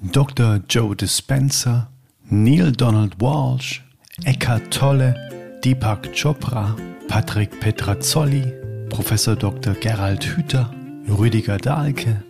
Dr. 0.00 0.60
Joe 0.68 0.94
Dispenza, 0.94 1.88
Neil 2.30 2.70
Donald 2.70 3.20
Walsh, 3.20 3.82
Eckhart 4.24 4.70
Tolle, 4.70 5.12
Deepak 5.64 6.12
Chopra, 6.14 6.76
Patrick 7.08 7.58
Petrazzoli, 7.58 8.44
Professor 8.90 9.34
Dr. 9.34 9.74
Gerald 9.74 10.24
Hüther, 10.24 10.70
Rüdiger 11.08 11.58
Dahlke. 11.58 12.22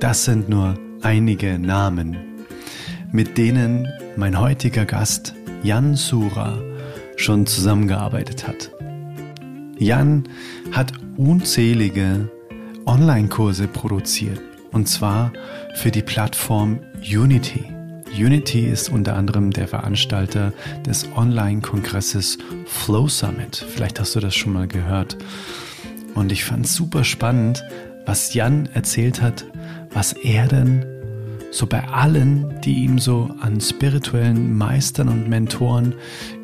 Das 0.00 0.24
sind 0.24 0.48
nur 0.48 0.74
einige 1.02 1.56
Namen, 1.56 2.16
mit 3.12 3.38
denen 3.38 3.86
mein 4.16 4.40
heutiger 4.40 4.84
Gast 4.84 5.34
Jan 5.62 5.94
Sura 5.94 6.58
schon 7.14 7.46
zusammengearbeitet 7.46 8.48
hat. 8.48 8.72
Jan 9.78 10.24
hat 10.72 10.92
unzählige 11.16 12.28
Online-Kurse 12.86 13.68
produziert 13.68 14.40
und 14.72 14.88
zwar 14.88 15.32
für 15.74 15.90
die 15.90 16.02
Plattform 16.02 16.80
Unity. 17.00 17.64
Unity 18.16 18.66
ist 18.66 18.90
unter 18.90 19.16
anderem 19.16 19.50
der 19.50 19.68
Veranstalter 19.68 20.52
des 20.86 21.08
Online-Kongresses 21.16 22.38
Flow 22.66 23.08
Summit. 23.08 23.64
Vielleicht 23.68 23.98
hast 23.98 24.14
du 24.14 24.20
das 24.20 24.34
schon 24.34 24.52
mal 24.52 24.68
gehört. 24.68 25.16
Und 26.14 26.30
ich 26.30 26.44
fand 26.44 26.66
es 26.66 26.74
super 26.74 27.04
spannend, 27.04 27.64
was 28.04 28.34
Jan 28.34 28.68
erzählt 28.74 29.22
hat, 29.22 29.46
was 29.90 30.12
er 30.12 30.46
denn 30.46 30.84
so 31.50 31.66
bei 31.66 31.86
allen, 31.88 32.60
die 32.62 32.84
ihm 32.84 32.98
so 32.98 33.30
an 33.40 33.60
spirituellen 33.60 34.56
Meistern 34.56 35.08
und 35.08 35.28
Mentoren 35.28 35.94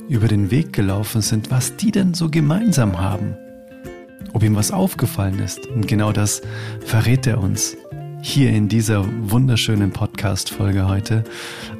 über 0.08 0.28
den 0.28 0.50
Weg 0.50 0.72
gelaufen 0.72 1.20
sind, 1.20 1.50
was 1.50 1.76
die 1.76 1.90
denn 1.90 2.14
so 2.14 2.30
gemeinsam 2.30 2.98
haben. 2.98 3.36
Ob 4.32 4.42
ihm 4.42 4.56
was 4.56 4.70
aufgefallen 4.70 5.38
ist. 5.38 5.66
Und 5.66 5.86
genau 5.86 6.12
das 6.12 6.42
verrät 6.84 7.26
er 7.26 7.40
uns 7.40 7.76
hier 8.20 8.50
in 8.50 8.68
dieser 8.68 9.04
wunderschönen 9.30 9.90
Podcast-Folge 9.92 10.88
heute. 10.88 11.24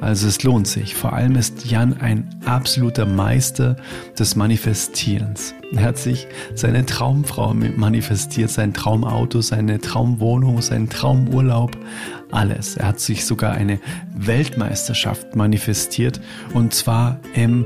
Also 0.01 0.27
es 0.27 0.43
lohnt 0.43 0.67
sich. 0.67 0.95
Vor 0.95 1.13
allem 1.13 1.35
ist 1.35 1.69
Jan 1.69 1.93
ein 1.99 2.27
absoluter 2.45 3.05
Meister 3.05 3.75
des 4.17 4.35
Manifestierens. 4.35 5.53
Er 5.73 5.83
hat 5.83 5.97
sich 5.97 6.27
seine 6.55 6.85
Traumfrau 6.85 7.53
manifestiert, 7.53 8.49
sein 8.49 8.73
Traumauto, 8.73 9.41
seine 9.41 9.79
Traumwohnung, 9.79 10.61
seinen 10.61 10.89
Traumurlaub, 10.89 11.77
alles. 12.31 12.77
Er 12.77 12.87
hat 12.87 12.99
sich 12.99 13.25
sogar 13.25 13.53
eine 13.53 13.79
Weltmeisterschaft 14.15 15.35
manifestiert 15.35 16.19
und 16.53 16.73
zwar 16.73 17.19
im 17.33 17.65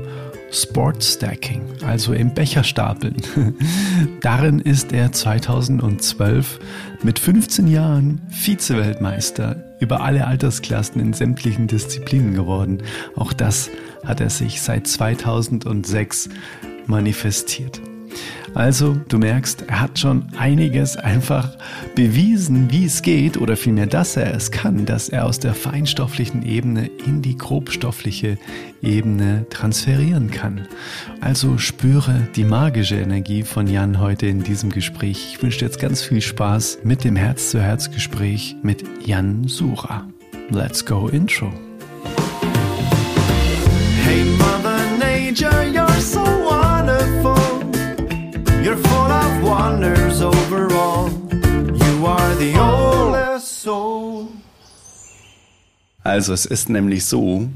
Sportstacking, 0.54 1.62
also 1.84 2.12
im 2.12 2.32
Becherstapeln. 2.32 3.16
Darin 4.20 4.60
ist 4.60 4.92
er 4.92 5.12
2012 5.12 6.60
mit 7.02 7.18
15 7.18 7.66
Jahren 7.66 8.22
Vize-Weltmeister 8.30 9.56
über 9.80 10.02
alle 10.02 10.26
Altersklassen 10.26 11.00
in 11.00 11.12
sämtlichen 11.12 11.66
Disziplinen 11.66 12.34
geworden. 12.34 12.82
Auch 13.16 13.32
das 13.32 13.70
hat 14.04 14.20
er 14.20 14.30
sich 14.30 14.62
seit 14.62 14.86
2006 14.86 16.28
manifestiert. 16.86 17.80
Also, 18.54 18.96
du 19.08 19.18
merkst, 19.18 19.64
er 19.66 19.80
hat 19.80 19.98
schon 19.98 20.26
einiges 20.38 20.96
einfach 20.96 21.56
bewiesen, 21.96 22.70
wie 22.70 22.84
es 22.84 23.02
geht, 23.02 23.36
oder 23.36 23.56
vielmehr, 23.56 23.86
dass 23.86 24.16
er 24.16 24.32
es 24.32 24.52
kann, 24.52 24.86
dass 24.86 25.08
er 25.08 25.26
aus 25.26 25.40
der 25.40 25.54
feinstofflichen 25.54 26.46
Ebene 26.46 26.88
in 27.04 27.20
die 27.20 27.36
grobstoffliche 27.36 28.38
Ebene 28.80 29.46
transferieren 29.50 30.30
kann. 30.30 30.68
Also 31.20 31.58
spüre 31.58 32.28
die 32.36 32.44
magische 32.44 32.96
Energie 32.96 33.42
von 33.42 33.66
Jan 33.66 33.98
heute 33.98 34.26
in 34.26 34.44
diesem 34.44 34.70
Gespräch. 34.70 35.34
Ich 35.34 35.42
wünsche 35.42 35.58
dir 35.58 35.66
jetzt 35.66 35.80
ganz 35.80 36.02
viel 36.02 36.20
Spaß 36.20 36.78
mit 36.84 37.02
dem 37.02 37.16
Herz-zu-Herz-Gespräch 37.16 38.56
mit 38.62 38.84
Jan 39.04 39.48
Sura. 39.48 40.06
Let's 40.50 40.84
go 40.84 41.08
Intro. 41.08 41.52
Hey 44.04 44.24
Mother 44.38 44.78
Nature, 44.98 45.73
of 49.64 49.80
wonders 49.80 50.22
overall. 50.22 51.10
You 51.72 52.06
are 52.06 52.34
the 52.36 52.54
oldest 52.58 53.62
soul. 53.62 54.28
Also 56.02 56.32
es 56.32 56.44
ist 56.44 56.68
nämlich 56.68 57.06
so, 57.06 57.48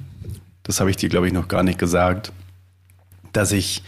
das 0.63 0.81
habe 0.81 0.91
ich 0.91 0.97
dir 0.97 1.09
glaube 1.09 1.27
ich 1.27 1.33
noch 1.33 1.49
gar 1.49 1.63
nicht 1.63 1.79
gesagt, 1.79 2.33
dass 3.33 3.53
ich 3.53 3.83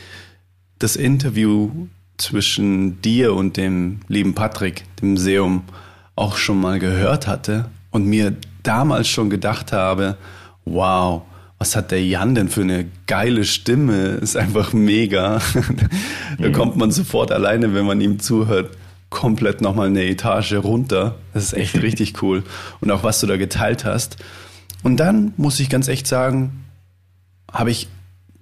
das 0.78 0.97
Interview 0.97 1.70
zwischen 2.19 3.00
dir 3.00 3.34
und 3.34 3.56
dem 3.56 4.00
lieben 4.09 4.34
Patrick, 4.34 4.84
dem 5.00 5.12
Museum, 5.12 5.64
auch 6.14 6.36
schon 6.36 6.60
mal 6.60 6.78
gehört 6.78 7.26
hatte 7.26 7.70
und 7.91 8.04
mir 8.04 8.36
damals 8.62 9.09
schon 9.09 9.30
gedacht 9.30 9.72
habe, 9.72 10.19
wow, 10.66 11.22
was 11.60 11.76
hat 11.76 11.91
der 11.91 12.03
Jan 12.03 12.34
denn 12.34 12.48
für 12.48 12.62
eine 12.62 12.87
geile 13.06 13.44
Stimme? 13.44 14.12
Ist 14.15 14.34
einfach 14.34 14.72
mega. 14.72 15.43
da 16.38 16.48
mhm. 16.48 16.53
kommt 16.53 16.76
man 16.76 16.91
sofort 16.91 17.31
alleine, 17.31 17.75
wenn 17.75 17.84
man 17.84 18.00
ihm 18.00 18.19
zuhört, 18.19 18.71
komplett 19.10 19.60
nochmal 19.60 19.88
eine 19.88 20.04
Etage 20.04 20.54
runter. 20.54 21.16
Das 21.34 21.44
ist 21.44 21.53
echt 21.53 21.75
richtig 21.82 22.22
cool. 22.22 22.44
Und 22.81 22.91
auch 22.91 23.04
was 23.04 23.21
du 23.21 23.26
da 23.26 23.37
geteilt 23.37 23.84
hast. 23.84 24.16
Und 24.82 24.97
dann 24.97 25.34
muss 25.37 25.60
ich 25.60 25.69
ganz 25.69 25.88
echt 25.88 26.06
sagen, 26.06 26.65
habe 27.53 27.71
ich 27.71 27.88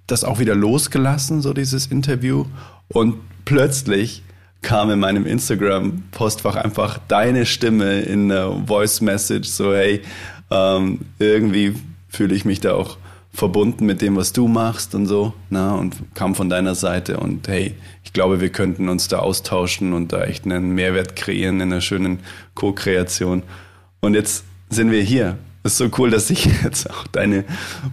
das 0.07 0.23
auch 0.23 0.39
wieder 0.39 0.55
losgelassen, 0.55 1.41
so 1.41 1.51
dieses 1.51 1.87
Interview. 1.87 2.45
Und 2.87 3.15
plötzlich 3.43 4.23
kam 4.61 4.91
in 4.91 4.99
meinem 4.99 5.25
Instagram-Postfach 5.25 6.55
einfach 6.55 6.99
deine 7.09 7.45
Stimme 7.45 7.99
in 7.99 8.31
einer 8.31 8.65
Voice-Message, 8.65 9.49
so 9.49 9.73
hey, 9.73 10.03
ähm, 10.51 10.99
irgendwie 11.19 11.75
fühle 12.07 12.33
ich 12.33 12.45
mich 12.45 12.61
da 12.61 12.75
auch 12.75 12.97
verbunden 13.31 13.85
mit 13.85 14.01
dem, 14.01 14.15
was 14.15 14.33
du 14.33 14.47
machst 14.47 14.95
und 14.95 15.05
so, 15.05 15.33
na, 15.49 15.75
und 15.75 15.95
kam 16.13 16.35
von 16.35 16.49
deiner 16.49 16.75
Seite 16.75 17.17
und 17.17 17.47
hey, 17.47 17.75
ich 18.03 18.13
glaube, 18.13 18.41
wir 18.41 18.49
könnten 18.49 18.89
uns 18.89 19.07
da 19.07 19.19
austauschen 19.19 19.93
und 19.93 20.11
da 20.11 20.23
echt 20.23 20.45
einen 20.45 20.71
Mehrwert 20.71 21.15
kreieren 21.15 21.61
in 21.61 21.71
einer 21.71 21.81
schönen 21.81 22.19
Co-Kreation. 22.55 23.43
Und 24.01 24.13
jetzt 24.15 24.45
sind 24.69 24.91
wir 24.91 25.01
hier. 25.01 25.37
Ist 25.63 25.77
so 25.77 25.89
cool, 25.97 26.09
dass 26.09 26.29
ich 26.29 26.45
jetzt 26.63 26.89
auch 26.89 27.05
deine 27.07 27.43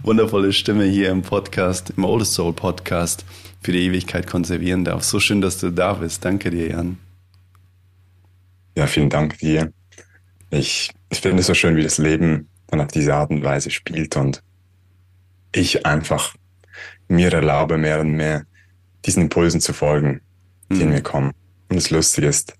wundervolle 0.03 0.53
Stimme 0.53 0.85
hier 0.85 1.11
im 1.11 1.21
Podcast, 1.21 1.93
im 1.95 2.03
Oldest 2.03 2.33
Soul 2.33 2.53
Podcast 2.53 3.25
für 3.61 3.71
die 3.71 3.85
Ewigkeit 3.85 4.27
konservieren 4.27 4.85
darf. 4.85 5.03
So 5.03 5.19
schön, 5.19 5.41
dass 5.41 5.59
du 5.59 5.71
da 5.71 5.93
bist. 5.93 6.23
Danke 6.23 6.49
dir, 6.49 6.69
Jan. 6.69 6.97
Ja, 8.75 8.87
vielen 8.87 9.09
Dank 9.09 9.37
dir. 9.39 9.71
Ich, 10.49 10.91
ich 11.09 11.19
finde 11.19 11.41
es 11.41 11.47
so 11.47 11.53
schön, 11.53 11.75
wie 11.75 11.83
das 11.83 11.97
Leben 11.97 12.47
dann 12.67 12.81
auf 12.81 12.87
diese 12.87 13.13
Art 13.13 13.29
und 13.31 13.43
Weise 13.43 13.69
spielt 13.69 14.15
und 14.15 14.41
ich 15.51 15.85
einfach 15.85 16.35
mir 17.07 17.33
erlaube, 17.33 17.77
mehr 17.77 17.99
und 17.99 18.11
mehr 18.11 18.45
diesen 19.05 19.23
Impulsen 19.23 19.61
zu 19.61 19.73
folgen, 19.73 20.21
die 20.69 20.75
mhm. 20.75 20.81
in 20.81 20.89
mir 20.89 21.01
kommen. 21.01 21.31
Und 21.69 21.75
das 21.75 21.89
Lustige 21.89 22.27
ist, 22.27 22.53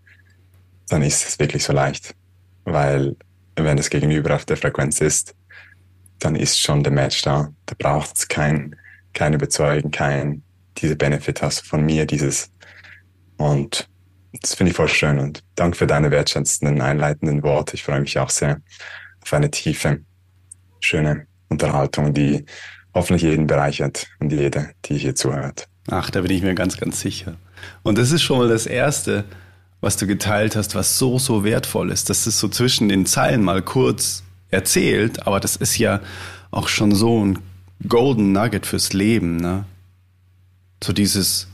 dann 0.89 1.01
ist 1.01 1.27
es 1.27 1.39
wirklich 1.39 1.63
so 1.63 1.73
leicht. 1.73 2.15
Weil 2.63 3.15
wenn 3.55 3.77
das 3.77 3.89
Gegenüber 3.89 4.35
auf 4.35 4.45
der 4.45 4.57
Frequenz 4.57 5.01
ist, 5.01 5.35
dann 6.19 6.35
ist 6.35 6.59
schon 6.59 6.83
der 6.83 6.93
Match 6.93 7.21
da. 7.21 7.53
Da 7.65 7.75
braucht 7.77 8.17
es 8.17 8.27
kein, 8.27 8.75
kein 9.13 9.33
Überzeugen, 9.33 9.91
kein, 9.91 10.43
diese 10.77 10.95
Benefit 10.95 11.41
hast 11.41 11.65
von 11.65 11.85
mir, 11.85 12.05
dieses. 12.05 12.51
Und 13.37 13.89
das 14.41 14.55
finde 14.55 14.71
ich 14.71 14.77
voll 14.77 14.87
schön. 14.87 15.19
Und 15.19 15.43
danke 15.55 15.77
für 15.77 15.87
deine 15.87 16.11
wertschätzenden, 16.11 16.81
einleitenden 16.81 17.43
Worte. 17.43 17.75
Ich 17.75 17.83
freue 17.83 18.01
mich 18.01 18.17
auch 18.19 18.29
sehr 18.29 18.61
auf 19.21 19.33
eine 19.33 19.51
tiefe, 19.51 20.01
schöne 20.79 21.27
Unterhaltung, 21.49 22.13
die 22.13 22.45
hoffentlich 22.97 23.23
jeden 23.23 23.47
bereichert 23.47 24.07
und 24.19 24.31
jede, 24.31 24.71
die 24.85 24.97
hier 24.97 25.15
zuhört. 25.15 25.67
Ach, 25.89 26.09
da 26.09 26.21
bin 26.21 26.31
ich 26.31 26.41
mir 26.41 26.55
ganz, 26.55 26.77
ganz 26.77 26.99
sicher. 26.99 27.35
Und 27.83 27.97
das 27.97 28.11
ist 28.11 28.23
schon 28.23 28.39
mal 28.39 28.49
das 28.49 28.65
Erste, 28.65 29.23
was 29.79 29.97
du 29.97 30.07
geteilt 30.07 30.55
hast, 30.55 30.75
was 30.75 30.97
so, 30.97 31.19
so 31.19 31.43
wertvoll 31.43 31.91
ist. 31.91 32.09
Das 32.09 32.27
ist 32.27 32.39
so 32.39 32.47
zwischen 32.49 32.89
den 32.89 33.05
Zeilen 33.05 33.43
mal 33.43 33.61
kurz 33.61 34.23
erzählt, 34.49 35.27
aber 35.27 35.39
das 35.39 35.55
ist 35.55 35.77
ja 35.77 36.01
auch 36.51 36.67
schon 36.67 36.93
so 36.93 37.23
ein 37.23 37.39
Golden 37.87 38.31
Nugget 38.31 38.65
fürs 38.65 38.93
Leben, 38.93 39.37
ne? 39.37 39.65
So 40.83 40.93
dieses 40.93 41.47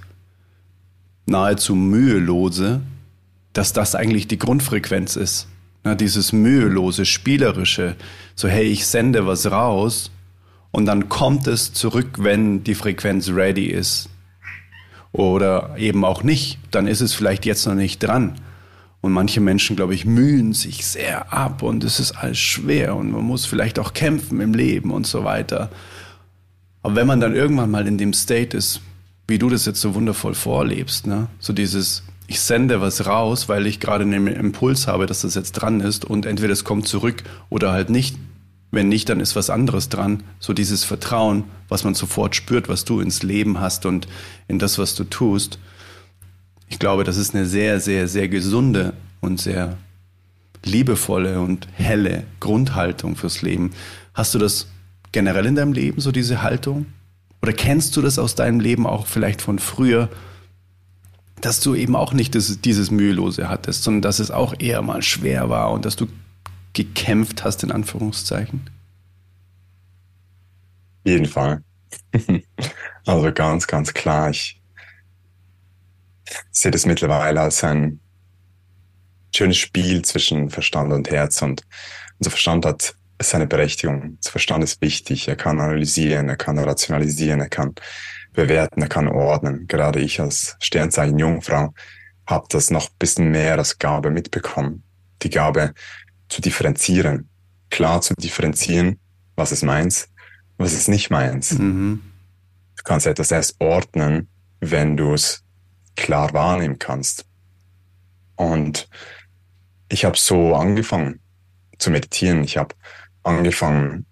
nahezu 1.25 1.75
mühelose, 1.75 2.81
dass 3.53 3.73
das 3.73 3.95
eigentlich 3.95 4.27
die 4.27 4.37
Grundfrequenz 4.37 5.15
ist. 5.15 5.47
Na, 5.83 5.95
dieses 5.95 6.31
mühelose, 6.31 7.05
spielerische, 7.05 7.95
so 8.35 8.47
hey, 8.47 8.63
ich 8.65 8.85
sende 8.85 9.27
was 9.27 9.51
raus 9.51 10.11
und 10.73 10.87
dann 10.87 11.07
kommt 11.07 11.45
es 11.45 11.71
zurück, 11.71 12.15
wenn 12.17 12.63
die 12.63 12.73
Frequenz 12.73 13.29
ready 13.29 13.67
ist. 13.67 14.09
Oder 15.11 15.75
eben 15.77 16.03
auch 16.03 16.23
nicht, 16.23 16.57
dann 16.71 16.87
ist 16.87 16.99
es 16.99 17.13
vielleicht 17.13 17.45
jetzt 17.45 17.67
noch 17.67 17.75
nicht 17.75 17.99
dran. 17.99 18.33
Und 18.99 19.11
manche 19.11 19.39
Menschen, 19.39 19.75
glaube 19.75 19.93
ich, 19.93 20.05
mühen 20.05 20.53
sich 20.53 20.87
sehr 20.87 21.31
ab 21.31 21.61
und 21.61 21.83
es 21.83 21.99
ist 21.99 22.13
alles 22.13 22.39
schwer 22.39 22.95
und 22.95 23.11
man 23.11 23.21
muss 23.21 23.45
vielleicht 23.45 23.77
auch 23.77 23.93
kämpfen 23.93 24.41
im 24.41 24.55
Leben 24.55 24.89
und 24.89 25.05
so 25.05 25.23
weiter. 25.23 25.69
Aber 26.81 26.95
wenn 26.95 27.05
man 27.05 27.19
dann 27.19 27.35
irgendwann 27.35 27.69
mal 27.69 27.87
in 27.87 27.99
dem 27.99 28.13
State 28.13 28.57
ist, 28.57 28.81
wie 29.27 29.37
du 29.37 29.51
das 29.51 29.67
jetzt 29.67 29.79
so 29.79 29.93
wundervoll 29.93 30.33
vorlebst, 30.33 31.05
ne? 31.05 31.27
so 31.37 31.53
dieses, 31.53 32.01
ich 32.25 32.39
sende 32.39 32.81
was 32.81 33.05
raus, 33.05 33.47
weil 33.47 33.67
ich 33.67 33.79
gerade 33.79 34.05
einen 34.05 34.25
Impuls 34.25 34.87
habe, 34.87 35.05
dass 35.05 35.21
das 35.21 35.35
jetzt 35.35 35.51
dran 35.51 35.81
ist 35.81 36.03
und 36.03 36.25
entweder 36.25 36.53
es 36.53 36.63
kommt 36.63 36.87
zurück 36.87 37.21
oder 37.51 37.71
halt 37.71 37.91
nicht, 37.91 38.17
wenn 38.73 38.89
nicht, 38.89 39.07
dann 39.07 39.19
ist 39.19 39.35
was 39.35 39.51
anderes 39.51 39.87
dran. 39.87 40.23
So 40.39 40.51
dieses 40.51 40.83
Vertrauen, 40.83 41.43
was 41.69 41.83
man 41.83 41.93
sofort 41.93 42.35
spürt, 42.35 42.69
was 42.69 42.85
du 42.85 43.01
ins 43.01 43.21
Leben 43.21 43.59
hast 43.59 43.85
und 43.85 44.07
in 44.47 44.57
das, 44.57 44.79
was 44.79 44.95
du 44.95 45.03
tust. 45.03 45.59
Ich 46.69 46.79
glaube, 46.79 47.03
das 47.03 47.17
ist 47.17 47.35
eine 47.35 47.45
sehr, 47.45 47.79
sehr, 47.79 48.07
sehr 48.07 48.27
gesunde 48.27 48.93
und 49.21 49.39
sehr 49.39 49.77
liebevolle 50.65 51.39
und 51.39 51.67
helle 51.73 52.23
Grundhaltung 52.39 53.15
fürs 53.15 53.43
Leben. 53.43 53.73
Hast 54.15 54.33
du 54.33 54.39
das 54.39 54.65
generell 55.11 55.45
in 55.45 55.55
deinem 55.55 55.73
Leben, 55.73 56.01
so 56.01 56.11
diese 56.11 56.41
Haltung? 56.41 56.87
Oder 57.43 57.53
kennst 57.53 57.95
du 57.95 58.01
das 58.01 58.17
aus 58.17 58.33
deinem 58.33 58.59
Leben 58.59 58.87
auch 58.87 59.05
vielleicht 59.05 59.43
von 59.43 59.59
früher, 59.59 60.09
dass 61.41 61.59
du 61.59 61.75
eben 61.75 61.95
auch 61.95 62.13
nicht 62.13 62.33
das, 62.33 62.59
dieses 62.61 62.89
Mühelose 62.89 63.49
hattest, 63.49 63.83
sondern 63.83 64.01
dass 64.01 64.17
es 64.17 64.31
auch 64.31 64.55
eher 64.57 64.81
mal 64.81 65.03
schwer 65.03 65.49
war 65.49 65.71
und 65.71 65.85
dass 65.85 65.95
du 65.95 66.07
gekämpft 66.73 67.43
hast, 67.43 67.63
in 67.63 67.71
Anführungszeichen? 67.71 68.69
Jeden 71.03 71.25
Fall. 71.25 71.63
also 73.05 73.31
ganz, 73.33 73.67
ganz 73.67 73.93
klar. 73.93 74.29
Ich 74.29 74.61
sehe 76.51 76.71
das 76.71 76.85
mittlerweile 76.85 77.41
als 77.41 77.63
ein 77.63 77.99
schönes 79.35 79.57
Spiel 79.57 80.03
zwischen 80.03 80.49
Verstand 80.49 80.93
und 80.93 81.09
Herz 81.09 81.41
und 81.41 81.63
unser 82.19 82.31
Verstand 82.31 82.65
hat 82.65 82.95
seine 83.21 83.47
Berechtigung. 83.47 84.17
Das 84.21 84.31
Verstand 84.31 84.63
ist 84.63 84.81
wichtig. 84.81 85.27
Er 85.27 85.35
kann 85.35 85.59
analysieren, 85.59 86.29
er 86.29 86.35
kann 86.35 86.57
rationalisieren, 86.59 87.39
er 87.39 87.49
kann 87.49 87.73
bewerten, 88.33 88.81
er 88.81 88.89
kann 88.89 89.07
ordnen. 89.07 89.67
Gerade 89.67 89.99
ich 89.99 90.19
als 90.19 90.55
Sternzeichen 90.59 91.19
Jungfrau 91.19 91.73
habe 92.25 92.45
das 92.49 92.69
noch 92.69 92.89
ein 92.89 92.95
bisschen 92.99 93.31
mehr 93.31 93.57
als 93.57 93.77
Gabe 93.79 94.09
mitbekommen. 94.09 94.83
Die 95.21 95.29
Gabe 95.29 95.73
zu 96.33 96.41
differenzieren, 96.41 97.29
klar 97.69 98.01
zu 98.01 98.15
differenzieren, 98.15 98.99
was 99.35 99.51
ist 99.51 99.63
meins, 99.63 100.09
was 100.57 100.73
ist 100.73 100.87
nicht 100.89 101.11
meins. 101.11 101.51
Mhm. 101.51 102.01
Du 102.75 102.83
kannst 102.83 103.05
etwas 103.05 103.29
erst 103.29 103.55
ordnen, 103.61 104.27
wenn 104.59 104.97
du 104.97 105.13
es 105.13 105.43
klar 105.95 106.33
wahrnehmen 106.33 106.79
kannst. 106.79 107.25
Und 108.35 108.89
ich 109.89 110.05
habe 110.05 110.17
so 110.17 110.55
angefangen 110.55 111.19
zu 111.77 111.91
meditieren. 111.91 112.43
Ich 112.43 112.57
habe 112.57 112.73
angefangen, 113.21 114.07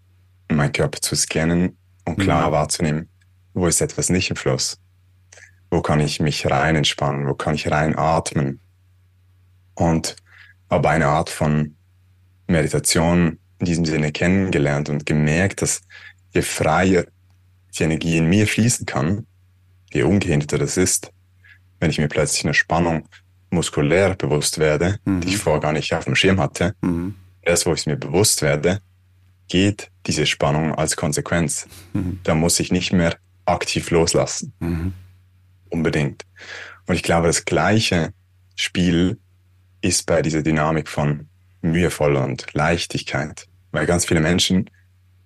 meinen 0.47 0.73
Körper 0.73 1.01
zu 1.01 1.15
scannen 1.15 1.75
und 2.05 2.19
klar 2.19 2.49
mhm. 2.49 2.51
wahrzunehmen, 2.51 3.09
wo 3.53 3.65
ist 3.65 3.81
etwas 3.81 4.09
nicht 4.09 4.29
im 4.29 4.35
Fluss? 4.35 4.77
Wo 5.71 5.81
kann 5.81 5.99
ich 5.99 6.19
mich 6.19 6.45
rein 6.45 6.75
entspannen? 6.75 7.27
Wo 7.27 7.33
kann 7.33 7.55
ich 7.55 7.71
rein 7.71 7.97
atmen? 7.97 8.59
Und 9.73 10.17
habe 10.69 10.89
eine 10.89 11.07
Art 11.07 11.31
von 11.31 11.75
Meditation 12.51 13.39
in 13.59 13.65
diesem 13.65 13.85
Sinne 13.85 14.11
kennengelernt 14.11 14.89
und 14.89 15.05
gemerkt, 15.05 15.61
dass 15.61 15.81
je 16.33 16.41
freier 16.41 17.05
die 17.77 17.83
Energie 17.83 18.17
in 18.17 18.27
mir 18.27 18.47
fließen 18.47 18.85
kann, 18.85 19.25
je 19.91 20.03
ungehinderter 20.03 20.57
das 20.57 20.77
ist, 20.77 21.11
wenn 21.79 21.89
ich 21.89 21.97
mir 21.97 22.07
plötzlich 22.07 22.43
eine 22.43 22.53
Spannung 22.53 23.07
muskulär 23.49 24.15
bewusst 24.15 24.57
werde, 24.57 24.99
mhm. 25.05 25.21
die 25.21 25.29
ich 25.29 25.37
vorher 25.37 25.61
gar 25.61 25.73
nicht 25.73 25.93
auf 25.93 26.05
dem 26.05 26.15
Schirm 26.15 26.39
hatte, 26.39 26.75
mhm. 26.81 27.15
erst 27.41 27.65
wo 27.65 27.73
ich 27.73 27.81
es 27.81 27.85
mir 27.85 27.97
bewusst 27.97 28.41
werde, 28.41 28.79
geht 29.47 29.91
diese 30.07 30.25
Spannung 30.25 30.73
als 30.73 30.95
Konsequenz. 30.95 31.67
Mhm. 31.93 32.19
Da 32.23 32.35
muss 32.35 32.59
ich 32.59 32.71
nicht 32.71 32.93
mehr 32.93 33.17
aktiv 33.45 33.91
loslassen. 33.91 34.53
Mhm. 34.59 34.93
Unbedingt. 35.69 36.25
Und 36.87 36.95
ich 36.95 37.03
glaube, 37.03 37.27
das 37.27 37.45
gleiche 37.45 38.13
Spiel 38.55 39.19
ist 39.81 40.05
bei 40.05 40.21
dieser 40.21 40.41
Dynamik 40.41 40.87
von 40.87 41.27
mühevoll 41.61 42.15
und 42.15 42.47
Leichtigkeit. 42.53 43.47
Weil 43.71 43.85
ganz 43.85 44.05
viele 44.05 44.19
Menschen 44.19 44.69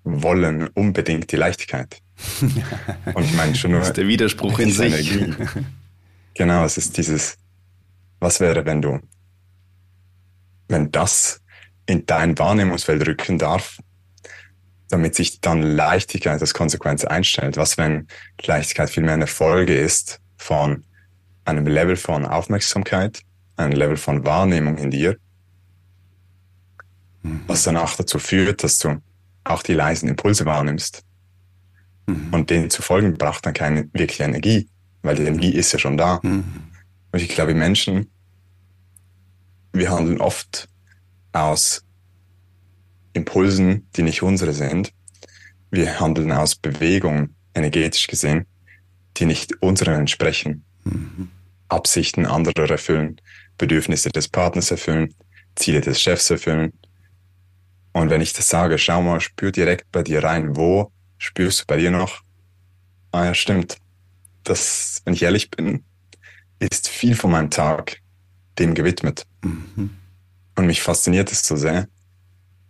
wollen 0.04 0.68
unbedingt 0.68 1.32
die 1.32 1.36
Leichtigkeit. 1.36 2.00
und 3.14 3.24
ich 3.24 3.34
meine 3.34 3.56
schon 3.56 3.72
nur. 3.72 3.80
Das 3.80 3.90
ist 3.90 3.98
der 3.98 4.08
Widerspruch 4.08 4.60
in 4.60 4.72
sich. 4.72 5.12
Energie. 5.12 5.34
Genau, 6.36 6.66
es 6.66 6.78
ist 6.78 6.98
dieses, 6.98 7.38
was 8.20 8.42
wäre, 8.42 8.66
wenn 8.66 8.82
du, 8.82 9.00
wenn 10.68 10.92
das 10.92 11.42
in 11.86 12.06
dein 12.06 12.38
Wahrnehmungsfeld 12.38 13.08
rücken 13.08 13.38
darf, 13.38 13.80
damit 14.90 15.16
sich 15.16 15.40
dann 15.42 15.62
Leichtigkeit 15.62 16.42
als 16.42 16.54
Konsequenz 16.54 17.06
einstellt. 17.06 17.58
Was, 17.58 17.78
wenn 17.78 18.08
Leichtigkeit 18.44 18.90
vielmehr 18.90 19.14
eine 19.14 19.28
Folge 19.28 19.76
ist 19.78 20.20
von 20.38 20.84
einem 21.46 21.68
Level 21.68 21.96
von 21.96 22.26
Aufmerksamkeit, 22.26 23.22
einem 23.56 23.74
Level 23.74 23.98
von 23.98 24.26
Wahrnehmung 24.26 24.78
in 24.78 24.92
dir. 24.92 25.18
Was 27.48 27.64
danach 27.64 27.96
dazu 27.96 28.20
führt, 28.20 28.64
dass 28.64 28.78
du 28.80 29.02
auch 29.44 29.64
die 29.64 29.74
leisen 29.74 30.10
Impulse 30.10 30.46
wahrnimmst. 30.46 31.04
Mhm. 32.08 32.28
Und 32.32 32.50
denen 32.50 32.70
zu 32.70 32.82
folgen 32.82 33.18
braucht 33.18 33.46
dann 33.46 33.54
keine 33.54 33.90
wirkliche 33.94 34.24
Energie, 34.24 34.68
weil 35.02 35.16
die 35.16 35.24
Energie 35.24 35.52
ist 35.52 35.72
ja 35.72 35.80
schon 35.80 35.98
da. 35.98 36.20
Mhm. 36.24 36.44
Und 37.12 37.22
ich 37.22 37.30
glaube, 37.30 37.54
Menschen, 37.54 38.10
wir 39.74 39.90
handeln 39.92 40.20
oft 40.20 40.68
aus 41.32 41.84
Impulsen, 43.14 43.88
die 43.96 44.04
nicht 44.04 44.22
unsere 44.22 44.54
sind. 44.54 44.92
Wir 45.72 46.00
handeln 46.00 46.32
aus 46.32 46.56
Bewegungen, 46.56 47.36
energetisch 47.54 48.08
gesehen, 48.08 48.46
die 49.18 49.26
nicht 49.26 49.62
unseren 49.62 50.00
entsprechen. 50.00 50.64
Mhm. 50.84 51.30
Absichten 51.70 52.26
anderer 52.26 52.70
erfüllen, 52.70 53.20
Bedürfnisse 53.58 54.10
des 54.10 54.28
Partners 54.28 54.72
erfüllen, 54.72 55.14
Ziele 55.56 55.82
des 55.82 56.02
Chefs 56.02 56.30
erfüllen, 56.30 56.74
und 57.96 58.10
wenn 58.10 58.20
ich 58.20 58.34
das 58.34 58.50
sage, 58.50 58.78
schau 58.78 59.02
mal, 59.02 59.22
spür 59.22 59.54
direkt 59.54 59.90
bei 59.94 60.04
dir 60.04 60.22
rein, 60.22 60.58
wo 60.58 60.92
spürst 61.18 61.62
du 61.62 61.66
bei 61.66 61.78
dir 61.78 61.92
noch? 61.92 62.24
Ah 63.14 63.24
ja, 63.24 63.34
stimmt. 63.34 63.78
Das, 64.44 65.02
wenn 65.06 65.14
ich 65.14 65.24
ehrlich 65.24 65.50
bin, 65.50 65.86
ist 66.60 66.90
viel 66.90 67.16
von 67.16 67.32
meinem 67.32 67.52
Tag 67.52 68.02
dem 68.60 68.76
gewidmet. 68.76 69.26
Mhm. 69.42 69.92
Und 70.58 70.66
mich 70.66 70.82
fasziniert 70.82 71.32
es 71.32 71.48
so 71.48 71.56
sehr, 71.56 71.88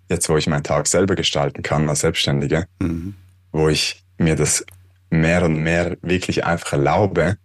jetzt 0.10 0.30
wo 0.30 0.38
ich 0.38 0.46
meinen 0.46 0.64
Tag 0.64 0.86
selber 0.86 1.16
gestalten 1.16 1.64
kann 1.64 1.90
als 1.90 2.02
Selbstständige, 2.02 2.68
mhm. 2.80 3.16
wo 3.52 3.68
ich 3.68 4.04
mir 4.20 4.36
das 4.36 4.64
mehr 5.10 5.44
und 5.44 5.58
mehr 5.58 5.98
wirklich 6.04 6.46
einfach 6.46 6.74
erlaube, 6.74 7.40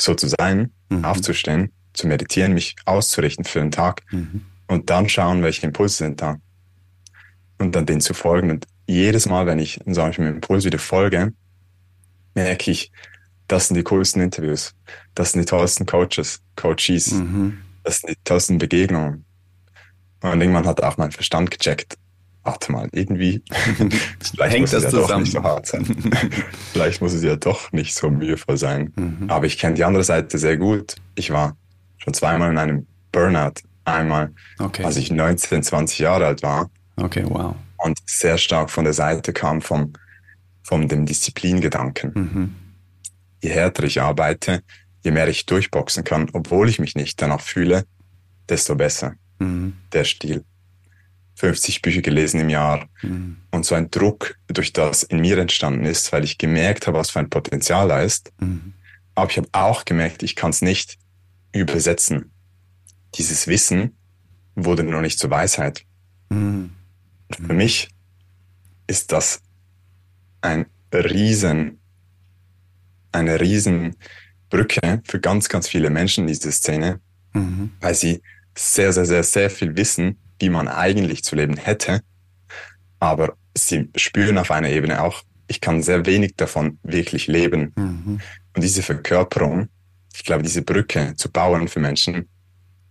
so 0.00 0.14
zu 0.14 0.28
sein, 0.28 0.70
mhm. 0.90 1.04
aufzustehen, 1.04 1.72
zu 1.92 2.06
meditieren, 2.06 2.54
mich 2.54 2.76
auszurichten 2.84 3.44
für 3.44 3.58
den 3.58 3.72
Tag 3.72 4.02
mhm. 4.12 4.44
und 4.68 4.90
dann 4.90 5.08
schauen, 5.08 5.42
welche 5.42 5.66
Impulse 5.66 5.96
sind 5.96 6.22
da 6.22 6.38
und 7.58 7.74
dann 7.74 7.86
den 7.86 8.00
zu 8.00 8.14
folgen. 8.14 8.50
Und 8.50 8.66
jedes 8.86 9.26
Mal, 9.26 9.46
wenn 9.46 9.58
ich, 9.58 9.80
sage 9.86 10.10
ich, 10.10 10.16
dem 10.16 10.26
Impuls 10.26 10.64
wieder 10.64 10.78
folge, 10.78 11.32
merke 12.34 12.70
ich, 12.70 12.92
das 13.48 13.68
sind 13.68 13.76
die 13.76 13.82
coolsten 13.82 14.20
Interviews, 14.20 14.74
das 15.14 15.32
sind 15.32 15.42
die 15.42 15.46
tollsten 15.46 15.86
Coaches, 15.86 16.40
Coaches, 16.56 17.12
mhm. 17.12 17.58
das 17.82 18.00
sind 18.00 18.10
die 18.10 18.24
tollsten 18.24 18.58
Begegnungen. 18.58 19.24
Und 20.22 20.40
irgendwann 20.40 20.66
hat 20.66 20.82
auch 20.82 20.96
mein 20.96 21.12
Verstand 21.12 21.50
gecheckt, 21.50 21.98
warte 22.42 22.72
mal, 22.72 22.88
irgendwie 22.92 23.42
vielleicht 24.20 24.58
muss 24.58 24.72
es 24.72 24.84
ja 24.84 24.90
zusammen. 24.90 25.08
doch 25.08 25.18
nicht 25.18 25.32
so 25.32 25.42
hart 25.42 25.66
sein. 25.66 25.84
vielleicht 26.72 27.02
muss 27.02 27.12
es 27.12 27.22
ja 27.22 27.36
doch 27.36 27.72
nicht 27.72 27.94
so 27.94 28.10
mühevoll 28.10 28.56
sein. 28.56 28.92
Mhm. 28.96 29.30
Aber 29.30 29.46
ich 29.46 29.58
kenne 29.58 29.74
die 29.74 29.84
andere 29.84 30.04
Seite 30.04 30.38
sehr 30.38 30.56
gut. 30.56 30.96
Ich 31.14 31.30
war 31.30 31.56
schon 31.98 32.14
zweimal 32.14 32.50
in 32.50 32.58
einem 32.58 32.86
Burnout. 33.12 33.54
Einmal, 33.86 34.32
okay. 34.58 34.82
als 34.82 34.96
ich 34.96 35.10
19, 35.10 35.62
20 35.62 35.98
Jahre 35.98 36.26
alt 36.26 36.42
war. 36.42 36.70
Okay, 36.96 37.24
wow. 37.26 37.54
Und 37.78 37.98
sehr 38.06 38.38
stark 38.38 38.70
von 38.70 38.84
der 38.84 38.94
Seite 38.94 39.32
kam 39.32 39.60
vom, 39.60 39.92
vom 40.62 40.88
dem 40.88 41.06
Disziplingedanken. 41.06 42.12
Mhm. 42.14 42.54
Je 43.42 43.50
härter 43.50 43.84
ich 43.84 44.00
arbeite, 44.00 44.62
je 45.02 45.10
mehr 45.10 45.28
ich 45.28 45.46
durchboxen 45.46 46.04
kann, 46.04 46.30
obwohl 46.32 46.68
ich 46.68 46.78
mich 46.78 46.94
nicht 46.94 47.20
danach 47.20 47.40
fühle, 47.40 47.84
desto 48.48 48.74
besser. 48.74 49.14
Mhm. 49.38 49.74
Der 49.92 50.04
Stil. 50.04 50.44
50 51.36 51.82
Bücher 51.82 52.00
gelesen 52.00 52.40
im 52.40 52.48
Jahr 52.48 52.88
mhm. 53.02 53.38
und 53.50 53.66
so 53.66 53.74
ein 53.74 53.90
Druck, 53.90 54.36
durch 54.46 54.72
das 54.72 55.02
in 55.02 55.20
mir 55.20 55.36
entstanden 55.38 55.84
ist, 55.84 56.12
weil 56.12 56.22
ich 56.22 56.38
gemerkt 56.38 56.86
habe, 56.86 56.98
was 56.98 57.10
für 57.10 57.18
ein 57.18 57.28
Potenzial 57.28 57.88
da 57.88 58.00
ist. 58.02 58.32
Mhm. 58.40 58.74
Aber 59.16 59.30
ich 59.30 59.36
habe 59.36 59.48
auch 59.52 59.84
gemerkt, 59.84 60.22
ich 60.22 60.36
kann 60.36 60.50
es 60.50 60.62
nicht 60.62 60.96
übersetzen. 61.52 62.30
Dieses 63.16 63.46
Wissen 63.46 63.96
wurde 64.54 64.84
noch 64.84 65.00
nicht 65.00 65.18
zur 65.18 65.30
Weisheit. 65.30 65.84
Mhm. 66.30 66.70
Für 67.36 67.52
mich 67.52 67.88
ist 68.86 69.12
das 69.12 69.40
ein 70.40 70.66
riesen, 70.92 71.80
eine 73.12 73.40
riesen 73.40 73.96
Brücke 74.50 75.02
für 75.04 75.20
ganz, 75.20 75.48
ganz 75.48 75.68
viele 75.68 75.90
Menschen, 75.90 76.26
diese 76.26 76.52
Szene, 76.52 77.00
mhm. 77.32 77.72
weil 77.80 77.94
sie 77.94 78.22
sehr, 78.56 78.92
sehr, 78.92 79.06
sehr, 79.06 79.24
sehr 79.24 79.50
viel 79.50 79.76
wissen, 79.76 80.18
wie 80.38 80.48
man 80.48 80.68
eigentlich 80.68 81.24
zu 81.24 81.34
leben 81.34 81.56
hätte. 81.56 82.00
Aber 83.00 83.36
sie 83.56 83.90
spüren 83.96 84.38
auf 84.38 84.50
einer 84.50 84.68
Ebene 84.68 85.02
auch, 85.02 85.22
ich 85.46 85.60
kann 85.60 85.82
sehr 85.82 86.06
wenig 86.06 86.36
davon 86.36 86.78
wirklich 86.82 87.26
leben. 87.26 87.72
Mhm. 87.76 88.20
Und 88.54 88.62
diese 88.62 88.82
Verkörperung, 88.82 89.68
ich 90.14 90.24
glaube, 90.24 90.42
diese 90.42 90.62
Brücke 90.62 91.14
zu 91.16 91.30
bauen 91.30 91.68
für 91.68 91.80
Menschen, 91.80 92.28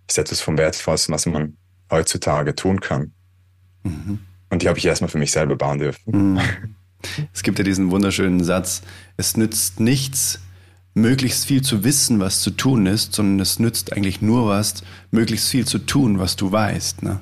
ist 0.08 0.18
etwas 0.18 0.42
vom 0.42 0.58
Wertvollsten, 0.58 1.14
was 1.14 1.26
man 1.26 1.58
heutzutage 1.90 2.56
tun 2.56 2.80
kann. 2.80 3.14
Mhm. 3.84 4.20
Und 4.54 4.62
die 4.62 4.68
habe 4.68 4.78
ich 4.78 4.86
erstmal 4.86 5.10
für 5.10 5.18
mich 5.18 5.32
selber 5.32 5.56
bauen 5.56 5.80
dürfen. 5.80 6.36
Mhm. 6.36 6.40
Es 7.34 7.42
gibt 7.42 7.58
ja 7.58 7.66
diesen 7.66 7.90
wunderschönen 7.90 8.44
Satz, 8.44 8.84
es 9.18 9.36
nützt 9.36 9.80
nichts, 9.80 10.42
möglichst 10.94 11.48
viel 11.48 11.64
zu 11.64 11.84
wissen, 11.84 12.20
was 12.20 12.42
zu 12.42 12.52
tun 12.52 12.86
ist, 12.86 13.14
sondern 13.14 13.40
es 13.40 13.58
nützt 13.58 13.94
eigentlich 13.94 14.22
nur 14.22 14.48
was, 14.48 14.84
möglichst 15.10 15.50
viel 15.50 15.66
zu 15.66 15.80
tun, 15.80 16.20
was 16.20 16.36
du 16.36 16.52
weißt. 16.52 17.02
Ne? 17.02 17.20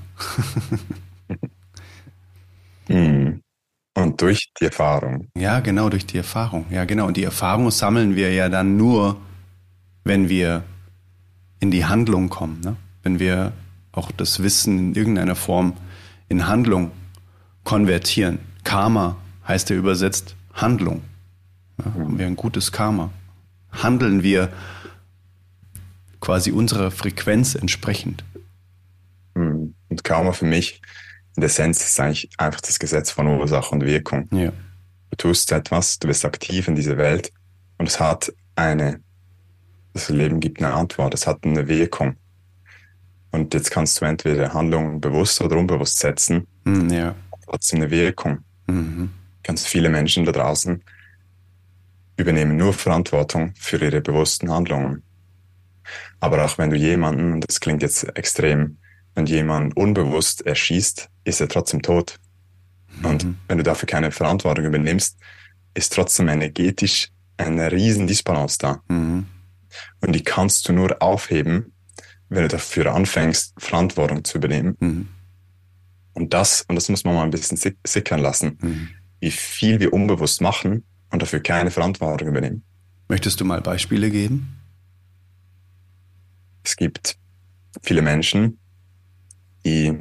Mhm. 2.90 3.42
Und 3.96 4.22
durch 4.22 4.52
die 4.60 4.66
Erfahrung. 4.66 5.30
Ja, 5.38 5.62
genau, 5.62 5.90
durch 5.90 6.06
die 6.06 6.18
Erfahrung. 6.18 6.66
Ja, 6.70 6.84
genau. 6.84 7.08
Und 7.08 7.16
die 7.16 7.24
Erfahrung 7.24 7.72
sammeln 7.72 8.18
wir 8.18 8.34
ja 8.34 8.50
dann 8.50 8.76
nur, 8.76 9.22
wenn 10.04 10.28
wir 10.28 10.64
in 11.62 11.72
die 11.72 11.86
Handlung 11.86 12.28
kommen. 12.28 12.60
Ne? 12.60 12.76
Wenn 13.04 13.20
wir 13.20 13.54
auch 13.94 14.12
das 14.12 14.44
Wissen 14.44 14.78
in 14.80 14.96
irgendeiner 14.96 15.36
Form 15.36 15.74
in 16.28 16.48
Handlung 16.48 16.92
konvertieren. 17.64 18.40
Karma 18.64 19.18
heißt 19.48 19.70
ja 19.70 19.76
übersetzt 19.76 20.36
Handlung. 20.54 21.02
Ja, 21.78 21.86
haben 21.86 22.20
wir 22.20 22.28
ein 22.28 22.36
gutes 22.36 22.72
Karma. 22.72 23.12
Handeln 23.72 24.24
wir 24.24 24.52
quasi 26.20 26.52
unserer 26.52 26.92
Frequenz 26.92 27.56
entsprechend. 27.56 28.24
Mhm. 29.34 29.74
Und 29.90 30.04
Karma 30.04 30.32
für 30.32 30.46
mich 30.46 30.82
in 31.36 31.42
der 31.42 31.48
Essenz 31.48 31.84
ist 31.84 32.00
eigentlich 32.00 32.30
einfach 32.38 32.62
das 32.62 32.80
Gesetz 32.80 33.12
von 33.12 33.28
Ursache 33.28 33.74
und 33.74 33.86
Wirkung. 33.86 34.28
Ja. 34.32 34.52
Du 35.10 35.18
tust 35.18 35.52
etwas, 35.52 36.00
du 36.00 36.08
bist 36.08 36.26
aktiv 36.26 36.68
in 36.68 36.76
dieser 36.76 36.98
Welt 36.98 37.32
und 37.78 37.88
es 37.88 38.00
hat 38.00 38.34
eine, 38.56 39.02
das 39.94 40.10
Leben 40.10 40.40
gibt 40.40 40.62
eine 40.62 40.74
Antwort, 40.74 41.14
es 41.14 41.28
hat 41.28 41.44
eine 41.44 41.68
Wirkung. 41.68 42.16
Und 43.32 43.54
jetzt 43.54 43.72
kannst 43.72 44.00
du 44.00 44.06
entweder 44.06 44.54
Handlungen 44.54 45.00
bewusst 45.00 45.42
oder 45.42 45.58
unbewusst 45.58 46.00
setzen. 46.00 46.48
Hm, 46.66 46.90
ja. 46.90 47.16
Trotzdem 47.52 47.82
eine 47.82 47.92
Wirkung. 47.92 48.40
Mhm. 48.68 49.12
Ganz 49.44 49.66
viele 49.66 49.90
Menschen 49.90 50.24
da 50.24 50.32
draußen 50.32 50.82
übernehmen 52.16 52.56
nur 52.56 52.74
Verantwortung 52.74 53.54
für 53.58 53.78
ihre 53.78 54.00
bewussten 54.00 54.50
Handlungen. 54.50 55.04
Aber 56.22 56.46
auch 56.46 56.58
wenn 56.58 56.70
du 56.70 56.78
jemanden, 56.78 57.34
und 57.34 57.46
das 57.48 57.60
klingt 57.60 57.82
jetzt 57.82 58.04
extrem, 58.16 58.78
wenn 59.16 59.26
jemand 59.26 59.76
unbewusst 59.76 60.46
erschießt, 60.46 61.10
ist 61.26 61.42
er 61.42 61.50
trotzdem 61.50 61.82
tot. 61.82 62.20
Und 63.04 63.26
Mhm. 63.26 63.38
wenn 63.50 63.58
du 63.58 63.64
dafür 63.64 63.88
keine 63.88 64.12
Verantwortung 64.12 64.64
übernimmst, 64.66 65.18
ist 65.74 65.94
trotzdem 65.94 66.30
energetisch 66.30 67.10
eine 67.36 67.70
riesen 67.72 68.08
Disbalance 68.08 68.60
da. 68.60 68.82
Mhm. 68.88 69.26
Und 70.00 70.14
die 70.14 70.24
kannst 70.24 70.70
du 70.70 70.74
nur 70.74 71.02
aufheben, 71.02 71.74
wenn 72.30 72.44
du 72.44 72.48
dafür 72.48 72.94
anfängst, 72.96 73.56
Verantwortung 73.58 74.24
zu 74.24 74.38
übernehmen. 74.38 74.78
Mhm. 74.80 75.08
Und 76.14 76.34
das, 76.34 76.64
und 76.64 76.76
das 76.76 76.90
muss 76.90 77.04
man 77.04 77.16
mal 77.16 77.24
ein 77.24 77.30
bisschen 77.32 77.58
sick- 77.58 77.78
sickern 77.86 78.20
lassen, 78.20 78.58
Mhm. 78.62 78.90
wie 79.20 79.32
viel 79.32 79.80
wir 79.80 79.94
unbewusst 79.94 80.42
machen 80.42 80.84
und 81.10 81.22
dafür 81.22 81.40
keine 81.42 81.72
Verantwortung 81.72 82.28
übernehmen. 82.28 82.64
Möchtest 83.08 83.40
du 83.40 83.46
mal 83.46 83.62
Beispiele 83.62 84.10
geben? 84.12 84.58
Es 86.64 86.76
gibt 86.76 87.18
viele 87.82 88.02
Menschen, 88.02 88.60
die 89.66 89.98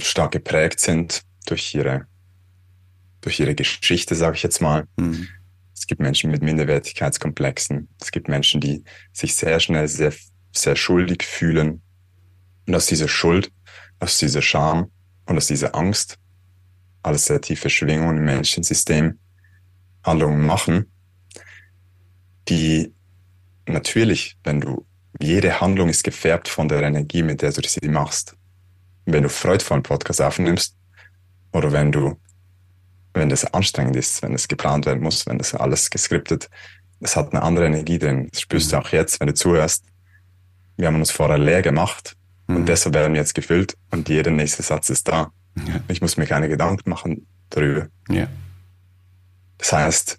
stark 0.00 0.32
geprägt 0.32 0.80
sind 0.80 1.22
durch 1.46 1.74
ihre, 1.74 2.06
durch 3.20 3.40
ihre 3.40 3.54
Geschichte, 3.54 4.14
sage 4.14 4.36
ich 4.36 4.42
jetzt 4.42 4.60
mal. 4.60 4.86
Mhm. 4.96 5.28
Es 5.74 5.86
gibt 5.86 6.00
Menschen 6.00 6.30
mit 6.30 6.42
Minderwertigkeitskomplexen. 6.42 7.88
Es 8.00 8.10
gibt 8.10 8.28
Menschen, 8.28 8.60
die 8.60 8.84
sich 9.12 9.34
sehr 9.34 9.60
schnell 9.60 9.88
sehr, 9.88 10.12
sehr 10.54 10.76
schuldig 10.76 11.22
fühlen. 11.24 11.82
Und 12.68 12.74
aus 12.74 12.84
dieser 12.84 13.08
Schuld, 13.08 13.50
aus 13.98 14.18
dieser 14.18 14.42
Scham 14.42 14.90
und 15.24 15.38
aus 15.38 15.46
dieser 15.46 15.74
Angst, 15.74 16.18
alles 17.02 17.24
sehr 17.24 17.40
tiefe 17.40 17.70
Schwingungen 17.70 18.18
im 18.18 18.24
Menschensystem, 18.24 19.18
Handlungen 20.04 20.44
machen, 20.44 20.92
die 22.46 22.92
natürlich, 23.66 24.36
wenn 24.44 24.60
du, 24.60 24.84
jede 25.18 25.62
Handlung 25.62 25.88
ist 25.88 26.04
gefärbt 26.04 26.46
von 26.46 26.68
der 26.68 26.82
Energie, 26.82 27.22
mit 27.22 27.40
der 27.40 27.52
du 27.52 27.66
sie 27.66 27.88
machst. 27.88 28.36
Wenn 29.06 29.22
du 29.22 29.30
freudvollen 29.30 29.82
Podcast 29.82 30.20
aufnimmst 30.20 30.76
oder 31.52 31.72
wenn 31.72 31.90
du 31.90 32.20
wenn 33.14 33.30
das 33.30 33.46
anstrengend 33.52 33.96
ist, 33.96 34.22
wenn 34.22 34.34
es 34.34 34.46
geplant 34.46 34.84
werden 34.84 35.02
muss, 35.02 35.26
wenn 35.26 35.38
das 35.38 35.54
alles 35.54 35.88
geskriptet, 35.88 36.50
es 37.00 37.16
hat 37.16 37.32
eine 37.32 37.42
andere 37.42 37.66
Energie 37.66 37.98
drin. 37.98 38.28
Das 38.30 38.42
spürst 38.42 38.72
du 38.72 38.76
auch 38.76 38.90
jetzt, 38.90 39.18
wenn 39.18 39.28
du 39.28 39.34
zuhörst. 39.34 39.86
Wir 40.76 40.86
haben 40.86 40.96
uns 40.96 41.10
vorher 41.10 41.38
leer 41.38 41.62
gemacht 41.62 42.17
Mhm. 42.48 42.56
und 42.56 42.68
deshalb 42.68 42.94
werden 42.94 43.14
wir 43.14 43.20
jetzt 43.20 43.34
gefüllt 43.34 43.76
und 43.90 44.08
jeder 44.08 44.30
nächste 44.30 44.62
Satz 44.62 44.90
ist 44.90 45.06
da. 45.08 45.30
Ja. 45.56 45.80
Ich 45.88 46.00
muss 46.00 46.16
mir 46.16 46.26
keine 46.26 46.48
Gedanken 46.48 46.90
machen 46.90 47.26
darüber. 47.50 47.88
Ja. 48.10 48.26
Das 49.58 49.72
heißt, 49.72 50.18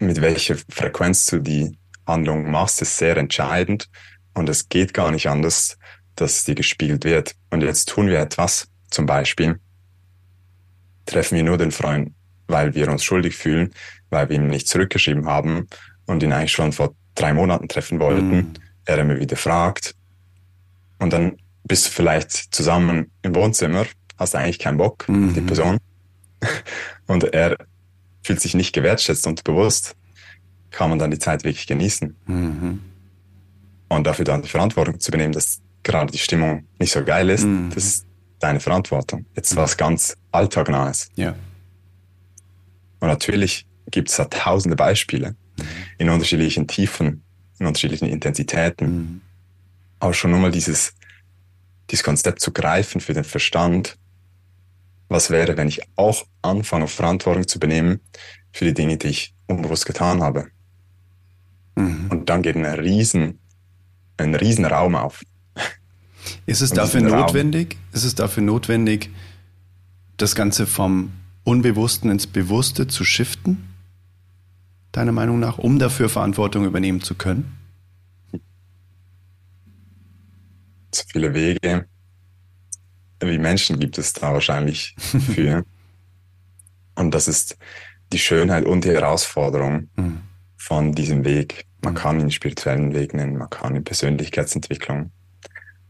mit 0.00 0.20
welcher 0.20 0.56
Frequenz 0.68 1.26
du 1.26 1.38
die 1.38 1.78
Handlung 2.06 2.50
machst, 2.50 2.82
ist 2.82 2.96
sehr 2.96 3.16
entscheidend 3.16 3.88
und 4.34 4.48
es 4.48 4.68
geht 4.68 4.94
gar 4.94 5.10
nicht 5.10 5.28
anders, 5.28 5.78
dass 6.14 6.44
dir 6.44 6.54
gespiegelt 6.54 7.04
wird. 7.04 7.34
Und 7.50 7.62
jetzt 7.62 7.88
tun 7.88 8.08
wir 8.08 8.18
etwas, 8.18 8.68
zum 8.90 9.06
Beispiel, 9.06 9.60
treffen 11.06 11.36
wir 11.36 11.44
nur 11.44 11.58
den 11.58 11.70
Freund, 11.70 12.14
weil 12.46 12.74
wir 12.74 12.88
uns 12.88 13.04
schuldig 13.04 13.36
fühlen, 13.36 13.72
weil 14.10 14.28
wir 14.28 14.36
ihm 14.36 14.48
nicht 14.48 14.68
zurückgeschrieben 14.68 15.26
haben 15.26 15.66
und 16.06 16.22
ihn 16.22 16.32
eigentlich 16.32 16.52
schon 16.52 16.72
vor 16.72 16.94
drei 17.14 17.32
Monaten 17.32 17.68
treffen 17.68 18.00
wollten. 18.00 18.30
Mhm. 18.30 18.52
Er 18.84 18.98
immer 18.98 19.18
wieder 19.18 19.36
fragt. 19.36 19.94
Und 20.98 21.12
dann 21.12 21.36
bist 21.64 21.86
du 21.86 21.90
vielleicht 21.90 22.32
zusammen 22.54 23.10
im 23.22 23.34
Wohnzimmer, 23.34 23.86
hast 24.18 24.34
eigentlich 24.34 24.58
keinen 24.58 24.78
Bock 24.78 25.02
auf 25.08 25.32
die 25.34 25.40
Mhm. 25.40 25.46
Person. 25.46 25.78
Und 27.06 27.24
er 27.34 27.56
fühlt 28.22 28.40
sich 28.40 28.54
nicht 28.54 28.72
gewertschätzt 28.74 29.26
und 29.26 29.42
bewusst, 29.44 29.96
kann 30.70 30.90
man 30.90 30.98
dann 30.98 31.10
die 31.10 31.18
Zeit 31.18 31.44
wirklich 31.44 31.66
genießen. 31.66 32.14
Mhm. 32.26 32.80
Und 33.88 34.06
dafür 34.06 34.24
dann 34.26 34.42
die 34.42 34.48
Verantwortung 34.48 35.00
zu 35.00 35.10
übernehmen, 35.10 35.32
dass 35.32 35.60
gerade 35.82 36.12
die 36.12 36.18
Stimmung 36.18 36.66
nicht 36.78 36.92
so 36.92 37.02
geil 37.04 37.30
ist, 37.30 37.44
Mhm. 37.44 37.70
das 37.74 37.84
ist 37.84 38.06
deine 38.40 38.60
Verantwortung. 38.60 39.24
Jetzt 39.34 39.56
was 39.56 39.76
ganz 39.76 40.16
Alltagnahes. 40.30 41.08
Ja. 41.16 41.34
Und 43.00 43.08
natürlich 43.08 43.66
gibt 43.90 44.10
es 44.10 44.16
da 44.16 44.26
tausende 44.26 44.76
Beispiele 44.76 45.34
in 45.96 46.08
unterschiedlichen 46.10 46.66
Tiefen, 46.68 47.22
in 47.58 47.66
unterschiedlichen 47.66 48.08
Intensitäten. 48.08 49.22
Aber 50.00 50.14
schon 50.14 50.30
nur 50.30 50.40
mal 50.40 50.50
dieses, 50.50 50.94
dieses 51.90 52.04
Konzept 52.04 52.40
zu 52.40 52.52
greifen 52.52 53.00
für 53.00 53.14
den 53.14 53.24
Verstand. 53.24 53.98
Was 55.08 55.30
wäre, 55.30 55.56
wenn 55.56 55.68
ich 55.68 55.80
auch 55.96 56.26
anfange, 56.42 56.86
Verantwortung 56.86 57.48
zu 57.48 57.58
übernehmen 57.58 58.00
für 58.52 58.66
die 58.66 58.74
Dinge, 58.74 58.98
die 58.98 59.08
ich 59.08 59.34
unbewusst 59.46 59.86
getan 59.86 60.22
habe? 60.22 60.48
Mhm. 61.76 62.08
Und 62.10 62.28
dann 62.28 62.42
geht 62.42 62.56
ein 62.56 62.64
riesen, 62.64 63.38
ein 64.16 64.34
riesen 64.34 64.64
Raum 64.64 64.94
auf. 64.94 65.22
Ist 66.46 66.60
es 66.60 66.70
dafür 66.70 67.00
diesen 67.00 67.14
Raum. 67.14 67.22
notwendig? 67.22 67.76
Ist 67.92 68.04
es 68.04 68.14
dafür 68.14 68.42
notwendig, 68.42 69.10
das 70.16 70.34
Ganze 70.34 70.66
vom 70.66 71.12
Unbewussten 71.44 72.10
ins 72.10 72.26
Bewusste 72.26 72.86
zu 72.86 73.04
shiften? 73.04 73.68
Deiner 74.92 75.12
Meinung 75.12 75.38
nach, 75.38 75.58
um 75.58 75.78
dafür 75.78 76.08
Verantwortung 76.08 76.64
übernehmen 76.64 77.00
zu 77.00 77.14
können? 77.14 77.57
So 80.94 81.02
viele 81.10 81.34
Wege 81.34 81.86
wie 83.20 83.38
Menschen 83.38 83.78
gibt 83.80 83.98
es 83.98 84.12
da 84.12 84.32
wahrscheinlich 84.32 84.94
für. 85.34 85.64
und 86.94 87.12
das 87.14 87.26
ist 87.28 87.56
die 88.12 88.18
Schönheit 88.18 88.64
und 88.64 88.84
die 88.84 88.90
Herausforderung 88.90 89.88
Mhm. 89.96 90.22
von 90.56 90.92
diesem 90.92 91.24
Weg. 91.24 91.64
Man 91.82 91.94
kann 91.94 92.20
ihn 92.20 92.30
spirituellen 92.30 92.94
Weg 92.94 93.14
nennen, 93.14 93.36
man 93.36 93.50
kann 93.50 93.74
ihn 93.76 93.84
Persönlichkeitsentwicklung. 93.84 95.10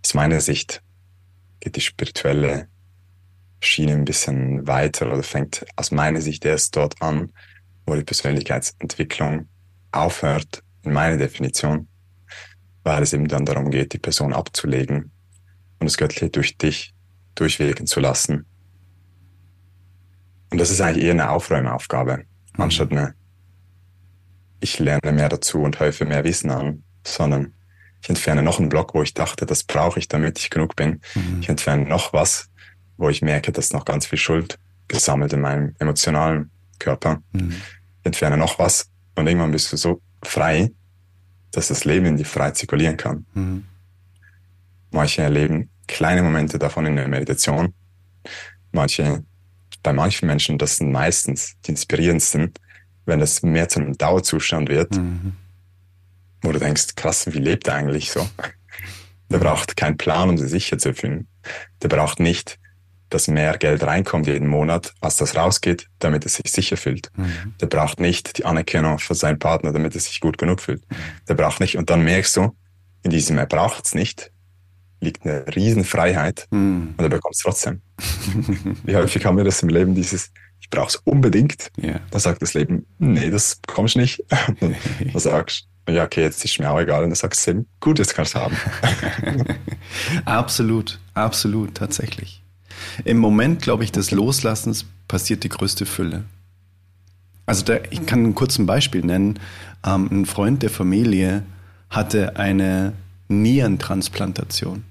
Aus 0.04 0.14
meiner 0.14 0.40
Sicht 0.40 0.82
geht 1.60 1.76
die 1.76 1.80
spirituelle 1.80 2.68
Schiene 3.60 3.92
ein 3.92 4.04
bisschen 4.04 4.66
weiter 4.66 5.12
oder 5.12 5.22
fängt 5.22 5.64
aus 5.76 5.90
meiner 5.90 6.20
Sicht 6.20 6.44
erst 6.44 6.76
dort 6.76 7.00
an, 7.02 7.32
wo 7.86 7.94
die 7.94 8.04
Persönlichkeitsentwicklung 8.04 9.48
aufhört, 9.92 10.62
in 10.82 10.92
meiner 10.92 11.16
Definition, 11.16 11.88
weil 12.88 13.02
es 13.02 13.12
eben 13.12 13.28
dann 13.28 13.44
darum 13.44 13.70
geht, 13.70 13.92
die 13.92 13.98
Person 13.98 14.32
abzulegen 14.32 15.10
und 15.78 15.84
das 15.84 15.98
Göttliche 15.98 16.30
durch 16.30 16.56
dich 16.56 16.94
durchwirken 17.34 17.86
zu 17.86 18.00
lassen. 18.00 18.46
Und 20.50 20.58
das 20.58 20.70
ist 20.70 20.80
eigentlich 20.80 21.04
eher 21.04 21.12
eine 21.12 21.30
Aufräumaufgabe, 21.30 22.24
anstatt 22.56 22.90
eine, 22.90 23.14
ich 24.60 24.78
lerne 24.78 25.12
mehr 25.12 25.28
dazu 25.28 25.60
und 25.60 25.78
häufe 25.78 26.06
mehr 26.06 26.24
Wissen 26.24 26.50
an, 26.50 26.82
sondern 27.06 27.52
ich 28.00 28.08
entferne 28.08 28.42
noch 28.42 28.58
einen 28.58 28.70
Block, 28.70 28.94
wo 28.94 29.02
ich 29.02 29.12
dachte, 29.12 29.44
das 29.44 29.64
brauche 29.64 29.98
ich, 29.98 30.08
damit 30.08 30.38
ich 30.38 30.48
genug 30.48 30.74
bin. 30.74 31.02
Mhm. 31.14 31.40
Ich 31.42 31.48
entferne 31.50 31.84
noch 31.84 32.14
was, 32.14 32.48
wo 32.96 33.10
ich 33.10 33.20
merke, 33.20 33.52
dass 33.52 33.72
noch 33.72 33.84
ganz 33.84 34.06
viel 34.06 34.18
Schuld 34.18 34.58
gesammelt 34.88 35.34
in 35.34 35.42
meinem 35.42 35.74
emotionalen 35.78 36.50
Körper. 36.78 37.22
Mhm. 37.32 37.50
Ich 38.00 38.06
entferne 38.06 38.38
noch 38.38 38.58
was 38.58 38.88
und 39.14 39.26
irgendwann 39.26 39.52
bist 39.52 39.70
du 39.72 39.76
so 39.76 40.00
frei, 40.22 40.70
dass 41.52 41.68
das 41.68 41.84
Leben 41.84 42.06
in 42.06 42.16
dir 42.16 42.26
frei 42.26 42.50
zirkulieren 42.50 42.96
kann. 42.96 43.26
Mhm. 43.34 43.64
Manche 44.90 45.22
erleben 45.22 45.70
kleine 45.86 46.22
Momente 46.22 46.58
davon 46.58 46.86
in 46.86 46.96
der 46.96 47.08
Meditation. 47.08 47.74
Manche, 48.72 49.24
bei 49.82 49.92
manchen 49.92 50.26
Menschen, 50.26 50.58
das 50.58 50.76
sind 50.76 50.92
meistens 50.92 51.56
die 51.64 51.70
inspirierendsten, 51.70 52.52
wenn 53.06 53.20
es 53.20 53.42
mehr 53.42 53.68
zu 53.68 53.80
einem 53.80 53.96
Dauerzustand 53.96 54.68
wird, 54.68 54.94
mhm. 54.96 55.32
wo 56.42 56.52
du 56.52 56.58
denkst, 56.58 56.94
krass, 56.94 57.26
wie 57.32 57.38
lebt 57.38 57.68
er 57.68 57.74
eigentlich 57.74 58.10
so? 58.10 58.28
Der 59.30 59.38
braucht 59.38 59.76
keinen 59.76 59.98
Plan, 59.98 60.30
um 60.30 60.38
sich 60.38 60.50
sicher 60.50 60.78
zu 60.78 60.94
fühlen. 60.94 61.28
Der 61.82 61.88
braucht 61.88 62.18
nicht, 62.18 62.58
dass 63.10 63.28
mehr 63.28 63.56
Geld 63.58 63.82
reinkommt 63.82 64.26
jeden 64.26 64.48
Monat, 64.48 64.94
als 65.00 65.16
das 65.16 65.36
rausgeht, 65.36 65.88
damit 65.98 66.24
er 66.24 66.30
sich 66.30 66.50
sicher 66.50 66.76
fühlt. 66.76 67.10
Mhm. 67.16 67.54
Der 67.60 67.66
braucht 67.66 68.00
nicht 68.00 68.38
die 68.38 68.44
Anerkennung 68.44 68.98
von 68.98 69.16
seinem 69.16 69.38
Partner, 69.38 69.72
damit 69.72 69.94
er 69.94 70.00
sich 70.00 70.20
gut 70.20 70.38
genug 70.38 70.60
fühlt. 70.60 70.82
Der 71.28 71.34
braucht 71.34 71.60
nicht, 71.60 71.76
und 71.76 71.90
dann 71.90 72.02
merkst 72.02 72.36
du, 72.36 72.56
in 73.02 73.10
diesem 73.10 73.38
er 73.38 73.46
braucht 73.46 73.86
es 73.86 73.94
nicht, 73.94 74.32
liegt 75.00 75.24
eine 75.24 75.44
Riesenfreiheit 75.54 76.46
mhm. 76.50 76.94
und 76.96 77.04
er 77.04 77.08
bekommt 77.08 77.34
es 77.34 77.42
trotzdem. 77.42 77.80
Wie 78.84 78.96
häufig 78.96 79.24
haben 79.24 79.36
wir 79.36 79.44
das 79.44 79.62
im 79.62 79.68
Leben, 79.68 79.94
dieses, 79.94 80.30
ich 80.60 80.70
brauche 80.70 80.88
es 80.88 80.96
unbedingt. 80.96 81.70
Yeah. 81.80 82.00
Dann 82.10 82.20
sagt 82.20 82.42
das 82.42 82.54
Leben, 82.54 82.86
nee, 82.98 83.30
das 83.30 83.56
bekommst 83.56 83.94
du 83.94 84.00
nicht. 84.00 84.24
dann, 84.60 84.74
dann 85.12 85.20
sagst 85.20 85.68
ja, 85.88 86.04
okay, 86.04 86.22
jetzt 86.22 86.44
ist 86.44 86.58
mir 86.58 86.70
auch 86.70 86.78
egal. 86.78 87.04
Und 87.04 87.10
dann 87.10 87.16
sagst 87.16 87.46
du, 87.46 87.64
gut, 87.80 87.98
jetzt 87.98 88.14
kannst 88.14 88.34
du 88.34 88.40
haben. 88.40 88.56
absolut, 90.26 91.00
absolut, 91.14 91.74
tatsächlich. 91.74 92.42
Im 93.04 93.18
Moment, 93.18 93.62
glaube 93.62 93.84
ich, 93.84 93.92
des 93.92 94.10
Loslassens 94.10 94.86
passiert 95.06 95.44
die 95.44 95.48
größte 95.48 95.86
Fülle. 95.86 96.24
Also 97.46 97.64
da, 97.64 97.78
ich 97.90 98.04
kann 98.04 98.24
ein 98.24 98.34
kurzes 98.34 98.64
Beispiel 98.66 99.04
nennen. 99.04 99.38
Ähm, 99.84 100.08
ein 100.10 100.26
Freund 100.26 100.62
der 100.62 100.70
Familie 100.70 101.44
hatte 101.88 102.36
eine 102.36 102.92
Nierentransplantation. 103.28 104.84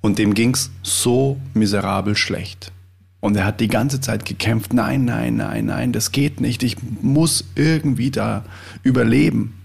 Und 0.00 0.18
dem 0.18 0.34
ging 0.34 0.54
es 0.54 0.70
so 0.82 1.40
miserabel 1.54 2.16
schlecht. 2.16 2.72
Und 3.20 3.36
er 3.36 3.44
hat 3.44 3.60
die 3.60 3.68
ganze 3.68 4.00
Zeit 4.00 4.24
gekämpft, 4.24 4.72
nein, 4.72 5.04
nein, 5.04 5.36
nein, 5.36 5.66
nein, 5.66 5.92
das 5.92 6.10
geht 6.10 6.40
nicht, 6.40 6.62
ich 6.62 6.78
muss 7.02 7.44
irgendwie 7.54 8.10
da 8.10 8.44
überleben. 8.82 9.60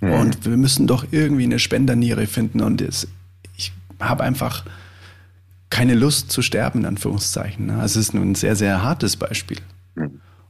Mhm. 0.00 0.12
Und 0.12 0.44
wir 0.46 0.56
müssen 0.56 0.86
doch 0.86 1.06
irgendwie 1.10 1.44
eine 1.44 1.58
Spenderniere 1.58 2.26
finden. 2.26 2.60
Und 2.60 2.80
es, 2.80 3.08
ich 3.56 3.72
habe 3.98 4.22
einfach 4.22 4.64
keine 5.70 5.94
Lust 5.94 6.30
zu 6.30 6.42
sterben, 6.42 6.80
in 6.80 6.86
Anführungszeichen. 6.86 7.70
Also 7.70 8.00
es 8.00 8.08
ist 8.08 8.14
ein 8.14 8.34
sehr, 8.34 8.56
sehr 8.56 8.82
hartes 8.82 9.16
Beispiel. 9.16 9.58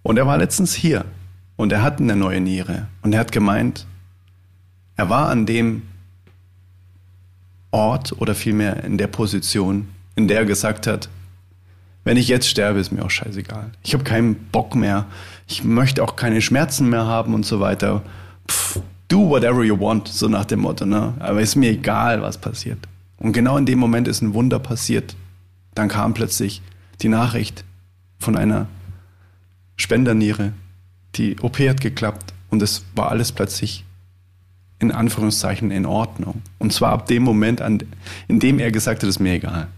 Und 0.02 0.16
er 0.16 0.26
war 0.26 0.38
letztens 0.38 0.75
hier 0.75 1.04
und 1.56 1.72
er 1.72 1.82
hat 1.82 2.00
eine 2.00 2.16
neue 2.16 2.40
Niere. 2.40 2.87
Und 3.02 3.12
er 3.12 3.20
hat 3.20 3.32
gemeint, 3.32 3.87
er 4.96 5.10
war 5.10 5.28
an 5.28 5.46
dem 5.46 5.82
Ort 7.70 8.12
oder 8.20 8.34
vielmehr 8.34 8.84
in 8.84 8.96
der 8.96 9.08
Position, 9.08 9.88
in 10.14 10.28
der 10.28 10.38
er 10.38 10.46
gesagt 10.46 10.87
hat, 10.87 11.08
wenn 12.04 12.16
ich 12.16 12.28
jetzt 12.28 12.48
sterbe, 12.48 12.78
ist 12.78 12.90
mir 12.90 13.04
auch 13.04 13.10
scheißegal. 13.10 13.70
Ich 13.82 13.92
habe 13.92 14.02
keinen 14.02 14.34
Bock 14.34 14.75
mehr. 14.75 15.06
Ich 15.46 15.62
möchte 15.62 16.02
auch 16.02 16.16
keine 16.16 16.40
Schmerzen 16.40 16.88
mehr 16.88 17.06
haben 17.06 17.34
und 17.34 17.44
so 17.44 17.60
weiter. 17.60 18.02
Pff, 18.48 18.80
do 19.08 19.28
whatever 19.28 19.62
you 19.62 19.78
want, 19.78 20.08
so 20.08 20.26
nach 20.26 20.46
dem 20.46 20.60
Motto. 20.60 20.87
Ne? 20.87 21.12
Aber 21.18 21.42
ist 21.42 21.56
mir 21.56 21.70
egal, 21.70 22.22
was 22.22 22.38
passiert. 22.38 22.78
Und 23.18 23.32
genau 23.32 23.56
in 23.56 23.66
dem 23.66 23.78
Moment 23.78 24.08
ist 24.08 24.22
ein 24.22 24.34
Wunder 24.34 24.58
passiert. 24.58 25.16
Dann 25.75 25.88
kam 25.88 26.14
plötzlich 26.14 26.62
die 27.02 27.08
Nachricht 27.08 27.64
von 28.18 28.37
einer 28.37 28.68
Spenderniere. 29.76 30.52
Die 31.14 31.38
OP 31.40 31.58
hat 31.60 31.80
geklappt 31.80 32.32
und 32.50 32.62
es 32.62 32.84
war 32.94 33.10
alles 33.10 33.32
plötzlich 33.32 33.84
in 34.78 34.92
Anführungszeichen 34.92 35.70
in 35.70 35.87
Ordnung. 35.87 36.42
Und 36.58 36.72
zwar 36.72 36.92
ab 36.92 37.06
dem 37.06 37.22
Moment, 37.22 37.60
an, 37.60 37.82
in 38.28 38.38
dem 38.38 38.58
er 38.58 38.70
gesagt 38.70 39.02
hat, 39.02 39.08
ist 39.08 39.18
mir 39.18 39.34
egal. 39.34 39.68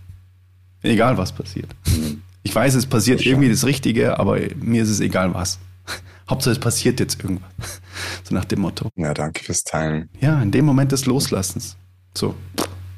Egal, 0.82 1.16
was 1.18 1.32
passiert. 1.32 1.74
Ich 2.42 2.54
weiß, 2.54 2.74
es 2.74 2.86
passiert 2.86 3.24
irgendwie 3.24 3.48
das 3.48 3.64
Richtige, 3.64 4.18
aber 4.18 4.38
mir 4.56 4.82
ist 4.82 4.88
es 4.90 5.00
egal 5.00 5.34
was. 5.34 5.58
Hauptsache, 6.30 6.52
es 6.52 6.58
passiert 6.58 7.00
jetzt 7.00 7.22
irgendwas. 7.22 7.50
So 8.24 8.34
nach 8.34 8.44
dem 8.44 8.60
Motto. 8.60 8.88
Ja, 8.96 9.12
danke 9.12 9.44
fürs 9.44 9.62
Teilen. 9.62 10.08
Ja, 10.20 10.40
in 10.40 10.50
dem 10.52 10.64
Moment 10.64 10.92
des 10.92 11.04
Loslassens. 11.04 11.76
So, 12.16 12.34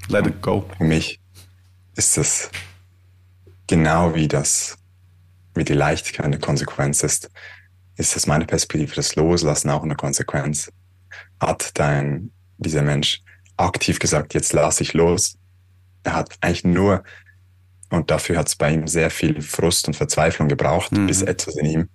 let 0.08 0.26
it 0.26 0.40
go. 0.42 0.68
Für 0.78 0.84
mich 0.84 1.20
ist 1.96 2.16
das 2.16 2.50
genau 3.66 4.14
wie 4.14 4.28
das, 4.28 4.76
wie 5.54 5.64
die 5.64 5.74
Leichtigkeit 5.74 6.26
eine 6.26 6.38
Konsequenz 6.38 7.02
ist, 7.02 7.30
ist 7.96 8.16
das 8.16 8.26
meine 8.26 8.46
Perspektive, 8.46 8.94
das 8.94 9.16
Loslassen 9.16 9.70
auch 9.70 9.82
eine 9.82 9.96
Konsequenz. 9.96 10.72
Hat 11.40 11.78
dein, 11.78 12.30
dieser 12.58 12.82
Mensch 12.82 13.20
aktiv 13.56 13.98
gesagt, 13.98 14.34
jetzt 14.34 14.52
lasse 14.52 14.82
ich 14.82 14.94
los? 14.94 15.36
Er 16.04 16.14
hat 16.14 16.36
eigentlich 16.40 16.64
nur 16.64 17.04
und 17.90 18.10
dafür 18.10 18.38
hat 18.38 18.48
es 18.48 18.56
bei 18.56 18.72
ihm 18.72 18.88
sehr 18.88 19.10
viel 19.10 19.42
Frust 19.42 19.86
und 19.86 19.94
Verzweiflung 19.94 20.48
gebraucht, 20.48 20.92
mhm. 20.92 21.06
bis 21.06 21.22
etwas 21.22 21.56
in 21.56 21.66
ihm 21.66 21.88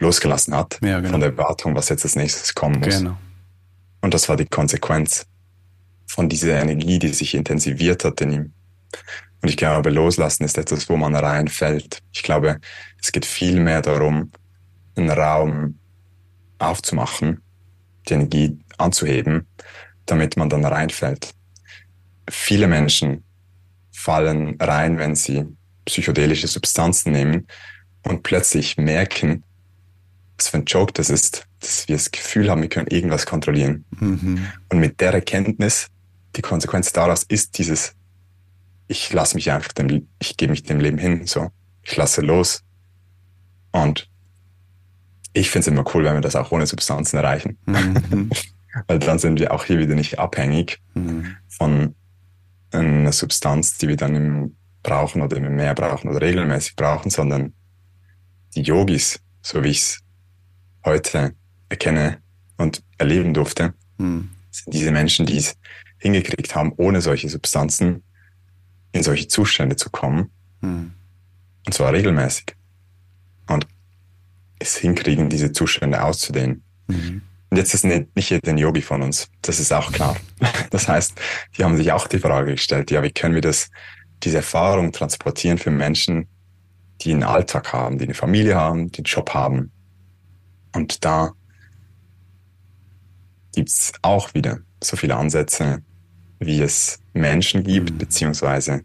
losgelassen 0.00 0.54
hat 0.54 0.78
ja, 0.82 0.98
genau. 0.98 1.12
von 1.12 1.20
der 1.20 1.30
Erwartung, 1.30 1.76
was 1.76 1.88
jetzt 1.88 2.04
als 2.04 2.16
nächstes 2.16 2.54
kommen 2.54 2.80
muss. 2.80 2.98
Genau. 2.98 3.16
Und 4.00 4.12
das 4.14 4.28
war 4.28 4.36
die 4.36 4.46
Konsequenz 4.46 5.26
von 6.06 6.28
dieser 6.28 6.60
Energie, 6.60 6.98
die 6.98 7.08
sich 7.08 7.34
intensiviert 7.34 8.04
hat 8.04 8.20
in 8.20 8.32
ihm. 8.32 8.52
Und 9.42 9.48
ich 9.48 9.56
glaube, 9.56 9.90
loslassen 9.90 10.44
ist 10.44 10.56
etwas, 10.56 10.88
wo 10.88 10.96
man 10.96 11.14
reinfällt. 11.14 11.98
Ich 12.12 12.22
glaube, 12.22 12.60
es 13.00 13.10
geht 13.10 13.26
viel 13.26 13.60
mehr 13.60 13.82
darum, 13.82 14.30
einen 14.94 15.10
Raum 15.10 15.78
aufzumachen, 16.58 17.42
die 18.08 18.14
Energie 18.14 18.58
anzuheben, 18.78 19.46
damit 20.06 20.36
man 20.36 20.48
dann 20.48 20.64
reinfällt. 20.64 21.34
Viele 22.30 22.68
Menschen 22.68 23.24
fallen 23.90 24.56
rein, 24.60 24.98
wenn 24.98 25.16
sie 25.16 25.44
psychedelische 25.84 26.46
Substanzen 26.46 27.12
nehmen 27.12 27.46
und 28.04 28.22
plötzlich 28.22 28.76
merken, 28.76 29.42
was 30.36 30.48
für 30.48 30.58
ein 30.58 30.64
Joke 30.64 30.92
das 30.92 31.10
ist, 31.10 31.46
dass 31.62 31.88
wir 31.88 31.96
das 31.96 32.10
Gefühl 32.10 32.50
haben, 32.50 32.62
wir 32.62 32.68
können 32.68 32.88
irgendwas 32.88 33.26
kontrollieren. 33.26 33.84
Mhm. 33.98 34.46
Und 34.68 34.78
mit 34.78 35.00
der 35.00 35.12
Erkenntnis, 35.14 35.88
die 36.36 36.42
Konsequenz 36.42 36.92
daraus 36.92 37.22
ist 37.22 37.58
dieses, 37.58 37.94
ich 38.88 39.12
lasse 39.12 39.36
mich 39.36 39.50
einfach 39.50 39.72
dem, 39.72 40.08
ich 40.18 40.36
gebe 40.36 40.50
mich 40.50 40.64
dem 40.64 40.80
Leben 40.80 40.98
hin, 40.98 41.26
so, 41.26 41.50
ich 41.82 41.96
lasse 41.96 42.20
los. 42.20 42.62
Und 43.70 44.08
ich 45.32 45.50
finde 45.50 45.60
es 45.60 45.66
immer 45.68 45.84
cool, 45.94 46.04
wenn 46.04 46.14
wir 46.14 46.20
das 46.20 46.36
auch 46.36 46.50
ohne 46.52 46.66
Substanzen 46.66 47.16
erreichen. 47.16 47.58
Mhm. 47.66 48.30
Weil 48.86 48.98
dann 48.98 49.18
sind 49.18 49.38
wir 49.38 49.52
auch 49.52 49.64
hier 49.64 49.78
wieder 49.78 49.94
nicht 49.94 50.18
abhängig 50.18 50.80
mhm. 50.94 51.36
von 51.48 51.94
eine 52.70 53.12
Substanz, 53.12 53.78
die 53.78 53.88
wir 53.88 53.96
dann 53.96 54.14
im 54.14 54.56
brauchen 54.82 55.22
oder 55.22 55.38
mehr 55.40 55.74
brauchen 55.74 56.08
oder 56.08 56.20
regelmäßig 56.20 56.76
brauchen, 56.76 57.10
sondern 57.10 57.54
die 58.54 58.62
Yogis, 58.62 59.20
so 59.42 59.62
wie 59.62 59.68
ich 59.68 59.80
es 59.80 60.00
heute 60.84 61.36
erkenne 61.72 62.18
und 62.58 62.82
erleben 62.98 63.34
durfte, 63.34 63.74
mhm. 63.98 64.30
sind 64.50 64.74
diese 64.74 64.92
Menschen, 64.92 65.26
die 65.26 65.38
es 65.38 65.56
hingekriegt 65.98 66.54
haben, 66.54 66.72
ohne 66.76 67.00
solche 67.00 67.28
Substanzen 67.28 68.04
in 68.92 69.02
solche 69.02 69.26
Zustände 69.26 69.76
zu 69.76 69.90
kommen. 69.90 70.30
Mhm. 70.60 70.92
Und 71.66 71.72
zwar 71.72 71.92
regelmäßig. 71.92 72.54
Und 73.48 73.66
es 74.58 74.76
hinkriegen, 74.76 75.28
diese 75.28 75.52
Zustände 75.52 76.02
auszudehnen. 76.02 76.62
Mhm. 76.86 77.22
Und 77.50 77.56
jetzt 77.56 77.74
ist 77.74 77.84
nicht, 77.84 78.14
nicht 78.16 78.30
jeder 78.30 78.50
ein 78.50 78.58
Yogi 78.58 78.82
von 78.82 79.02
uns. 79.02 79.28
Das 79.42 79.58
ist 79.58 79.72
auch 79.72 79.92
klar. 79.92 80.16
Das 80.70 80.88
heißt, 80.88 81.20
die 81.56 81.64
haben 81.64 81.76
sich 81.76 81.92
auch 81.92 82.06
die 82.06 82.18
Frage 82.18 82.52
gestellt, 82.52 82.90
ja, 82.90 83.02
wie 83.02 83.10
können 83.10 83.34
wir 83.34 83.42
das, 83.42 83.70
diese 84.22 84.38
Erfahrung 84.38 84.90
transportieren 84.90 85.58
für 85.58 85.70
Menschen, 85.70 86.28
die 87.02 87.12
einen 87.12 87.24
Alltag 87.24 87.74
haben, 87.74 87.98
die 87.98 88.04
eine 88.04 88.14
Familie 88.14 88.54
haben, 88.54 88.90
die 88.90 89.00
einen 89.00 89.04
Job 89.04 89.34
haben. 89.34 89.70
Und 90.74 91.04
da 91.04 91.32
gibt's 93.52 93.92
auch 94.02 94.34
wieder 94.34 94.58
so 94.82 94.96
viele 94.96 95.16
Ansätze, 95.16 95.82
wie 96.38 96.60
es 96.60 96.98
Menschen 97.12 97.62
gibt, 97.62 97.92
mhm. 97.92 97.98
beziehungsweise 97.98 98.82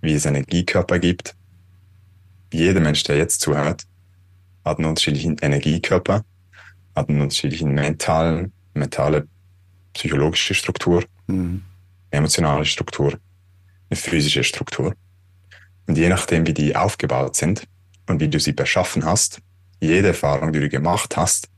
wie 0.00 0.14
es 0.14 0.26
Energiekörper 0.26 0.98
gibt. 0.98 1.34
Jeder 2.52 2.80
Mensch, 2.80 3.02
der 3.04 3.16
jetzt 3.16 3.40
zuhört, 3.40 3.84
hat 4.64 4.78
einen 4.78 4.86
unterschiedlichen 4.86 5.36
Energiekörper 5.38 6.24
hat 6.94 7.08
eine 7.08 7.22
unterschiedliche 7.22 7.64
mentalen, 7.64 8.52
mentale, 8.74 9.28
psychologische 9.92 10.54
Struktur, 10.54 11.04
mhm. 11.28 11.62
emotionale 12.10 12.64
Struktur, 12.64 13.18
eine 13.88 13.96
physische 13.96 14.42
Struktur. 14.42 14.94
Und 15.86 15.96
je 15.96 16.08
nachdem, 16.08 16.46
wie 16.46 16.54
die 16.54 16.74
aufgebaut 16.76 17.36
sind 17.36 17.64
und 18.08 18.20
wie 18.20 18.28
du 18.28 18.40
sie 18.40 18.52
beschaffen 18.52 19.04
hast, 19.04 19.40
jede 19.80 20.08
Erfahrung, 20.08 20.52
die 20.52 20.60
du 20.60 20.68
gemacht 20.68 21.16
hast, 21.16 21.48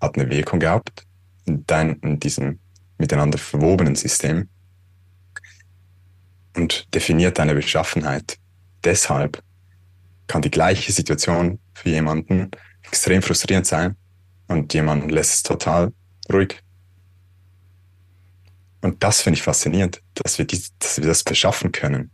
hat 0.00 0.16
eine 0.16 0.30
Wirkung 0.30 0.60
gehabt 0.60 1.06
in, 1.44 1.66
dein, 1.66 1.94
in 2.00 2.20
diesem 2.20 2.58
miteinander 2.98 3.38
verwobenen 3.38 3.96
System 3.96 4.48
und 6.56 6.92
definiert 6.94 7.38
deine 7.38 7.54
Beschaffenheit. 7.54 8.38
Deshalb 8.84 9.42
kann 10.26 10.42
die 10.42 10.50
gleiche 10.50 10.92
Situation 10.92 11.58
für 11.74 11.90
jemanden 11.90 12.50
extrem 12.82 13.22
frustrierend 13.22 13.66
sein 13.66 13.96
und 14.48 14.72
jemand 14.74 15.10
lässt 15.10 15.32
es 15.32 15.42
total 15.42 15.92
ruhig. 16.32 16.62
Und 18.82 19.02
das 19.02 19.20
finde 19.20 19.38
ich 19.38 19.42
faszinierend, 19.42 20.02
dass 20.14 20.38
wir, 20.38 20.46
die, 20.46 20.62
dass 20.78 20.98
wir 20.98 21.06
das 21.06 21.22
beschaffen 21.22 21.72
können, 21.72 22.10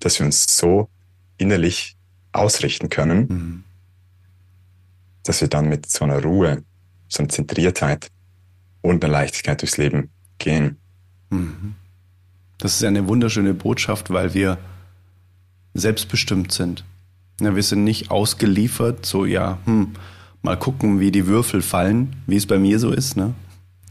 dass 0.00 0.18
wir 0.18 0.26
uns 0.26 0.56
so 0.56 0.90
innerlich 1.38 1.96
ausrichten 2.32 2.88
können, 2.88 3.26
mhm. 3.28 3.64
dass 5.24 5.40
wir 5.40 5.48
dann 5.48 5.68
mit 5.68 5.86
so 5.86 6.04
einer 6.04 6.22
Ruhe, 6.22 6.64
so 7.08 7.20
einer 7.20 7.30
Zentriertheit 7.30 8.10
und 8.80 9.04
einer 9.04 9.12
Leichtigkeit 9.12 9.60
durchs 9.60 9.76
Leben 9.76 10.10
gehen. 10.38 10.76
Mhm. 11.30 11.74
Das 12.58 12.74
ist 12.74 12.84
eine 12.84 13.06
wunderschöne 13.06 13.54
Botschaft, 13.54 14.10
weil 14.10 14.34
wir 14.34 14.58
selbstbestimmt 15.74 16.52
sind. 16.52 16.84
Wir 17.40 17.62
sind 17.62 17.84
nicht 17.84 18.10
ausgeliefert, 18.10 19.06
so 19.06 19.24
ja, 19.24 19.58
hm, 19.64 19.94
mal 20.42 20.56
gucken, 20.56 20.98
wie 20.98 21.12
die 21.12 21.26
Würfel 21.26 21.62
fallen, 21.62 22.16
wie 22.26 22.36
es 22.36 22.46
bei 22.46 22.58
mir 22.58 22.80
so 22.80 22.90
ist. 22.90 23.16
Ne? 23.16 23.34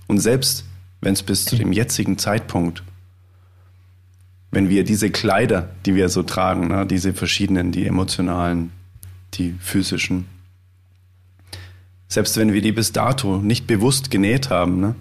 Und 0.07 0.19
selbst 0.19 0.65
wenn 1.01 1.13
es 1.13 1.23
bis 1.23 1.45
zu 1.45 1.55
dem 1.55 1.71
jetzigen 1.71 2.17
Zeitpunkt, 2.17 2.83
wenn 4.51 4.69
wir 4.69 4.83
diese 4.83 5.11
Kleider, 5.11 5.69
die 5.85 5.95
wir 5.95 6.09
so 6.09 6.23
tragen, 6.23 6.69
ne, 6.69 6.85
diese 6.85 7.13
verschiedenen, 7.13 7.71
die 7.71 7.85
emotionalen, 7.85 8.71
die 9.35 9.55
physischen, 9.59 10.25
selbst 12.07 12.37
wenn 12.37 12.53
wir 12.53 12.61
die 12.61 12.71
bis 12.71 12.91
dato 12.91 13.37
nicht 13.37 13.67
bewusst 13.67 14.11
genäht 14.11 14.49
haben, 14.49 14.79
ne, 14.79 14.95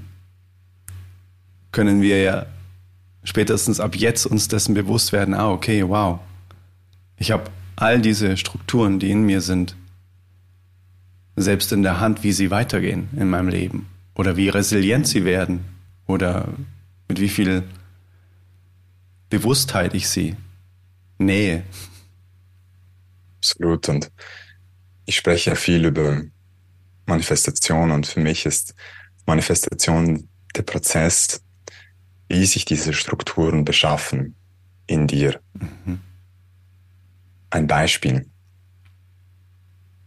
können 1.72 2.02
wir 2.02 2.22
ja 2.22 2.46
spätestens 3.22 3.80
ab 3.80 3.96
jetzt 3.96 4.26
uns 4.26 4.48
dessen 4.48 4.74
bewusst 4.74 5.12
werden, 5.12 5.34
ah, 5.34 5.50
okay, 5.50 5.86
wow, 5.86 6.20
ich 7.18 7.30
habe 7.30 7.50
all 7.76 8.00
diese 8.00 8.36
Strukturen, 8.36 8.98
die 8.98 9.10
in 9.10 9.22
mir 9.22 9.40
sind, 9.40 9.76
selbst 11.36 11.72
in 11.72 11.82
der 11.82 12.00
Hand, 12.00 12.22
wie 12.22 12.32
sie 12.32 12.50
weitergehen 12.50 13.08
in 13.16 13.28
meinem 13.28 13.48
Leben 13.48 13.88
oder 14.14 14.36
wie 14.36 14.48
resilient 14.48 15.06
sie 15.06 15.24
werden 15.24 15.64
oder 16.06 16.48
mit 17.08 17.20
wie 17.20 17.28
viel 17.28 17.64
Bewusstheit 19.28 19.94
ich 19.94 20.08
sie 20.08 20.36
nähe. 21.18 21.64
Absolut. 23.38 23.88
Und 23.88 24.10
ich 25.04 25.16
spreche 25.16 25.50
ja 25.50 25.56
viel 25.56 25.84
über 25.84 26.22
Manifestation 27.06 27.90
und 27.90 28.06
für 28.06 28.20
mich 28.20 28.46
ist 28.46 28.74
Manifestation 29.26 30.28
der 30.54 30.62
Prozess, 30.62 31.42
wie 32.28 32.44
sich 32.46 32.64
diese 32.64 32.92
Strukturen 32.92 33.64
beschaffen 33.64 34.34
in 34.86 35.06
dir. 35.06 35.40
Mhm. 35.54 36.00
Ein 37.50 37.66
Beispiel. 37.66 38.28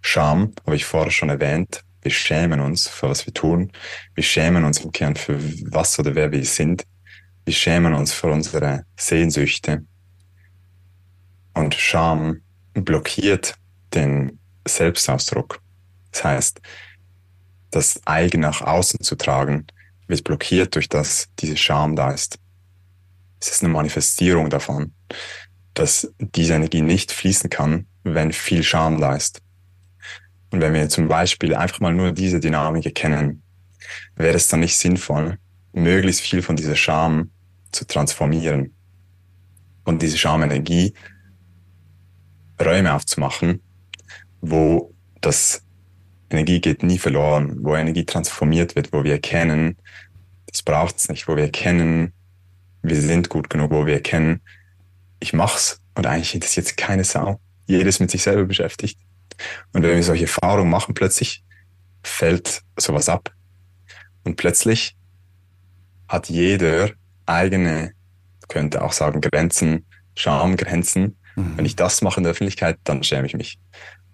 Scham, 0.01 0.53
habe 0.65 0.75
ich 0.75 0.85
vorher 0.85 1.11
schon 1.11 1.29
erwähnt. 1.29 1.83
Wir 2.01 2.11
schämen 2.11 2.59
uns 2.61 2.87
für 2.87 3.09
was 3.09 3.25
wir 3.25 3.33
tun. 3.33 3.71
Wir 4.15 4.23
schämen 4.23 4.63
uns 4.63 4.79
im 4.79 4.91
Kern 4.91 5.15
für 5.15 5.37
was 5.71 5.99
oder 5.99 6.15
wer 6.15 6.31
wir 6.31 6.45
sind. 6.45 6.85
Wir 7.45 7.53
schämen 7.53 7.93
uns 7.93 8.13
für 8.13 8.27
unsere 8.27 8.85
Sehnsüchte. 8.95 9.85
Und 11.53 11.75
Scham 11.75 12.41
blockiert 12.73 13.55
den 13.93 14.39
Selbstausdruck. 14.65 15.61
Das 16.11 16.23
heißt, 16.23 16.61
das 17.71 18.01
Eigen 18.05 18.41
nach 18.41 18.61
außen 18.61 19.01
zu 19.01 19.15
tragen, 19.15 19.67
wird 20.07 20.23
blockiert 20.23 20.75
durch 20.75 20.89
das 20.89 21.27
diese 21.39 21.57
Scham 21.57 21.95
da 21.95 22.11
ist. 22.11 22.39
Es 23.39 23.49
ist 23.49 23.63
eine 23.63 23.71
Manifestierung 23.71 24.49
davon, 24.49 24.93
dass 25.73 26.11
diese 26.19 26.55
Energie 26.55 26.81
nicht 26.81 27.11
fließen 27.11 27.49
kann, 27.49 27.85
wenn 28.03 28.33
viel 28.33 28.63
Scham 28.63 28.99
da 28.99 29.15
ist. 29.15 29.41
Und 30.51 30.61
wenn 30.61 30.73
wir 30.73 30.89
zum 30.89 31.07
Beispiel 31.07 31.53
einfach 31.53 31.79
mal 31.79 31.93
nur 31.93 32.11
diese 32.11 32.39
Dynamik 32.39 32.85
erkennen, 32.85 33.43
wäre 34.15 34.35
es 34.35 34.47
dann 34.47 34.61
nicht 34.61 34.77
sinnvoll, 34.77 35.37
möglichst 35.73 36.21
viel 36.21 36.41
von 36.41 36.55
dieser 36.55 36.75
Scham 36.75 37.31
zu 37.71 37.85
transformieren 37.85 38.73
und 39.83 40.01
diese 40.01 40.17
Schamenergie 40.17 40.93
Räume 42.59 42.93
aufzumachen, 42.93 43.61
wo 44.41 44.93
das 45.21 45.61
Energie 46.29 46.61
geht 46.61 46.83
nie 46.83 46.97
verloren, 46.97 47.57
wo 47.61 47.75
Energie 47.75 48.05
transformiert 48.05 48.75
wird, 48.75 48.93
wo 48.93 49.03
wir 49.03 49.13
erkennen, 49.13 49.77
das 50.47 50.63
braucht 50.63 50.97
es 50.97 51.09
nicht, 51.09 51.27
wo 51.27 51.35
wir 51.35 51.43
erkennen, 51.43 52.13
wir 52.81 52.99
sind 53.01 53.29
gut 53.29 53.49
genug, 53.49 53.71
wo 53.71 53.85
wir 53.85 53.95
erkennen, 53.95 54.41
ich 55.19 55.33
mach's 55.33 55.81
und 55.95 56.05
eigentlich 56.05 56.33
interessiert 56.33 56.67
es 56.67 56.75
keine 56.75 57.03
Sau. 57.03 57.39
Jedes 57.67 57.99
mit 57.99 58.09
sich 58.09 58.23
selber 58.23 58.45
beschäftigt. 58.45 58.97
Und 59.73 59.83
wenn 59.83 59.95
wir 59.95 60.03
solche 60.03 60.25
Erfahrungen 60.25 60.69
machen, 60.69 60.95
plötzlich 60.95 61.43
fällt 62.03 62.61
sowas 62.77 63.09
ab. 63.09 63.31
Und 64.23 64.37
plötzlich 64.37 64.95
hat 66.07 66.29
jeder 66.29 66.91
eigene, 67.25 67.93
könnte 68.47 68.81
auch 68.83 68.93
sagen, 68.93 69.21
Grenzen, 69.21 69.85
Schamgrenzen. 70.15 71.17
Mhm. 71.35 71.57
Wenn 71.57 71.65
ich 71.65 71.75
das 71.75 72.01
mache 72.01 72.19
in 72.19 72.23
der 72.23 72.31
Öffentlichkeit, 72.31 72.79
dann 72.83 73.03
schäme 73.03 73.27
ich 73.27 73.35
mich. 73.35 73.59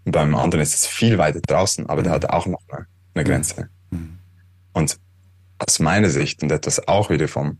Und 0.06 0.12
beim 0.12 0.36
anderen 0.36 0.62
ist 0.62 0.76
es 0.76 0.88
viel 0.88 1.18
weiter 1.18 1.42
draußen, 1.42 1.88
aber 1.90 2.04
der 2.04 2.14
hat 2.14 2.30
auch 2.30 2.46
noch 2.46 2.62
eine, 2.70 2.86
eine 3.14 3.24
mhm. 3.24 3.28
Grenze. 3.28 3.70
Mhm. 3.90 4.20
Und 4.74 5.00
aus 5.58 5.80
meiner 5.80 6.10
Sicht 6.10 6.44
und 6.44 6.52
etwas 6.52 6.88
auch 6.88 7.10
wieder 7.10 7.28
vom 7.28 7.60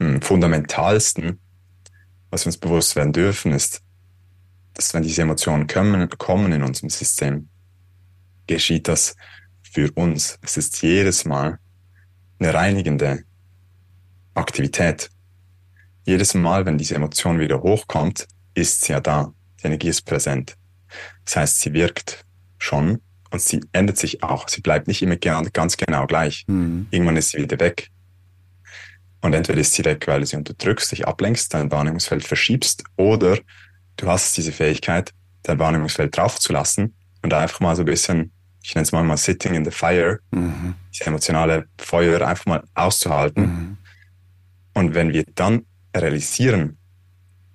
hm, 0.00 0.22
fundamentalsten, 0.22 1.40
was 2.30 2.44
wir 2.44 2.48
uns 2.48 2.58
bewusst 2.58 2.96
werden 2.96 3.12
dürfen, 3.12 3.52
ist, 3.52 3.82
dass 4.74 4.94
wenn 4.94 5.02
diese 5.02 5.22
Emotionen 5.22 5.66
kommen, 5.66 6.08
kommen 6.18 6.52
in 6.52 6.62
unserem 6.62 6.90
System, 6.90 7.48
geschieht 8.46 8.88
das 8.88 9.16
für 9.62 9.90
uns. 9.92 10.38
Es 10.42 10.56
ist 10.56 10.80
jedes 10.82 11.24
Mal 11.24 11.58
eine 12.38 12.54
reinigende 12.54 13.24
Aktivität. 14.34 15.10
Jedes 16.04 16.34
Mal, 16.34 16.64
wenn 16.64 16.78
diese 16.78 16.94
Emotion 16.94 17.40
wieder 17.40 17.60
hochkommt, 17.60 18.26
ist 18.54 18.82
sie 18.82 18.92
ja 18.92 19.00
da. 19.00 19.32
Die 19.60 19.66
Energie 19.66 19.88
ist 19.88 20.02
präsent. 20.02 20.56
Das 21.24 21.36
heißt, 21.36 21.60
sie 21.60 21.72
wirkt 21.72 22.24
schon 22.58 23.00
und 23.30 23.40
sie 23.40 23.60
ändert 23.72 23.98
sich 23.98 24.22
auch. 24.22 24.48
Sie 24.48 24.60
bleibt 24.60 24.88
nicht 24.88 25.02
immer 25.02 25.16
ganz 25.16 25.76
genau 25.76 26.06
gleich. 26.06 26.44
Mhm. 26.46 26.86
Irgendwann 26.90 27.16
ist 27.16 27.30
sie 27.30 27.38
wieder 27.38 27.60
weg. 27.60 27.90
Und 29.20 29.34
entweder 29.34 29.60
ist 29.60 29.74
sie 29.74 29.84
weg, 29.84 30.06
weil 30.06 30.20
du 30.20 30.26
sie 30.26 30.36
unterdrückst, 30.36 30.92
dich 30.92 31.06
ablenkst, 31.06 31.52
dein 31.52 31.70
Wahrnehmungsfeld 31.70 32.24
verschiebst, 32.24 32.84
oder 32.96 33.38
du 33.96 34.06
hast 34.06 34.36
diese 34.36 34.52
Fähigkeit, 34.52 35.12
dein 35.42 35.58
Wahrnehmungsfeld 35.58 36.16
draufzulassen 36.16 36.94
und 37.22 37.34
einfach 37.34 37.60
mal 37.60 37.74
so 37.74 37.82
ein 37.82 37.86
bisschen, 37.86 38.30
ich 38.62 38.74
nenne 38.74 38.84
es 38.84 38.92
mal, 38.92 39.02
mal 39.02 39.16
sitting 39.16 39.54
in 39.54 39.64
the 39.64 39.70
fire, 39.72 40.20
mhm. 40.30 40.74
diese 40.92 41.06
emotionale 41.06 41.66
Feuer 41.78 42.26
einfach 42.26 42.46
mal 42.46 42.64
auszuhalten. 42.74 43.42
Mhm. 43.42 43.76
Und 44.74 44.94
wenn 44.94 45.12
wir 45.12 45.24
dann 45.34 45.66
realisieren, 45.96 46.78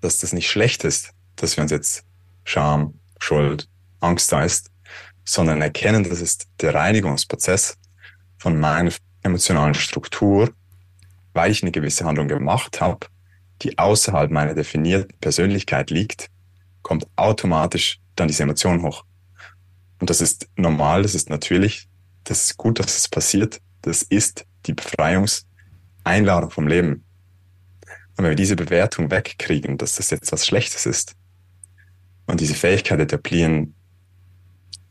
dass 0.02 0.20
das 0.20 0.34
nicht 0.34 0.50
schlecht 0.50 0.84
ist, 0.84 1.12
dass 1.38 1.56
wir 1.56 1.62
uns 1.62 1.72
jetzt 1.72 2.04
Scham, 2.44 3.00
Schuld, 3.24 3.70
Angst 4.02 4.34
ist, 4.34 4.70
sondern 5.24 5.62
erkennen, 5.62 6.04
das 6.04 6.20
ist 6.20 6.48
der 6.60 6.76
Reinigungsprozess 6.76 7.78
von 8.38 8.60
meiner 8.60 8.92
emotionalen 9.22 9.74
Struktur, 9.74 10.52
weil 11.34 11.52
ich 11.52 11.64
eine 11.64 11.72
gewisse 11.72 12.04
Handlung 12.04 12.28
gemacht 12.28 12.82
habe, 12.82 13.08
die 13.62 13.78
außerhalb 13.78 14.30
meiner 14.30 14.54
definierten 14.54 15.18
Persönlichkeit 15.22 15.90
liegt, 15.90 16.28
kommt 16.82 17.08
automatisch 17.16 18.02
dann 18.18 18.28
diese 18.28 18.44
Emotion 18.44 18.82
hoch. 18.82 19.06
Und 20.02 20.10
das 20.10 20.20
ist 20.20 20.50
normal, 20.58 21.04
das 21.04 21.16
ist 21.16 21.30
natürlich, 21.30 21.88
das 22.26 22.48
ist 22.48 22.58
gut, 22.58 22.80
dass 22.80 22.98
es 22.98 23.08
passiert. 23.08 23.62
Das 23.84 24.04
ist 24.04 24.46
die 24.66 24.74
Befreiungseinladung 24.74 26.52
vom 26.52 26.68
Leben. 26.68 27.06
Und 28.18 28.26
wenn 28.26 28.32
wir 28.32 28.36
diese 28.36 28.58
Bewertung 28.58 29.12
wegkriegen, 29.12 29.78
dass 29.78 29.96
das 29.96 30.10
jetzt 30.10 30.34
was 30.34 30.46
Schlechtes 30.46 30.86
ist 30.86 31.16
und 32.26 32.40
diese 32.40 32.56
Fähigkeit 32.56 33.00
etablieren, 33.00 33.76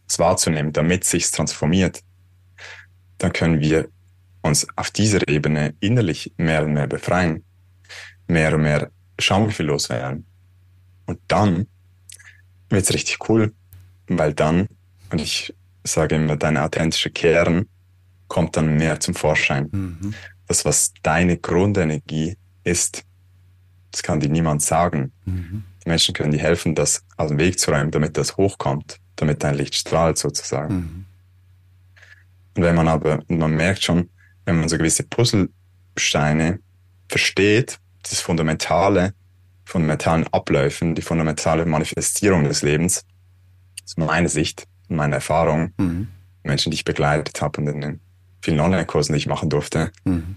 es 0.08 0.18
wahrzunehmen, 0.18 0.72
damit 0.72 1.04
sich's 1.04 1.30
transformiert, 1.30 2.02
dann 3.18 3.32
können 3.32 3.60
wir 3.60 3.88
uns 4.42 4.66
auf 4.76 4.90
dieser 4.90 5.26
Ebene 5.28 5.74
innerlich 5.80 6.32
mehr 6.36 6.64
und 6.64 6.74
mehr 6.74 6.86
befreien, 6.86 7.44
mehr 8.26 8.54
und 8.54 8.62
mehr 8.62 8.90
schamgefühllos 9.18 9.88
werden. 9.88 10.26
Und 11.06 11.20
dann 11.28 11.66
wird's 12.68 12.92
richtig 12.92 13.28
cool, 13.28 13.52
weil 14.08 14.34
dann, 14.34 14.68
und 15.10 15.20
ich 15.20 15.54
sage 15.84 16.16
immer, 16.16 16.36
dein 16.36 16.56
authentischer 16.56 17.10
Kern 17.10 17.66
kommt 18.28 18.56
dann 18.56 18.76
mehr 18.76 18.98
zum 19.00 19.14
Vorschein. 19.14 19.68
Mhm. 19.70 20.14
Das, 20.46 20.64
was 20.64 20.92
deine 21.02 21.38
Grundenergie 21.38 22.36
ist, 22.64 23.04
das 23.90 24.02
kann 24.02 24.20
dir 24.20 24.28
niemand 24.28 24.62
sagen. 24.62 25.12
Mhm. 25.24 25.64
Die 25.84 25.88
Menschen 25.88 26.14
können 26.14 26.32
dir 26.32 26.40
helfen, 26.40 26.74
das 26.74 27.04
aus 27.16 27.28
dem 27.28 27.38
Weg 27.38 27.58
zu 27.58 27.70
räumen, 27.70 27.90
damit 27.90 28.16
das 28.16 28.36
hochkommt 28.36 29.00
damit 29.16 29.42
dein 29.42 29.54
Licht 29.54 29.74
strahlt 29.74 30.18
sozusagen. 30.18 30.74
Mhm. 30.74 31.06
Und 32.56 32.62
wenn 32.62 32.74
man 32.74 32.88
aber, 32.88 33.22
man 33.28 33.54
merkt 33.54 33.82
schon, 33.82 34.10
wenn 34.44 34.58
man 34.58 34.68
so 34.68 34.76
gewisse 34.76 35.04
Puzzlesteine 35.04 36.58
versteht, 37.08 37.78
das 38.02 38.20
Fundamentale, 38.20 39.14
fundamentalen 39.64 40.26
Abläufen, 40.32 40.94
die 40.94 41.02
fundamentale 41.02 41.64
Manifestierung 41.64 42.44
des 42.44 42.62
Lebens, 42.62 43.04
aus 43.84 43.96
meiner 43.96 44.28
Sicht 44.28 44.66
und 44.88 44.96
meiner 44.96 45.16
Erfahrung, 45.16 45.72
mhm. 45.78 46.08
Menschen, 46.42 46.70
die 46.70 46.76
ich 46.76 46.84
begleitet 46.84 47.40
habe 47.40 47.60
und 47.60 47.68
in 47.68 47.80
den 47.80 48.00
vielen 48.42 48.60
Online-Kursen, 48.60 49.12
die 49.12 49.18
ich 49.18 49.26
machen 49.28 49.48
durfte, 49.48 49.92
mhm. 50.04 50.36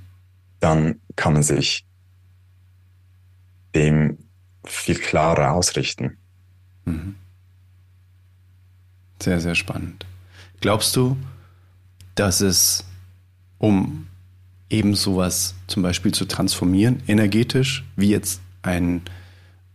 dann 0.60 1.02
kann 1.16 1.34
man 1.34 1.44
sich 1.44 1.86
dem 3.74 4.20
viel 4.68 4.96
klarer 4.96 5.52
ausrichten. 5.54 6.18
Mhm. 6.86 7.16
Sehr, 9.22 9.40
sehr 9.40 9.56
spannend. 9.56 10.06
Glaubst 10.62 10.96
du, 10.96 11.18
dass 12.16 12.42
es, 12.42 12.86
um 13.58 14.08
eben 14.70 14.96
sowas 14.96 15.56
zum 15.68 15.84
Beispiel 15.84 16.14
zu 16.14 16.26
transformieren, 16.26 17.02
energetisch, 17.08 17.84
wie 17.96 18.10
jetzt 18.10 18.42
ein, 18.62 19.02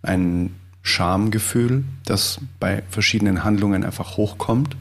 ein 0.03 0.55
Schamgefühl, 0.83 1.85
das 2.05 2.41
bei 2.59 2.83
verschiedenen 2.91 3.45
Handlungen 3.45 3.85
einfach 3.85 4.17
hochkommt, 4.17 4.77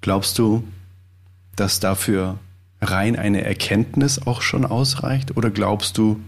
glaubst 0.00 0.38
du, 0.38 0.66
dass 1.56 1.80
dafür 1.80 2.38
rein 2.80 3.16
eine 3.16 3.44
Erkenntnis 3.44 4.26
auch 4.26 4.42
schon 4.42 4.64
ausreicht? 4.64 5.36
Oder 5.36 5.50
glaubst 5.50 5.98
du, 5.98 6.20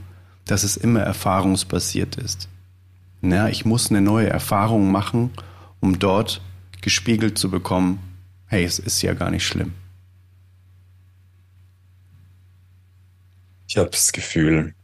dass 0.46 0.62
es 0.62 0.76
immer 0.76 1.00
erfahrungsbasiert 1.00 2.16
ist? 2.16 2.48
Na, 3.26 3.48
ich 3.48 3.64
muss 3.64 3.88
eine 3.88 4.02
neue 4.02 4.28
Erfahrung 4.28 4.92
machen, 4.92 5.30
um 5.80 5.98
dort 5.98 6.42
gespiegelt 6.82 7.38
zu 7.38 7.50
bekommen, 7.50 7.98
hey, 8.48 8.64
es 8.64 8.78
ist 8.78 9.00
ja 9.00 9.14
gar 9.14 9.30
nicht 9.30 9.46
schlimm. 9.46 9.72
Ich 13.66 13.78
habe 13.78 13.88
das 13.88 14.12
Gefühl, 14.12 14.74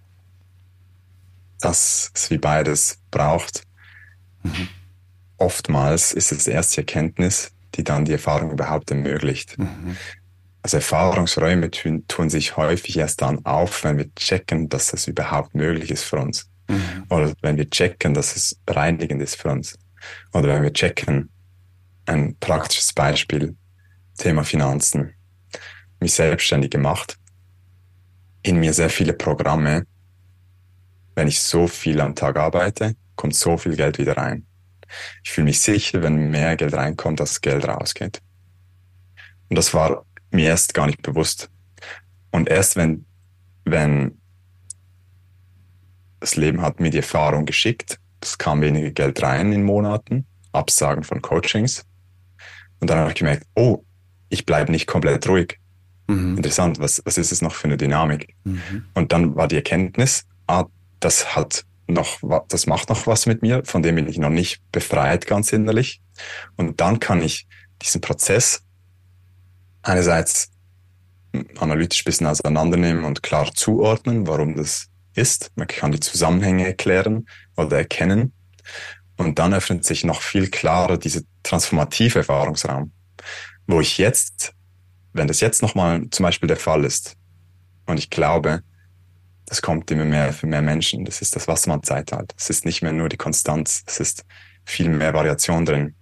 dass 1.61 2.11
es 2.15 2.31
wie 2.31 2.39
beides 2.39 3.03
braucht. 3.11 3.65
Mhm. 4.43 4.69
Oftmals 5.37 6.15
ist 6.15 6.33
es 6.33 6.47
erst 6.47 6.77
die 6.77 6.81
Erkenntnis, 6.81 7.53
die 7.75 7.85
dann 7.85 8.07
die 8.07 8.13
Erfahrung 8.13 8.53
überhaupt 8.53 8.91
ermöglicht. 8.91 9.59
Mhm. 9.59 9.99
Also 10.63 10.79
Erfahrungsräume 10.79 11.71
tun, 11.71 12.07
tun, 12.09 12.31
sich 12.31 12.57
häufig 12.57 12.97
erst 12.97 13.21
dann 13.21 13.45
auf, 13.45 13.85
wenn 13.85 13.99
wir 13.99 14.15
checken, 14.15 14.71
dass 14.71 14.95
es 14.95 15.09
überhaupt 15.09 15.55
möglich 15.55 15.91
ist 15.91 16.05
für 16.05 16.17
uns. 16.17 16.50
Mhm. 16.71 17.07
Oder 17.09 17.33
wenn 17.43 17.57
wir 17.57 17.69
checken, 17.69 18.15
dass 18.15 18.37
es 18.37 18.61
reinigend 18.69 19.23
ist 19.23 19.37
für 19.37 19.51
uns. 19.51 19.79
Oder 20.33 20.49
wenn 20.49 20.63
wir 20.63 20.73
checken, 20.73 21.31
ein 22.07 22.37
praktisches 22.39 22.93
Beispiel, 22.93 23.57
Thema 24.17 24.45
Finanzen, 24.45 25.15
mich 26.01 26.15
selbstständig 26.15 26.71
gemacht, 26.71 27.19
in 28.43 28.59
mir 28.59 28.73
sehr 28.73 28.91
viele 28.91 29.13
Programme. 29.13 29.87
Wenn 31.15 31.29
ich 31.29 31.41
so 31.41 31.67
viel 31.67 32.01
am 32.01 32.15
Tag 32.15 32.37
arbeite, 32.37 32.97
kommt 33.17 33.35
so 33.35 33.59
viel 33.59 33.77
Geld 33.77 33.99
wieder 33.99 34.17
rein. 34.17 34.47
Ich 35.23 35.31
fühle 35.31 35.47
mich 35.47 35.61
sicher, 35.61 36.03
wenn 36.03 36.31
mehr 36.31 36.57
Geld 36.57 36.75
reinkommt, 36.75 37.21
dass 37.21 37.41
Geld 37.41 37.67
rausgeht. 37.67 38.21
Und 39.49 39.57
das 39.57 39.75
war 39.75 40.05
mir 40.31 40.49
erst 40.49 40.75
gar 40.75 40.87
nicht 40.87 41.03
bewusst. 41.03 41.51
Und 42.31 42.49
erst 42.49 42.77
wenn, 42.77 43.05
wenn 43.65 44.20
das 46.21 46.37
Leben 46.37 46.63
hat 46.63 46.81
mir 46.81 46.91
die 46.91 46.99
Erfahrung 46.99 47.47
geschickt, 47.47 47.99
es 48.21 48.39
kam 48.39 48.61
weniger 48.61 48.91
Geld 48.91 49.23
rein 49.23 49.53
in 49.53 49.65
Monaten, 49.65 50.27
Absagen 50.53 51.05
von 51.05 51.23
Coachings. 51.23 51.85
Und 52.81 52.91
dann 52.91 52.99
habe 52.99 53.11
ich 53.11 53.17
gemerkt, 53.17 53.47
oh, 53.55 53.85
ich 54.29 54.47
bleibe 54.47 54.71
nicht 54.71 54.87
komplett 54.87 55.27
ruhig. 55.29 55.59
Mhm. 56.07 56.37
Interessant, 56.37 56.79
was, 56.79 57.03
was 57.05 57.19
ist 57.19 57.33
es 57.33 57.43
noch 57.43 57.55
für 57.55 57.67
eine 57.67 57.77
Dynamik? 57.77 58.35
Mhm. 58.45 58.85
Und 58.95 59.13
dann 59.13 59.37
war 59.37 59.49
die 59.49 59.57
Erkenntnis, 59.57 60.27
ah, 60.47 60.67
das 61.01 61.35
hat 61.35 61.65
noch, 61.87 62.21
das 62.49 62.67
macht 62.67 62.89
noch 62.89 63.07
was 63.07 63.27
mit 63.27 63.43
mir, 63.43 63.65
von 63.65 63.83
dem 63.83 63.97
bin 63.97 64.09
ich 64.09 64.19
noch 64.19 64.31
nicht 64.31 64.61
befreit 64.71 65.27
ganz 65.27 65.53
innerlich. 65.53 66.01
Und 66.57 66.81
dann 66.81 67.01
kann 67.01 67.23
ich 67.23 67.47
diesen 67.83 68.01
Prozess 68.01 68.63
einerseits 69.83 70.51
analytisch 71.59 72.03
ein 72.03 72.05
bisschen 72.05 72.27
auseinandernehmen 72.27 73.05
und 73.05 73.23
klar 73.23 73.53
zuordnen, 73.55 74.27
warum 74.27 74.57
das 74.57 74.89
ist. 75.15 75.51
Man 75.57 75.67
kann 75.67 75.93
die 75.93 76.01
Zusammenhänge 76.01 76.67
erklären 76.67 77.27
oder 77.57 77.79
erkennen. 77.79 78.33
Und 79.17 79.39
dann 79.39 79.53
öffnet 79.53 79.85
sich 79.85 80.05
noch 80.05 80.23
viel 80.23 80.49
klarer 80.49 80.97
dieser 80.97 81.21
transformative 81.43 82.21
Erfahrungsraum, 82.21 82.93
wo 83.67 83.81
ich 83.81 83.99
jetzt, 83.99 84.55
wenn 85.13 85.29
das 85.29 85.41
jetzt 85.41 85.63
nochmal 85.63 86.09
zum 86.11 86.25
Beispiel 86.25 86.47
der 86.47 86.57
Fall 86.57 86.85
ist, 86.85 87.17
und 87.87 87.99
ich 87.99 88.09
glaube, 88.09 88.63
das 89.47 89.63
kommt 89.63 89.91
immer 89.91 90.05
mehr 90.05 90.33
für 90.33 90.47
mehr 90.47 90.63
Menschen, 90.63 91.05
das 91.05 91.21
ist 91.21 91.35
das 91.35 91.49
Wassermann-Zeitalter. 91.49 92.35
Es 92.39 92.51
ist 92.51 92.65
nicht 92.65 92.83
mehr 92.83 92.93
nur 92.93 93.09
die 93.09 93.17
Konstanz, 93.17 93.83
es 93.87 93.99
ist 93.99 94.25
viel 94.65 94.89
mehr 94.89 95.13
Variation 95.13 95.67
drin. 95.67 95.97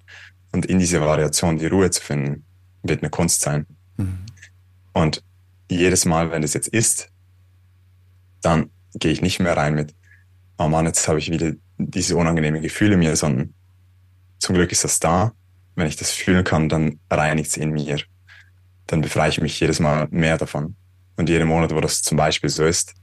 Und 0.52 0.66
in 0.66 0.78
dieser 0.78 1.00
Variation 1.00 1.58
die 1.58 1.66
Ruhe 1.66 1.90
zu 1.90 2.02
finden, 2.02 2.44
wird 2.82 3.02
eine 3.02 3.10
Kunst 3.10 3.40
sein. 3.40 3.66
Mhm. 3.96 4.26
Und 4.92 5.22
jedes 5.70 6.04
Mal, 6.04 6.30
wenn 6.30 6.42
es 6.42 6.54
jetzt 6.54 6.68
ist, 6.68 7.08
dann 8.42 8.70
gehe 8.94 9.12
ich 9.12 9.22
nicht 9.22 9.40
mehr 9.40 9.56
rein 9.56 9.74
mit, 9.74 9.94
oh 10.58 10.68
Mann, 10.68 10.86
jetzt 10.86 11.06
habe 11.08 11.18
ich 11.18 11.30
wieder 11.30 11.52
diese 11.78 12.16
unangenehmen 12.16 12.62
Gefühle 12.62 12.94
in 12.94 13.00
mir, 13.00 13.16
sondern 13.16 13.54
zum 14.38 14.54
Glück 14.54 14.72
ist 14.72 14.84
das 14.84 15.00
da. 15.00 15.32
Wenn 15.74 15.86
ich 15.86 15.96
das 15.96 16.10
fühlen 16.10 16.44
kann, 16.44 16.68
dann 16.68 16.98
reinigt 17.10 17.50
es 17.50 17.56
in 17.56 17.70
mir. 17.70 17.98
Dann 18.86 19.00
befreie 19.00 19.30
ich 19.30 19.40
mich 19.40 19.58
jedes 19.60 19.80
Mal 19.80 20.08
mehr 20.10 20.38
davon. 20.38 20.74
Und 21.16 21.28
jeden 21.28 21.48
Monat, 21.48 21.74
wo 21.74 21.80
das 21.80 22.02
zum 22.02 22.16
Beispiel 22.16 22.50
so 22.50 22.64
ist, 22.64 22.94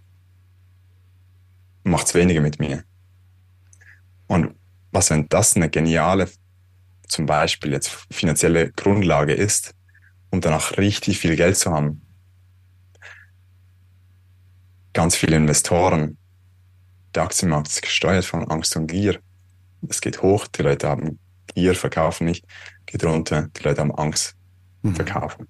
macht 1.83 2.07
es 2.07 2.15
weniger 2.15 2.41
mit 2.41 2.59
mir. 2.59 2.83
Und 4.27 4.55
was, 4.91 5.09
wenn 5.09 5.27
das 5.29 5.55
eine 5.55 5.69
geniale 5.69 6.29
zum 7.07 7.25
Beispiel 7.25 7.71
jetzt 7.71 7.89
finanzielle 8.11 8.71
Grundlage 8.71 9.33
ist, 9.33 9.73
um 10.31 10.41
danach 10.41 10.77
richtig 10.77 11.19
viel 11.19 11.35
Geld 11.35 11.57
zu 11.57 11.71
haben. 11.71 12.01
Ganz 14.95 15.17
viele 15.17 15.35
Investoren, 15.35 16.17
der 17.13 17.23
Aktienmarkt 17.23 17.67
ist 17.67 17.81
gesteuert 17.81 18.23
von 18.23 18.49
Angst 18.49 18.77
und 18.77 18.87
Gier. 18.87 19.19
Es 19.89 19.99
geht 19.99 20.21
hoch, 20.21 20.47
die 20.47 20.61
Leute 20.61 20.87
haben 20.87 21.19
Gier, 21.53 21.75
verkaufen 21.75 22.23
nicht, 22.23 22.45
geht 22.85 23.03
runter, 23.03 23.49
die 23.57 23.63
Leute 23.63 23.81
haben 23.81 23.93
Angst, 23.93 24.37
mhm. 24.83 24.95
verkaufen. 24.95 25.49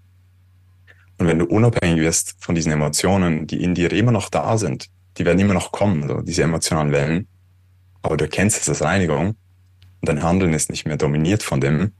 Und 1.20 1.28
wenn 1.28 1.38
du 1.38 1.46
unabhängig 1.46 2.02
wirst 2.02 2.34
von 2.40 2.56
diesen 2.56 2.72
Emotionen, 2.72 3.46
die 3.46 3.62
in 3.62 3.76
dir 3.76 3.94
immer 3.94 4.12
noch 4.12 4.30
da 4.30 4.58
sind, 4.58 4.88
die 5.20 5.26
werden 5.26 5.38
immer 5.38 5.54
noch 5.54 5.72
kommen, 5.72 6.08
so 6.08 6.22
diese 6.22 6.42
emotionalen 6.42 6.92
Wellen, 6.92 7.28
aber 8.02 8.18
du 8.18 8.26
erkennst 8.26 8.60
es 8.60 8.68
als 8.68 8.82
Reinigung, 8.82 9.36
dein 10.02 10.24
Handeln 10.24 10.54
ist 10.54 10.72
nicht 10.72 10.88
mehr 10.88 10.98
dominiert 10.98 11.44
von 11.44 11.62
dem, 11.62 11.92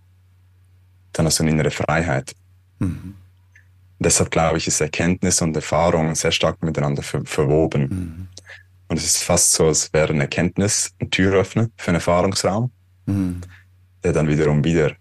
dann 1.14 1.28
hast 1.28 1.38
du 1.38 1.44
eine 1.44 1.52
innere 1.52 1.70
Freiheit. 1.70 2.34
Mhm. 2.80 3.14
Deshalb 4.00 4.32
glaube 4.32 4.58
ich, 4.58 4.68
ist 4.68 4.82
Erkenntnis 4.82 5.42
und 5.42 5.56
Erfahrung 5.56 6.14
sehr 6.16 6.32
stark 6.32 6.62
miteinander 6.64 7.02
ver 7.02 7.22
verwoben. 7.26 7.82
Mhm. 7.82 8.28
Und 8.88 8.98
es 8.98 9.06
ist 9.06 9.24
fast 9.24 9.54
so, 9.54 9.68
als 9.68 9.92
wäre 9.94 10.10
eine 10.10 10.24
Erkenntnis 10.24 10.94
ein 11.00 11.10
Türöffner 11.10 11.70
für 11.78 11.90
einen 11.90 11.96
Erfahrungsraum, 11.96 12.72
mhm. 13.06 13.42
der 14.04 14.14
dann 14.14 14.28
wiederum 14.28 14.64
wieder 14.64 14.92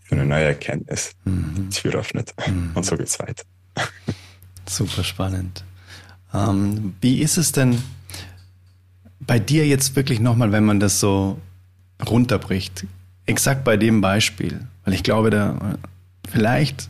für 0.00 0.16
eine 0.16 0.26
neue 0.26 0.46
Erkenntnis 0.46 1.12
mhm. 1.24 1.70
Tür 1.70 1.94
öffnet. 1.94 2.34
Mhm. 2.46 2.72
Und 2.74 2.84
so 2.84 2.96
geht's 2.96 3.18
weiter. 3.18 3.44
Super 4.68 5.04
spannend. 5.04 5.64
Ähm, 6.34 6.94
wie 7.00 7.22
ist 7.22 7.38
es 7.38 7.52
denn 7.52 7.82
bei 9.20 9.38
dir 9.38 9.66
jetzt 9.66 9.96
wirklich 9.96 10.20
nochmal, 10.20 10.52
wenn 10.52 10.64
man 10.64 10.80
das 10.80 11.00
so 11.00 11.38
runterbricht. 12.08 12.86
Exakt 13.26 13.64
bei 13.64 13.76
dem 13.76 14.00
Beispiel. 14.00 14.66
Weil 14.84 14.94
ich 14.94 15.02
glaube, 15.02 15.30
da 15.30 15.76
vielleicht 16.28 16.88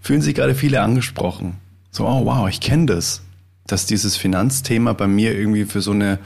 fühlen 0.00 0.22
sich 0.22 0.34
gerade 0.34 0.54
viele 0.54 0.80
angesprochen. 0.80 1.56
So, 1.90 2.06
oh 2.06 2.24
wow, 2.24 2.48
ich 2.48 2.60
kenne 2.60 2.86
das. 2.86 3.22
Dass 3.66 3.86
dieses 3.86 4.16
Finanzthema 4.16 4.92
bei 4.92 5.06
mir 5.06 5.36
irgendwie 5.36 5.64
für 5.64 5.80
so 5.80 5.92
eine 5.92 6.18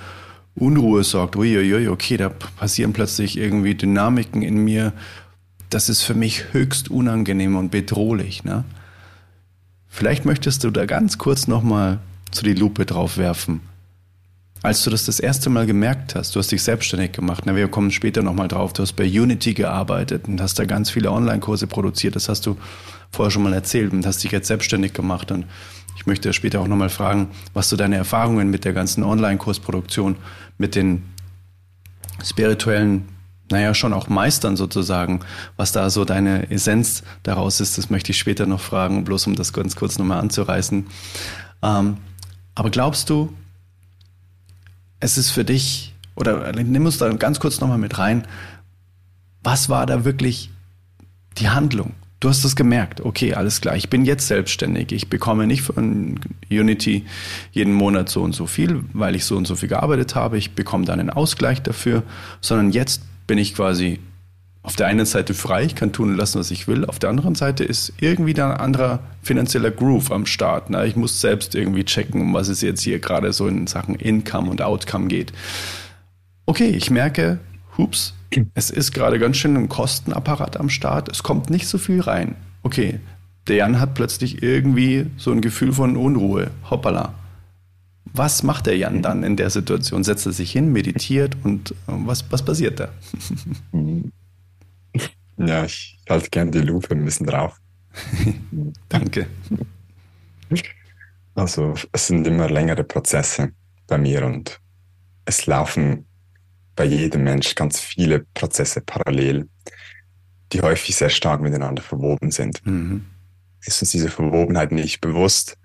Unruhe 0.54 1.04
sorgt. 1.04 1.36
Uiuiui, 1.36 1.88
okay, 1.88 2.16
da 2.16 2.28
passieren 2.28 2.92
plötzlich 2.92 3.36
irgendwie 3.36 3.74
Dynamiken 3.74 4.42
in 4.42 4.56
mir. 4.56 4.92
Das 5.68 5.88
ist 5.88 6.02
für 6.02 6.14
mich 6.14 6.52
höchst 6.52 6.90
unangenehm 6.90 7.56
und 7.56 7.70
bedrohlich. 7.70 8.44
Ne? 8.44 8.64
Vielleicht 9.88 10.24
möchtest 10.24 10.64
du 10.64 10.70
da 10.70 10.86
ganz 10.86 11.18
kurz 11.18 11.48
nochmal 11.48 11.98
zu 12.30 12.44
die 12.44 12.54
Lupe 12.54 12.86
drauf 12.86 13.18
werfen 13.18 13.60
als 14.64 14.82
du 14.82 14.88
das 14.88 15.04
das 15.04 15.20
erste 15.20 15.50
Mal 15.50 15.66
gemerkt 15.66 16.14
hast, 16.14 16.34
du 16.34 16.38
hast 16.38 16.50
dich 16.50 16.62
selbstständig 16.62 17.12
gemacht, 17.12 17.44
na, 17.44 17.54
wir 17.54 17.68
kommen 17.68 17.90
später 17.90 18.22
nochmal 18.22 18.48
drauf, 18.48 18.72
du 18.72 18.80
hast 18.80 18.94
bei 18.94 19.04
Unity 19.04 19.52
gearbeitet 19.52 20.26
und 20.26 20.40
hast 20.40 20.58
da 20.58 20.64
ganz 20.64 20.88
viele 20.88 21.12
Online-Kurse 21.12 21.66
produziert, 21.66 22.16
das 22.16 22.30
hast 22.30 22.46
du 22.46 22.56
vorher 23.14 23.30
schon 23.30 23.42
mal 23.42 23.54
erzählt 23.54 23.92
und 23.92 24.04
hast 24.06 24.22
dich 24.22 24.32
jetzt 24.32 24.48
selbstständig 24.48 24.92
gemacht 24.92 25.30
und 25.32 25.46
ich 25.96 26.06
möchte 26.06 26.32
später 26.32 26.60
auch 26.60 26.68
nochmal 26.68 26.90
fragen, 26.90 27.28
was 27.52 27.68
so 27.68 27.76
deine 27.76 27.96
Erfahrungen 27.96 28.50
mit 28.50 28.64
der 28.64 28.72
ganzen 28.72 29.02
Online-Kursproduktion, 29.04 30.16
mit 30.58 30.74
den 30.74 31.02
spirituellen, 32.22 33.08
naja, 33.50 33.74
schon 33.74 33.92
auch 33.92 34.08
Meistern 34.08 34.56
sozusagen, 34.56 35.20
was 35.56 35.72
da 35.72 35.90
so 35.90 36.04
deine 36.04 36.50
Essenz 36.50 37.02
daraus 37.22 37.60
ist, 37.60 37.78
das 37.78 37.90
möchte 37.90 38.12
ich 38.12 38.18
später 38.18 38.46
noch 38.46 38.60
fragen, 38.60 39.04
bloß 39.04 39.26
um 39.26 39.36
das 39.36 39.52
ganz 39.52 39.76
kurz 39.76 39.98
nochmal 39.98 40.20
anzureißen. 40.20 40.86
Ähm, 41.62 41.96
aber 42.54 42.70
glaubst 42.70 43.10
du, 43.10 43.32
es 45.00 45.18
ist 45.18 45.30
für 45.30 45.44
dich, 45.44 45.94
oder 46.16 46.52
nimm 46.52 46.86
uns 46.86 46.98
da 46.98 47.12
ganz 47.12 47.40
kurz 47.40 47.60
nochmal 47.60 47.78
mit 47.78 47.98
rein, 47.98 48.26
was 49.42 49.68
war 49.68 49.86
da 49.86 50.04
wirklich 50.04 50.50
die 51.36 51.50
Handlung? 51.50 51.92
Du 52.24 52.30
hast 52.30 52.42
es 52.42 52.56
gemerkt, 52.56 53.02
okay, 53.02 53.34
alles 53.34 53.60
klar, 53.60 53.76
ich 53.76 53.90
bin 53.90 54.06
jetzt 54.06 54.28
selbstständig. 54.28 54.92
Ich 54.92 55.10
bekomme 55.10 55.46
nicht 55.46 55.60
von 55.60 56.18
Unity 56.50 57.04
jeden 57.52 57.74
Monat 57.74 58.08
so 58.08 58.22
und 58.22 58.34
so 58.34 58.46
viel, 58.46 58.82
weil 58.94 59.14
ich 59.14 59.26
so 59.26 59.36
und 59.36 59.46
so 59.46 59.56
viel 59.56 59.68
gearbeitet 59.68 60.14
habe. 60.14 60.38
Ich 60.38 60.52
bekomme 60.52 60.86
dann 60.86 61.00
einen 61.00 61.10
Ausgleich 61.10 61.60
dafür, 61.60 62.02
sondern 62.40 62.70
jetzt 62.70 63.02
bin 63.26 63.36
ich 63.36 63.54
quasi 63.54 63.98
auf 64.62 64.74
der 64.74 64.86
einen 64.86 65.04
Seite 65.04 65.34
frei, 65.34 65.64
ich 65.64 65.74
kann 65.74 65.92
tun 65.92 66.12
und 66.12 66.16
lassen, 66.16 66.38
was 66.38 66.50
ich 66.50 66.66
will. 66.66 66.86
Auf 66.86 66.98
der 66.98 67.10
anderen 67.10 67.34
Seite 67.34 67.62
ist 67.62 67.92
irgendwie 68.00 68.32
da 68.32 68.52
ein 68.52 68.58
anderer 68.58 69.00
finanzieller 69.20 69.70
Groove 69.70 70.10
am 70.10 70.24
Start. 70.24 70.70
Ne? 70.70 70.86
Ich 70.86 70.96
muss 70.96 71.20
selbst 71.20 71.54
irgendwie 71.54 71.84
checken, 71.84 72.22
um 72.22 72.32
was 72.32 72.48
es 72.48 72.62
jetzt 72.62 72.80
hier 72.80 73.00
gerade 73.00 73.34
so 73.34 73.46
in 73.48 73.66
Sachen 73.66 73.96
Income 73.96 74.50
und 74.50 74.62
Outcome 74.62 75.08
geht. 75.08 75.34
Okay, 76.46 76.70
ich 76.70 76.90
merke, 76.90 77.38
hups, 77.76 78.14
es 78.54 78.70
ist 78.70 78.92
gerade 78.92 79.18
ganz 79.18 79.36
schön 79.36 79.56
ein 79.56 79.68
Kostenapparat 79.68 80.58
am 80.58 80.68
Start. 80.68 81.08
Es 81.08 81.22
kommt 81.22 81.50
nicht 81.50 81.66
so 81.68 81.78
viel 81.78 82.00
rein. 82.00 82.36
Okay, 82.62 83.00
der 83.46 83.56
Jan 83.56 83.80
hat 83.80 83.94
plötzlich 83.94 84.42
irgendwie 84.42 85.06
so 85.16 85.32
ein 85.32 85.40
Gefühl 85.40 85.72
von 85.72 85.96
Unruhe. 85.96 86.50
Hoppala. 86.70 87.14
Was 88.12 88.42
macht 88.42 88.66
der 88.66 88.76
Jan 88.76 89.02
dann 89.02 89.24
in 89.24 89.36
der 89.36 89.50
Situation? 89.50 90.04
Setzt 90.04 90.26
er 90.26 90.32
sich 90.32 90.52
hin, 90.52 90.72
meditiert 90.72 91.36
und 91.42 91.72
äh, 91.72 91.74
was, 91.86 92.30
was 92.30 92.44
passiert 92.44 92.80
da? 92.80 92.88
Ja, 95.36 95.64
ich 95.64 95.98
halte 96.08 96.30
gerne 96.30 96.50
die 96.52 96.60
Lupe 96.60 96.94
ein 96.94 97.04
bisschen 97.04 97.26
drauf. 97.26 97.60
Danke. 98.88 99.26
Also 101.34 101.74
es 101.92 102.06
sind 102.06 102.26
immer 102.26 102.48
längere 102.48 102.84
Prozesse 102.84 103.52
bei 103.86 103.98
mir 103.98 104.24
und 104.24 104.60
es 105.24 105.46
laufen 105.46 106.06
bei 106.76 106.84
jedem 106.84 107.24
Mensch 107.24 107.54
ganz 107.54 107.80
viele 107.80 108.20
Prozesse 108.34 108.80
parallel, 108.80 109.48
die 110.52 110.60
häufig 110.60 110.96
sehr 110.96 111.10
stark 111.10 111.40
miteinander 111.40 111.82
verwoben 111.82 112.30
sind. 112.30 112.64
Mhm. 112.66 113.06
Ist 113.64 113.80
uns 113.80 113.90
diese 113.90 114.10
Verwobenheit 114.10 114.72
nicht 114.72 115.00
bewusst, 115.00 115.56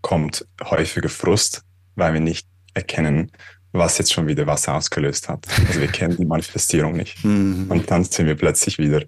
kommt 0.00 0.46
häufiger 0.62 1.08
Frust, 1.08 1.62
weil 1.94 2.14
wir 2.14 2.20
nicht 2.20 2.46
erkennen, 2.74 3.32
was 3.72 3.98
jetzt 3.98 4.12
schon 4.12 4.26
wieder 4.26 4.46
was 4.46 4.68
ausgelöst 4.68 5.28
hat. 5.28 5.46
Also 5.66 5.80
wir 5.80 5.88
kennen 5.88 6.16
die 6.16 6.24
Manifestierung 6.24 6.94
nicht. 6.94 7.24
Mhm. 7.24 7.70
Und 7.70 7.90
dann 7.90 8.04
sind 8.04 8.26
wir 8.26 8.36
plötzlich 8.36 8.78
wieder 8.78 9.02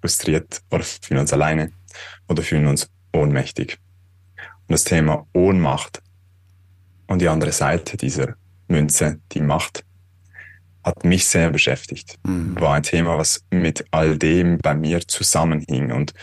frustriert 0.00 0.60
oder 0.70 0.84
fühlen 0.84 1.20
uns 1.20 1.32
alleine 1.32 1.72
oder 2.28 2.42
fühlen 2.42 2.66
uns 2.66 2.88
ohnmächtig. 3.12 3.78
Und 4.68 4.72
das 4.72 4.84
Thema 4.84 5.26
Ohnmacht 5.32 6.02
und 7.06 7.22
die 7.22 7.28
andere 7.28 7.52
Seite 7.52 7.96
dieser 7.96 8.34
Münze, 8.68 9.20
die 9.32 9.40
Macht, 9.40 9.85
hat 10.86 11.04
mich 11.04 11.26
sehr 11.26 11.50
beschäftigt. 11.50 12.16
Mhm. 12.22 12.58
War 12.60 12.74
ein 12.74 12.84
Thema, 12.84 13.18
was 13.18 13.44
mit 13.50 13.84
all 13.90 14.16
dem 14.16 14.58
bei 14.58 14.74
mir 14.74 15.06
zusammenhing. 15.06 15.90
Und 15.90 16.14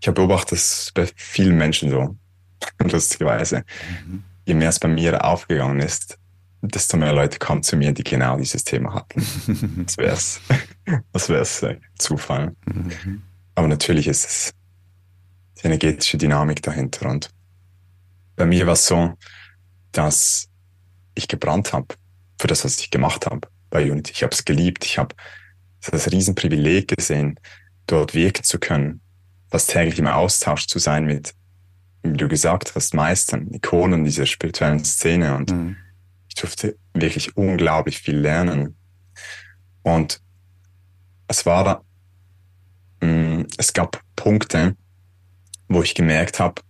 ich 0.00 0.08
habe 0.08 0.14
beobachtet, 0.14 0.52
dass 0.52 0.90
bei 0.94 1.06
vielen 1.14 1.56
Menschen 1.58 1.90
so, 1.90 2.16
lustigerweise, 2.82 3.62
mhm. 4.06 4.24
je 4.46 4.54
mehr 4.54 4.70
es 4.70 4.80
bei 4.80 4.88
mir 4.88 5.22
aufgegangen 5.22 5.80
ist, 5.80 6.18
desto 6.62 6.96
mehr 6.96 7.12
Leute 7.12 7.38
kamen 7.38 7.62
zu 7.62 7.76
mir, 7.76 7.92
die 7.92 8.02
genau 8.02 8.38
dieses 8.38 8.64
Thema 8.64 8.94
hatten. 8.94 9.84
das 9.86 9.98
wäre 9.98 10.14
es 10.14 10.40
das 11.12 11.28
wär's, 11.28 11.62
äh, 11.62 11.76
Zufall. 11.98 12.56
Mhm. 12.64 13.22
Aber 13.54 13.68
natürlich 13.68 14.08
ist 14.08 14.24
es 14.24 14.54
die 15.60 15.66
energetische 15.66 16.16
Dynamik 16.16 16.62
dahinter. 16.62 17.10
Und 17.10 17.28
bei 18.34 18.46
mir 18.46 18.66
war 18.66 18.72
es 18.72 18.86
so, 18.86 19.12
dass 19.92 20.48
ich 21.14 21.28
gebrannt 21.28 21.74
habe 21.74 21.88
für 22.40 22.48
das, 22.48 22.64
was 22.64 22.80
ich 22.80 22.90
gemacht 22.90 23.26
habe 23.26 23.46
bei 23.74 23.90
Unity. 23.90 24.12
Ich 24.12 24.22
habe 24.22 24.32
es 24.32 24.44
geliebt. 24.44 24.84
Ich 24.84 24.98
habe 24.98 25.14
das 25.90 26.10
Riesenprivileg 26.10 26.96
gesehen, 26.96 27.40
dort 27.88 28.14
wirken 28.14 28.44
zu 28.44 28.58
können, 28.58 29.00
das 29.50 29.66
täglich 29.66 29.98
im 29.98 30.06
Austausch 30.06 30.66
zu 30.68 30.78
sein 30.78 31.04
mit, 31.04 31.34
wie 32.04 32.16
du 32.16 32.28
gesagt 32.28 32.74
hast, 32.76 32.94
Meistern, 32.94 33.52
Ikonen 33.52 34.04
dieser 34.04 34.26
spirituellen 34.26 34.84
Szene. 34.84 35.34
Und 35.34 35.50
mhm. 35.50 35.76
ich 36.28 36.36
durfte 36.36 36.76
wirklich 36.94 37.36
unglaublich 37.36 37.98
viel 37.98 38.16
lernen. 38.16 38.76
Und 39.82 40.20
es 41.26 41.44
war, 41.44 41.84
mh, 43.00 43.08
mm, 43.08 43.46
es 43.58 43.72
gab 43.72 44.00
Punkte, 44.14 44.76
wo 45.68 45.82
ich 45.82 45.96
gemerkt 45.96 46.38
habe, 46.38 46.62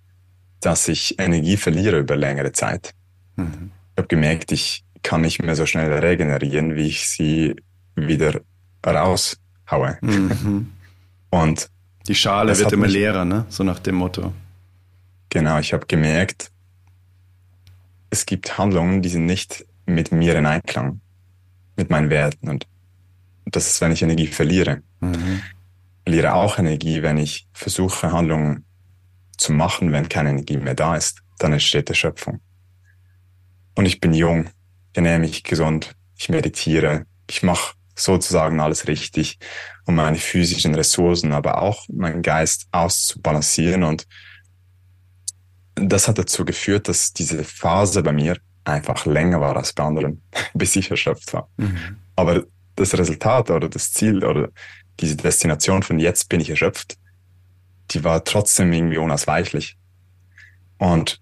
dass 0.61 0.89
ich 0.89 1.19
Energie 1.19 1.59
verliere 1.59 1.99
über 1.99 2.17
längere 2.17 2.53
Zeit. 2.53 2.95
Mhm. 3.37 3.73
Ich 3.93 3.99
habe 3.99 4.09
gemerkt, 4.09 4.53
ich 4.53 4.84
kann 5.05 5.21
nicht 5.21 5.41
mehr 5.41 5.55
so 5.55 5.67
schnell 5.67 5.93
regenerieren, 5.93 6.75
wie 6.75 6.89
ich 6.89 7.09
sie 7.09 7.55
wieder 7.95 8.41
raushaue. 8.85 9.99
Mhm. 10.01 10.73
Und 11.31 11.71
die 12.09 12.15
Schale 12.15 12.59
wird 12.59 12.73
immer 12.73 12.89
leerer, 12.89 13.25
ne? 13.25 13.47
So 13.49 13.63
nach 13.63 13.79
dem 13.79 13.95
Motto. 13.97 14.33
Genau, 15.31 15.59
ich 15.59 15.73
habe 15.73 15.87
gemerkt, 15.87 16.51
es 18.11 18.27
gibt 18.27 18.59
Handlungen, 18.59 19.03
die 19.03 19.09
sind 19.09 19.27
nicht 19.27 19.65
mit 19.87 20.13
mir 20.13 20.37
in 20.37 20.47
Einklang, 20.47 21.01
mit 21.77 21.91
meinen 21.91 22.11
Werten. 22.11 22.49
Und 22.49 22.67
das 23.47 23.69
ist, 23.69 23.81
wenn 23.81 23.93
ich 23.93 24.03
Energie 24.03 24.27
verliere. 24.27 24.83
Mhm. 25.01 25.43
Verliere 26.05 26.35
auch 26.35 26.59
Energie, 26.59 27.03
wenn 27.03 27.19
ich 27.19 27.47
versuche, 27.53 28.13
Handlungen 28.13 28.65
zu 29.37 29.53
machen, 29.53 29.93
wenn 29.93 30.09
keine 30.09 30.31
Energie 30.31 30.57
mehr 30.57 30.75
da 30.75 30.97
ist. 30.97 31.23
Dann 31.39 31.53
entsteht 31.53 31.89
Erschöpfung. 31.89 32.41
Und 33.75 33.87
ich 33.87 34.01
bin 34.01 34.15
jung 34.15 34.47
ich 34.47 34.53
ernähre 34.95 35.19
mich 35.19 35.45
gesund, 35.45 35.95
ich 36.17 36.29
meditiere, 36.29 37.07
ich 37.29 37.43
mache 37.43 37.75
sozusagen 37.97 38.61
alles 38.61 38.89
richtig, 38.89 39.39
um 39.85 39.97
meine 39.97 40.17
physischen 40.17 40.75
Ressourcen, 40.75 41.33
aber 41.33 41.63
auch 41.63 41.87
meinen 41.89 42.23
Geist 42.23 42.67
auszubalancieren. 42.73 43.85
Und 43.85 44.07
das 45.75 46.09
hat 46.09 46.19
dazu 46.19 46.45
geführt, 46.45 46.89
dass 46.89 47.13
diese 47.13 47.45
Phase 47.45 48.03
bei 48.03 48.13
mir 48.13 48.39
einfach 48.65 49.07
länger 49.07 49.41
war 49.41 49.57
als 49.57 49.73
bei 49.73 49.85
anderen, 49.85 50.23
bis 50.55 50.75
ich 50.77 50.91
erschöpft 50.91 51.33
war. 51.33 51.49
Mhm. 51.57 51.99
Aber 52.17 52.45
das 52.77 52.97
Resultat 52.97 53.51
oder 53.51 53.69
das 53.69 53.93
Ziel 53.93 54.25
oder 54.25 54.49
diese 55.01 55.17
Destination 55.17 55.83
von 55.83 55.99
jetzt 55.99 56.29
bin 56.29 56.41
ich 56.41 56.51
erschöpft, 56.51 56.97
die 57.91 58.03
war 58.05 58.25
trotzdem 58.25 58.73
irgendwie 58.73 58.99
unausweichlich. 58.99 59.77
Und 60.79 61.21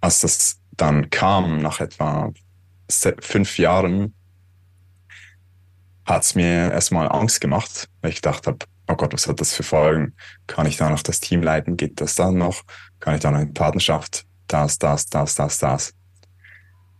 als 0.00 0.20
das 0.20 0.60
dann 0.76 1.10
kam, 1.10 1.60
nach 1.60 1.80
etwa 1.80 2.32
fünf 2.88 3.58
Jahren 3.58 4.14
hat 6.04 6.22
es 6.22 6.34
mir 6.34 6.70
erstmal 6.72 7.10
Angst 7.10 7.40
gemacht, 7.40 7.88
weil 8.00 8.10
ich 8.10 8.16
gedacht 8.16 8.46
habe, 8.46 8.58
oh 8.88 8.94
Gott, 8.94 9.12
was 9.12 9.26
hat 9.26 9.40
das 9.40 9.54
für 9.54 9.62
Folgen? 9.62 10.14
Kann 10.46 10.66
ich 10.66 10.76
da 10.76 10.90
noch 10.90 11.02
das 11.02 11.20
Team 11.20 11.42
leiten? 11.42 11.76
Geht 11.76 12.00
das 12.00 12.14
dann 12.14 12.36
noch? 12.36 12.62
Kann 13.00 13.14
ich 13.14 13.20
da 13.20 13.30
noch 13.30 13.40
in 13.40 13.54
Partnerschaft? 13.54 14.26
Das, 14.46 14.78
das, 14.78 15.06
das, 15.06 15.34
das, 15.34 15.58
das. 15.58 15.90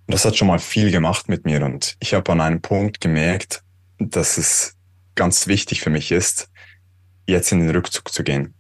Und 0.07 0.15
das 0.15 0.25
hat 0.25 0.37
schon 0.37 0.49
mal 0.49 0.59
viel 0.59 0.91
gemacht 0.91 1.29
mit 1.29 1.45
mir 1.45 1.65
und 1.65 1.97
ich 2.01 2.15
habe 2.15 2.31
an 2.33 2.41
einem 2.41 2.61
Punkt 2.61 3.01
gemerkt, 3.01 3.63
dass 3.99 4.37
es 4.37 4.77
ganz 5.15 5.47
wichtig 5.47 5.81
für 5.81 5.91
mich 5.91 6.13
ist, 6.13 6.51
jetzt 7.27 7.53
in 7.53 7.61
den 7.61 7.71
Rückzug 7.71 8.13
zu 8.13 8.23
gehen. 8.23 8.55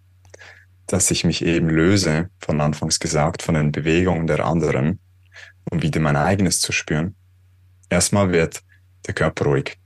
Dass 0.86 1.10
ich 1.10 1.24
mich 1.24 1.44
eben 1.44 1.68
löse, 1.68 2.30
von 2.38 2.60
anfangs 2.60 2.98
gesagt, 2.98 3.42
von 3.42 3.54
den 3.54 3.72
Bewegungen 3.72 4.26
der 4.26 4.44
anderen 4.44 5.00
um 5.70 5.82
wieder 5.82 6.00
mein 6.00 6.16
eigenes 6.16 6.60
zu 6.60 6.72
spüren. 6.72 7.14
Erstmal 7.88 8.32
wird 8.32 8.62
der 9.06 9.14
Körper 9.14 9.44
ruhig. 9.44 9.78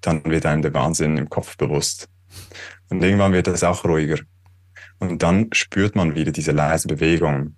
Dann 0.00 0.24
wird 0.24 0.46
einem 0.46 0.62
der 0.62 0.74
Wahnsinn 0.74 1.16
im 1.16 1.28
Kopf 1.28 1.56
bewusst. 1.56 2.08
Und 2.88 3.02
irgendwann 3.02 3.32
wird 3.32 3.48
es 3.48 3.64
auch 3.64 3.84
ruhiger. 3.84 4.18
Und 4.98 5.22
dann 5.22 5.48
spürt 5.52 5.96
man 5.96 6.14
wieder 6.14 6.32
diese 6.32 6.52
leise 6.52 6.88
Bewegung, 6.88 7.56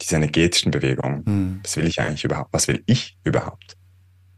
diese 0.00 0.16
energetischen 0.16 0.70
Bewegungen. 0.70 1.22
Mhm. 1.24 1.60
Was 1.62 1.76
will 1.76 1.86
ich 1.86 2.00
eigentlich 2.00 2.24
überhaupt? 2.24 2.52
Was 2.52 2.68
will 2.68 2.82
ich 2.86 3.18
überhaupt? 3.24 3.76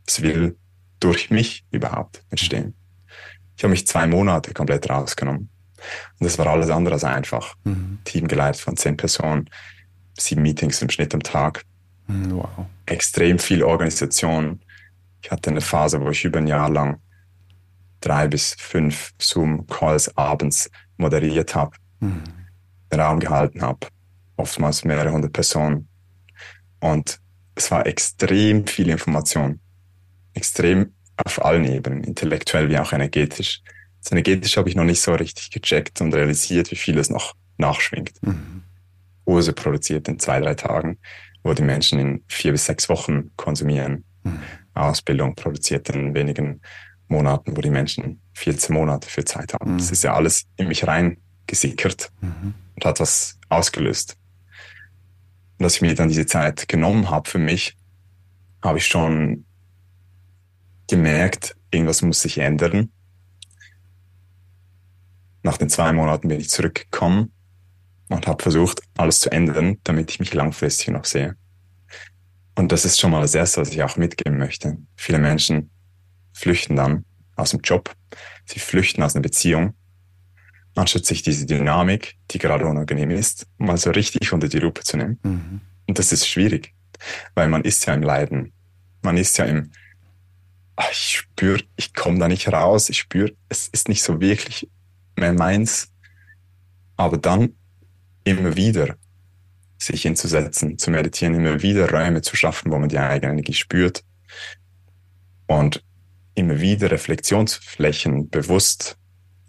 Was 0.07 0.22
will 0.22 0.57
durch 1.00 1.31
mich 1.31 1.64
überhaupt 1.70 2.24
entstehen? 2.31 2.74
Ich 3.57 3.64
habe 3.64 3.72
mich 3.72 3.87
zwei 3.87 4.07
Monate 4.07 4.55
komplett 4.55 4.88
rausgenommen. 4.88 5.50
Und 6.18 6.24
das 6.24 6.38
war 6.38 6.46
alles 6.46 6.70
andere 6.70 6.94
als 6.94 7.05
einfach. 7.05 7.55
Mhm. 7.64 7.98
Team 8.05 8.29
geleitet 8.29 8.60
von 8.60 8.77
zehn 8.77 8.96
Personen, 8.96 9.50
sieben 10.19 10.42
Meetings 10.42 10.81
im 10.83 10.90
Schnitt 10.90 11.14
am 11.14 11.23
Tag. 11.23 11.64
Hm, 12.07 12.37
wow. 12.37 12.67
Extrem 12.87 13.38
viel 13.38 13.63
Organisation. 13.63 14.61
Ich 15.23 15.31
hatte 15.31 15.50
eine 15.50 15.61
Phase, 15.61 16.00
wo 16.00 16.11
ich 16.11 16.25
über 16.25 16.38
ein 16.38 16.46
Jahr 16.46 16.71
lang 16.71 17.00
drei 18.00 18.27
bis 18.29 18.55
fünf 18.59 19.13
Zoom-Calls 19.21 20.17
abends 20.17 20.71
moderiert 20.96 21.55
habe, 21.55 21.77
mhm. 22.00 22.25
den 22.90 23.00
Raum 23.00 23.21
gehalten 23.21 23.63
habe, 23.63 23.87
oftmals 24.37 24.85
mehrere 24.85 25.13
hundert 25.13 25.33
Personen. 25.33 25.88
Und 26.81 27.21
es 27.55 27.71
war 27.71 27.87
extrem 27.87 28.67
viel 28.67 28.88
Information. 28.88 29.61
Extrem 30.35 30.92
auf 31.25 31.44
allen 31.44 31.65
Ebenen, 31.65 32.03
intellektuell 32.03 32.69
wie 32.69 32.79
auch 32.79 32.92
energetisch. 32.92 33.63
Das 34.03 34.11
energetisch 34.11 34.57
habe 34.57 34.69
ich 34.69 34.75
noch 34.75 34.85
nicht 34.85 35.00
so 35.00 35.15
richtig 35.15 35.50
gecheckt 35.50 36.00
und 36.00 36.13
realisiert, 36.13 36.71
wie 36.73 36.77
viel 36.77 36.98
es 36.98 37.11
noch 37.11 37.35
nachschwingt. 37.59 38.21
Mhm. 38.23 38.65
Urse 39.25 39.53
produziert 39.53 40.09
in 40.09 40.19
zwei, 40.19 40.40
drei 40.40 40.55
Tagen 40.55 40.98
wo 41.42 41.54
die 41.54 41.62
Menschen 41.62 41.98
in 41.98 42.24
vier 42.28 42.52
bis 42.52 42.66
sechs 42.66 42.88
Wochen 42.88 43.30
konsumieren. 43.36 44.04
Mhm. 44.22 44.40
Ausbildung 44.74 45.34
produziert 45.34 45.88
in 45.90 46.14
wenigen 46.14 46.60
Monaten, 47.08 47.56
wo 47.56 47.60
die 47.60 47.70
Menschen 47.70 48.20
14 48.34 48.74
Monate 48.74 49.08
für 49.08 49.24
Zeit 49.24 49.52
haben. 49.54 49.74
Mhm. 49.74 49.78
Das 49.78 49.90
ist 49.90 50.04
ja 50.04 50.14
alles 50.14 50.46
in 50.56 50.68
mich 50.68 50.86
rein 50.86 51.18
gesickert 51.46 52.10
mhm. 52.20 52.54
und 52.74 52.84
hat 52.84 53.00
was 53.00 53.38
ausgelöst. 53.48 54.16
Und 55.58 55.64
dass 55.64 55.76
ich 55.76 55.82
mir 55.82 55.94
dann 55.94 56.08
diese 56.08 56.26
Zeit 56.26 56.68
genommen 56.68 57.10
habe 57.10 57.28
für 57.28 57.38
mich, 57.38 57.76
habe 58.62 58.78
ich 58.78 58.86
schon 58.86 59.44
gemerkt, 60.88 61.56
irgendwas 61.70 62.02
muss 62.02 62.22
sich 62.22 62.38
ändern. 62.38 62.90
Nach 65.42 65.58
den 65.58 65.68
zwei 65.68 65.92
Monaten 65.92 66.28
bin 66.28 66.40
ich 66.40 66.48
zurückgekommen 66.48 67.32
und 68.13 68.27
habe 68.27 68.42
versucht, 68.42 68.83
alles 68.96 69.21
zu 69.21 69.33
ändern, 69.33 69.79
damit 69.85 70.10
ich 70.10 70.21
mich 70.21 70.35
langfristig 70.35 70.88
noch 70.88 71.04
sehe. 71.04 71.37
Und 72.54 72.71
das 72.71 72.85
ist 72.85 73.00
schon 73.00 73.10
mal 73.10 73.23
das 73.23 73.35
Erste, 73.35 73.60
was 73.60 73.71
ich 73.71 73.83
auch 73.83 73.96
mitgeben 73.96 74.38
möchte. 74.38 74.77
Viele 74.96 75.19
Menschen 75.19 75.71
flüchten 76.35 76.77
dann 76.77 77.04
aus 77.37 77.50
dem 77.50 77.60
Job, 77.60 77.94
sie 78.44 78.60
flüchten 78.60 79.02
aus 79.02 79.15
einer 79.15 79.23
Beziehung, 79.23 79.75
anstatt 80.75 81.06
sich 81.06 81.23
diese 81.23 81.46
Dynamik, 81.46 82.17
die 82.31 82.38
gerade 82.38 82.67
unangenehm 82.67 83.10
ist, 83.10 83.46
mal 83.56 83.79
so 83.79 83.90
richtig 83.90 84.33
unter 84.33 84.48
die 84.48 84.58
Lupe 84.58 84.83
zu 84.83 84.98
nehmen. 84.98 85.19
Mhm. 85.23 85.60
Und 85.88 85.98
das 85.98 86.13
ist 86.13 86.29
schwierig, 86.29 86.75
weil 87.35 87.48
man 87.48 87.63
ist 87.63 87.87
ja 87.87 87.94
im 87.94 88.02
Leiden. 88.02 88.52
Man 89.00 89.17
ist 89.17 89.38
ja 89.38 89.46
im, 89.46 89.71
ach, 90.77 90.90
ich 90.92 91.17
spüre, 91.17 91.63
ich 91.77 91.94
komme 91.94 92.19
da 92.19 92.29
nicht 92.29 92.52
raus, 92.52 92.90
ich 92.90 92.98
spüre, 92.98 93.33
es 93.48 93.69
ist 93.69 93.88
nicht 93.88 94.02
so 94.02 94.21
wirklich 94.21 94.69
mehr 95.17 95.33
meins. 95.33 95.90
Aber 96.96 97.17
dann 97.17 97.54
immer 98.25 98.56
wieder 98.56 98.96
sich 99.79 100.02
hinzusetzen, 100.02 100.79
zu 100.79 100.90
meditieren, 100.90 101.35
immer 101.35 101.62
wieder 101.62 101.90
Räume 101.90 102.23
zu 102.23 102.37
schaffen, 102.37 102.70
wo 102.70 102.79
man 102.79 102.88
die 102.88 102.98
eigene 102.98 103.33
Energie 103.33 103.54
spürt 103.54 104.04
und 105.46 105.85
immer 106.35 106.60
wieder 106.60 106.90
Reflexionsflächen 106.90 108.31
bewusst 108.31 108.96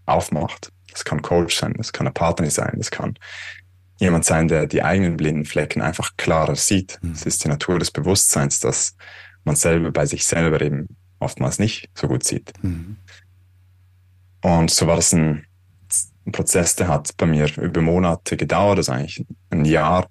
aufmacht. 0.05 0.71
Das 0.91 1.05
kann 1.05 1.21
Coach 1.21 1.55
sein, 1.55 1.73
das 1.77 1.93
kann 1.93 2.07
ein 2.07 2.13
Partner 2.13 2.49
sein, 2.49 2.73
das 2.77 2.91
kann 2.91 3.17
jemand 3.99 4.25
sein, 4.25 4.47
der 4.47 4.67
die 4.67 4.83
eigenen 4.83 5.17
blinden 5.17 5.45
Flecken 5.45 5.81
einfach 5.81 6.17
klarer 6.17 6.55
sieht. 6.55 6.99
Es 7.13 7.21
mhm. 7.21 7.27
ist 7.27 7.43
die 7.43 7.47
Natur 7.47 7.79
des 7.79 7.91
Bewusstseins, 7.91 8.59
dass 8.59 8.95
man 9.43 9.55
selber 9.55 9.91
bei 9.91 10.05
sich 10.05 10.25
selber 10.25 10.61
eben 10.61 10.87
oftmals 11.19 11.59
nicht 11.59 11.89
so 11.95 12.07
gut 12.07 12.23
sieht. 12.23 12.51
Mhm. 12.61 12.97
Und 14.41 14.71
so 14.71 14.87
war 14.87 14.97
das 14.97 15.13
ein, 15.13 15.45
ein, 16.25 16.31
Prozess, 16.31 16.75
der 16.75 16.87
hat 16.87 17.15
bei 17.17 17.25
mir 17.25 17.47
über 17.57 17.81
Monate 17.81 18.37
gedauert, 18.37 18.77
also 18.77 18.91
eigentlich 18.91 19.25
ein 19.49 19.65
Jahr. 19.65 20.07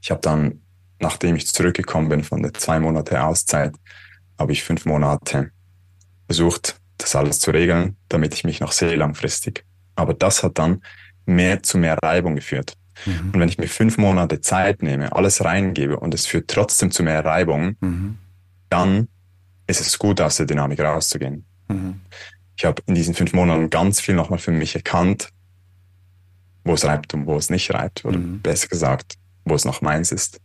Ich 0.00 0.10
habe 0.10 0.20
dann, 0.20 0.62
nachdem 1.00 1.36
ich 1.36 1.46
zurückgekommen 1.46 2.08
bin 2.08 2.24
von 2.24 2.42
der 2.42 2.54
zwei 2.54 2.78
Monate 2.78 3.22
Auszeit, 3.22 3.74
habe 4.38 4.52
ich 4.52 4.62
fünf 4.62 4.84
Monate 4.84 5.50
versucht, 6.26 6.80
das 6.98 7.16
alles 7.16 7.38
zu 7.40 7.50
regeln, 7.50 7.96
damit 8.08 8.34
ich 8.34 8.44
mich 8.44 8.60
noch 8.60 8.72
sehe 8.72 8.94
langfristig. 8.96 9.64
Aber 9.96 10.14
das 10.14 10.42
hat 10.42 10.58
dann 10.58 10.82
mehr 11.26 11.62
zu 11.62 11.78
mehr 11.78 11.98
Reibung 12.02 12.36
geführt. 12.36 12.74
Mhm. 13.06 13.30
Und 13.32 13.40
wenn 13.40 13.48
ich 13.48 13.58
mir 13.58 13.68
fünf 13.68 13.98
Monate 13.98 14.40
Zeit 14.40 14.82
nehme, 14.82 15.14
alles 15.14 15.44
reingebe 15.44 15.98
und 15.98 16.14
es 16.14 16.26
führt 16.26 16.48
trotzdem 16.48 16.90
zu 16.90 17.02
mehr 17.02 17.24
Reibung, 17.24 17.76
mhm. 17.80 18.18
dann 18.68 19.08
ist 19.66 19.80
es 19.80 19.98
gut, 19.98 20.20
aus 20.20 20.36
der 20.36 20.46
Dynamik 20.46 20.80
rauszugehen. 20.80 21.44
Mhm. 21.68 22.00
Ich 22.56 22.64
habe 22.64 22.82
in 22.86 22.94
diesen 22.94 23.14
fünf 23.14 23.32
Monaten 23.32 23.70
ganz 23.70 24.00
viel 24.00 24.14
nochmal 24.14 24.38
für 24.38 24.52
mich 24.52 24.74
erkannt, 24.74 25.28
wo 26.64 26.74
es 26.74 26.84
reibt 26.84 27.14
und 27.14 27.26
wo 27.26 27.36
es 27.36 27.50
nicht 27.50 27.72
reibt. 27.72 28.04
Oder 28.04 28.18
mhm. 28.18 28.40
besser 28.40 28.68
gesagt, 28.68 29.16
wo 29.44 29.54
es 29.54 29.64
noch 29.64 29.82
meins 29.82 30.12
ist. 30.12 30.40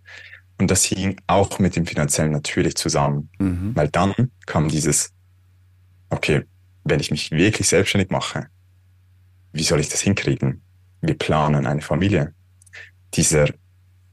Und 0.60 0.70
das 0.70 0.84
hing 0.84 1.20
auch 1.28 1.60
mit 1.60 1.76
dem 1.76 1.86
Finanziellen 1.86 2.32
natürlich 2.32 2.76
zusammen. 2.76 3.30
Mhm. 3.39 3.76
Weil 3.76 3.88
dann 3.88 4.14
kam 4.45 4.68
dieses, 4.68 5.14
okay, 6.10 6.43
wenn 6.84 6.99
ich 6.99 7.12
mich 7.12 7.32
wirklich 7.32 7.68
selbstständig 7.68 8.10
mache, 8.10 8.47
wie 9.53 9.64
soll 9.64 9.80
ich 9.80 9.89
das 9.89 10.01
hinkriegen? 10.01 10.62
Wir 11.01 11.18
planen 11.18 11.66
eine 11.66 11.82
Familie. 11.82 12.34
Dieser 13.14 13.47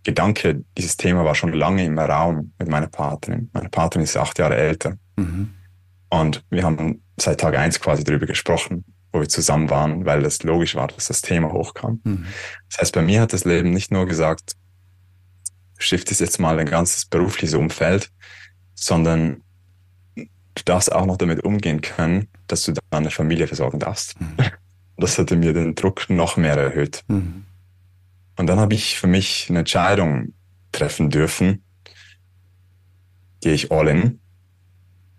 Gedanke, 0.04 0.64
dieses 0.78 0.96
Thema 0.96 1.24
war 1.24 1.34
schon 1.34 1.52
lange 1.52 1.84
im 1.84 1.98
Raum 1.98 2.52
mit 2.58 2.68
meiner 2.68 2.86
Partnerin. 2.86 3.50
Meine 3.52 3.68
Partnerin 3.68 4.04
ist 4.04 4.16
acht 4.16 4.38
Jahre 4.38 4.56
älter. 4.56 4.96
Mhm. 5.16 5.55
Und 6.08 6.44
wir 6.50 6.62
haben 6.64 7.02
seit 7.16 7.40
Tag 7.40 7.56
eins 7.56 7.80
quasi 7.80 8.04
darüber 8.04 8.26
gesprochen, 8.26 8.84
wo 9.12 9.20
wir 9.20 9.28
zusammen 9.28 9.70
waren, 9.70 10.04
weil 10.04 10.24
es 10.24 10.42
logisch 10.42 10.74
war, 10.74 10.88
dass 10.88 11.06
das 11.06 11.22
Thema 11.22 11.52
hochkam. 11.52 12.00
Mhm. 12.04 12.26
Das 12.70 12.80
heißt, 12.80 12.94
bei 12.94 13.02
mir 13.02 13.20
hat 13.20 13.32
das 13.32 13.44
Leben 13.44 13.70
nicht 13.70 13.90
nur 13.90 14.06
gesagt, 14.06 14.52
shiftest 15.78 16.20
jetzt 16.20 16.38
mal 16.38 16.58
ein 16.58 16.66
ganzes 16.66 17.06
berufliches 17.06 17.54
Umfeld, 17.54 18.10
sondern 18.74 19.42
du 20.14 20.62
darfst 20.64 20.92
auch 20.92 21.06
noch 21.06 21.16
damit 21.16 21.44
umgehen 21.44 21.80
können, 21.80 22.28
dass 22.46 22.62
du 22.62 22.72
deine 22.90 23.10
Familie 23.10 23.46
versorgen 23.46 23.78
darfst. 23.78 24.20
Mhm. 24.20 24.36
Das 24.98 25.18
hatte 25.18 25.36
mir 25.36 25.52
den 25.52 25.74
Druck 25.74 26.08
noch 26.08 26.38
mehr 26.38 26.56
erhöht. 26.56 27.04
Mhm. 27.08 27.44
Und 28.36 28.46
dann 28.46 28.58
habe 28.58 28.72
ich 28.72 28.98
für 28.98 29.06
mich 29.06 29.46
eine 29.50 29.58
Entscheidung 29.58 30.32
treffen 30.72 31.10
dürfen. 31.10 31.64
Gehe 33.42 33.52
ich 33.52 33.70
all 33.70 33.88
in? 33.88 34.20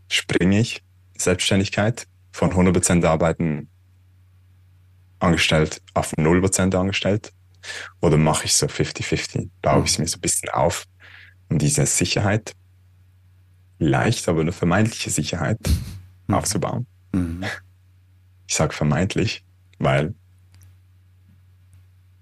Springe 0.08 0.60
ich 0.60 0.84
Selbstständigkeit 1.18 2.08
von 2.32 2.52
100% 2.52 3.06
Arbeiten 3.06 3.70
angestellt 5.20 5.82
auf 5.94 6.14
0% 6.14 6.76
angestellt? 6.76 7.34
Oder 8.02 8.18
mache 8.18 8.46
ich 8.46 8.54
so 8.54 8.68
50-50? 8.68 9.50
Baue 9.62 9.84
ich 9.84 9.92
es 9.92 10.00
mir 10.00 10.08
so 10.08 10.18
ein 10.18 10.22
bisschen 10.22 10.50
auf, 10.50 10.86
um 11.50 11.58
diese 11.58 11.86
Sicherheit 11.86 12.54
leicht, 13.80 14.28
aber 14.30 14.42
eine 14.42 14.52
vermeintliche 14.52 15.10
Sicherheit 15.10 15.60
mhm. 16.28 16.34
aufzubauen. 16.34 16.88
Mhm. 17.14 17.44
Ich 18.48 18.56
sage 18.56 18.74
vermeintlich, 18.74 19.44
weil 19.80 20.16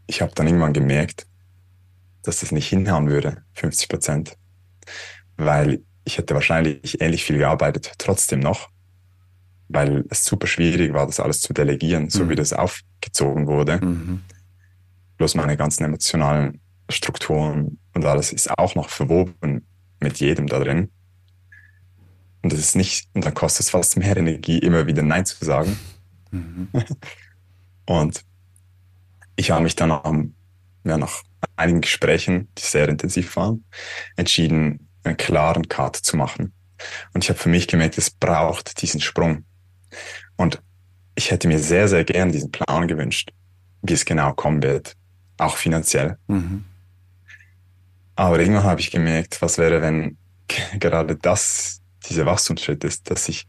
ich 0.08 0.22
habe 0.22 0.34
dann 0.36 0.48
irgendwann 0.48 0.74
gemerkt, 0.74 1.28
dass 2.24 2.40
das 2.40 2.52
nicht 2.52 2.68
hinhauen 2.68 3.10
würde, 3.10 3.44
50 3.54 3.90
Prozent. 3.90 4.38
Weil 5.38 5.84
ich 6.06 6.18
hätte 6.18 6.36
wahrscheinlich 6.36 7.02
ähnlich 7.02 7.26
viel 7.26 7.40
gearbeitet, 7.40 7.94
trotzdem 7.98 8.40
noch, 8.40 8.70
weil 9.68 10.06
es 10.10 10.24
super 10.24 10.48
schwierig 10.48 10.94
war, 10.94 11.08
das 11.08 11.20
alles 11.20 11.42
zu 11.42 11.52
delegieren, 11.52 12.10
so 12.10 12.24
mhm. 12.24 12.30
wie 12.30 12.36
das 12.36 12.54
aufgezogen 12.54 13.48
wurde. 13.48 13.84
Mhm. 13.84 14.22
Bloß 15.18 15.36
meine 15.36 15.58
ganzen 15.58 15.84
emotionalen 15.84 16.62
Strukturen 16.90 17.80
und 17.94 18.06
alles 18.06 18.32
ist 18.32 18.50
auch 18.58 18.76
noch 18.76 18.90
verwoben 18.90 19.66
mit 20.00 20.20
jedem 20.20 20.48
da 20.48 20.60
drin. 20.60 20.92
Und 22.44 22.54
das 22.54 22.60
ist 22.60 22.76
nicht, 22.76 23.10
und 23.14 23.26
dann 23.26 23.34
kostet 23.34 23.62
es 23.66 23.70
fast 23.72 23.98
mehr 23.98 24.16
Energie, 24.16 24.60
immer 24.60 24.86
wieder 24.86 25.02
Nein 25.02 25.26
zu 25.26 25.44
sagen. 25.44 25.80
Mhm. 26.30 26.68
und 27.86 28.24
ich 29.36 29.50
habe 29.50 29.64
mich 29.64 29.76
dann 29.76 29.90
nach, 29.90 30.04
ja, 30.84 30.98
nach 30.98 31.24
einigen 31.56 31.82
Gesprächen, 31.82 32.50
die 32.58 32.62
sehr 32.62 32.88
intensiv 32.88 33.36
waren, 33.36 33.64
entschieden, 34.16 34.85
einen 35.06 35.18
klaren 35.18 35.68
Cut 35.68 35.96
zu 35.96 36.18
machen. 36.18 36.54
Und 37.14 37.24
ich 37.24 37.30
habe 37.30 37.40
für 37.40 37.50
mich 37.50 37.68
gemerkt, 37.68 37.98
es 37.98 38.10
braucht 38.10 38.82
diesen 38.82 39.02
Sprung. 39.02 39.46
Und 40.36 40.62
ich 41.16 41.32
hätte 41.32 41.48
mir 41.48 41.60
sehr, 41.60 41.88
sehr 41.88 42.04
gern 42.04 42.32
diesen 42.32 42.52
Plan 42.52 42.88
gewünscht, 42.88 43.32
wie 43.82 43.94
es 43.94 44.06
genau 44.06 44.34
kommen 44.34 44.62
wird, 44.62 44.96
auch 45.38 45.56
finanziell. 45.56 46.18
Mhm. 46.28 46.66
Aber 48.16 48.40
irgendwann 48.40 48.64
habe 48.64 48.82
ich 48.82 48.92
gemerkt, 48.92 49.42
was 49.42 49.58
wäre, 49.58 49.82
wenn 49.82 50.18
gerade 50.80 51.16
das 51.16 51.82
dieser 52.08 52.26
Wachstumsschritt 52.26 52.84
ist, 52.84 53.10
dass 53.10 53.28
ich 53.30 53.48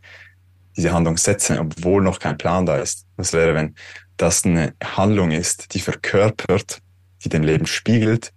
diese 0.76 0.92
Handlung 0.92 1.16
setze, 1.16 1.59
obwohl 1.59 2.02
noch 2.02 2.18
kein 2.18 2.38
Plan 2.38 2.66
da 2.66 2.76
ist. 2.76 3.07
Was 3.16 3.32
wäre, 3.32 3.54
wenn 3.54 3.74
das 4.16 4.44
eine 4.44 4.74
Handlung 4.82 5.30
ist, 5.30 5.74
die 5.74 5.80
verkörpert, 5.80 6.80
die 7.24 7.28
dem 7.28 7.42
Leben 7.42 7.66
spiegelt? 7.66 8.32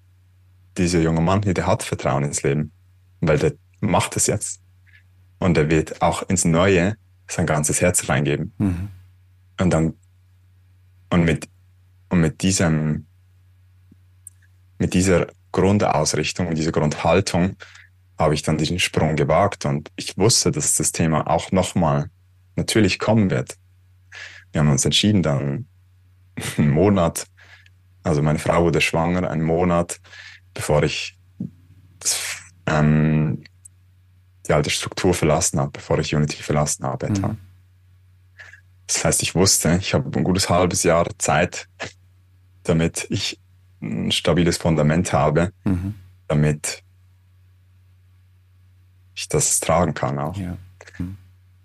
Dieser 0.77 0.99
junge 0.99 1.21
Mann 1.21 1.41
der 1.41 1.67
hat 1.67 1.83
Vertrauen 1.83 2.23
ins 2.23 2.43
Leben, 2.43 2.71
weil 3.21 3.37
der 3.37 3.53
macht 3.79 4.15
es 4.15 4.27
jetzt. 4.27 4.61
Und 5.39 5.57
er 5.57 5.69
wird 5.69 6.01
auch 6.01 6.27
ins 6.29 6.45
Neue 6.45 6.97
sein 7.27 7.45
ganzes 7.45 7.81
Herz 7.81 8.09
reingeben. 8.09 8.53
Mhm. 8.57 8.89
Und 9.59 9.69
dann, 9.71 9.93
und 11.09 11.25
mit, 11.25 11.47
und 12.09 12.21
mit 12.21 12.41
diesem, 12.41 13.05
mit 14.77 14.93
dieser 14.93 15.27
Grundausrichtung, 15.51 16.53
dieser 16.55 16.71
Grundhaltung 16.71 17.55
habe 18.17 18.33
ich 18.33 18.41
dann 18.41 18.57
diesen 18.57 18.79
Sprung 18.79 19.15
gewagt 19.15 19.65
und 19.65 19.91
ich 19.95 20.17
wusste, 20.17 20.51
dass 20.51 20.75
das 20.75 20.91
Thema 20.91 21.27
auch 21.27 21.51
nochmal 21.51 22.09
natürlich 22.55 22.99
kommen 22.99 23.29
wird. 23.29 23.55
Wir 24.51 24.61
haben 24.61 24.69
uns 24.69 24.85
entschieden, 24.85 25.23
dann 25.23 25.67
einen 26.57 26.69
Monat, 26.69 27.27
also 28.03 28.21
meine 28.21 28.39
Frau 28.39 28.63
wurde 28.63 28.81
schwanger, 28.81 29.29
einen 29.29 29.43
Monat, 29.43 29.99
bevor 30.53 30.83
ich 30.83 31.17
das, 31.99 32.38
ähm, 32.69 33.43
die 34.47 34.53
alte 34.53 34.69
Struktur 34.69 35.13
verlassen 35.13 35.59
habe, 35.59 35.71
bevor 35.71 35.99
ich 35.99 36.15
Unity 36.15 36.41
verlassen 36.41 36.85
habe. 36.85 37.09
Mhm. 37.09 37.37
Das 38.87 39.05
heißt, 39.05 39.21
ich 39.21 39.35
wusste, 39.35 39.77
ich 39.79 39.93
habe 39.93 40.17
ein 40.17 40.23
gutes 40.23 40.49
halbes 40.49 40.83
Jahr 40.83 41.07
Zeit, 41.19 41.67
damit 42.63 43.05
ich 43.09 43.39
ein 43.81 44.11
stabiles 44.11 44.57
Fundament 44.57 45.13
habe, 45.13 45.53
mhm. 45.63 45.95
damit 46.27 46.83
ich 49.13 49.29
das 49.29 49.59
tragen 49.59 49.93
kann 49.93 50.17
auch. 50.17 50.35
Ja. 50.35 50.57
Mhm. 50.97 51.17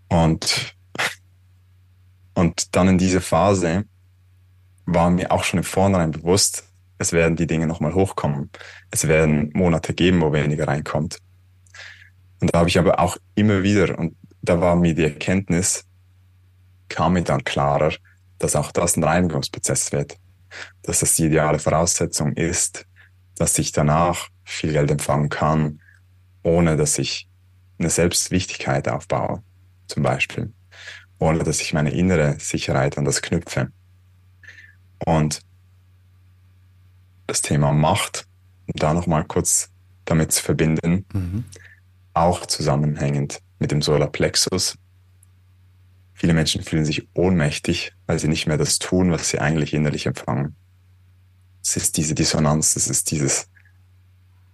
Und, 0.09 0.76
und 2.34 2.76
dann 2.76 2.88
in 2.88 2.98
dieser 2.98 3.20
Phase 3.20 3.84
war 4.86 5.09
mir 5.11 5.32
auch 5.32 5.44
schon 5.44 5.59
im 5.59 5.64
Vornherein 5.64 6.11
bewusst, 6.11 6.64
es 6.99 7.12
werden 7.12 7.36
die 7.36 7.47
Dinge 7.47 7.66
nochmal 7.66 7.95
hochkommen. 7.95 8.51
Es 8.90 9.09
werden 9.09 9.51
Monate 9.55 9.95
geben, 9.95 10.20
wo 10.20 10.32
weniger 10.32 10.68
reinkommt. 10.68 11.18
Und 12.40 12.55
da 12.55 12.61
habe 12.61 12.68
ich 12.68 12.78
aber 12.78 13.01
auch 13.01 13.16
immer 13.34 13.62
wieder, 13.62 13.99
und 13.99 14.16
da 14.42 14.61
war 14.61 14.76
mir 14.76 14.95
die 14.95 15.05
Erkenntnis, 15.05 15.84
kam 16.88 17.14
mir 17.14 17.24
dann 17.24 17.45
klarer, 17.45 17.92
dass 18.38 18.57
auch 18.57 18.72
das 18.72 18.97
ein 18.97 19.05
Reinigungsprozess 19.05 19.92
wird. 19.92 20.16
Dass 20.82 21.01
das 21.01 21.14
die 21.16 21.24
ideale 21.24 21.59
Voraussetzung 21.59 22.32
ist, 22.34 22.86
dass 23.36 23.59
ich 23.59 23.72
danach 23.72 24.28
viel 24.45 24.72
Geld 24.72 24.90
empfangen 24.90 25.28
kann, 25.28 25.80
ohne 26.42 26.76
dass 26.76 26.99
ich 26.99 27.28
eine 27.78 27.90
Selbstwichtigkeit 27.90 28.88
aufbaue, 28.88 29.42
zum 29.88 30.03
Beispiel. 30.03 30.53
Ohne 31.18 31.42
dass 31.42 31.61
ich 31.61 31.72
meine 31.72 31.90
innere 31.90 32.38
Sicherheit 32.38 32.99
an 32.99 33.05
das 33.05 33.22
knüpfe. 33.22 33.72
Und 35.05 35.40
das 37.27 37.43
Thema 37.43 37.72
Macht, 37.72 38.27
um 38.66 38.75
da 38.77 38.95
nochmal 38.95 39.25
kurz 39.25 39.70
damit 40.05 40.33
zu 40.33 40.43
verbinden, 40.43 41.07
mhm. 41.12 41.45
auch 42.12 42.47
zusammenhängend 42.47 43.41
mit 43.59 43.70
dem 43.70 43.83
Solarplexus. 43.83 44.77
Viele 46.12 46.35
Menschen 46.35 46.62
fühlen 46.62 46.85
sich 46.85 47.09
ohnmächtig, 47.14 47.93
weil 48.07 48.18
sie 48.18 48.29
nicht 48.29 48.47
mehr 48.47 48.59
das 48.59 48.79
tun, 48.79 49.11
was 49.11 49.31
sie 49.31 49.41
eigentlich 49.41 49.75
innerlich 49.75 50.07
empfangen. 50.07 50.55
Es 51.62 51.77
ist 51.77 51.97
diese 51.97 52.14
Dissonanz, 52.14 52.77
es 52.77 52.89
ist 52.89 53.11
dieses, 53.11 53.49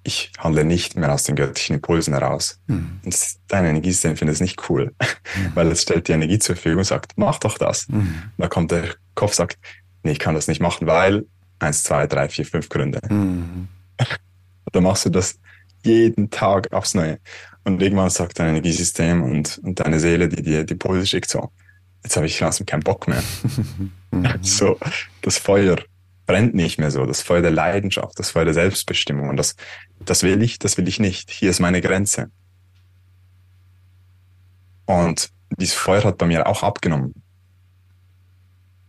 ich 0.03 0.33
handle 0.39 0.65
nicht 0.65 0.97
mehr 0.97 1.13
aus 1.13 1.25
den 1.25 1.37
göttlichen 1.37 1.77
Impulsen 1.77 2.15
heraus. 2.15 2.61
Mhm. 2.67 3.01
Dein 3.49 3.65
Energiesystem 3.67 4.17
findet 4.17 4.35
es 4.35 4.41
nicht 4.41 4.71
cool, 4.71 4.95
mhm. 5.37 5.51
weil 5.55 5.71
es 5.71 5.83
stellt 5.83 6.09
die 6.09 6.13
Energie 6.13 6.39
zur 6.39 6.55
Verfügung 6.55 6.79
und 6.79 6.85
sagt, 6.85 7.13
mach 7.17 7.39
doch 7.39 7.59
das. 7.59 7.89
Mhm. 7.89 8.31
Da 8.39 8.49
kommt 8.49 8.71
der 8.71 8.95
Kopf, 9.15 9.35
sagt, 9.35 9.59
nee, 10.03 10.13
ich 10.13 10.19
kann 10.19 10.35
das 10.35 10.49
nicht 10.49 10.61
machen, 10.61 10.87
weil 10.87 11.27
eins, 11.61 11.83
zwei, 11.83 12.07
drei, 12.07 12.29
vier, 12.29 12.45
fünf 12.45 12.69
Gründe. 12.69 13.01
Mhm. 13.09 13.69
Dann 14.73 14.83
machst 14.83 15.05
du 15.07 15.11
das 15.11 15.39
jeden 15.85 16.31
Tag 16.31 16.73
aufs 16.73 16.95
Neue. 16.95 17.19
Und 17.65 17.83
irgendwann 17.83 18.11
sagt 18.11 18.39
dein 18.39 18.51
Energiesystem 18.51 19.23
und, 19.23 19.59
und 19.59 19.81
deine 19.81 20.01
Seele, 20.01 20.29
die 20.29 20.43
dir 20.43 20.65
die 20.65 20.75
Pulse 20.75 21.07
schickt, 21.07 21.31
so, 21.31 21.51
jetzt 22.03 22.17
habe 22.17 22.27
ich 22.27 22.39
langsam 22.41 22.67
keinen 22.67 22.83
Bock 22.83 23.09
mehr. 23.09 23.23
Mhm. 24.13 24.27
so, 24.43 24.77
das 25.23 25.39
Feuer 25.39 25.77
brennt 26.27 26.53
nicht 26.53 26.81
mehr 26.81 26.91
so, 26.91 27.07
das 27.07 27.23
Feuer 27.23 27.43
der 27.43 27.53
Leidenschaft, 27.53 28.19
das 28.19 28.31
Feuer 28.31 28.45
der 28.45 28.55
Selbstbestimmung. 28.55 29.29
Und 29.29 29.37
das, 29.37 29.55
das 30.01 30.25
will 30.25 30.43
ich, 30.43 30.59
das 30.59 30.77
will 30.79 30.89
ich 30.89 30.99
nicht. 30.99 31.31
Hier 31.31 31.51
ist 31.51 31.61
meine 31.61 31.81
Grenze. 31.81 32.31
Und 34.87 35.31
dieses 35.57 35.77
Feuer 35.77 36.03
hat 36.03 36.19
bei 36.19 36.27
mir 36.27 36.49
auch 36.49 36.65
abgenommen 36.65 37.23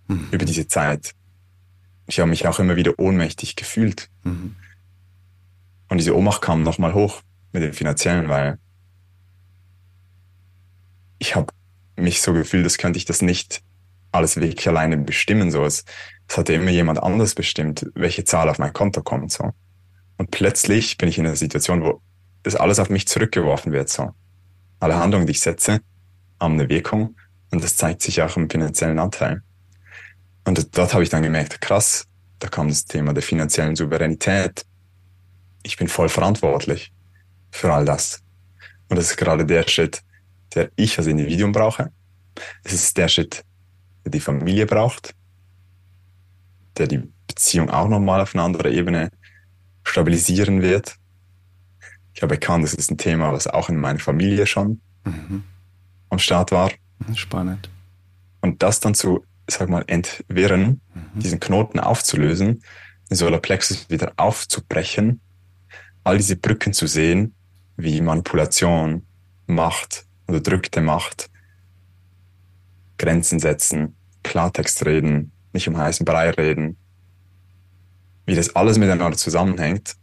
mhm. 0.08 0.28
über 0.32 0.46
diese 0.46 0.68
Zeit. 0.68 1.14
Ich 2.12 2.20
habe 2.20 2.30
mich 2.30 2.46
auch 2.46 2.60
immer 2.60 2.76
wieder 2.76 3.00
ohnmächtig 3.00 3.56
gefühlt. 3.56 4.10
Mhm. 4.24 4.58
Und 5.88 5.98
diese 5.98 6.14
Ohnmacht 6.14 6.42
kam 6.42 6.62
nochmal 6.62 6.94
hoch 6.94 7.22
mit 7.54 7.64
dem 7.64 7.72
Finanziellen, 7.72 8.28
weil 8.28 8.60
ich 11.20 11.38
habe 11.38 11.54
mich 11.96 12.22
so 12.22 12.34
gefühlt, 12.34 12.66
als 12.66 12.78
könnte 12.78 12.98
ich 12.98 13.06
das 13.06 13.22
nicht 13.22 13.64
alles 14.12 14.36
wirklich 14.36 14.68
alleine 14.68 14.98
bestimmen. 14.98 15.52
So. 15.52 15.64
Es, 15.64 15.86
es 16.28 16.38
hatte 16.38 16.54
immer 16.54 16.72
jemand 16.72 17.02
anders 17.02 17.34
bestimmt, 17.34 17.90
welche 17.96 18.26
Zahl 18.26 18.50
auf 18.50 18.60
mein 18.60 18.74
Konto 18.74 19.02
kommt. 19.02 19.32
So. 19.32 19.52
Und 20.18 20.32
plötzlich 20.32 20.98
bin 20.98 21.08
ich 21.08 21.18
in 21.18 21.26
einer 21.26 21.38
Situation, 21.38 21.82
wo 21.82 22.02
das 22.44 22.58
alles 22.58 22.80
auf 22.80 22.90
mich 22.90 23.08
zurückgeworfen 23.08 23.72
wird. 23.72 23.88
So. 23.88 24.12
Alle 24.82 24.98
Handlungen, 24.98 25.28
die 25.28 25.32
ich 25.32 25.40
setze, 25.40 25.80
haben 26.42 26.56
eine 26.56 26.68
Wirkung 26.68 27.16
und 27.52 27.64
das 27.64 27.78
zeigt 27.78 28.02
sich 28.02 28.22
auch 28.22 28.36
im 28.36 28.50
finanziellen 28.50 29.00
Anteil. 29.00 29.44
Und 30.46 30.78
dort 30.78 30.94
habe 30.94 31.04
ich 31.04 31.10
dann 31.10 31.24
gemerkt, 31.24 31.62
krass, 31.62 32.06
da 32.40 32.48
kam 32.48 32.68
das 32.68 32.86
Thema 32.86 33.14
der 33.14 33.24
finanziellen 33.24 33.76
Souveränität. 33.76 34.66
Ich 35.64 35.78
bin 35.78 35.88
voll 35.88 36.10
verantwortlich 36.10 36.92
für 37.52 37.72
all 37.72 37.86
das. 37.86 38.22
Und 38.90 38.98
das 38.98 39.12
ist 39.12 39.18
gerade 39.18 39.46
der 39.46 39.68
Schritt, 39.68 40.02
der 40.56 40.72
ich 40.76 40.98
als 40.98 41.08
Individuum 41.08 41.52
brauche. 41.52 41.92
Es 42.64 42.74
ist 42.74 42.98
der 42.98 43.08
Schritt, 43.08 43.44
der 44.04 44.12
die 44.12 44.20
Familie 44.20 44.66
braucht, 44.66 45.14
der 46.78 46.88
die 46.88 47.04
Beziehung 47.28 47.70
auch 47.70 47.88
nochmal 47.88 48.22
auf 48.22 48.34
eine 48.34 48.44
andere 48.44 48.72
Ebene 48.72 49.12
stabilisieren 49.84 50.62
wird. 50.62 50.96
Ich 52.14 52.24
habe 52.24 52.34
erkannt, 52.34 52.64
das 52.64 52.74
ist 52.74 52.92
ein 52.92 52.98
Thema, 52.98 53.32
was 53.32 53.48
auch 53.48 53.70
in 53.70 53.78
meiner 53.78 54.00
Familie 54.00 54.46
schon 54.48 54.82
mhm. 55.06 55.44
am 56.10 56.20
Start 56.20 56.52
war. 56.52 56.72
Spannend. 57.16 57.70
Und 58.42 58.62
das 58.64 58.80
dann 58.80 58.96
zu 58.96 59.24
sag 59.52 59.70
mal, 59.70 59.84
entwirren, 59.88 60.82
mhm. 60.94 61.20
diesen 61.20 61.40
Knoten 61.40 61.80
aufzulösen, 61.80 62.64
den 63.10 63.18
Solarplexus 63.18 63.90
wieder 63.90 64.14
aufzubrechen, 64.18 65.22
all 66.04 66.18
diese 66.18 66.36
Brücken 66.36 66.74
zu 66.74 66.88
sehen, 66.88 67.36
wie 67.78 68.02
Manipulation, 68.02 69.06
Macht, 69.48 70.06
unterdrückte 70.28 70.82
Macht, 70.82 71.30
Grenzen 72.98 73.40
setzen, 73.40 73.96
Klartext 74.24 74.86
reden, 74.86 75.32
nicht 75.54 75.68
um 75.68 75.78
heißen 75.78 76.06
Brei 76.06 76.30
reden, 76.30 76.78
wie 78.26 78.36
das 78.36 78.56
alles 78.56 78.78
miteinander 78.78 79.18
zusammenhängt, 79.18 79.96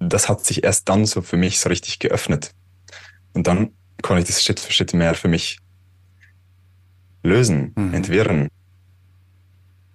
das 0.00 0.28
hat 0.28 0.44
sich 0.44 0.64
erst 0.64 0.88
dann 0.88 1.06
so 1.06 1.22
für 1.22 1.36
mich 1.36 1.60
so 1.60 1.68
richtig 1.68 1.98
geöffnet. 1.98 2.52
Und 3.32 3.46
dann 3.46 3.70
konnte 4.02 4.22
ich 4.22 4.28
das 4.28 4.42
Schritt 4.42 4.60
für 4.60 4.72
Schritt 4.72 4.92
mehr 4.92 5.14
für 5.14 5.28
mich 5.28 5.58
lösen, 7.22 7.72
mhm. 7.74 7.94
entwirren, 7.94 8.48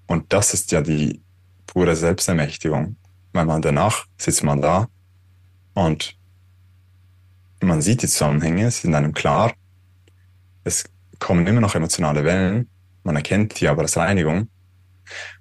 und 0.10 0.34
das 0.34 0.55
ist 0.55 0.72
ja 0.72 0.82
die 0.82 1.22
pure 1.68 1.95
Selbstermächtigung. 1.95 2.95
Weil 3.32 3.45
man 3.45 3.62
danach 3.62 4.07
sitzt 4.18 4.43
man 4.43 4.60
da 4.60 4.88
und 5.76 6.18
man 7.62 7.82
sieht 7.84 8.01
die 8.01 8.07
Zusammenhänge, 8.07 8.72
sie 8.72 8.82
sind 8.82 8.95
einem 8.95 9.14
klar. 9.14 9.53
Es 10.64 10.86
kommen 11.20 11.45
immer 11.45 11.62
noch 11.62 11.76
emotionale 11.76 12.24
Wellen. 12.24 12.68
Man 13.03 13.18
erkennt 13.18 13.60
die 13.60 13.68
aber 13.68 13.84
als 13.84 13.97
Reinigung. 13.97 14.49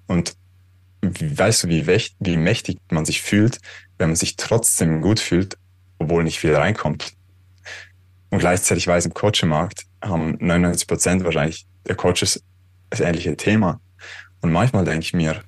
Und 0.05 0.35
weißt 1.01 1.63
du, 1.63 1.69
wie, 1.69 1.87
wie 2.19 2.37
mächtig 2.37 2.77
man 2.91 3.05
sich 3.05 3.23
fühlt, 3.23 3.59
wenn 3.97 4.09
man 4.09 4.15
sich 4.15 4.35
trotzdem 4.35 5.01
gut 5.01 5.19
fühlt, 5.19 5.57
obwohl 5.97 6.23
nicht 6.23 6.39
viel 6.39 6.55
reinkommt. 6.55 7.13
Und 8.29 8.37
gleichzeitig 8.37 8.85
weiß 8.85 9.07
im 9.07 9.15
Coaching-Markt 9.15 9.87
haben 10.03 10.37
99 10.39 10.87
Prozent 10.87 11.23
wahrscheinlich 11.23 11.65
der 11.87 11.95
Coaches 11.95 12.43
das 12.91 12.99
ähnliche 12.99 13.35
Thema. 13.35 13.81
Und 14.41 14.51
manchmal 14.51 14.85
denke 14.85 15.01
ich 15.01 15.13
mir, 15.13 15.41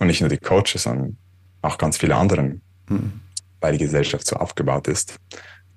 und 0.00 0.06
nicht 0.06 0.20
nur 0.20 0.30
die 0.30 0.38
Coaches, 0.38 0.82
sondern 0.84 1.16
auch 1.62 1.78
ganz 1.78 1.98
viele 1.98 2.16
anderen, 2.16 2.62
mhm. 2.88 3.20
weil 3.60 3.76
die 3.76 3.84
Gesellschaft 3.84 4.26
so 4.26 4.36
aufgebaut 4.36 4.88
ist, 4.88 5.16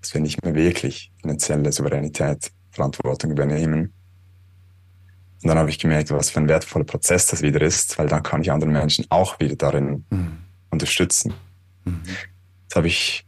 dass 0.01 0.14
wir 0.14 0.22
nicht 0.22 0.43
mehr 0.43 0.56
wirklich 0.56 1.12
finanzielle 1.22 1.72
Souveränität, 1.72 2.51
Verantwortung 2.72 3.32
übernehmen. 3.32 3.93
Und 5.41 5.49
dann 5.49 5.58
habe 5.58 5.70
ich 5.70 5.78
gemerkt, 5.78 6.10
was 6.12 6.30
für 6.30 6.39
ein 6.39 6.47
wertvoller 6.47 6.86
Prozess 6.86 7.28
das 7.28 7.41
wieder 7.41 7.62
ist, 7.62 7.97
weil 7.99 8.08
dann 8.08 8.24
kann 8.24 8.41
ich 8.41 8.51
andere 8.51 8.70
Menschen 8.70 9.06
auch 9.10 9.39
wieder 9.39 9.58
darin 9.58 10.06
mhm. 10.10 10.38
unterstützen. 10.70 11.34
Mhm. 11.84 12.01
Jetzt 12.64 12.76
habe 12.76 12.88
ich 12.88 13.26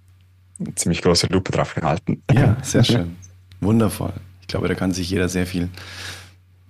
eine 0.59 0.73
ziemlich 0.75 1.01
große 1.01 1.27
Lupe 1.27 1.51
drauf 1.51 1.75
gehalten. 1.75 2.23
Ja, 2.31 2.57
sehr 2.63 2.85
schön. 2.85 3.17
Wundervoll. 3.59 4.13
Ich 4.41 4.47
glaube, 4.47 4.69
da 4.69 4.75
kann 4.75 4.91
sich 4.91 5.09
jeder 5.09 5.27
sehr 5.27 5.45
viel 5.45 5.69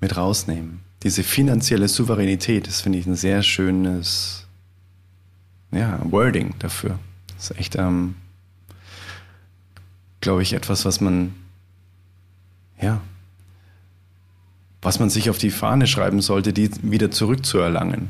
mit 0.01 0.17
rausnehmen 0.17 0.84
diese 1.05 1.21
finanzielle 1.21 1.87
Souveränität, 1.87 2.65
das 2.65 2.81
finde 2.81 2.97
ich 2.97 3.05
ein 3.05 3.15
sehr 3.15 3.43
schönes 3.43 4.47
ja, 5.71 5.99
Wording 6.03 6.55
dafür. 6.57 6.97
Das 7.27 7.51
ist 7.51 7.59
echt, 7.59 7.75
ähm, 7.75 8.15
glaube 10.19 10.41
ich, 10.41 10.53
etwas, 10.53 10.83
was 10.83 11.01
man, 11.01 11.35
ja, 12.81 13.01
was 14.81 14.99
man 14.99 15.11
sich 15.11 15.29
auf 15.29 15.37
die 15.37 15.51
Fahne 15.51 15.85
schreiben 15.85 16.21
sollte, 16.21 16.53
die 16.53 16.71
wieder 16.81 17.11
zurückzuerlangen. 17.11 18.09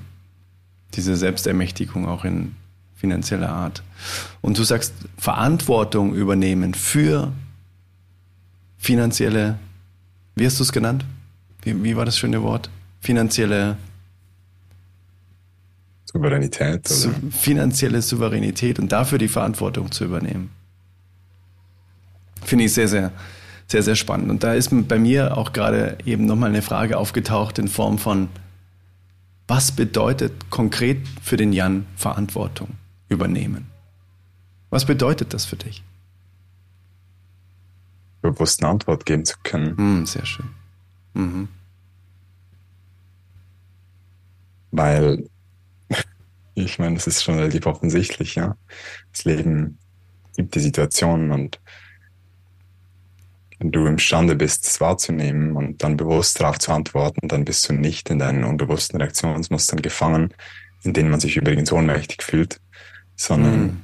Diese 0.93 1.17
Selbstermächtigung 1.17 2.07
auch 2.07 2.23
in 2.23 2.55
finanzieller 2.95 3.49
Art. 3.49 3.83
Und 4.41 4.57
du 4.57 4.63
sagst, 4.63 4.93
Verantwortung 5.17 6.15
übernehmen 6.15 6.73
für 6.73 7.33
finanzielle, 8.77 9.59
wie 10.35 10.45
hast 10.45 10.59
du 10.59 10.63
es 10.63 10.71
genannt? 10.71 11.03
Wie, 11.61 11.83
wie 11.83 11.97
war 11.97 12.05
das 12.05 12.17
schöne 12.17 12.41
Wort? 12.41 12.69
Finanzielle 13.05 13.77
Souveränität. 16.11 16.87
Su 16.87 17.11
finanzielle 17.29 18.01
Souveränität 18.01 18.79
und 18.79 18.91
dafür 18.91 19.17
die 19.17 19.27
Verantwortung 19.27 19.91
zu 19.91 20.05
übernehmen. 20.05 20.49
Finde 22.43 22.65
ich 22.65 22.73
sehr, 22.73 22.87
sehr, 22.87 23.11
sehr, 23.67 23.83
sehr 23.83 23.95
spannend. 23.95 24.29
Und 24.29 24.43
da 24.43 24.53
ist 24.53 24.69
bei 24.87 24.97
mir 24.97 25.37
auch 25.37 25.53
gerade 25.53 25.97
eben 26.05 26.25
nochmal 26.25 26.49
eine 26.49 26.61
Frage 26.61 26.97
aufgetaucht 26.97 27.59
in 27.59 27.67
Form 27.67 27.97
von, 27.97 28.29
was 29.47 29.71
bedeutet 29.71 30.49
konkret 30.49 31.07
für 31.21 31.37
den 31.37 31.53
Jan 31.53 31.85
Verantwortung 31.95 32.69
übernehmen? 33.09 33.67
Was 34.71 34.85
bedeutet 34.85 35.33
das 35.33 35.45
für 35.45 35.57
dich? 35.57 35.83
Bewusst 38.23 38.63
eine 38.63 38.71
Antwort 38.71 39.05
geben 39.05 39.25
zu 39.25 39.35
können. 39.43 39.75
Mm, 40.01 40.05
sehr 40.07 40.25
schön. 40.25 40.47
Mhm. 41.13 41.47
Weil, 44.77 45.29
ich 46.55 46.79
meine, 46.79 46.95
das 46.95 47.07
ist 47.07 47.23
schon 47.23 47.35
relativ 47.35 47.65
offensichtlich, 47.65 48.35
ja. 48.35 48.57
Das 49.11 49.25
Leben 49.25 49.77
gibt 50.35 50.55
die 50.55 50.59
Situationen 50.59 51.31
und 51.31 51.59
wenn 53.59 53.71
du 53.71 53.85
imstande 53.85 54.35
bist, 54.35 54.65
es 54.65 54.81
wahrzunehmen 54.81 55.55
und 55.55 55.81
dann 55.81 55.95
bewusst 55.95 56.39
darauf 56.41 56.59
zu 56.59 56.73
antworten, 56.73 57.27
dann 57.27 57.45
bist 57.45 57.67
du 57.69 57.73
nicht 57.73 58.09
in 58.09 58.19
deinen 58.19 58.43
unbewussten 58.43 58.99
Reaktionsmustern 58.99 59.81
gefangen, 59.81 60.33
in 60.83 60.93
denen 60.93 61.09
man 61.09 61.21
sich 61.21 61.37
übrigens 61.37 61.71
ohnmächtig 61.71 62.21
fühlt, 62.21 62.59
sondern 63.15 63.61
mhm. 63.61 63.81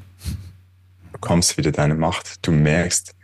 du 1.06 1.12
bekommst 1.14 1.58
wieder 1.58 1.72
deine 1.72 1.96
Macht. 1.96 2.46
Du 2.46 2.52
merkst, 2.52 3.16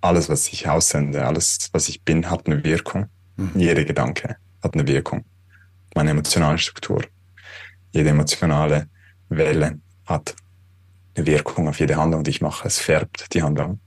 alles, 0.00 0.28
was 0.28 0.48
ich 0.48 0.68
aussende, 0.68 1.24
alles, 1.24 1.68
was 1.72 1.88
ich 1.88 2.02
bin, 2.02 2.30
hat 2.30 2.46
eine 2.46 2.64
Wirkung. 2.64 3.06
Mhm. 3.36 3.52
Jeder 3.54 3.84
Gedanke 3.84 4.36
hat 4.62 4.74
eine 4.74 4.86
Wirkung. 4.86 5.24
Meine 5.94 6.10
emotionale 6.10 6.58
Struktur, 6.58 7.04
jede 7.92 8.10
emotionale 8.10 8.88
Welle 9.28 9.80
hat 10.06 10.34
eine 11.14 11.26
Wirkung 11.26 11.68
auf 11.68 11.78
jede 11.78 11.96
Handlung, 11.96 12.24
die 12.24 12.30
ich 12.30 12.40
mache. 12.40 12.66
Es 12.66 12.78
färbt 12.78 13.32
die 13.34 13.42
Handlung. 13.42 13.80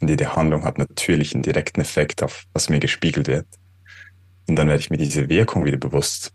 Und 0.00 0.08
jede 0.08 0.34
Handlung 0.34 0.64
hat 0.64 0.78
natürlich 0.78 1.34
einen 1.34 1.42
direkten 1.42 1.80
Effekt 1.80 2.22
auf, 2.22 2.44
was 2.52 2.68
mir 2.68 2.80
gespiegelt 2.80 3.28
wird. 3.28 3.46
Und 4.48 4.56
dann 4.56 4.68
werde 4.68 4.80
ich 4.80 4.90
mir 4.90 4.96
diese 4.96 5.28
Wirkung 5.28 5.64
wieder 5.64 5.76
bewusst 5.76 6.32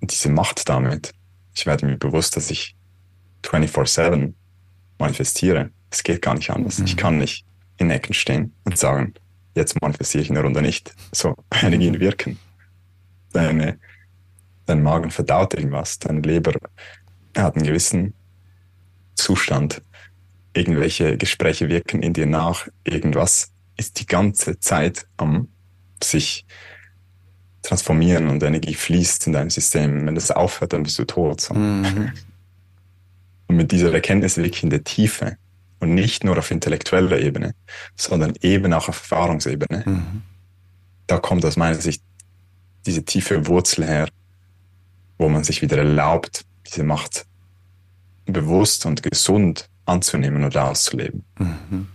und 0.00 0.10
diese 0.10 0.30
Macht 0.30 0.68
damit. 0.68 1.12
Ich 1.54 1.66
werde 1.66 1.86
mir 1.86 1.98
bewusst, 1.98 2.36
dass 2.36 2.50
ich 2.50 2.74
24-7 3.44 4.32
manifestiere. 4.98 5.70
Es 5.90 6.02
geht 6.02 6.22
gar 6.22 6.34
nicht 6.34 6.50
anders. 6.50 6.78
Mhm. 6.78 6.84
Ich 6.86 6.96
kann 6.96 7.18
nicht 7.18 7.44
in 7.76 7.90
Ecken 7.90 8.14
stehen 8.14 8.54
und 8.64 8.78
sagen, 8.78 9.14
jetzt 9.54 9.80
manifestiere 9.82 10.22
ich 10.22 10.30
eine 10.30 10.42
Runde 10.42 10.62
nicht. 10.62 10.94
So, 11.12 11.36
Energien 11.62 12.00
wirken. 12.00 12.38
Deine, 13.32 13.78
dein 14.70 14.82
Magen 14.82 15.10
verdaut 15.10 15.54
irgendwas, 15.54 15.98
deine 15.98 16.20
Leber 16.20 16.52
hat 17.36 17.56
einen 17.56 17.66
gewissen 17.66 18.14
Zustand. 19.14 19.82
Irgendwelche 20.52 21.16
Gespräche 21.16 21.68
wirken 21.68 22.02
in 22.02 22.12
dir 22.12 22.26
nach. 22.26 22.66
Irgendwas 22.84 23.52
ist 23.76 24.00
die 24.00 24.06
ganze 24.06 24.58
Zeit 24.58 25.06
am 25.16 25.48
sich 26.02 26.46
transformieren 27.62 28.28
und 28.28 28.42
Energie 28.42 28.74
fließt 28.74 29.26
in 29.26 29.34
deinem 29.34 29.50
System. 29.50 30.06
Wenn 30.06 30.14
das 30.14 30.30
aufhört, 30.30 30.72
dann 30.72 30.82
bist 30.82 30.98
du 30.98 31.04
tot. 31.04 31.40
So. 31.40 31.54
Mhm. 31.54 32.12
Und 33.48 33.56
mit 33.56 33.70
dieser 33.70 33.92
Erkenntnis 33.92 34.38
wirklich 34.38 34.62
in 34.62 34.70
der 34.70 34.82
Tiefe 34.82 35.36
und 35.78 35.94
nicht 35.94 36.24
nur 36.24 36.38
auf 36.38 36.50
intellektueller 36.50 37.18
Ebene, 37.18 37.54
sondern 37.96 38.34
eben 38.40 38.72
auch 38.72 38.88
auf 38.88 38.98
Erfahrungsebene. 39.00 39.82
Mhm. 39.86 40.22
Da 41.06 41.18
kommt 41.18 41.44
aus 41.44 41.56
meiner 41.56 41.80
Sicht 41.80 42.02
diese 42.86 43.04
tiefe 43.04 43.46
Wurzel 43.46 43.86
her, 43.86 44.08
wo 45.20 45.28
man 45.28 45.44
sich 45.44 45.60
wieder 45.60 45.76
erlaubt, 45.76 46.46
diese 46.66 46.82
Macht 46.82 47.26
bewusst 48.24 48.86
und 48.86 49.02
gesund 49.02 49.68
anzunehmen 49.84 50.44
oder 50.44 50.64
auszuleben. 50.64 51.24
Mhm. 51.38 51.88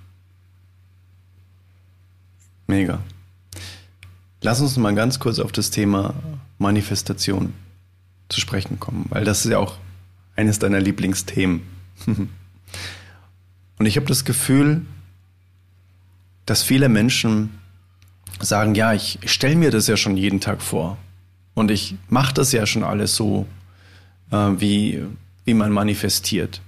Mega. 2.67 3.01
Lass 4.41 4.61
uns 4.61 4.77
mal 4.77 4.93
ganz 4.93 5.19
kurz 5.19 5.39
auf 5.39 5.51
das 5.51 5.71
Thema 5.71 6.13
Manifestation 6.59 7.55
zu 8.29 8.39
sprechen 8.39 8.79
kommen, 8.79 9.07
weil 9.09 9.23
das 9.23 9.43
ist 9.43 9.51
ja 9.51 9.57
auch 9.57 9.77
eines 10.35 10.59
deiner 10.59 10.79
Lieblingsthemen. 10.79 11.63
Und 12.05 13.85
ich 13.85 13.95
habe 13.95 14.05
das 14.05 14.23
Gefühl, 14.23 14.85
dass 16.45 16.61
viele 16.61 16.89
Menschen 16.89 17.57
sagen, 18.39 18.75
ja, 18.75 18.93
ich 18.93 19.17
stelle 19.25 19.55
mir 19.55 19.71
das 19.71 19.87
ja 19.87 19.97
schon 19.97 20.15
jeden 20.15 20.41
Tag 20.41 20.61
vor 20.61 20.99
und 21.55 21.71
ich 21.71 21.95
mache 22.09 22.33
das 22.33 22.51
ja 22.51 22.67
schon 22.67 22.83
alles 22.83 23.15
so, 23.15 23.47
äh, 24.29 24.35
wie, 24.35 25.03
wie 25.45 25.53
man 25.55 25.71
manifestiert. 25.71 26.61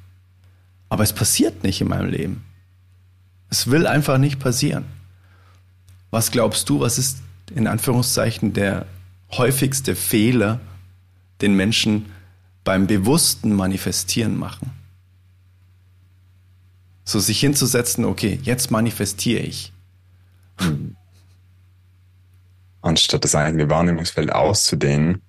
Aber 0.89 1.03
es 1.03 1.13
passiert 1.13 1.63
nicht 1.63 1.81
in 1.81 1.89
meinem 1.89 2.09
Leben. 2.09 2.43
Es 3.49 3.69
will 3.69 3.85
einfach 3.85 4.17
nicht 4.17 4.39
passieren. 4.39 4.85
Was 6.09 6.31
glaubst 6.31 6.69
du, 6.69 6.79
was 6.79 6.97
ist 6.97 7.19
in 7.53 7.67
Anführungszeichen 7.67 8.53
der 8.53 8.85
häufigste 9.31 9.95
Fehler, 9.95 10.59
den 11.41 11.53
Menschen 11.53 12.07
beim 12.63 12.87
bewussten 12.87 13.53
Manifestieren 13.53 14.37
machen? 14.37 14.71
So 17.03 17.19
sich 17.19 17.39
hinzusetzen, 17.39 18.05
okay, 18.05 18.39
jetzt 18.41 18.71
manifestiere 18.71 19.41
ich. 19.41 19.73
Anstatt 22.81 23.23
das 23.23 23.35
eigene 23.35 23.69
Wahrnehmungsfeld 23.69 24.31
auszudehnen, 24.31 25.21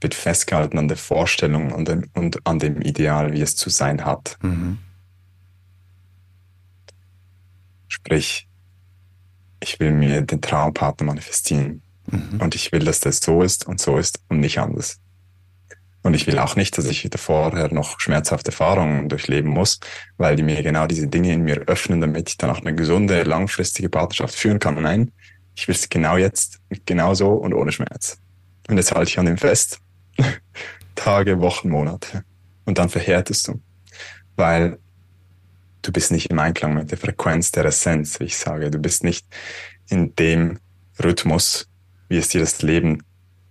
wird 0.00 0.14
festgehalten 0.14 0.78
an 0.78 0.88
der 0.88 0.96
Vorstellung 0.96 1.72
und, 1.72 1.88
und 2.14 2.46
an 2.46 2.58
dem 2.58 2.80
Ideal, 2.80 3.32
wie 3.32 3.40
es 3.40 3.56
zu 3.56 3.70
sein 3.70 4.04
hat. 4.04 4.36
Mhm. 4.42 4.78
Sprich, 7.88 8.48
ich 9.60 9.78
will 9.78 9.92
mir 9.92 10.22
den 10.22 10.40
Traumpartner 10.40 11.06
manifestieren. 11.06 11.82
Mhm. 12.06 12.40
Und 12.40 12.54
ich 12.54 12.72
will, 12.72 12.84
dass 12.84 13.00
das 13.00 13.18
so 13.18 13.42
ist 13.42 13.66
und 13.66 13.80
so 13.80 13.96
ist 13.96 14.20
und 14.28 14.40
nicht 14.40 14.58
anders. 14.58 14.98
Und 16.02 16.14
ich 16.14 16.26
will 16.26 16.38
auch 16.40 16.56
nicht, 16.56 16.76
dass 16.76 16.86
ich 16.86 17.08
vorher 17.16 17.72
noch 17.72 18.00
schmerzhafte 18.00 18.50
Erfahrungen 18.50 19.08
durchleben 19.08 19.50
muss, 19.50 19.78
weil 20.16 20.34
die 20.34 20.42
mir 20.42 20.60
genau 20.62 20.88
diese 20.88 21.06
Dinge 21.06 21.32
in 21.32 21.42
mir 21.42 21.60
öffnen, 21.68 22.00
damit 22.00 22.28
ich 22.28 22.38
dann 22.38 22.50
auch 22.50 22.60
eine 22.60 22.74
gesunde, 22.74 23.22
langfristige 23.22 23.88
Partnerschaft 23.88 24.34
führen 24.34 24.58
kann. 24.58 24.82
Nein, 24.82 25.12
ich 25.54 25.68
will 25.68 25.74
es 25.74 25.88
genau 25.88 26.16
jetzt, 26.16 26.60
genau 26.86 27.14
so 27.14 27.30
und 27.32 27.54
ohne 27.54 27.72
Schmerz. 27.72 28.18
Und 28.68 28.76
jetzt 28.76 28.92
halte 28.92 29.10
ich 29.10 29.18
an 29.18 29.26
dem 29.26 29.38
fest. 29.38 29.80
Tage, 30.94 31.40
Wochen, 31.40 31.68
Monate. 31.68 32.24
Und 32.64 32.78
dann 32.78 32.88
verhärtest 32.88 33.48
du. 33.48 33.60
Weil 34.36 34.78
du 35.82 35.92
bist 35.92 36.12
nicht 36.12 36.30
im 36.30 36.38
Einklang 36.38 36.74
mit 36.74 36.90
der 36.90 36.98
Frequenz 36.98 37.50
der 37.50 37.64
Essenz, 37.64 38.20
wie 38.20 38.24
ich 38.24 38.36
sage. 38.36 38.70
Du 38.70 38.78
bist 38.78 39.04
nicht 39.04 39.26
in 39.88 40.14
dem 40.16 40.58
Rhythmus, 41.02 41.68
wie 42.08 42.18
es 42.18 42.28
dir 42.28 42.40
das 42.40 42.62
Leben 42.62 43.02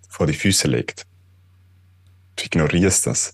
vor 0.07 0.27
die 0.27 0.33
Füße 0.33 0.67
legt. 0.67 1.05
Du 2.35 2.45
ignorierst 2.45 3.05
das. 3.07 3.33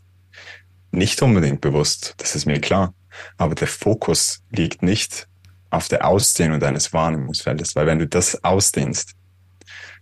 Nicht 0.92 1.22
unbedingt 1.22 1.62
bewusst, 1.62 2.16
das 2.18 2.36
ist 2.36 2.46
mir 2.46 2.60
klar. 2.60 2.94
Aber 3.38 3.56
der 3.56 3.68
Fokus 3.68 4.42
liegt 4.50 4.82
nicht 4.82 5.28
auf 5.70 5.88
der 5.88 6.06
Ausdehnung 6.06 6.60
deines 6.60 6.94
Wahrnehmungsfeldes, 6.94 7.76
weil 7.76 7.86
wenn 7.86 8.00
du 8.00 8.08
das 8.08 8.44
ausdehnst, 8.44 9.14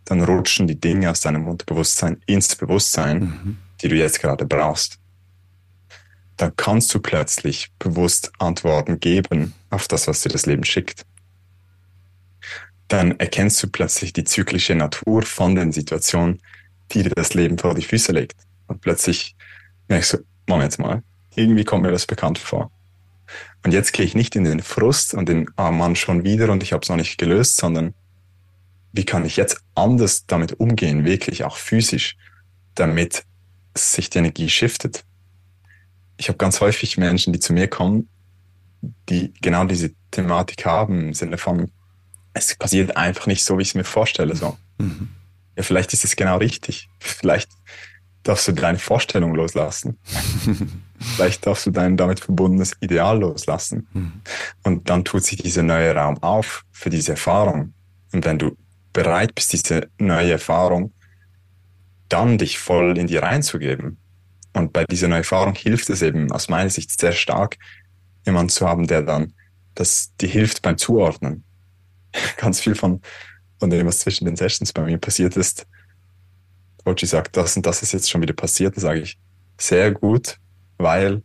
dann 0.05 0.21
rutschen 0.21 0.67
die 0.67 0.79
Dinge 0.79 1.09
aus 1.09 1.21
deinem 1.21 1.47
Unterbewusstsein 1.47 2.21
ins 2.27 2.55
Bewusstsein, 2.55 3.19
mhm. 3.19 3.57
die 3.81 3.89
du 3.89 3.95
jetzt 3.95 4.21
gerade 4.21 4.45
brauchst. 4.45 4.99
Dann 6.37 6.55
kannst 6.55 6.93
du 6.93 6.99
plötzlich 6.99 7.71
bewusst 7.79 8.31
Antworten 8.39 8.99
geben 8.99 9.53
auf 9.69 9.87
das, 9.87 10.07
was 10.07 10.21
dir 10.21 10.29
das 10.29 10.45
Leben 10.45 10.63
schickt. 10.63 11.05
Dann 12.87 13.19
erkennst 13.19 13.63
du 13.63 13.67
plötzlich 13.67 14.13
die 14.13 14.25
zyklische 14.25 14.75
Natur 14.75 15.23
von 15.23 15.55
den 15.55 15.71
Situationen, 15.71 16.41
die 16.91 17.03
dir 17.03 17.09
das 17.15 17.33
Leben 17.33 17.57
vor 17.57 17.73
die 17.73 17.81
Füße 17.81 18.11
legt. 18.11 18.35
Und 18.67 18.81
plötzlich 18.81 19.35
merkst 19.87 20.13
du, 20.13 20.17
Moment 20.47 20.77
mal, 20.77 21.01
irgendwie 21.35 21.63
kommt 21.63 21.83
mir 21.83 21.91
das 21.91 22.05
bekannt 22.05 22.37
vor. 22.37 22.69
Und 23.65 23.71
jetzt 23.71 23.93
gehe 23.93 24.05
ich 24.05 24.13
nicht 24.13 24.35
in 24.35 24.43
den 24.43 24.61
Frust 24.61 25.15
und 25.15 25.27
den, 25.27 25.49
ah 25.55 25.71
Mann, 25.71 25.95
schon 25.95 26.23
wieder 26.23 26.49
und 26.51 26.61
ich 26.61 26.71
habe 26.71 26.83
es 26.83 26.89
noch 26.89 26.97
nicht 26.97 27.17
gelöst, 27.17 27.57
sondern 27.57 27.95
wie 28.93 29.05
kann 29.05 29.25
ich 29.25 29.37
jetzt 29.37 29.59
anders 29.73 30.27
damit 30.27 30.59
umgehen, 30.59 31.03
wirklich 31.03 31.43
auch 31.43 31.57
physisch, 31.57 32.15
damit 32.75 33.25
sich 33.75 34.11
die 34.11 34.19
Energie 34.19 34.49
shiftet. 34.49 35.03
Ich 36.17 36.27
habe 36.27 36.37
ganz 36.37 36.61
häufig 36.61 36.99
Menschen, 36.99 37.33
die 37.33 37.39
zu 37.39 37.53
mir 37.53 37.67
kommen, 37.67 38.07
die 39.09 39.33
genau 39.41 39.65
diese 39.65 39.95
Thematik 40.11 40.63
haben, 40.67 41.07
im 41.07 41.13
Sinne 41.15 41.39
von, 41.39 41.71
es 42.35 42.55
passiert 42.55 42.95
einfach 42.95 43.25
nicht 43.25 43.43
so, 43.43 43.57
wie 43.57 43.63
ich 43.63 43.69
es 43.69 43.75
mir 43.75 43.83
vorstelle. 43.83 44.35
So. 44.35 44.55
Mhm. 44.77 45.09
Ja, 45.57 45.63
vielleicht 45.63 45.91
ist 45.91 46.05
es 46.05 46.15
genau 46.15 46.37
richtig. 46.37 46.87
Vielleicht 46.99 47.49
darfst 48.21 48.47
du 48.47 48.51
deine 48.51 48.77
Vorstellung 48.77 49.33
loslassen. 49.33 49.97
Vielleicht 50.99 51.45
darfst 51.45 51.65
du 51.65 51.71
dein 51.71 51.97
damit 51.97 52.19
verbundenes 52.19 52.73
Ideal 52.79 53.19
loslassen. 53.19 53.87
Mhm. 53.93 54.21
Und 54.63 54.89
dann 54.89 55.03
tut 55.03 55.23
sich 55.23 55.37
dieser 55.41 55.63
neue 55.63 55.93
Raum 55.93 56.21
auf 56.23 56.63
für 56.71 56.89
diese 56.89 57.11
Erfahrung. 57.11 57.73
Und 58.11 58.25
wenn 58.25 58.39
du 58.39 58.57
bereit 58.93 59.35
bist, 59.35 59.53
diese 59.53 59.89
neue 59.97 60.31
Erfahrung 60.31 60.93
dann 62.07 62.37
dich 62.37 62.59
voll 62.59 62.97
in 62.97 63.07
die 63.07 63.17
reinzugeben. 63.17 63.97
Und 64.53 64.71
bei 64.73 64.85
dieser 64.85 65.07
neuen 65.07 65.21
Erfahrung 65.21 65.55
hilft 65.55 65.89
es 65.89 66.01
eben 66.01 66.31
aus 66.31 66.49
meiner 66.49 66.69
Sicht 66.69 66.97
sehr 66.99 67.11
stark, 67.11 67.57
jemanden 68.25 68.49
zu 68.49 68.67
haben, 68.67 68.87
der 68.87 69.01
dann 69.01 69.33
das 69.73 70.15
dir 70.21 70.29
hilft 70.29 70.61
beim 70.61 70.77
Zuordnen. 70.77 71.43
Ganz 72.37 72.61
viel 72.61 72.75
von, 72.75 73.01
von 73.59 73.69
dem, 73.69 73.85
was 73.87 73.99
zwischen 73.99 74.25
den 74.25 74.35
Sessions 74.35 74.71
bei 74.71 74.83
mir 74.83 74.97
passiert 74.97 75.35
ist, 75.35 75.67
Coach 76.85 77.03
sagt, 77.05 77.35
das 77.35 77.57
und 77.57 77.65
das 77.65 77.81
ist 77.81 77.93
jetzt 77.93 78.09
schon 78.09 78.21
wieder 78.21 78.33
passiert, 78.33 78.75
dann 78.75 78.81
sage 78.81 79.01
ich, 79.01 79.17
sehr 79.57 79.91
gut, 79.91 80.37
weil 80.77 81.21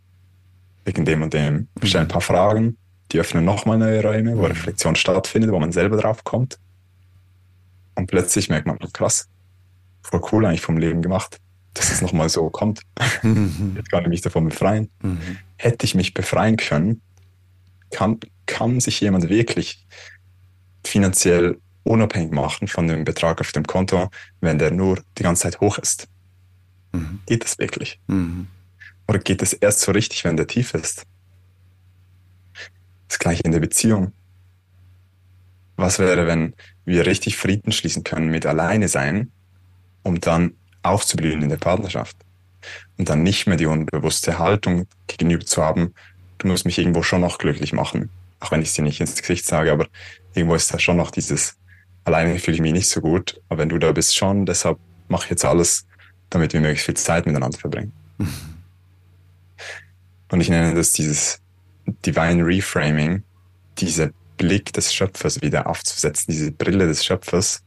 wegen 0.85 1.05
dem 1.05 1.21
und 1.21 1.33
dem. 1.33 1.67
Ich 1.81 1.89
stelle 1.89 2.05
ein 2.05 2.07
paar 2.07 2.21
Fragen, 2.21 2.77
die 3.11 3.19
öffnen 3.19 3.45
nochmal 3.45 3.77
neue 3.77 4.01
Räume, 4.01 4.37
wo 4.37 4.45
Reflexion 4.45 4.95
stattfindet, 4.95 5.51
wo 5.51 5.59
man 5.59 5.71
selber 5.71 5.97
drauf 5.97 6.23
kommt. 6.23 6.57
Und 7.95 8.07
plötzlich 8.07 8.49
merkt 8.49 8.67
man, 8.67 8.79
krass, 8.93 9.29
voll 10.01 10.21
cool 10.31 10.45
eigentlich 10.45 10.61
vom 10.61 10.77
Leben 10.77 11.01
gemacht. 11.01 11.39
dass 11.73 11.91
es 11.91 12.01
nochmal 12.01 12.29
so 12.29 12.49
kommt. 12.49 12.81
Mhm. 13.23 13.73
Jetzt 13.77 13.91
kann 13.91 14.03
ich 14.03 14.09
mich 14.09 14.21
davon 14.21 14.49
befreien. 14.49 14.89
Mhm. 15.01 15.37
Hätte 15.57 15.85
ich 15.85 15.95
mich 15.95 16.13
befreien 16.13 16.57
können, 16.57 17.01
kann, 17.91 18.19
kann 18.45 18.79
sich 18.79 18.99
jemand 18.99 19.29
wirklich 19.29 19.85
finanziell 20.85 21.59
unabhängig 21.83 22.31
machen 22.31 22.67
von 22.67 22.87
dem 22.87 23.05
Betrag 23.05 23.39
auf 23.41 23.51
dem 23.51 23.65
Konto, 23.65 24.09
wenn 24.39 24.59
der 24.59 24.71
nur 24.71 25.01
die 25.17 25.23
ganze 25.23 25.43
Zeit 25.43 25.61
hoch 25.61 25.77
ist. 25.77 26.07
Mhm. 26.91 27.19
Geht 27.25 27.43
das 27.43 27.57
wirklich? 27.57 27.99
Mhm. 28.07 28.47
Oder 29.07 29.19
geht 29.19 29.41
es 29.41 29.53
erst 29.53 29.81
so 29.81 29.91
richtig, 29.91 30.23
wenn 30.23 30.37
der 30.37 30.47
tief 30.47 30.73
ist? 30.73 31.05
Das 33.07 33.19
gleiche 33.19 33.43
in 33.43 33.51
der 33.51 33.59
Beziehung. 33.59 34.13
Was 35.75 35.99
wäre, 35.99 36.27
wenn 36.27 36.53
wir 36.85 37.05
richtig 37.05 37.37
Frieden 37.37 37.71
schließen 37.71 38.03
können 38.03 38.29
mit 38.29 38.45
alleine 38.45 38.87
sein, 38.87 39.31
um 40.03 40.21
dann 40.21 40.53
aufzublühen 40.83 41.41
in 41.41 41.49
der 41.49 41.57
Partnerschaft? 41.57 42.15
Und 42.97 43.09
dann 43.09 43.23
nicht 43.23 43.47
mehr 43.47 43.57
die 43.57 43.65
unbewusste 43.65 44.37
Haltung 44.39 44.87
gegenüber 45.07 45.45
zu 45.45 45.63
haben, 45.63 45.93
du 46.37 46.47
musst 46.47 46.65
mich 46.65 46.77
irgendwo 46.77 47.03
schon 47.03 47.21
noch 47.21 47.37
glücklich 47.37 47.73
machen. 47.73 48.09
Auch 48.39 48.51
wenn 48.51 48.61
ich 48.61 48.73
dir 48.73 48.83
nicht 48.83 48.99
ins 48.99 49.19
Gesicht 49.19 49.45
sage, 49.45 49.71
aber 49.71 49.87
irgendwo 50.33 50.55
ist 50.55 50.73
da 50.73 50.79
schon 50.79 50.97
noch 50.97 51.11
dieses, 51.11 51.57
alleine 52.03 52.37
fühle 52.39 52.55
ich 52.55 52.61
mich 52.61 52.73
nicht 52.73 52.89
so 52.89 53.01
gut, 53.01 53.41
aber 53.49 53.59
wenn 53.59 53.69
du 53.69 53.77
da 53.77 53.91
bist 53.91 54.15
schon, 54.15 54.45
deshalb 54.45 54.77
mache 55.07 55.25
ich 55.25 55.29
jetzt 55.31 55.45
alles, 55.45 55.85
damit 56.29 56.53
wir 56.53 56.61
möglichst 56.61 56.85
viel 56.85 56.95
Zeit 56.95 57.25
miteinander 57.25 57.57
verbringen. 57.57 57.91
Und 60.31 60.41
ich 60.41 60.49
nenne 60.49 60.73
das 60.73 60.93
dieses 60.93 61.39
Divine 62.05 62.45
Reframing, 62.45 63.23
dieser 63.77 64.09
Blick 64.37 64.73
des 64.73 64.93
Schöpfers 64.93 65.41
wieder 65.41 65.67
aufzusetzen, 65.67 66.31
diese 66.31 66.51
Brille 66.51 66.87
des 66.87 67.05
Schöpfers 67.05 67.63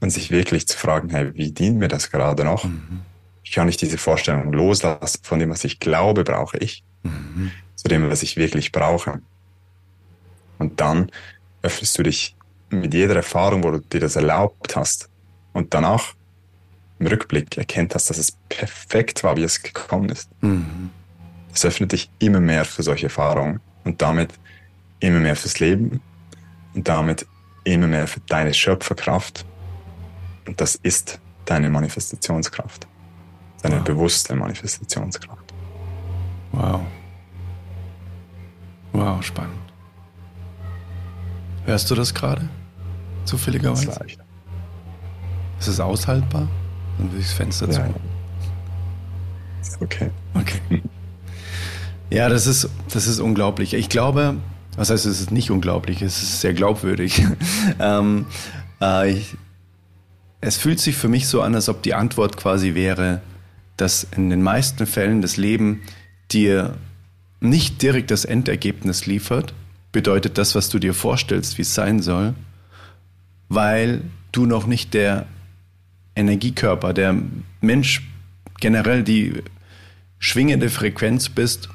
und 0.00 0.10
sich 0.10 0.30
wirklich 0.30 0.68
zu 0.68 0.76
fragen, 0.76 1.08
hey, 1.10 1.34
wie 1.34 1.50
dient 1.50 1.78
mir 1.78 1.88
das 1.88 2.10
gerade 2.10 2.44
noch? 2.44 2.64
Mhm. 2.64 3.00
Ich 3.42 3.52
kann 3.52 3.66
nicht 3.66 3.80
diese 3.80 3.98
Vorstellung 3.98 4.52
loslassen 4.52 5.20
von 5.22 5.38
dem, 5.38 5.50
was 5.50 5.64
ich 5.64 5.80
glaube, 5.80 6.22
brauche 6.22 6.58
ich, 6.58 6.84
mhm. 7.02 7.50
zu 7.76 7.88
dem, 7.88 8.08
was 8.10 8.22
ich 8.22 8.36
wirklich 8.36 8.72
brauche. 8.72 9.20
Und 10.58 10.80
dann 10.80 11.10
öffnest 11.62 11.98
du 11.98 12.02
dich 12.02 12.36
mit 12.70 12.92
jeder 12.92 13.16
Erfahrung, 13.16 13.64
wo 13.64 13.70
du 13.70 13.80
dir 13.80 14.00
das 14.00 14.16
erlaubt 14.16 14.76
hast 14.76 15.08
und 15.52 15.72
danach 15.72 16.14
im 16.98 17.06
Rückblick 17.06 17.56
erkennt 17.56 17.94
hast, 17.94 18.10
dass 18.10 18.18
es 18.18 18.32
perfekt 18.48 19.22
war, 19.22 19.36
wie 19.36 19.42
es 19.42 19.62
gekommen 19.62 20.08
ist. 20.10 20.28
Mhm. 20.42 20.90
Es 21.56 21.64
öffnet 21.64 21.92
dich 21.92 22.10
immer 22.18 22.38
mehr 22.38 22.66
für 22.66 22.82
solche 22.82 23.06
Erfahrungen 23.06 23.60
und 23.84 24.02
damit 24.02 24.28
immer 25.00 25.20
mehr 25.20 25.34
fürs 25.34 25.58
Leben 25.58 26.02
und 26.74 26.86
damit 26.86 27.26
immer 27.64 27.86
mehr 27.86 28.06
für 28.06 28.20
deine 28.28 28.52
Schöpferkraft. 28.52 29.46
Und 30.46 30.60
das 30.60 30.74
ist 30.74 31.18
deine 31.46 31.70
Manifestationskraft. 31.70 32.86
Deine 33.62 33.76
wow. 33.76 33.84
bewusste 33.84 34.34
Manifestationskraft. 34.34 35.54
Wow. 36.52 36.82
Wow, 38.92 39.22
spannend. 39.22 39.56
Hörst 41.64 41.90
du 41.90 41.94
das 41.94 42.12
gerade? 42.12 42.50
Zufälligerweise? 43.24 43.86
Das 43.86 43.96
ist, 43.96 44.18
ist 45.60 45.68
es 45.68 45.80
aushaltbar? 45.80 46.48
Dann 46.98 47.10
will 47.12 47.20
ich 47.20 47.28
das 47.28 47.34
Fenster 47.34 47.70
zu. 47.70 47.80
Ja. 47.80 47.88
Okay. 49.80 50.10
Okay. 50.34 50.82
Ja, 52.10 52.28
das 52.28 52.46
ist, 52.46 52.68
das 52.92 53.06
ist 53.06 53.18
unglaublich. 53.18 53.74
Ich 53.74 53.88
glaube, 53.88 54.36
was 54.76 54.90
heißt, 54.90 55.06
es 55.06 55.20
ist 55.20 55.32
nicht 55.32 55.50
unglaublich, 55.50 56.02
es 56.02 56.22
ist 56.22 56.40
sehr 56.40 56.54
glaubwürdig. 56.54 57.24
ähm, 57.80 58.26
äh, 58.80 59.10
ich, 59.10 59.36
es 60.40 60.56
fühlt 60.56 60.78
sich 60.78 60.96
für 60.96 61.08
mich 61.08 61.26
so 61.26 61.42
an, 61.42 61.54
als 61.54 61.68
ob 61.68 61.82
die 61.82 61.94
Antwort 61.94 62.36
quasi 62.36 62.74
wäre, 62.74 63.22
dass 63.76 64.06
in 64.16 64.30
den 64.30 64.42
meisten 64.42 64.86
Fällen 64.86 65.20
das 65.20 65.36
Leben 65.36 65.82
dir 66.30 66.76
nicht 67.40 67.82
direkt 67.82 68.10
das 68.10 68.24
Endergebnis 68.24 69.06
liefert, 69.06 69.54
bedeutet 69.92 70.38
das, 70.38 70.54
was 70.54 70.68
du 70.68 70.78
dir 70.78 70.94
vorstellst, 70.94 71.58
wie 71.58 71.62
es 71.62 71.74
sein 71.74 72.00
soll, 72.00 72.34
weil 73.48 74.02
du 74.32 74.46
noch 74.46 74.66
nicht 74.66 74.94
der 74.94 75.26
Energiekörper, 76.14 76.92
der 76.92 77.16
Mensch 77.60 78.08
generell 78.60 79.02
die 79.02 79.42
schwingende 80.18 80.70
Frequenz 80.70 81.28
bist, 81.28 81.68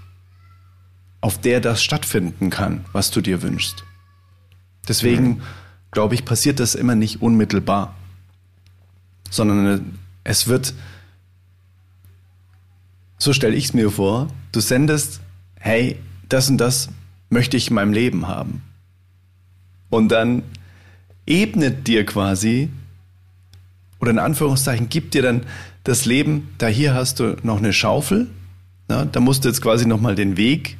auf 1.21 1.39
der 1.39 1.61
das 1.61 1.83
stattfinden 1.83 2.49
kann, 2.49 2.85
was 2.91 3.11
du 3.11 3.21
dir 3.21 3.41
wünschst. 3.41 3.83
Deswegen, 4.87 5.27
mhm. 5.27 5.41
glaube 5.91 6.15
ich, 6.15 6.25
passiert 6.25 6.59
das 6.59 6.75
immer 6.75 6.95
nicht 6.95 7.21
unmittelbar, 7.21 7.95
sondern 9.29 9.99
es 10.23 10.47
wird, 10.47 10.73
so 13.17 13.33
stelle 13.33 13.55
ich 13.55 13.65
es 13.65 13.73
mir 13.73 13.91
vor, 13.91 14.27
du 14.51 14.59
sendest, 14.59 15.21
hey, 15.59 15.97
das 16.27 16.49
und 16.49 16.57
das 16.57 16.89
möchte 17.29 17.55
ich 17.55 17.69
in 17.69 17.75
meinem 17.75 17.93
Leben 17.93 18.27
haben. 18.27 18.63
Und 19.89 20.09
dann 20.09 20.43
ebnet 21.27 21.87
dir 21.87 22.05
quasi, 22.05 22.69
oder 23.99 24.11
in 24.11 24.19
Anführungszeichen, 24.19 24.89
gibt 24.89 25.13
dir 25.13 25.21
dann 25.21 25.45
das 25.83 26.05
Leben, 26.05 26.49
da 26.57 26.67
hier 26.67 26.93
hast 26.93 27.19
du 27.19 27.37
noch 27.43 27.57
eine 27.57 27.73
Schaufel, 27.73 28.27
na, 28.87 29.05
da 29.05 29.19
musst 29.19 29.45
du 29.45 29.49
jetzt 29.49 29.61
quasi 29.61 29.85
nochmal 29.85 30.15
den 30.15 30.35
Weg 30.35 30.77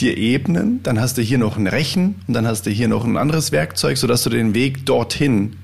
dir 0.00 0.16
ebnen, 0.16 0.82
dann 0.82 1.00
hast 1.00 1.18
du 1.18 1.22
hier 1.22 1.38
noch 1.38 1.56
ein 1.56 1.66
Rechen 1.66 2.16
und 2.26 2.34
dann 2.34 2.46
hast 2.46 2.66
du 2.66 2.70
hier 2.70 2.88
noch 2.88 3.04
ein 3.04 3.16
anderes 3.16 3.52
Werkzeug, 3.52 3.96
sodass 3.96 4.24
du 4.24 4.30
den 4.30 4.54
Weg 4.54 4.84
dorthin 4.84 5.56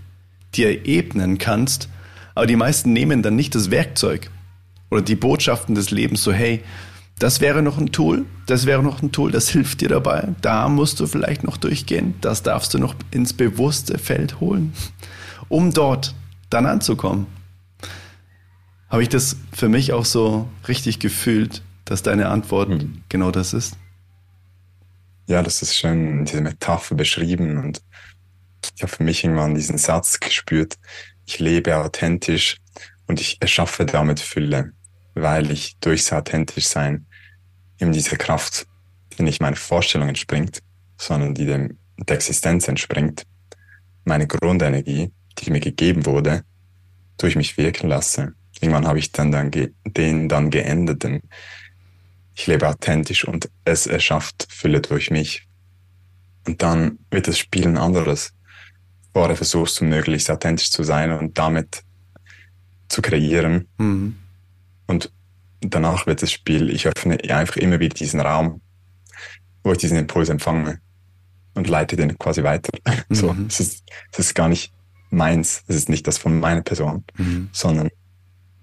dir 0.55 0.86
ebnen 0.86 1.39
kannst. 1.39 1.89
Aber 2.34 2.47
die 2.47 2.57
meisten 2.57 2.93
nehmen 2.93 3.22
dann 3.22 3.36
nicht 3.36 3.55
das 3.55 3.70
Werkzeug 3.70 4.30
oder 4.91 5.03
die 5.03 5.16
Botschaften 5.16 5.74
des 5.74 5.91
Lebens 5.91 6.22
so, 6.22 6.32
hey, 6.32 6.62
das 7.18 7.41
wäre 7.41 7.62
noch 7.62 7.78
ein 7.78 7.91
Tool, 7.91 8.26
das 8.47 8.64
wäre 8.64 8.82
noch 8.82 9.03
ein 9.03 9.11
Tool, 9.11 9.32
das 9.32 9.49
hilft 9.49 9.80
dir 9.80 9.89
dabei. 9.89 10.28
Da 10.41 10.68
musst 10.68 11.01
du 11.01 11.07
vielleicht 11.07 11.43
noch 11.43 11.57
durchgehen, 11.57 12.14
das 12.20 12.45
darfst 12.45 12.72
du 12.74 12.78
noch 12.78 12.95
ins 13.11 13.32
bewusste 13.32 13.99
Feld 13.99 14.39
holen, 14.39 14.72
um 15.49 15.72
dort 15.72 16.14
dann 16.49 16.64
anzukommen. 16.64 17.26
Habe 18.89 19.03
ich 19.03 19.09
das 19.09 19.36
für 19.53 19.68
mich 19.68 19.93
auch 19.93 20.05
so 20.05 20.49
richtig 20.68 21.01
gefühlt, 21.01 21.62
dass 21.89 22.03
deine 22.03 22.28
Antwort 22.28 22.68
mhm. 22.68 23.03
genau 23.09 23.30
das 23.30 23.55
ist? 23.55 23.76
Ja, 25.26 25.43
das 25.43 25.62
ist 25.62 25.74
schön 25.74 26.20
in 26.20 26.24
dieser 26.24 26.43
Metapher 26.43 26.95
beschrieben 26.95 27.59
und 27.59 27.82
ich 28.76 28.82
habe 28.82 28.93
für 28.93 29.03
mich 29.03 29.24
irgendwann 29.24 29.55
diesen 29.55 29.78
Satz 29.78 30.20
gespürt, 30.20 30.76
ich 31.26 31.39
lebe 31.39 31.76
authentisch 31.76 32.59
und 33.07 33.20
ich 33.20 33.41
erschaffe 33.41 33.86
damit 33.86 34.20
Fülle, 34.20 34.72
weil 35.14 35.51
ich 35.51 35.78
durchs 35.78 36.12
authentisch 36.12 36.66
sein 36.66 37.07
eben 37.78 37.93
diese 37.93 38.16
Kraft, 38.16 38.66
die 39.16 39.22
nicht 39.22 39.41
meiner 39.41 39.57
Vorstellung 39.57 40.09
entspringt, 40.09 40.61
sondern 40.99 41.34
die 41.34 41.47
dem, 41.47 41.78
der 41.97 42.16
Existenz 42.16 42.68
entspringt, 42.68 43.24
meine 44.05 44.26
Grundenergie, 44.26 45.12
die 45.39 45.51
mir 45.51 45.61
gegeben 45.61 46.07
wurde, 46.07 46.43
durch 47.18 47.36
mich 47.36 47.57
wirken 47.57 47.89
lasse. 47.89 48.34
Irgendwann 48.61 48.86
habe 48.86 48.99
ich 48.99 49.12
dann, 49.12 49.30
dann 49.30 49.51
den 49.51 50.28
dann 50.28 50.51
geändert, 50.51 51.05
denn 51.05 51.22
ich 52.39 52.47
lebe 52.47 52.68
authentisch 52.68 53.26
und 53.26 53.51
es 53.64 53.89
erschafft 53.89 54.47
Fülle 54.49 54.80
durch 54.80 55.11
mich. 55.11 55.49
Und 56.47 56.62
dann 56.62 57.01
wird 57.11 57.26
das 57.26 57.36
Spiel 57.36 57.66
ein 57.66 57.76
anderes. 57.76 58.32
Vorher 59.12 59.34
versuchst 59.34 59.80
du 59.80 59.84
möglichst 59.84 60.30
authentisch 60.30 60.70
zu 60.70 60.84
sein 60.84 61.11
und 61.11 61.36
damit 61.36 61.82
zu 62.86 63.03
kreieren. 63.03 63.66
Mhm. 63.78 64.18
Und 64.86 65.11
danach 65.61 66.07
wird 66.07 66.22
das 66.22 66.30
Spiel, 66.30 66.70
ich 66.70 66.86
öffne 66.86 67.18
einfach 67.28 67.57
immer 67.57 67.80
wieder 67.80 67.95
diesen 67.95 68.20
Raum, 68.20 68.61
wo 69.64 69.72
ich 69.72 69.78
diesen 69.78 69.99
Impuls 69.99 70.28
empfange 70.28 70.80
und 71.55 71.66
leite 71.66 71.97
den 71.97 72.16
quasi 72.18 72.45
weiter. 72.45 72.70
Mhm. 73.09 73.14
So, 73.14 73.36
es 73.49 73.59
ist, 73.59 73.84
es 74.12 74.18
ist 74.18 74.34
gar 74.34 74.49
nicht 74.49 74.72
meins, 75.11 75.64
es 75.66 75.74
ist 75.74 75.89
nicht 75.89 76.07
das 76.07 76.18
von 76.18 76.39
meiner 76.39 76.62
Person, 76.62 77.05
mhm. 77.16 77.49
sondern 77.53 77.89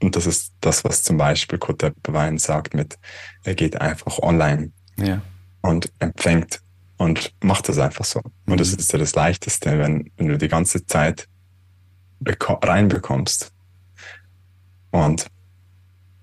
und 0.06 0.16
das 0.16 0.28
ist 0.28 0.54
das, 0.62 0.84
was 0.84 1.02
zum 1.02 1.18
Beispiel 1.18 1.58
Kurt 1.58 1.82
Wein 2.08 2.38
sagt 2.38 2.76
mit, 2.76 3.00
er 3.44 3.56
geht 3.56 3.82
einfach 3.82 4.20
online 4.20 4.72
ja. 4.98 5.20
und 5.62 5.92
empfängt 5.98 6.62
und 6.98 7.34
macht 7.44 7.68
das 7.70 7.80
einfach 7.80 8.06
so. 8.06 8.20
Mhm. 8.20 8.54
Und 8.54 8.60
das 8.60 8.72
mhm. 8.72 8.78
ist 8.78 8.94
ja 8.94 9.00
das 9.00 9.16
Leichteste, 9.16 9.80
wenn, 9.80 10.12
wenn 10.18 10.28
du 10.28 10.38
die 10.38 10.48
ganze 10.48 10.86
Zeit 10.86 11.28
reinbekommst. 12.24 13.52
Und 14.92 15.26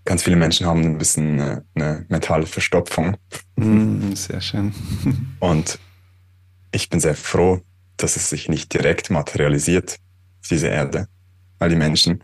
ganz 0.05 0.23
viele 0.23 0.37
Menschen 0.37 0.67
haben 0.67 0.83
ein 0.83 0.99
bisschen 0.99 1.41
eine, 1.41 1.65
eine 1.75 2.07
mentale 2.09 2.47
Verstopfung. 2.47 3.17
Mhm, 3.57 4.15
sehr 4.15 4.41
schön. 4.41 4.73
und 5.41 5.81
ich 6.71 6.89
bin 6.89 7.01
sehr 7.01 7.17
froh, 7.17 7.61
dass 7.97 8.15
es 8.15 8.31
sich 8.31 8.49
nicht 8.49 8.73
direkt 8.73 9.11
materialisiert 9.11 9.99
auf 10.41 10.49
dieser 10.49 10.71
Erde, 10.71 11.09
weil 11.59 11.71
die 11.71 11.77
Menschen 11.77 12.23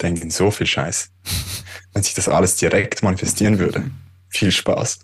denken 0.00 0.30
so 0.30 0.50
viel 0.50 0.66
Scheiß. 0.66 1.10
Wenn 1.92 2.02
sich 2.02 2.14
das 2.14 2.28
alles 2.28 2.56
direkt 2.56 3.02
manifestieren 3.02 3.58
würde, 3.58 3.90
viel 4.28 4.50
Spaß. 4.50 5.00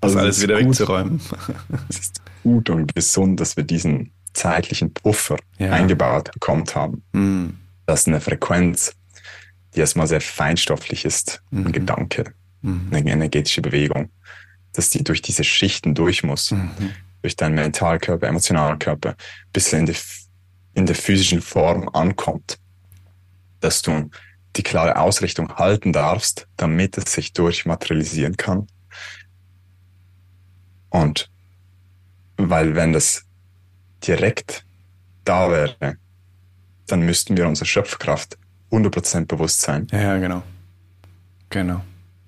also 0.00 0.18
alles 0.18 0.42
wieder 0.42 0.58
gut, 0.58 0.68
wegzuräumen. 0.68 1.20
es 1.88 1.98
ist 1.98 2.22
gut 2.42 2.70
und 2.70 2.94
gesund, 2.94 3.40
dass 3.40 3.56
wir 3.56 3.64
diesen 3.64 4.12
zeitlichen 4.32 4.92
Puffer 4.92 5.36
ja. 5.58 5.72
eingebaut 5.72 6.30
bekommen 6.32 6.64
haben. 6.74 7.02
Mhm. 7.12 7.58
Das 7.86 8.00
ist 8.00 8.08
eine 8.08 8.20
Frequenz, 8.20 8.94
die 9.74 9.80
erstmal 9.80 10.06
sehr 10.06 10.20
feinstofflich 10.20 11.04
ist, 11.04 11.42
mhm. 11.50 11.66
ein 11.66 11.72
Gedanke, 11.72 12.32
mhm. 12.62 12.88
eine 12.90 13.10
energetische 13.10 13.62
Bewegung, 13.62 14.10
dass 14.72 14.90
die 14.90 15.04
durch 15.04 15.22
diese 15.22 15.44
Schichten 15.44 15.94
durch 15.94 16.22
muss, 16.22 16.50
mhm. 16.50 16.70
durch 17.22 17.36
deinen 17.36 17.54
Mentalkörper, 17.54 18.26
Emotionalkörper, 18.26 19.16
bis 19.52 19.72
er 19.72 19.80
in, 19.80 19.86
die, 19.86 19.96
in 20.74 20.86
der 20.86 20.96
physischen 20.96 21.42
Form 21.42 21.88
ankommt, 21.90 22.58
dass 23.60 23.82
du 23.82 24.10
die 24.56 24.62
klare 24.62 24.96
Ausrichtung 24.96 25.54
halten 25.56 25.92
darfst, 25.92 26.48
damit 26.56 26.96
es 26.98 27.12
sich 27.12 27.32
durchmaterialisieren 27.32 28.36
kann. 28.36 28.66
Und 30.88 31.30
weil 32.36 32.74
wenn 32.74 32.92
das 32.92 33.24
direkt 34.06 34.64
da 35.24 35.50
wäre, 35.50 35.98
dann 36.86 37.00
müssten 37.00 37.36
wir 37.36 37.46
unserer 37.46 37.66
Schöpfkraft 37.66 38.38
100% 38.70 39.26
bewusst 39.26 39.60
sein. 39.60 39.86
Ja, 39.90 40.18
genau. 40.18 40.42
Genau. 41.50 41.82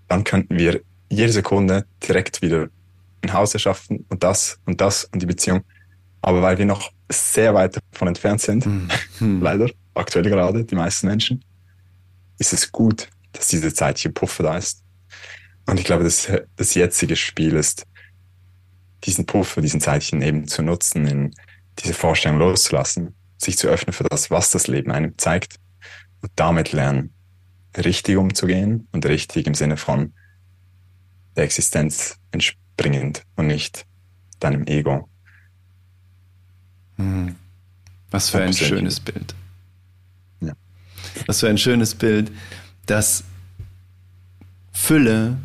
Dann 0.09 0.25
könnten 0.25 0.59
wir 0.59 0.81
jede 1.09 1.33
Sekunde 1.33 1.87
direkt 2.07 2.43
wieder 2.43 2.69
ein 3.23 3.33
Haus 3.33 3.55
erschaffen 3.55 4.05
und 4.09 4.23
das 4.23 4.59
und 4.67 4.81
das 4.81 5.05
und 5.05 5.21
die 5.23 5.27
Beziehung. 5.27 5.63
Aber 6.21 6.43
weil 6.43 6.59
wir 6.59 6.67
noch 6.67 6.91
sehr 7.11 7.55
weit 7.55 7.79
davon 7.93 8.09
entfernt 8.09 8.41
sind, 8.41 8.67
mhm. 8.67 9.41
leider, 9.43 9.71
aktuell 9.95 10.25
gerade, 10.25 10.65
die 10.65 10.75
meisten 10.75 11.07
Menschen, 11.07 11.45
ist 12.39 12.53
es 12.53 12.71
gut, 12.71 13.09
dass 13.33 13.49
diese 13.49 13.73
zeitliche 13.73 14.11
Puffer 14.11 14.45
da 14.45 14.57
ist. 14.57 14.83
Und 15.67 15.79
ich 15.79 15.85
glaube, 15.85 16.05
das, 16.05 16.31
das 16.57 16.75
jetzige 16.75 17.17
Spiel 17.17 17.55
ist, 17.55 17.87
diesen 19.05 19.27
Puffer, 19.27 19.61
diesen 19.61 19.81
Zeitchen 19.81 20.23
eben 20.23 20.49
zu 20.49 20.63
nutzen, 20.63 21.07
in 21.07 21.35
diese 21.79 21.95
Vorstellung 21.95 22.39
loszulassen, 22.39 23.15
sich 23.37 23.57
zu 23.57 23.69
öffnen 23.69 23.93
für 23.93 24.05
das, 24.05 24.31
was 24.31 24.51
das 24.51 24.67
Leben 24.67 24.91
einem 24.91 25.17
zeigt 25.19 25.57
und 26.23 26.33
damit 26.37 26.73
lernen, 26.73 27.13
richtig 27.77 28.17
umzugehen 28.17 28.89
und 28.93 29.07
richtig 29.07 29.47
im 29.47 29.55
Sinne 29.55 29.77
von 29.77 30.13
der 31.37 31.45
Existenz 31.45 32.17
entspringend 32.33 33.23
und 33.37 33.47
nicht 33.47 33.87
deinem 34.41 34.67
Ego. 34.67 35.09
Hm. 36.97 37.37
Was 38.11 38.31
für 38.31 38.43
ein 38.43 38.53
schönes 38.53 38.99
Bild. 38.99 39.35
Was 41.27 41.41
für 41.41 41.49
ein 41.49 41.59
schönes 41.59 41.95
Bild, 41.95 42.31
dass 42.87 43.25
Fülle 44.73 45.39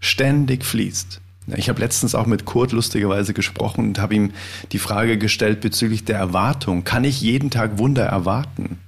ständig 0.00 0.64
fließt. 0.64 1.20
Ich 1.56 1.68
habe 1.68 1.80
letztens 1.80 2.14
auch 2.14 2.26
mit 2.26 2.44
Kurt 2.44 2.72
lustigerweise 2.72 3.34
gesprochen 3.34 3.88
und 3.88 3.98
habe 3.98 4.14
ihm 4.14 4.32
die 4.72 4.78
Frage 4.78 5.18
gestellt 5.18 5.60
bezüglich 5.60 6.04
der 6.04 6.18
Erwartung. 6.18 6.84
Kann 6.84 7.04
ich 7.04 7.20
jeden 7.20 7.50
Tag 7.50 7.78
Wunder 7.78 8.04
erwarten? 8.04 8.78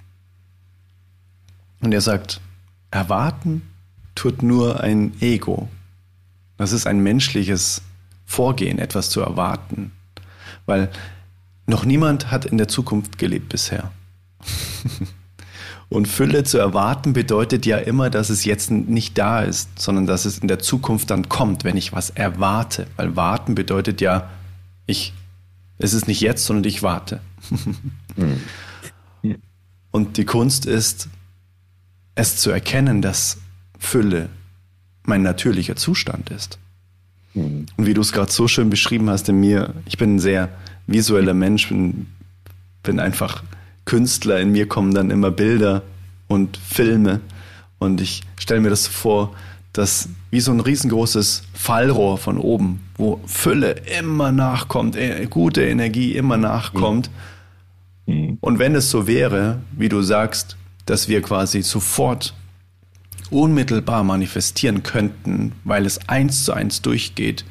Und 1.81 1.93
er 1.93 2.01
sagt, 2.01 2.41
erwarten 2.91 3.63
tut 4.15 4.43
nur 4.43 4.81
ein 4.81 5.15
Ego. 5.21 5.69
Das 6.57 6.73
ist 6.73 6.87
ein 6.87 7.01
menschliches 7.01 7.83
Vorgehen, 8.27 8.79
etwas 8.79 9.11
zu 9.11 9.21
erwarten. 9.21 9.93
Weil 10.67 10.91
noch 11.67 11.85
niemand 11.85 12.31
hat 12.31 12.45
in 12.45 12.59
der 12.59 12.69
Zukunft 12.69 13.19
gelebt 13.19 13.49
bisher. 13.49 13.91
Und 15.93 16.09
Fülle 16.09 16.43
zu 16.43 16.57
erwarten 16.57 17.13
bedeutet 17.13 17.67
ja 17.67 17.77
immer, 17.77 18.09
dass 18.09 18.31
es 18.31 18.47
jetzt 18.47 18.71
nicht 18.71 19.19
da 19.19 19.43
ist, 19.43 19.79
sondern 19.79 20.07
dass 20.07 20.25
es 20.25 20.39
in 20.39 20.49
der 20.49 20.59
Zukunft 20.59 21.11
dann 21.11 21.29
kommt, 21.29 21.65
wenn 21.65 21.77
ich 21.77 21.93
was 21.93 22.09
erwarte. 22.09 22.87
Weil 22.97 23.15
warten 23.15 23.55
bedeutet 23.55 24.01
ja, 24.01 24.31
ich, 24.87 25.13
es 25.77 25.93
ist 25.93 26.09
nicht 26.09 26.23
jetzt, 26.23 26.47
sondern 26.47 26.65
ich 26.65 26.83
warte. 26.83 27.21
Mhm. 28.15 28.43
Und 29.91 30.19
die 30.19 30.27
Kunst 30.27 30.67
ist, 30.67 31.09
es 32.15 32.37
zu 32.37 32.51
erkennen, 32.51 33.01
dass 33.01 33.39
Fülle 33.79 34.29
mein 35.05 35.23
natürlicher 35.23 35.77
Zustand 35.77 36.29
ist. 36.29 36.59
Mhm. 37.33 37.65
Und 37.75 37.87
wie 37.87 37.95
du 37.95 38.03
es 38.03 38.13
gerade 38.13 38.31
so 38.31 38.49
schön 38.49 38.69
beschrieben 38.69 39.09
hast 39.09 39.31
in 39.31 39.41
mir, 39.41 39.73
ich 39.87 39.97
bin 39.97 40.17
ein 40.17 40.19
sehr 40.19 40.51
visueller 40.87 41.33
Mensch, 41.33 41.71
bin, 41.71 42.07
bin 42.83 43.01
einfach 43.01 43.43
Künstler, 43.85 44.41
in 44.41 44.53
mir 44.53 44.69
kommen 44.69 44.95
dann 44.95 45.11
immer 45.11 45.31
Bilder 45.31 45.83
und 46.29 46.57
Filme. 46.57 47.21
Und 47.79 48.01
ich 48.01 48.23
stelle 48.39 48.61
mir 48.61 48.71
das 48.71 48.87
vor, 48.87 49.35
dass 49.73 50.09
wie 50.31 50.41
so 50.41 50.53
ein 50.53 50.61
riesengroßes 50.61 51.43
Fallrohr 51.53 52.19
von 52.19 52.39
oben, 52.39 52.81
wo 52.97 53.21
Fülle 53.27 53.73
immer 53.99 54.33
nachkommt, 54.33 54.97
äh, 54.97 55.27
gute 55.29 55.63
Energie 55.63 56.13
immer 56.15 56.37
nachkommt. 56.37 57.11
Mhm. 58.07 58.39
Und 58.41 58.59
wenn 58.59 58.75
es 58.75 58.91
so 58.91 59.07
wäre, 59.07 59.61
wie 59.73 59.89
du 59.89 60.03
sagst, 60.03 60.57
dass 60.87 61.09
wir 61.09 61.23
quasi 61.23 61.63
sofort 61.63 62.35
unmittelbar 63.31 64.05
manifestieren 64.05 64.83
könnten, 64.83 65.53
weil 65.65 65.87
es 65.87 66.09
eins 66.09 66.45
zu 66.45 66.53
eins 66.53 66.83
durchgeht, 66.83 67.45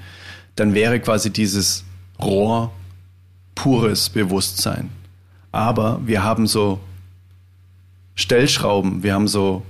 dann 0.55 0.73
wäre 0.73 0.99
quasi 0.99 1.31
dieses 1.31 1.83
Rohr 2.21 2.71
pures 3.55 4.09
Bewusstsein. 4.09 4.89
Aber 5.51 6.01
wir 6.05 6.23
haben 6.23 6.47
so 6.47 6.79
Stellschrauben, 8.15 9.03
wir 9.03 9.13
haben 9.13 9.27
so 9.27 9.63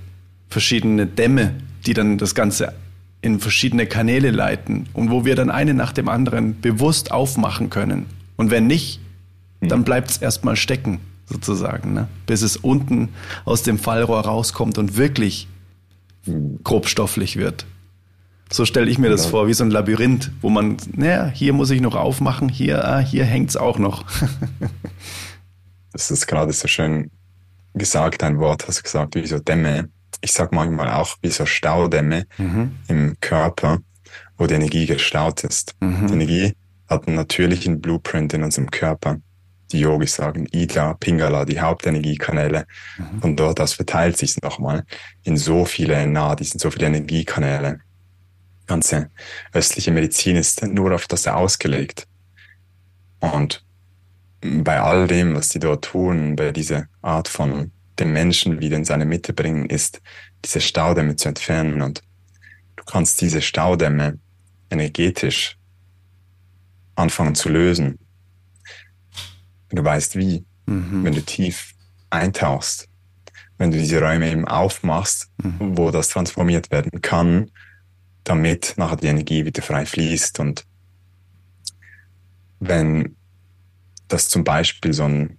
verschiedene 0.49 1.07
Dämme, 1.07 1.55
die 1.85 1.93
dann 1.93 2.17
das 2.17 2.35
Ganze 2.35 2.73
in 3.21 3.39
verschiedene 3.39 3.85
Kanäle 3.85 4.31
leiten 4.31 4.87
und 4.93 5.11
wo 5.11 5.25
wir 5.25 5.35
dann 5.35 5.49
eine 5.49 5.73
nach 5.73 5.93
dem 5.93 6.09
anderen 6.09 6.59
bewusst 6.59 7.11
aufmachen 7.11 7.69
können. 7.69 8.07
Und 8.35 8.49
wenn 8.49 8.67
nicht, 8.67 8.99
dann 9.61 9.79
hm. 9.79 9.85
bleibt 9.85 10.11
es 10.11 10.17
erstmal 10.17 10.55
stecken, 10.55 10.99
sozusagen, 11.27 11.93
ne? 11.93 12.07
bis 12.25 12.41
es 12.41 12.57
unten 12.57 13.09
aus 13.45 13.61
dem 13.63 13.77
Fallrohr 13.77 14.21
rauskommt 14.21 14.77
und 14.79 14.97
wirklich 14.97 15.47
hm. 16.25 16.59
grobstofflich 16.63 17.37
wird. 17.37 17.65
So 18.51 18.65
stelle 18.65 18.89
ich 18.89 18.97
mir 18.97 19.09
das 19.09 19.27
vor, 19.27 19.47
wie 19.47 19.53
so 19.53 19.63
ein 19.63 19.71
Labyrinth, 19.71 20.31
wo 20.41 20.49
man, 20.49 20.75
naja, 20.93 21.31
hier 21.33 21.53
muss 21.53 21.69
ich 21.69 21.79
noch 21.79 21.95
aufmachen, 21.95 22.49
hier, 22.49 22.85
ah, 22.85 22.99
hier 22.99 23.23
hängt 23.23 23.49
es 23.49 23.55
auch 23.55 23.79
noch. 23.79 24.03
das 25.91 26.11
ist 26.11 26.27
gerade 26.27 26.53
so 26.53 26.67
schön 26.67 27.11
gesagt, 27.73 28.23
ein 28.23 28.39
Wort 28.39 28.67
hast 28.67 28.79
du 28.79 28.83
gesagt, 28.83 29.15
wie 29.15 29.25
so 29.25 29.39
Dämme. 29.39 29.89
Ich 30.21 30.33
sag 30.33 30.51
manchmal 30.51 30.91
auch 30.91 31.17
wie 31.21 31.29
so 31.29 31.45
Staudämme 31.45 32.25
mhm. 32.37 32.75
im 32.87 33.15
Körper, 33.21 33.79
wo 34.37 34.45
die 34.45 34.55
Energie 34.55 34.85
gestaut 34.85 35.43
ist. 35.43 35.75
Mhm. 35.79 36.07
Die 36.07 36.13
Energie 36.13 36.53
hat 36.89 37.07
einen 37.07 37.15
natürlichen 37.15 37.81
Blueprint 37.81 38.33
in 38.33 38.43
unserem 38.43 38.69
Körper. 38.69 39.17
Die 39.71 39.79
Yogis 39.79 40.15
sagen 40.15 40.47
Ida, 40.51 40.95
Pingala, 40.95 41.45
die 41.45 41.61
Hauptenergiekanäle. 41.61 42.65
Mhm. 42.97 43.19
Und 43.21 43.39
dort 43.39 43.61
aus 43.61 43.73
verteilt 43.73 44.17
sich 44.17 44.35
nochmal 44.41 44.83
in 45.23 45.37
so 45.37 45.65
viele 45.65 46.05
Nadi, 46.05 46.43
sind 46.43 46.59
so 46.59 46.69
viele 46.69 46.87
Energiekanäle 46.87 47.79
ganze 48.71 49.09
östliche 49.51 49.91
Medizin 49.91 50.37
ist 50.37 50.63
nur 50.65 50.95
auf 50.95 51.05
das 51.07 51.27
ausgelegt. 51.27 52.07
Und 53.19 53.65
bei 54.41 54.79
all 54.79 55.07
dem, 55.07 55.35
was 55.35 55.49
die 55.49 55.59
dort 55.59 55.85
tun, 55.85 56.35
bei 56.35 56.51
dieser 56.51 56.87
Art 57.01 57.27
von 57.27 57.71
den 57.99 58.11
Menschen 58.11 58.59
wieder 58.59 58.77
in 58.77 58.85
seine 58.85 59.05
Mitte 59.05 59.33
bringen, 59.33 59.65
ist, 59.67 60.01
diese 60.43 60.61
Staudämme 60.61 61.15
zu 61.15 61.29
entfernen. 61.29 61.81
Und 61.81 62.01
du 62.75 62.83
kannst 62.83 63.21
diese 63.21 63.41
Staudämme 63.41 64.17
energetisch 64.69 65.57
anfangen 66.95 67.35
zu 67.35 67.49
lösen. 67.49 67.99
Wenn 69.69 69.77
du 69.77 69.83
weißt 69.83 70.15
wie, 70.15 70.45
mhm. 70.65 71.03
wenn 71.03 71.13
du 71.13 71.21
tief 71.21 71.73
eintauchst, 72.09 72.87
wenn 73.57 73.71
du 73.71 73.77
diese 73.77 74.01
Räume 74.01 74.31
eben 74.31 74.47
aufmachst, 74.47 75.29
mhm. 75.41 75.77
wo 75.77 75.91
das 75.91 76.09
transformiert 76.09 76.71
werden 76.71 77.01
kann 77.01 77.51
damit 78.23 78.73
nachher 78.77 78.97
die 78.97 79.07
Energie 79.07 79.45
wieder 79.45 79.61
frei 79.61 79.85
fließt. 79.85 80.39
Und 80.39 80.65
wenn 82.59 83.15
das 84.11 84.29
zum 84.29 84.43
Beispiel 84.43 84.93
so 84.93 85.03
ein 85.03 85.37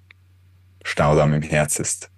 Staudamm 0.85 1.35
im 1.35 1.43
Herz 1.43 1.79
ist, 1.79 2.11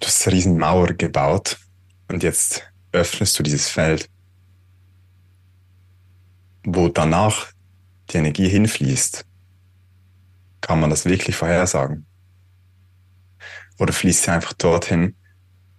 du 0.00 0.06
hast 0.06 0.26
eine 0.26 0.36
riesen 0.36 0.58
Mauer 0.58 0.88
gebaut 0.94 1.58
und 2.08 2.22
jetzt 2.22 2.70
öffnest 2.92 3.38
du 3.38 3.42
dieses 3.42 3.68
Feld, 3.68 4.08
wo 6.64 6.88
danach 6.88 7.48
die 8.10 8.18
Energie 8.18 8.48
hinfließt. 8.48 9.24
Kann 10.60 10.80
man 10.80 10.90
das 10.90 11.04
wirklich 11.04 11.36
vorhersagen? 11.36 12.06
Oder 13.78 13.92
fließt 13.92 14.24
sie 14.24 14.30
einfach 14.30 14.52
dorthin, 14.54 15.16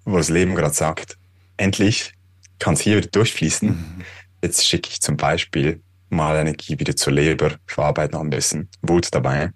wo 0.04 0.18
das 0.18 0.30
Leben 0.30 0.56
gerade 0.56 0.74
sagt, 0.74 1.18
endlich 1.58 2.14
kann 2.60 2.76
es 2.76 2.82
hier 2.82 2.98
wieder 2.98 3.08
durchfließen. 3.08 3.70
Mhm. 3.70 4.04
Jetzt 4.42 4.66
schicke 4.66 4.90
ich 4.90 5.02
zum 5.02 5.18
Beispiel 5.18 5.82
mal 6.16 6.38
Energie 6.38 6.80
wieder 6.80 6.96
zur 6.96 7.14
Leber, 7.14 7.56
verarbeite 7.68 8.14
noch 8.14 8.22
ein 8.22 8.30
bisschen 8.30 8.70
Wut 8.82 9.10
dabei. 9.12 9.52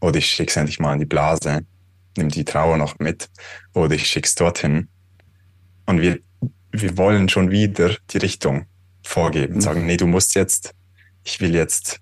Oder 0.00 0.18
ich 0.18 0.26
schicke 0.26 0.50
es 0.50 0.56
endlich 0.56 0.78
mal 0.78 0.94
in 0.94 1.00
die 1.00 1.06
Blase, 1.06 1.66
nimm 2.16 2.28
die 2.28 2.44
Trauer 2.44 2.76
noch 2.76 2.98
mit. 2.98 3.28
Oder 3.74 3.94
ich 3.94 4.06
schicke 4.06 4.26
es 4.26 4.34
dorthin. 4.34 4.88
Und 5.86 6.00
wir, 6.00 6.18
wir 6.72 6.96
wollen 6.96 7.28
schon 7.28 7.50
wieder 7.50 7.96
die 8.10 8.18
Richtung 8.18 8.66
vorgeben. 9.02 9.56
Mhm. 9.56 9.60
Sagen, 9.60 9.86
nee, 9.86 9.96
du 9.96 10.06
musst 10.06 10.34
jetzt, 10.34 10.74
ich 11.24 11.40
will 11.40 11.54
jetzt, 11.54 12.00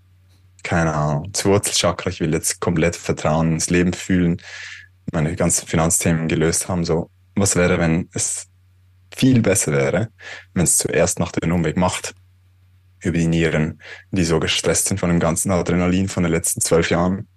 keine 0.62 0.94
Ahnung, 0.94 1.34
zu 1.34 1.50
Wurzelchakra, 1.50 2.10
ich 2.10 2.20
will 2.20 2.32
jetzt 2.32 2.60
komplett 2.60 2.96
Vertrauen 2.96 3.52
ins 3.52 3.70
Leben 3.70 3.92
fühlen, 3.92 4.40
meine 5.12 5.36
ganzen 5.36 5.66
Finanzthemen 5.66 6.28
gelöst 6.28 6.68
haben, 6.68 6.84
so. 6.84 7.10
was 7.34 7.56
wäre, 7.56 7.78
wenn 7.78 8.08
es 8.14 8.46
viel 9.14 9.42
besser 9.42 9.72
wäre, 9.72 10.08
wenn 10.54 10.64
es 10.64 10.78
zuerst 10.78 11.18
noch 11.18 11.30
den 11.30 11.52
Umweg 11.52 11.76
macht 11.76 12.14
über 13.04 13.18
die 13.18 13.26
Nieren, 13.26 13.80
die 14.10 14.24
so 14.24 14.40
gestresst 14.40 14.86
sind 14.86 14.98
von 14.98 15.10
dem 15.10 15.20
ganzen 15.20 15.50
Adrenalin 15.50 16.08
von 16.08 16.22
den 16.22 16.32
letzten 16.32 16.60
zwölf 16.60 16.90
Jahren. 16.90 17.28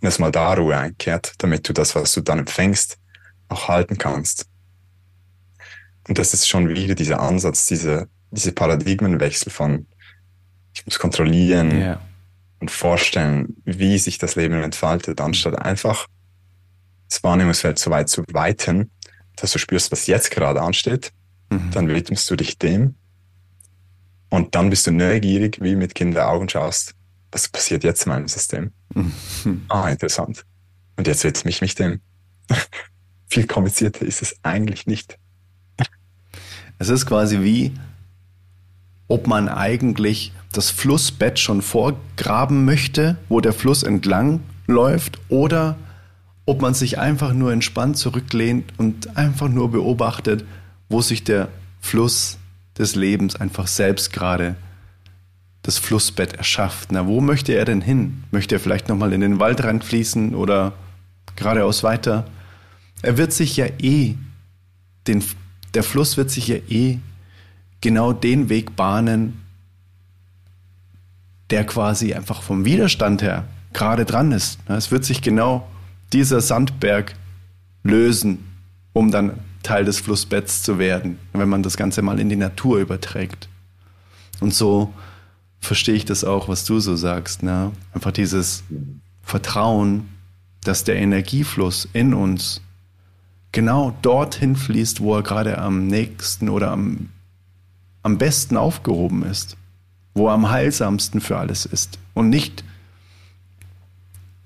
Und 0.00 0.02
erstmal 0.02 0.32
da 0.32 0.54
Ruhe 0.54 0.76
einkehrt, 0.76 1.34
damit 1.38 1.68
du 1.68 1.72
das, 1.72 1.94
was 1.94 2.12
du 2.12 2.20
dann 2.20 2.40
empfängst, 2.40 2.98
auch 3.48 3.68
halten 3.68 3.98
kannst. 3.98 4.46
Und 6.08 6.18
das 6.18 6.34
ist 6.34 6.48
schon 6.48 6.68
wieder 6.68 6.94
dieser 6.94 7.20
Ansatz, 7.20 7.66
diese, 7.66 8.08
diese 8.30 8.52
Paradigmenwechsel 8.52 9.50
von 9.50 9.86
ich 10.74 10.84
muss 10.84 10.98
kontrollieren 10.98 11.70
yeah. 11.70 12.00
und 12.58 12.70
vorstellen, 12.70 13.56
wie 13.64 13.96
sich 13.98 14.18
das 14.18 14.34
Leben 14.34 14.60
entfaltet, 14.62 15.20
anstatt 15.20 15.56
einfach 15.56 16.06
das 17.08 17.22
Wahrnehmungsfeld 17.22 17.78
so 17.78 17.90
weit 17.90 18.08
zu 18.08 18.24
weiten, 18.32 18.90
dass 19.36 19.52
du 19.52 19.58
spürst, 19.58 19.92
was 19.92 20.06
jetzt 20.06 20.30
gerade 20.30 20.60
ansteht. 20.60 21.12
Mhm. 21.50 21.70
Dann 21.72 21.88
widmest 21.88 22.28
du 22.30 22.36
dich 22.36 22.58
dem. 22.58 22.96
Und 24.34 24.56
dann 24.56 24.68
bist 24.68 24.84
du 24.88 24.90
neugierig, 24.90 25.58
wie 25.60 25.76
mit 25.76 25.94
Kinderaugen 25.94 26.48
schaust, 26.48 26.96
was 27.30 27.46
passiert 27.46 27.84
jetzt 27.84 28.04
in 28.04 28.10
meinem 28.10 28.26
System. 28.26 28.72
Ah, 29.68 29.88
interessant. 29.88 30.44
Und 30.96 31.06
jetzt 31.06 31.22
widme 31.22 31.50
ich 31.50 31.60
mich 31.60 31.76
dem. 31.76 32.00
Viel 33.28 33.46
komplizierter 33.46 34.04
ist 34.04 34.22
es 34.22 34.34
eigentlich 34.42 34.88
nicht. 34.88 35.20
Es 36.80 36.88
ist 36.88 37.06
quasi 37.06 37.42
wie, 37.42 37.74
ob 39.06 39.28
man 39.28 39.48
eigentlich 39.48 40.32
das 40.50 40.68
Flussbett 40.68 41.38
schon 41.38 41.62
vorgraben 41.62 42.64
möchte, 42.64 43.16
wo 43.28 43.40
der 43.40 43.52
Fluss 43.52 43.84
entlang 43.84 44.40
läuft, 44.66 45.20
oder 45.28 45.78
ob 46.44 46.60
man 46.60 46.74
sich 46.74 46.98
einfach 46.98 47.32
nur 47.34 47.52
entspannt 47.52 47.98
zurücklehnt 47.98 48.72
und 48.78 49.16
einfach 49.16 49.48
nur 49.48 49.70
beobachtet, 49.70 50.44
wo 50.88 51.02
sich 51.02 51.22
der 51.22 51.50
Fluss 51.80 52.38
des 52.78 52.94
Lebens 52.94 53.36
einfach 53.36 53.66
selbst 53.66 54.12
gerade 54.12 54.56
das 55.62 55.78
Flussbett 55.78 56.34
erschafft. 56.34 56.92
Na, 56.92 57.06
wo 57.06 57.20
möchte 57.20 57.52
er 57.52 57.64
denn 57.64 57.80
hin? 57.80 58.24
Möchte 58.30 58.56
er 58.56 58.60
vielleicht 58.60 58.88
nochmal 58.88 59.12
in 59.12 59.20
den 59.20 59.40
Wald 59.40 59.64
reinfließen 59.64 60.34
oder 60.34 60.74
geradeaus 61.36 61.82
weiter? 61.82 62.26
Er 63.02 63.16
wird 63.16 63.32
sich 63.32 63.56
ja 63.56 63.66
eh, 63.80 64.14
den, 65.06 65.24
der 65.72 65.82
Fluss 65.82 66.16
wird 66.16 66.30
sich 66.30 66.48
ja 66.48 66.56
eh 66.68 66.98
genau 67.80 68.12
den 68.12 68.48
Weg 68.48 68.76
bahnen, 68.76 69.40
der 71.50 71.64
quasi 71.64 72.14
einfach 72.14 72.42
vom 72.42 72.64
Widerstand 72.64 73.22
her 73.22 73.44
gerade 73.72 74.04
dran 74.04 74.32
ist. 74.32 74.58
Es 74.68 74.90
wird 74.90 75.04
sich 75.04 75.20
genau 75.20 75.68
dieser 76.12 76.40
Sandberg 76.40 77.14
lösen, 77.82 78.38
um 78.92 79.10
dann 79.10 79.38
Teil 79.64 79.84
des 79.84 79.98
Flussbetts 79.98 80.62
zu 80.62 80.78
werden, 80.78 81.18
wenn 81.32 81.48
man 81.48 81.64
das 81.64 81.76
Ganze 81.76 82.02
mal 82.02 82.20
in 82.20 82.28
die 82.28 82.36
Natur 82.36 82.78
überträgt. 82.78 83.48
Und 84.40 84.54
so 84.54 84.94
verstehe 85.60 85.94
ich 85.94 86.04
das 86.04 86.22
auch, 86.22 86.48
was 86.48 86.64
du 86.64 86.78
so 86.78 86.94
sagst. 86.94 87.42
Ne? 87.42 87.72
Einfach 87.92 88.12
dieses 88.12 88.62
Vertrauen, 89.22 90.08
dass 90.62 90.84
der 90.84 90.96
Energiefluss 90.96 91.88
in 91.92 92.14
uns 92.14 92.60
genau 93.52 93.96
dorthin 94.02 94.56
fließt, 94.56 95.00
wo 95.00 95.16
er 95.16 95.22
gerade 95.22 95.58
am 95.58 95.86
nächsten 95.86 96.48
oder 96.48 96.70
am, 96.70 97.08
am 98.02 98.18
besten 98.18 98.56
aufgehoben 98.56 99.24
ist, 99.24 99.56
wo 100.14 100.28
er 100.28 100.34
am 100.34 100.50
heilsamsten 100.50 101.20
für 101.20 101.38
alles 101.38 101.64
ist 101.66 101.98
und 102.12 102.28
nicht 102.28 102.64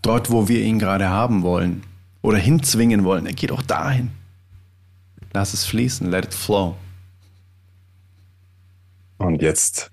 dort, 0.02 0.30
wo 0.30 0.48
wir 0.48 0.62
ihn 0.62 0.78
gerade 0.78 1.08
haben 1.08 1.42
wollen 1.42 1.82
oder 2.22 2.38
hinzwingen 2.38 3.04
wollen. 3.04 3.26
Er 3.26 3.32
geht 3.32 3.52
auch 3.52 3.62
dahin. 3.62 4.10
Lass 5.38 5.54
es 5.54 5.66
fließen, 5.66 6.10
let 6.10 6.24
it 6.24 6.34
flow. 6.34 6.76
Und 9.18 9.40
jetzt 9.40 9.92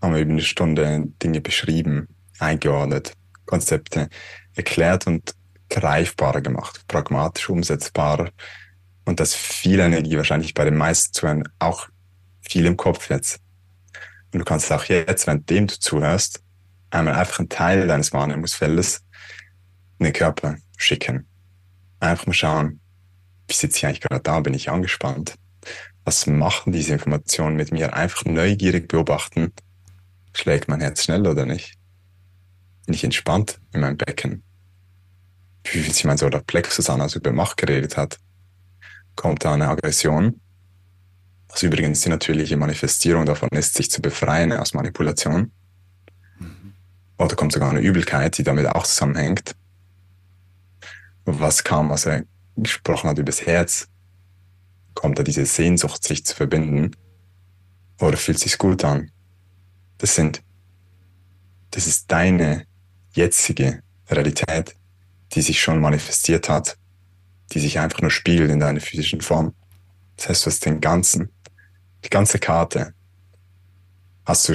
haben 0.00 0.14
wir 0.14 0.22
über 0.22 0.32
eine 0.32 0.40
Stunde 0.40 1.08
Dinge 1.22 1.42
beschrieben, 1.42 2.08
eingeordnet, 2.38 3.12
Konzepte 3.44 4.08
erklärt 4.54 5.06
und 5.06 5.34
greifbarer 5.68 6.40
gemacht, 6.40 6.88
pragmatisch 6.88 7.50
umsetzbarer. 7.50 8.30
Und 9.04 9.20
das 9.20 9.34
viel 9.34 9.78
Energie 9.78 10.16
wahrscheinlich 10.16 10.54
bei 10.54 10.64
den 10.64 10.78
meisten 10.78 11.12
Zuhörern 11.12 11.46
auch 11.58 11.88
viel 12.40 12.64
im 12.64 12.78
Kopf 12.78 13.10
jetzt. 13.10 13.40
Und 14.32 14.38
du 14.38 14.44
kannst 14.46 14.72
auch 14.72 14.84
jetzt, 14.84 15.26
wenn 15.26 15.44
dem 15.44 15.66
du 15.66 15.78
zuhörst, 15.78 16.42
einmal 16.88 17.16
einfach 17.16 17.40
einen 17.40 17.50
Teil 17.50 17.86
deines 17.86 18.14
Wahrnehmungsfeldes 18.14 19.04
in 19.98 20.04
den 20.04 20.14
Körper 20.14 20.56
schicken. 20.78 21.26
Einfach 22.00 22.26
mal 22.26 22.32
schauen, 22.32 22.80
wie 23.48 23.54
sitze 23.54 23.78
ich 23.78 23.86
eigentlich 23.86 24.00
gerade 24.00 24.22
da, 24.22 24.40
bin 24.40 24.54
ich 24.54 24.70
angespannt? 24.70 25.34
Was 26.04 26.26
machen 26.26 26.72
diese 26.72 26.92
Informationen 26.92 27.56
mit 27.56 27.72
mir? 27.72 27.94
Einfach 27.94 28.24
neugierig 28.24 28.88
beobachten. 28.88 29.52
Schlägt 30.32 30.68
mein 30.68 30.80
Herz 30.80 31.04
schnell 31.04 31.26
oder 31.26 31.46
nicht? 31.46 31.74
Bin 32.84 32.94
ich 32.94 33.04
entspannt 33.04 33.60
in 33.72 33.80
meinem 33.80 33.96
Becken? 33.96 34.42
Wie 35.64 35.80
fühlt 35.80 35.94
sich 35.94 36.04
mein 36.04 36.18
Solarplexus 36.18 36.88
an, 36.90 37.00
als 37.00 37.14
er 37.14 37.20
über 37.20 37.32
Macht 37.32 37.56
geredet 37.56 37.96
hat? 37.96 38.18
Kommt 39.16 39.44
da 39.44 39.54
eine 39.54 39.68
Aggression? 39.68 40.40
Was 41.48 41.62
übrigens 41.62 42.02
die 42.02 42.10
natürliche 42.10 42.56
Manifestierung 42.56 43.26
davon 43.26 43.48
ist, 43.50 43.74
sich 43.74 43.90
zu 43.90 44.00
befreien 44.00 44.52
aus 44.52 44.74
Manipulation. 44.74 45.50
Mhm. 46.38 46.74
Oder 47.18 47.34
kommt 47.34 47.52
sogar 47.52 47.70
eine 47.70 47.80
Übelkeit, 47.80 48.38
die 48.38 48.44
damit 48.44 48.66
auch 48.66 48.86
zusammenhängt 48.86 49.56
was 51.26 51.64
kam, 51.64 51.90
was 51.90 52.06
er 52.06 52.24
gesprochen 52.56 53.10
hat 53.10 53.18
übers 53.18 53.44
Herz, 53.44 53.88
kommt 54.94 55.18
da 55.18 55.22
diese 55.22 55.46
Sehnsucht, 55.46 56.02
sich 56.02 56.24
zu 56.24 56.34
verbinden, 56.34 56.92
oder 58.00 58.16
fühlt 58.16 58.38
sich 58.38 58.58
gut 58.58 58.84
an? 58.84 59.10
Das 59.98 60.14
sind, 60.14 60.42
das 61.70 61.86
ist 61.86 62.10
deine 62.10 62.66
jetzige 63.12 63.82
Realität, 64.08 64.76
die 65.32 65.42
sich 65.42 65.60
schon 65.60 65.80
manifestiert 65.80 66.48
hat, 66.48 66.76
die 67.52 67.60
sich 67.60 67.78
einfach 67.78 68.00
nur 68.00 68.10
spiegelt 68.10 68.50
in 68.50 68.60
deiner 68.60 68.80
physischen 68.80 69.20
Form. 69.20 69.54
Das 70.16 70.28
heißt, 70.28 70.46
du 70.46 70.50
hast 70.50 70.66
den 70.66 70.80
ganzen, 70.80 71.30
die 72.04 72.10
ganze 72.10 72.38
Karte 72.38 72.94
hast 74.24 74.48
du 74.48 74.54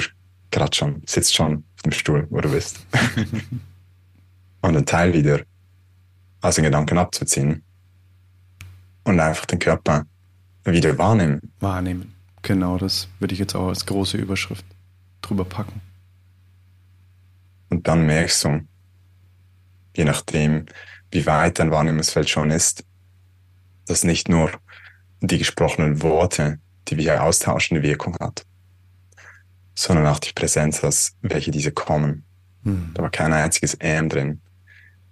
gerade 0.52 0.76
schon, 0.76 1.02
sitzt 1.06 1.36
schon 1.36 1.64
auf 1.76 1.82
dem 1.84 1.92
Stuhl, 1.92 2.28
wo 2.30 2.42
du 2.42 2.52
bist. 2.52 2.86
Und 4.62 4.78
ein 4.78 4.86
Teil 4.86 5.14
wieder 5.14 5.42
aus 6.42 6.56
den 6.56 6.66
Gedanken 6.66 6.98
abzuziehen 6.98 7.64
und 9.04 9.20
einfach 9.20 9.46
den 9.46 9.60
Körper 9.60 10.06
wieder 10.64 10.98
wahrnehmen. 10.98 11.54
Wahrnehmen. 11.60 12.14
Genau, 12.42 12.78
das 12.78 13.08
würde 13.20 13.34
ich 13.34 13.40
jetzt 13.40 13.56
auch 13.56 13.68
als 13.68 13.86
große 13.86 14.18
Überschrift 14.18 14.66
drüber 15.22 15.46
packen. 15.46 15.82
Und 17.70 17.88
dann 17.88 18.06
merkst 18.06 18.44
du, 18.44 18.62
je 19.96 20.04
nachdem, 20.04 20.66
wie 21.12 21.26
weit 21.26 21.60
dein 21.60 21.72
Wahrnehmungsfeld 21.72 22.30
schon 22.30 22.52
ist, 22.52 22.84
dass 23.88 24.04
nicht 24.04 24.30
nur 24.30 24.52
die 25.22 25.38
gesprochenen 25.38 26.02
Worte, 26.02 26.60
die 26.88 26.98
wir 26.98 27.04
hier 27.04 27.24
austauschen, 27.24 27.78
eine 27.78 27.86
Wirkung 27.86 28.18
hat, 28.20 28.46
sondern 29.76 30.08
auch 30.08 30.20
die 30.20 30.34
Präsenz, 30.34 30.84
aus 30.84 31.16
welche 31.22 31.52
diese 31.52 31.72
kommen. 31.72 32.24
Hm. 32.64 32.92
Da 32.94 33.04
war 33.04 33.10
kein 33.10 33.34
einziges 33.34 33.78
Ähm 33.80 34.10
drin, 34.10 34.42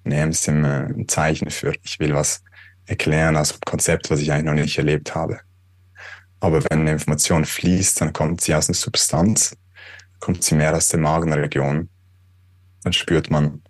nehmen 0.04 0.32
es 0.32 0.48
ein 0.48 1.08
Zeichen 1.08 1.50
für, 1.50 1.74
ich 1.84 2.00
will 2.00 2.14
was 2.14 2.44
erklären 2.90 3.36
als 3.38 3.60
Konzept, 3.62 4.10
was 4.10 4.20
ich 4.20 4.32
eigentlich 4.32 4.46
noch 4.46 4.54
nicht 4.54 4.78
erlebt 4.78 5.14
habe. 5.14 5.40
Aber 6.40 6.64
wenn 6.64 6.82
eine 6.82 6.92
Information 6.92 7.46
fließt, 7.46 8.02
dann 8.02 8.14
kommt 8.14 8.42
sie 8.42 8.56
aus 8.56 8.68
einer 8.68 8.76
Substanz, 8.76 9.56
kommt 10.20 10.44
sie 10.44 10.56
mehr 10.56 10.76
aus 10.76 10.90
der 10.90 11.00
Magenregion, 11.00 11.90
dann 12.84 12.94
spürt 12.94 13.30
man, 13.30 13.62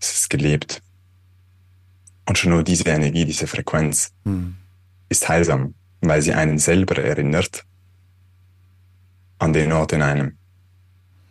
es 0.00 0.14
ist 0.14 0.30
gelebt. 0.30 0.82
Und 2.26 2.38
schon 2.38 2.52
nur 2.52 2.62
diese 2.62 2.84
Energie, 2.84 3.24
diese 3.24 3.46
Frequenz 3.46 4.12
mhm. 4.24 4.56
ist 5.08 5.28
heilsam, 5.28 5.74
weil 6.00 6.22
sie 6.22 6.32
einen 6.32 6.58
selber 6.58 7.02
erinnert 7.02 7.64
an 9.38 9.52
den 9.52 9.72
Ort 9.72 9.92
in 9.92 10.02
einem, 10.02 10.36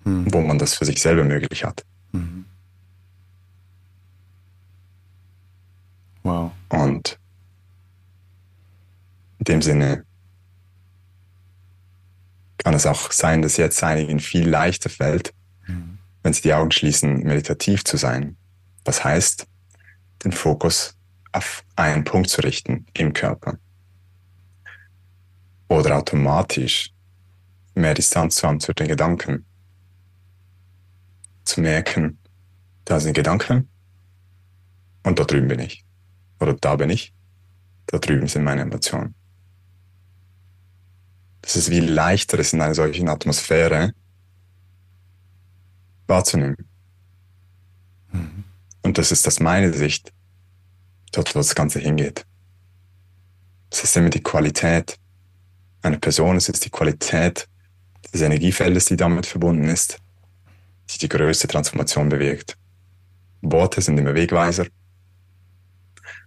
mhm. 0.03 0.33
wo 0.33 0.41
man 0.41 0.59
das 0.59 0.75
für 0.75 0.85
sich 0.85 1.01
selber 1.01 1.23
möglich 1.23 1.63
hat. 1.63 1.85
Mhm. 2.11 2.45
Wow. 6.23 6.51
Und 6.73 7.19
in 9.37 9.43
dem 9.45 9.61
Sinne 9.61 10.05
kann 12.57 12.73
es 12.73 12.87
auch 12.87 13.11
sein, 13.11 13.43
dass 13.43 13.57
jetzt 13.57 13.83
einigen 13.83 14.19
viel 14.19 14.49
leichter 14.49 14.89
fällt, 14.89 15.35
mhm. 15.67 15.99
wenn 16.23 16.33
sie 16.33 16.41
die 16.41 16.53
Augen 16.53 16.71
schließen, 16.71 17.19
meditativ 17.19 17.83
zu 17.83 17.97
sein. 17.97 18.37
Was 18.85 19.03
heißt, 19.03 19.45
den 20.23 20.31
Fokus 20.31 20.97
auf 21.31 21.63
einen 21.75 22.05
Punkt 22.05 22.29
zu 22.29 22.41
richten 22.41 22.87
im 22.95 23.13
Körper. 23.13 23.59
Oder 25.67 25.97
automatisch 25.97 26.91
mehr 27.75 27.93
Distanz 27.93 28.37
zu 28.37 28.47
haben 28.47 28.59
zu 28.59 28.73
den 28.73 28.87
Gedanken. 28.87 29.45
Zu 31.45 31.61
merken, 31.61 32.17
da 32.85 32.99
sind 32.99 33.13
Gedanken 33.13 33.69
und 35.03 35.19
da 35.19 35.23
drüben 35.23 35.49
bin 35.49 35.59
ich 35.59 35.83
oder 36.43 36.53
da 36.53 36.75
bin 36.75 36.89
ich. 36.89 37.13
da 37.87 37.97
drüben 37.99 38.27
sind 38.27 38.43
meine 38.43 38.61
Emotionen. 38.61 39.13
Das 41.41 41.55
ist 41.55 41.69
wie 41.69 41.81
leichter 41.81 42.39
ist 42.39 42.53
in 42.53 42.61
einer 42.61 42.75
solchen 42.75 43.09
Atmosphäre 43.09 43.93
wahrzunehmen. 46.07 46.55
Mhm. 48.11 48.43
Und 48.81 48.97
das 48.97 49.11
ist 49.11 49.27
aus 49.27 49.39
meiner 49.39 49.73
Sicht 49.73 50.13
dort, 51.11 51.35
wo 51.35 51.39
das 51.39 51.55
Ganze 51.55 51.79
hingeht. 51.79 52.25
Es 53.69 53.83
ist 53.83 53.97
immer 53.97 54.09
die 54.09 54.23
Qualität 54.23 54.97
einer 55.81 55.97
Person, 55.97 56.37
es 56.37 56.47
ist 56.47 56.63
die 56.63 56.69
Qualität 56.69 57.47
des 58.13 58.21
Energiefeldes, 58.21 58.85
die 58.85 58.95
damit 58.95 59.25
verbunden 59.25 59.65
ist, 59.65 59.97
die 60.89 60.99
die 60.99 61.09
größte 61.09 61.47
Transformation 61.47 62.09
bewirkt. 62.09 62.57
Worte 63.41 63.81
sind 63.81 63.97
immer 63.97 64.15
Wegweiser, 64.15 64.67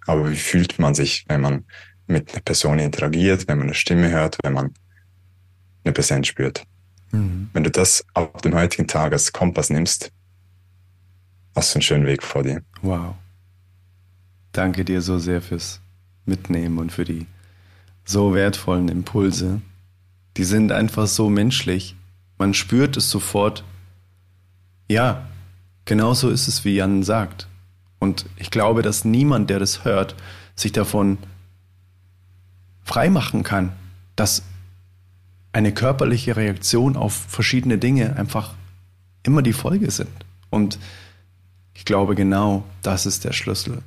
aber 0.06 0.30
wie 0.30 0.36
fühlt 0.36 0.78
man 0.78 0.94
sich, 0.94 1.24
wenn 1.28 1.40
man 1.40 1.64
mit 2.06 2.32
einer 2.32 2.42
Person 2.42 2.78
interagiert, 2.78 3.48
wenn 3.48 3.58
man 3.58 3.68
eine 3.68 3.74
Stimme 3.74 4.10
hört, 4.10 4.38
wenn 4.42 4.52
man 4.52 4.74
eine 5.84 5.92
Präsenz 5.92 6.28
spürt? 6.28 6.64
Mhm. 7.10 7.50
Wenn 7.52 7.64
du 7.64 7.70
das 7.70 8.04
auf 8.14 8.40
dem 8.42 8.54
heutigen 8.54 8.86
Tag 8.86 9.12
als 9.12 9.32
Kompass 9.32 9.70
nimmst, 9.70 10.12
hast 11.54 11.74
du 11.74 11.76
einen 11.76 11.82
schönen 11.82 12.06
Weg 12.06 12.22
vor 12.22 12.42
dir. 12.42 12.62
Wow. 12.82 13.14
Danke 14.52 14.84
dir 14.84 15.02
so 15.02 15.18
sehr 15.18 15.42
fürs 15.42 15.80
Mitnehmen 16.24 16.78
und 16.78 16.92
für 16.92 17.04
die 17.04 17.26
so 18.04 18.34
wertvollen 18.34 18.88
Impulse. 18.88 19.60
Die 20.36 20.44
sind 20.44 20.72
einfach 20.72 21.06
so 21.06 21.28
menschlich. 21.28 21.96
Man 22.38 22.54
spürt 22.54 22.96
es 22.96 23.10
sofort. 23.10 23.64
Ja, 24.88 25.26
genauso 25.84 26.30
ist 26.30 26.46
es, 26.46 26.64
wie 26.64 26.76
Jan 26.76 27.02
sagt. 27.02 27.48
Und 28.06 28.26
ich 28.36 28.52
glaube, 28.52 28.82
dass 28.82 29.04
niemand, 29.04 29.50
der 29.50 29.58
das 29.58 29.84
hört, 29.84 30.14
sich 30.54 30.70
davon 30.70 31.18
freimachen 32.84 33.42
kann, 33.42 33.72
dass 34.14 34.42
eine 35.52 35.72
körperliche 35.72 36.36
Reaktion 36.36 36.96
auf 36.96 37.12
verschiedene 37.12 37.78
Dinge 37.78 38.14
einfach 38.14 38.54
immer 39.24 39.42
die 39.42 39.52
Folge 39.52 39.90
sind. 39.90 40.24
Und 40.50 40.78
ich 41.74 41.84
glaube, 41.84 42.14
genau 42.14 42.62
das 42.82 43.06
ist 43.06 43.24
der 43.24 43.32
Schlüssel. 43.32 43.82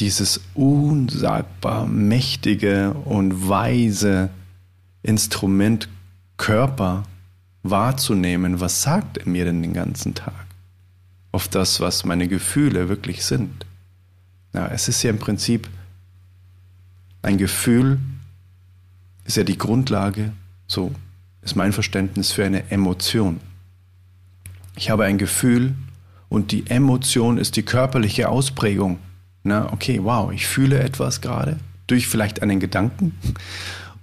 Dieses 0.00 0.40
unsagbar 0.54 1.86
mächtige 1.86 2.94
und 3.04 3.48
weise 3.48 4.28
Instrument 5.04 5.88
Körper 6.36 7.04
wahrzunehmen, 7.62 8.58
was 8.58 8.82
sagt 8.82 9.18
er 9.18 9.28
mir 9.28 9.44
denn 9.44 9.62
den 9.62 9.72
ganzen 9.72 10.16
Tag? 10.16 10.43
Auf 11.34 11.48
das, 11.48 11.80
was 11.80 12.04
meine 12.04 12.28
Gefühle 12.28 12.88
wirklich 12.88 13.24
sind. 13.24 13.66
Ja, 14.52 14.68
es 14.68 14.86
ist 14.86 15.02
ja 15.02 15.10
im 15.10 15.18
Prinzip 15.18 15.68
ein 17.22 17.38
Gefühl, 17.38 17.98
ist 19.24 19.36
ja 19.36 19.42
die 19.42 19.58
Grundlage, 19.58 20.30
so 20.68 20.92
ist 21.42 21.56
mein 21.56 21.72
Verständnis 21.72 22.30
für 22.30 22.44
eine 22.44 22.70
Emotion. 22.70 23.40
Ich 24.76 24.90
habe 24.90 25.06
ein 25.06 25.18
Gefühl 25.18 25.74
und 26.28 26.52
die 26.52 26.68
Emotion 26.68 27.36
ist 27.36 27.56
die 27.56 27.64
körperliche 27.64 28.28
Ausprägung. 28.28 29.00
Na, 29.42 29.72
okay, 29.72 29.98
wow, 30.04 30.30
ich 30.30 30.46
fühle 30.46 30.78
etwas 30.78 31.20
gerade 31.20 31.58
durch 31.88 32.06
vielleicht 32.06 32.42
einen 32.42 32.60
Gedanken 32.60 33.18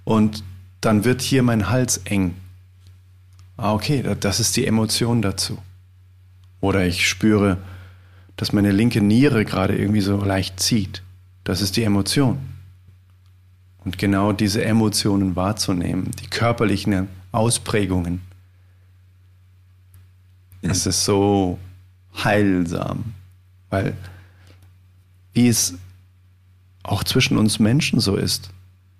und 0.04 0.44
dann 0.82 1.06
wird 1.06 1.22
hier 1.22 1.42
mein 1.42 1.70
Hals 1.70 1.96
eng. 2.04 2.34
Ah, 3.56 3.72
okay, 3.72 4.04
das 4.20 4.38
ist 4.38 4.54
die 4.54 4.66
Emotion 4.66 5.22
dazu. 5.22 5.56
Oder 6.62 6.86
ich 6.86 7.08
spüre, 7.08 7.58
dass 8.36 8.52
meine 8.52 8.70
linke 8.70 9.02
Niere 9.02 9.44
gerade 9.44 9.76
irgendwie 9.76 10.00
so 10.00 10.24
leicht 10.24 10.60
zieht. 10.60 11.02
Das 11.42 11.60
ist 11.60 11.76
die 11.76 11.82
Emotion. 11.82 12.38
Und 13.84 13.98
genau 13.98 14.32
diese 14.32 14.64
Emotionen 14.64 15.34
wahrzunehmen, 15.34 16.12
die 16.22 16.28
körperlichen 16.28 17.08
Ausprägungen, 17.32 18.22
es 20.62 20.86
ist 20.86 21.04
so 21.04 21.58
heilsam, 22.22 23.12
weil 23.68 23.96
wie 25.32 25.48
es 25.48 25.74
auch 26.84 27.02
zwischen 27.02 27.36
uns 27.38 27.58
Menschen 27.58 27.98
so 27.98 28.14
ist, 28.14 28.50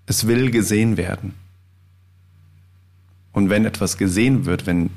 es 0.06 0.26
will 0.26 0.50
gesehen 0.50 0.96
werden. 0.96 1.34
Und 3.30 3.50
wenn 3.50 3.64
etwas 3.64 3.98
gesehen 3.98 4.46
wird, 4.46 4.66
wenn 4.66 4.90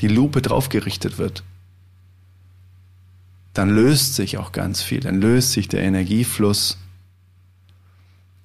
die 0.00 0.08
Lupe 0.08 0.40
draufgerichtet 0.40 1.18
wird, 1.18 1.44
dann 3.56 3.70
löst 3.70 4.14
sich 4.16 4.36
auch 4.36 4.52
ganz 4.52 4.82
viel, 4.82 5.00
dann 5.00 5.18
löst 5.18 5.52
sich 5.52 5.66
der 5.66 5.82
Energiefluss. 5.82 6.76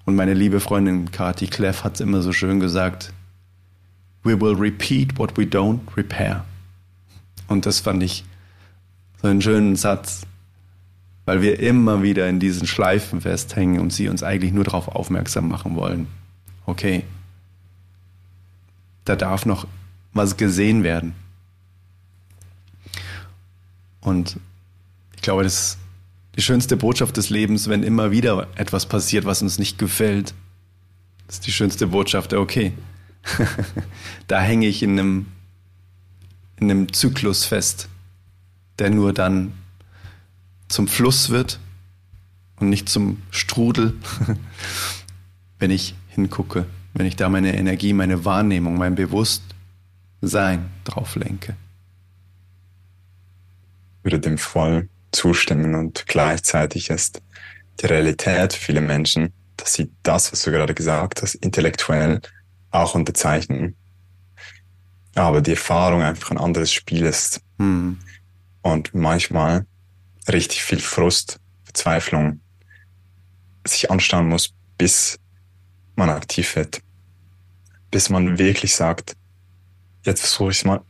Und 0.05 0.15
meine 0.15 0.33
liebe 0.33 0.61
Freundin 0.61 1.11
Kati 1.11 1.47
Cleff 1.47 1.83
hat 1.83 1.95
es 1.95 1.99
immer 1.99 2.21
so 2.21 2.31
schön 2.31 2.61
gesagt, 2.61 3.11
we 4.23 4.39
will 4.39 4.55
repeat 4.55 5.17
what 5.19 5.37
we 5.37 5.43
don't 5.43 5.81
repair. 5.97 6.45
Und 7.49 7.65
das 7.65 7.81
fand 7.81 8.01
ich 8.03 8.23
so 9.21 9.27
einen 9.27 9.41
schönen 9.41 9.75
Satz, 9.75 10.21
weil 11.25 11.41
wir 11.41 11.59
immer 11.59 12.03
wieder 12.03 12.29
in 12.29 12.39
diesen 12.39 12.65
Schleifen 12.65 13.19
festhängen 13.19 13.81
und 13.81 13.91
sie 13.91 14.07
uns 14.07 14.23
eigentlich 14.23 14.53
nur 14.53 14.63
darauf 14.63 14.87
aufmerksam 14.87 15.49
machen 15.49 15.75
wollen. 15.75 16.07
Okay, 16.65 17.03
da 19.03 19.17
darf 19.17 19.45
noch 19.45 19.67
was 20.13 20.37
gesehen 20.37 20.83
werden. 20.83 21.15
Und 23.99 24.39
ich 25.21 25.23
glaube, 25.23 25.43
das 25.43 25.53
ist 25.53 25.77
die 26.35 26.41
schönste 26.41 26.77
Botschaft 26.77 27.15
des 27.15 27.29
Lebens, 27.29 27.69
wenn 27.69 27.83
immer 27.83 28.09
wieder 28.09 28.47
etwas 28.55 28.87
passiert, 28.87 29.25
was 29.25 29.43
uns 29.43 29.59
nicht 29.59 29.77
gefällt. 29.77 30.33
Das 31.27 31.35
ist 31.35 31.45
die 31.45 31.51
schönste 31.51 31.85
Botschaft, 31.85 32.33
okay. 32.33 32.73
da 34.27 34.41
hänge 34.41 34.65
ich 34.65 34.81
in 34.81 34.99
einem, 34.99 35.27
in 36.57 36.71
einem 36.71 36.91
Zyklus 36.91 37.45
fest, 37.45 37.87
der 38.79 38.89
nur 38.89 39.13
dann 39.13 39.53
zum 40.67 40.87
Fluss 40.87 41.29
wird 41.29 41.59
und 42.55 42.69
nicht 42.69 42.89
zum 42.89 43.21
Strudel, 43.29 43.93
wenn 45.59 45.69
ich 45.69 45.93
hingucke 46.07 46.65
wenn 46.93 47.05
ich 47.05 47.15
da 47.15 47.29
meine 47.29 47.55
Energie, 47.55 47.93
meine 47.93 48.25
Wahrnehmung, 48.25 48.77
mein 48.77 48.95
Bewusstsein 48.95 50.69
drauf 50.83 51.15
lenke. 51.15 51.55
Würde 54.03 54.19
dem 54.19 54.37
voll 54.37 54.89
zustimmen 55.11 55.75
und 55.75 56.05
gleichzeitig 56.07 56.89
ist 56.89 57.21
die 57.81 57.85
Realität 57.87 58.53
für 58.53 58.59
viele 58.59 58.81
Menschen, 58.81 59.33
dass 59.57 59.73
sie 59.73 59.91
das, 60.03 60.31
was 60.31 60.43
du 60.43 60.51
gerade 60.51 60.73
gesagt 60.73 61.21
hast, 61.21 61.35
intellektuell 61.35 62.21
auch 62.71 62.95
unterzeichnen. 62.95 63.75
Aber 65.15 65.41
die 65.41 65.51
Erfahrung 65.51 66.01
einfach 66.01 66.31
ein 66.31 66.37
anderes 66.37 66.71
Spiel 66.71 67.05
ist. 67.05 67.41
Hm. 67.59 67.99
Und 68.61 68.93
manchmal 68.93 69.65
richtig 70.27 70.63
viel 70.63 70.79
Frust, 70.79 71.39
Verzweiflung 71.63 72.39
sich 73.65 73.91
anschauen 73.91 74.29
muss, 74.29 74.53
bis 74.77 75.19
man 75.95 76.09
aktiv 76.09 76.55
wird. 76.55 76.81
Bis 77.91 78.09
man 78.09 78.37
wirklich 78.37 78.75
sagt, 78.75 79.15
jetzt 80.03 80.21
versuche 80.21 80.51
ich 80.51 80.59
es 80.59 80.65
mal 80.65 80.81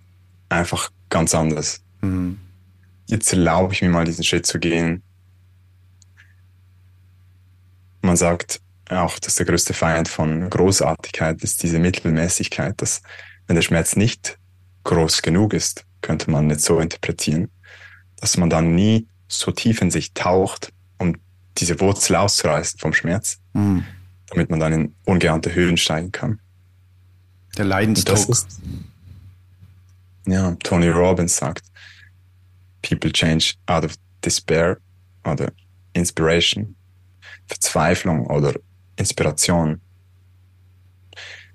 einfach 0.50 0.92
ganz 1.10 1.34
anders. 1.34 1.82
Mhm. 2.02 2.40
Jetzt 3.12 3.32
erlaube 3.32 3.74
ich 3.74 3.82
mir 3.82 3.90
mal 3.90 4.06
diesen 4.06 4.24
Schritt 4.24 4.46
zu 4.46 4.60
gehen. 4.60 5.04
Man 8.02 8.18
sagt 8.18 8.62
auch, 8.90 9.20
dass 9.20 9.36
der 9.36 9.46
größte 9.46 9.74
Feind 9.74 10.08
von 10.08 10.50
Großartigkeit 10.50 11.42
ist 11.44 11.62
diese 11.62 11.80
Mittelmäßigkeit, 11.80 12.82
dass 12.82 13.02
wenn 13.48 13.56
der 13.56 13.62
Schmerz 13.62 13.96
nicht 13.96 14.38
groß 14.84 15.22
genug 15.22 15.54
ist, 15.54 15.86
könnte 16.02 16.32
man 16.32 16.48
nicht 16.48 16.62
so 16.62 16.80
interpretieren, 16.80 17.50
dass 18.16 18.38
man 18.38 18.50
dann 18.50 18.74
nie 18.74 19.08
so 19.28 19.52
tief 19.52 19.82
in 19.82 19.92
sich 19.92 20.14
taucht, 20.14 20.74
um 20.98 21.16
diese 21.58 21.80
Wurzel 21.80 22.16
auszureißen 22.16 22.80
vom 22.80 22.94
Schmerz. 22.94 23.40
Mhm 23.54 23.86
damit 24.32 24.50
man 24.50 24.60
dann 24.60 24.74
in 24.74 24.96
ungeahnte 25.06 25.54
Höhen 25.54 25.78
steigen 25.78 26.12
kann. 26.12 26.40
Der 27.58 27.66
Leidensdruck. 27.66 28.30
Ist, 28.30 28.60
ja, 30.26 30.56
Tony 30.64 30.88
Robbins 30.88 31.36
sagt, 31.36 31.66
people 32.82 33.12
change 33.12 33.56
out 33.68 33.84
of 33.84 33.96
despair 34.24 34.78
oder 35.26 35.52
Inspiration, 35.94 36.76
Verzweiflung 37.48 38.28
oder 38.28 38.54
Inspiration. 38.96 39.82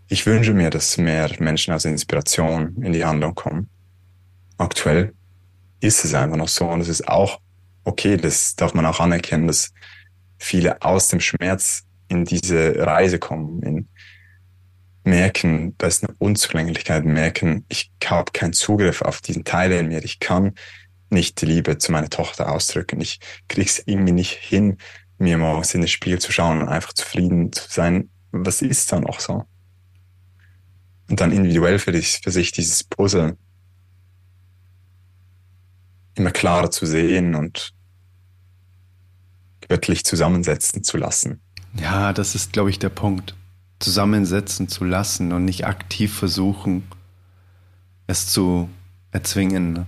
Ich 0.09 0.25
wünsche 0.27 0.53
mir, 0.53 0.71
dass 0.71 0.99
mehr 0.99 1.31
Menschen 1.39 1.75
aus 1.75 1.85
Inspiration 1.85 2.77
in 2.83 2.93
die 2.93 3.05
Handlung 3.05 3.35
kommen. 3.35 3.69
Aktuell 4.59 5.15
ist 5.81 6.05
es 6.05 6.15
einfach 6.15 6.37
noch 6.37 6.49
so 6.49 6.67
und 6.69 6.81
es 6.81 6.89
ist 6.89 7.09
auch 7.09 7.41
okay, 7.87 8.17
das 8.17 8.57
darf 8.57 8.75
man 8.75 8.85
auch 8.85 9.01
anerkennen, 9.01 9.47
dass 9.47 9.73
viele 10.39 10.83
aus 10.83 11.09
dem 11.09 11.21
Schmerz 11.21 11.85
in 12.09 12.25
diese 12.25 12.77
Reise 12.77 13.19
kommen, 13.19 13.63
in 13.63 13.89
merken, 15.05 15.77
da 15.79 15.87
ist 15.87 16.03
eine 16.03 16.17
Unzulänglichkeit, 16.19 17.05
merken, 17.05 17.65
ich 17.69 17.93
habe 18.05 18.33
keinen 18.33 18.53
Zugriff 18.53 19.03
auf 19.03 19.21
diesen 19.21 19.45
Teil 19.45 19.71
in 19.71 19.87
mir, 19.87 20.05
ich 20.05 20.19
kann 20.19 20.55
nicht 21.17 21.41
die 21.41 21.47
Liebe 21.47 21.79
zu 21.79 21.93
meiner 21.93 22.11
Tochter 22.11 22.53
ausdrücken, 22.53 23.01
ich 23.01 23.19
kriege 23.49 23.69
es 23.69 23.83
irgendwie 23.87 24.13
nicht 24.13 24.33
hin, 24.33 24.79
mir 25.19 25.39
morgens 25.39 25.75
in 25.75 25.81
den 25.81 25.89
Spiegel 25.89 26.21
zu 26.21 26.31
schauen 26.31 26.61
und 26.61 26.69
einfach 26.69 26.93
zufrieden 26.93 27.53
zu 27.53 27.65
sein, 27.69 28.11
was 28.33 28.63
ist 28.63 28.93
dann 28.93 29.07
auch 29.07 29.21
so? 29.21 29.45
Und 31.09 31.21
dann 31.21 31.33
individuell 31.33 31.79
für, 31.79 31.93
dich, 31.93 32.21
für 32.23 32.31
sich 32.31 32.53
dieses 32.53 32.85
Puzzle 32.85 33.37
immer 36.17 36.33
klarer 36.33 36.71
zu 36.71 36.87
sehen 36.87 37.35
und 37.35 37.73
göttlich 39.69 40.05
zusammensetzen 40.05 40.83
zu 40.83 40.97
lassen. 40.97 41.41
Ja, 41.75 42.13
das 42.13 42.35
ist, 42.35 42.53
glaube 42.53 42.71
ich, 42.71 42.79
der 42.79 42.89
Punkt. 42.89 43.35
Zusammensetzen 43.79 44.69
zu 44.69 44.85
lassen 44.85 45.33
und 45.33 45.45
nicht 45.45 45.67
aktiv 45.67 46.15
versuchen, 46.17 46.85
es 48.07 48.27
zu 48.27 48.71
erzwingen. 49.11 49.87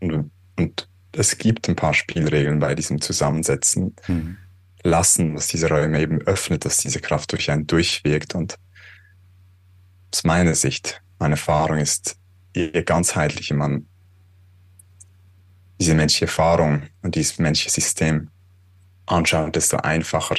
Und, 0.00 0.30
und, 0.56 0.88
es 1.12 1.38
gibt 1.38 1.66
ein 1.68 1.76
paar 1.76 1.94
Spielregeln 1.94 2.58
bei 2.58 2.74
diesem 2.74 3.00
Zusammensetzen. 3.00 3.96
Mhm. 4.06 4.36
Lassen, 4.82 5.34
was 5.34 5.48
diese 5.48 5.68
Räume 5.68 6.00
eben 6.00 6.20
öffnet, 6.22 6.64
dass 6.64 6.76
diese 6.76 7.00
Kraft 7.00 7.32
durch 7.32 7.50
einen 7.50 7.66
durchwirkt. 7.66 8.34
Und 8.34 8.58
aus 10.12 10.24
meiner 10.24 10.54
Sicht, 10.54 11.02
meine 11.18 11.34
Erfahrung 11.34 11.78
ist, 11.78 12.16
je 12.54 12.82
ganzheitlicher 12.82 13.54
man 13.54 13.86
diese 15.80 15.94
menschliche 15.94 16.26
Erfahrung 16.26 16.82
und 17.02 17.14
dieses 17.14 17.38
menschliche 17.38 17.70
System 17.70 18.30
anschaut, 19.06 19.56
desto 19.56 19.78
einfacher 19.78 20.36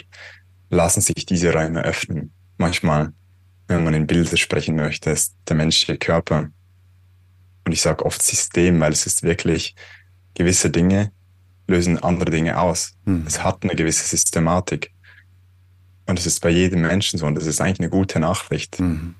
lassen 0.69 1.01
sich 1.01 1.25
diese 1.25 1.53
Räume 1.53 1.83
öffnen. 1.83 2.31
Manchmal, 2.57 3.13
wenn 3.67 3.83
man 3.83 3.93
in 3.93 4.07
Bilder 4.07 4.37
sprechen 4.37 4.75
möchte, 4.75 5.11
ist 5.11 5.35
der 5.47 5.55
menschliche 5.55 5.97
Körper, 5.97 6.49
und 7.67 7.73
ich 7.73 7.81
sage 7.81 8.05
oft 8.05 8.21
System, 8.21 8.79
weil 8.79 8.93
es 8.93 9.05
ist 9.05 9.23
wirklich, 9.23 9.75
gewisse 10.35 10.69
Dinge 10.69 11.11
lösen 11.67 12.01
andere 12.01 12.31
Dinge 12.31 12.61
aus. 12.61 12.93
Mhm. 13.03 13.25
Es 13.27 13.43
hat 13.43 13.63
eine 13.63 13.75
gewisse 13.75 14.07
Systematik. 14.07 14.93
Und 16.05 16.17
es 16.17 16.25
ist 16.25 16.39
bei 16.39 16.49
jedem 16.49 16.83
Menschen 16.83 17.19
so, 17.19 17.25
und 17.25 17.35
das 17.35 17.45
ist 17.45 17.59
eigentlich 17.59 17.81
eine 17.81 17.89
gute 17.89 18.21
Nachricht. 18.21 18.79
Mhm. 18.79 19.15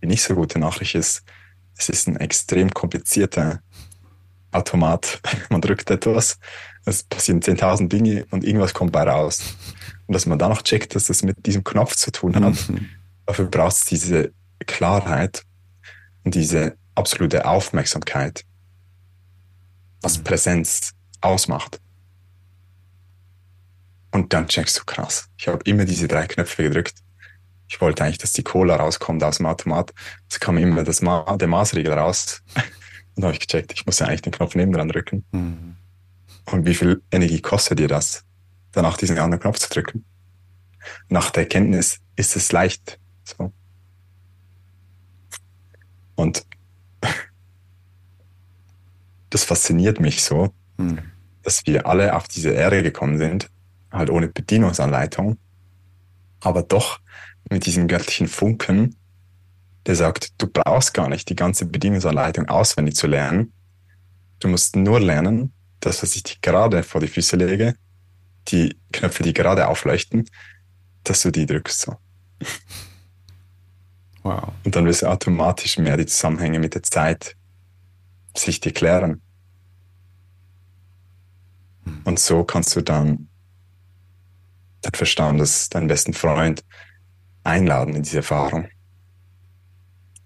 Die 0.00 0.06
nicht 0.06 0.22
so 0.22 0.34
gute 0.34 0.58
Nachricht 0.58 0.94
ist, 0.94 1.24
es 1.76 1.90
ist 1.90 2.08
ein 2.08 2.16
extrem 2.16 2.70
komplizierter 2.70 3.60
Automat. 4.50 5.20
Man 5.50 5.60
drückt 5.60 5.90
etwas, 5.90 6.38
es 6.86 7.02
passieren 7.02 7.42
10.000 7.42 7.88
Dinge 7.88 8.24
und 8.30 8.44
irgendwas 8.44 8.72
kommt 8.72 8.92
bei 8.92 9.02
raus. 9.02 9.42
Und 10.06 10.14
dass 10.14 10.24
man 10.24 10.38
dann 10.38 10.48
noch 10.48 10.62
checkt, 10.62 10.94
dass 10.94 11.04
das 11.04 11.22
mit 11.22 11.44
diesem 11.44 11.64
Knopf 11.64 11.96
zu 11.96 12.10
tun 12.10 12.34
hat, 12.34 12.70
mhm. 12.70 12.88
dafür 13.26 13.44
braucht 13.44 13.76
es 13.76 13.84
diese 13.84 14.32
Klarheit 14.66 15.44
und 16.24 16.34
diese 16.34 16.79
absolute 17.00 17.46
Aufmerksamkeit, 17.46 18.44
was 20.02 20.18
mhm. 20.18 20.24
Präsenz 20.24 20.92
ausmacht. 21.22 21.80
Und 24.12 24.32
dann 24.32 24.48
checkst 24.48 24.78
du 24.78 24.84
krass. 24.84 25.28
Ich 25.38 25.48
habe 25.48 25.60
immer 25.64 25.84
diese 25.84 26.08
drei 26.08 26.26
Knöpfe 26.26 26.64
gedrückt. 26.64 26.96
Ich 27.68 27.80
wollte 27.80 28.04
eigentlich, 28.04 28.18
dass 28.18 28.32
die 28.32 28.42
Cola 28.42 28.76
rauskommt 28.76 29.22
aus 29.22 29.38
dem 29.38 29.46
Automat. 29.46 29.94
Es 30.28 30.40
kam 30.40 30.58
immer 30.58 30.82
das 30.82 31.00
Ma 31.00 31.36
der 31.36 31.48
Maßregel 31.48 31.92
raus. 31.92 32.42
Und 33.16 33.24
habe 33.24 33.32
ich 33.32 33.40
gecheckt, 33.40 33.72
ich 33.72 33.86
muss 33.86 33.98
ja 33.98 34.06
eigentlich 34.06 34.22
den 34.22 34.32
Knopf 34.32 34.54
neben 34.54 34.72
dran 34.72 34.88
drücken. 34.88 35.24
Mhm. 35.32 35.76
Und 36.46 36.66
wie 36.66 36.74
viel 36.74 37.02
Energie 37.10 37.40
kostet 37.40 37.78
dir 37.78 37.88
das, 37.88 38.24
danach 38.72 38.96
diesen 38.96 39.18
anderen 39.18 39.40
Knopf 39.40 39.58
zu 39.58 39.68
drücken? 39.68 40.04
Nach 41.08 41.30
der 41.30 41.44
Erkenntnis 41.44 42.00
ist 42.16 42.36
es 42.36 42.52
leicht. 42.52 42.98
So. 43.24 43.52
Und 46.14 46.44
das 49.30 49.44
fasziniert 49.44 50.00
mich 50.00 50.22
so, 50.22 50.52
mhm. 50.76 50.98
dass 51.42 51.66
wir 51.66 51.86
alle 51.86 52.14
auf 52.14 52.28
diese 52.28 52.50
Erde 52.50 52.82
gekommen 52.82 53.18
sind, 53.18 53.48
halt 53.90 54.10
ohne 54.10 54.28
Bedienungsanleitung, 54.28 55.38
aber 56.40 56.62
doch 56.62 57.00
mit 57.50 57.66
diesem 57.66 57.88
göttlichen 57.88 58.28
Funken, 58.28 58.96
der 59.86 59.96
sagt, 59.96 60.40
du 60.40 60.46
brauchst 60.46 60.94
gar 60.94 61.08
nicht 61.08 61.28
die 61.28 61.36
ganze 61.36 61.66
Bedienungsanleitung 61.66 62.48
auswendig 62.48 62.96
zu 62.96 63.06
lernen. 63.06 63.52
Du 64.38 64.48
musst 64.48 64.76
nur 64.76 65.00
lernen, 65.00 65.52
das, 65.80 66.02
was 66.02 66.14
ich 66.16 66.22
dir 66.22 66.36
gerade 66.42 66.82
vor 66.82 67.00
die 67.00 67.08
Füße 67.08 67.36
lege, 67.36 67.74
die 68.48 68.76
Knöpfe, 68.92 69.22
die 69.22 69.32
gerade 69.32 69.68
aufleuchten, 69.68 70.28
dass 71.04 71.22
du 71.22 71.30
die 71.30 71.46
drückst. 71.46 71.80
So. 71.80 71.96
Wow. 74.22 74.52
Und 74.64 74.76
dann 74.76 74.84
wirst 74.84 75.00
du 75.00 75.06
automatisch 75.06 75.78
mehr 75.78 75.96
die 75.96 76.04
Zusammenhänge 76.04 76.58
mit 76.58 76.74
der 76.74 76.82
Zeit 76.82 77.36
sich 78.36 78.60
dir 78.60 78.72
klären. 78.72 79.22
Hm. 81.84 82.02
Und 82.04 82.18
so 82.18 82.44
kannst 82.44 82.74
du 82.76 82.80
dann 82.80 83.28
dein 84.82 84.94
Verstand, 84.94 85.40
das 85.40 85.68
deinen 85.68 85.88
besten 85.88 86.14
Freund 86.14 86.64
einladen 87.44 87.94
in 87.94 88.02
diese 88.02 88.18
Erfahrung 88.18 88.68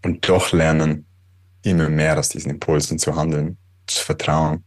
und 0.04 0.28
doch 0.28 0.52
lernen, 0.52 1.06
immer 1.62 1.88
mehr 1.88 2.18
aus 2.18 2.28
diesen 2.28 2.50
Impulsen 2.50 2.98
zu 2.98 3.16
handeln, 3.16 3.56
zu 3.86 4.04
vertrauen, 4.04 4.64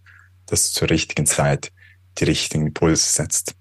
dass 0.47 0.71
du 0.71 0.79
zur 0.79 0.89
richtigen 0.89 1.25
Zeit 1.25 1.71
die 2.17 2.23
richtigen 2.23 2.67
Impulse 2.67 3.07
setzt. 3.07 3.55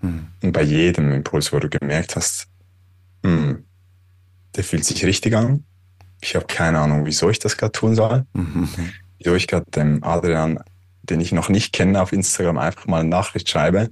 Mhm. 0.00 0.28
Und 0.42 0.52
bei 0.52 0.62
jedem 0.62 1.12
Impuls, 1.12 1.52
wo 1.52 1.58
du 1.58 1.68
gemerkt 1.68 2.16
hast, 2.16 2.48
hm, 3.22 3.64
der 4.54 4.64
fühlt 4.64 4.84
sich 4.84 5.04
richtig 5.04 5.34
an, 5.34 5.64
ich 6.26 6.34
habe 6.34 6.46
keine 6.46 6.80
Ahnung, 6.80 7.06
wieso 7.06 7.30
ich 7.30 7.38
das 7.38 7.56
gerade 7.56 7.72
tun 7.72 7.94
soll, 7.94 8.26
mhm. 8.32 8.68
wieso 9.18 9.34
ich 9.36 9.46
gerade 9.46 9.70
dem 9.70 10.02
Adrian, 10.02 10.58
den 11.02 11.20
ich 11.20 11.30
noch 11.30 11.48
nicht 11.48 11.72
kenne, 11.72 12.02
auf 12.02 12.12
Instagram 12.12 12.58
einfach 12.58 12.86
mal 12.86 13.00
eine 13.00 13.08
Nachricht 13.08 13.48
schreibe. 13.48 13.90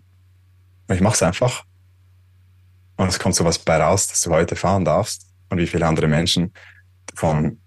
Und 0.89 0.95
ich 0.95 1.01
mache 1.01 1.15
es 1.15 1.23
einfach. 1.23 1.65
Und 2.97 3.09
es 3.09 3.21
kommt 3.21 3.37
sowas 3.37 3.61
bei 3.61 3.77
raus, 3.77 4.09
dass 4.09 4.21
du 4.23 4.31
heute 4.31 4.57
fahren 4.57 4.85
darfst 4.85 5.29
und 5.49 5.59
wie 5.59 5.67
viele 5.69 5.87
andere 5.87 6.09
Menschen 6.09 6.53
davon 7.07 7.61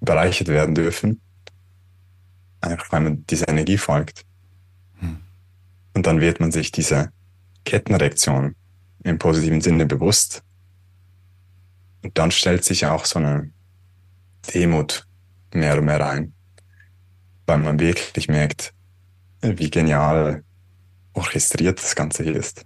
bereichert 0.00 0.48
werden 0.48 0.74
dürfen. 0.74 1.20
Einfach 2.60 2.92
weil 2.92 3.00
man 3.00 3.26
dieser 3.26 3.48
Energie 3.48 3.78
folgt. 3.78 4.26
Hm. 4.98 5.20
Und 5.94 6.06
dann 6.06 6.20
wird 6.20 6.38
man 6.38 6.52
sich 6.52 6.70
diese 6.70 7.12
Kettenreaktion 7.64 8.54
im 9.04 9.18
positiven 9.18 9.62
Sinne 9.62 9.86
bewusst. 9.86 10.42
Und 12.02 12.18
dann 12.18 12.30
stellt 12.30 12.64
sich 12.64 12.84
auch 12.84 13.06
so 13.06 13.18
eine 13.18 13.50
Demut 14.42 15.06
mehr 15.52 15.78
und 15.78 15.84
mehr 15.84 16.06
ein, 16.06 16.32
weil 17.46 17.58
man 17.58 17.78
wirklich 17.78 18.28
merkt, 18.28 18.72
wie 19.42 19.70
genial 19.70 20.44
orchestriert 21.12 21.78
das 21.78 21.94
Ganze 21.94 22.22
hier 22.22 22.36
ist. 22.36 22.64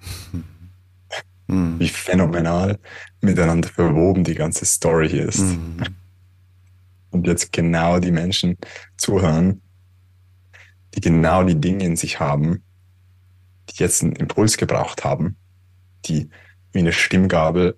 Mhm. 1.46 1.78
Wie 1.78 1.88
phänomenal 1.88 2.78
miteinander 3.20 3.68
verwoben 3.68 4.24
die 4.24 4.34
ganze 4.34 4.64
Story 4.64 5.08
hier 5.08 5.28
ist. 5.28 5.40
Mhm. 5.40 5.76
Und 7.10 7.26
jetzt 7.26 7.52
genau 7.52 8.00
die 8.00 8.10
Menschen 8.10 8.56
zuhören, 8.96 9.60
die 10.94 11.00
genau 11.00 11.44
die 11.44 11.60
Dinge 11.60 11.84
in 11.84 11.96
sich 11.96 12.18
haben, 12.18 12.62
die 13.68 13.82
jetzt 13.82 14.02
einen 14.02 14.16
Impuls 14.16 14.56
gebraucht 14.56 15.04
haben, 15.04 15.36
die 16.06 16.30
wie 16.72 16.80
eine 16.80 16.92
Stimmgabel 16.92 17.76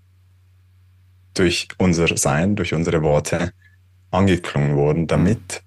durch 1.35 1.68
unser 1.78 2.16
Sein, 2.16 2.56
durch 2.56 2.73
unsere 2.73 3.02
Worte 3.02 3.52
angeklungen 4.16 4.76
wurden, 4.76 5.06
damit 5.06 5.62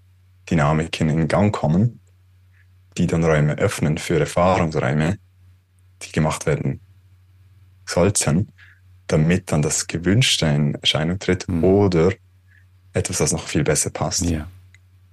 Dynamiken 0.50 1.10
in 1.10 1.28
Gang 1.28 1.54
kommen, 1.54 2.00
die 2.98 3.08
dann 3.08 3.24
Räume 3.24 3.58
öffnen 3.58 3.98
für 3.98 4.20
Erfahrungsräume, 4.20 5.18
die 6.02 6.12
gemacht 6.12 6.46
werden 6.46 6.80
sollten, 7.86 8.52
damit 9.08 9.52
dann 9.52 9.62
das 9.62 9.88
Gewünschte 9.88 10.46
in 10.48 10.76
Erscheinung 10.76 11.20
tritt 11.20 11.48
mhm. 11.48 11.64
oder 11.64 12.14
etwas, 12.94 13.18
das 13.18 13.32
noch 13.32 13.48
viel 13.48 13.64
besser 13.64 13.90
passt. 13.90 14.22
Ja. 14.22 14.48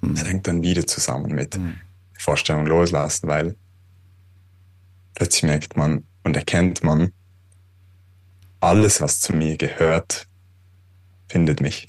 Mhm. 0.00 0.14
Das 0.14 0.26
hängt 0.26 0.46
dann 0.46 0.62
wieder 0.62 0.86
zusammen 0.86 1.34
mit 1.34 1.56
mhm. 1.56 1.76
Vorstellung 2.18 2.66
loslassen, 2.66 3.28
weil 3.28 3.56
plötzlich 5.14 5.44
merkt 5.44 5.76
man 5.76 6.04
und 6.24 6.36
erkennt 6.36 6.82
man, 6.82 7.12
alles, 8.60 9.00
was 9.00 9.20
zu 9.20 9.32
mir 9.34 9.56
gehört, 9.56 10.26
findet 11.28 11.60
mich. 11.60 11.88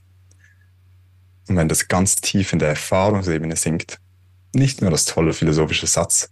Und 1.48 1.56
wenn 1.56 1.70
das 1.70 1.88
ganz 1.88 2.16
tief 2.18 2.54
in 2.54 2.60
der 2.60 2.70
Erfahrungsebene 2.70 3.56
sinkt, 3.56 4.00
nicht 4.54 4.82
nur 4.82 4.92
das 4.92 5.06
tolle 5.06 5.34
philosophische 5.34 5.88
Satz, 5.88 6.30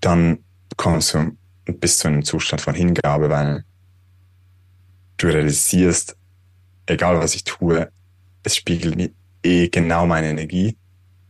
dann 0.00 0.38
kommst 0.76 1.14
du 1.14 1.36
bis 1.66 1.98
zu 1.98 2.08
einem 2.08 2.24
Zustand 2.24 2.60
von 2.60 2.74
Hingabe, 2.74 3.30
weil 3.30 3.64
du 5.18 5.26
realisierst, 5.28 6.16
egal 6.86 7.18
was 7.18 7.34
ich 7.34 7.44
tue, 7.44 7.90
es 8.42 8.56
spiegelt 8.56 8.96
mir 8.96 9.10
eh 9.42 9.68
genau 9.68 10.06
meine 10.06 10.30
Energie. 10.30 10.76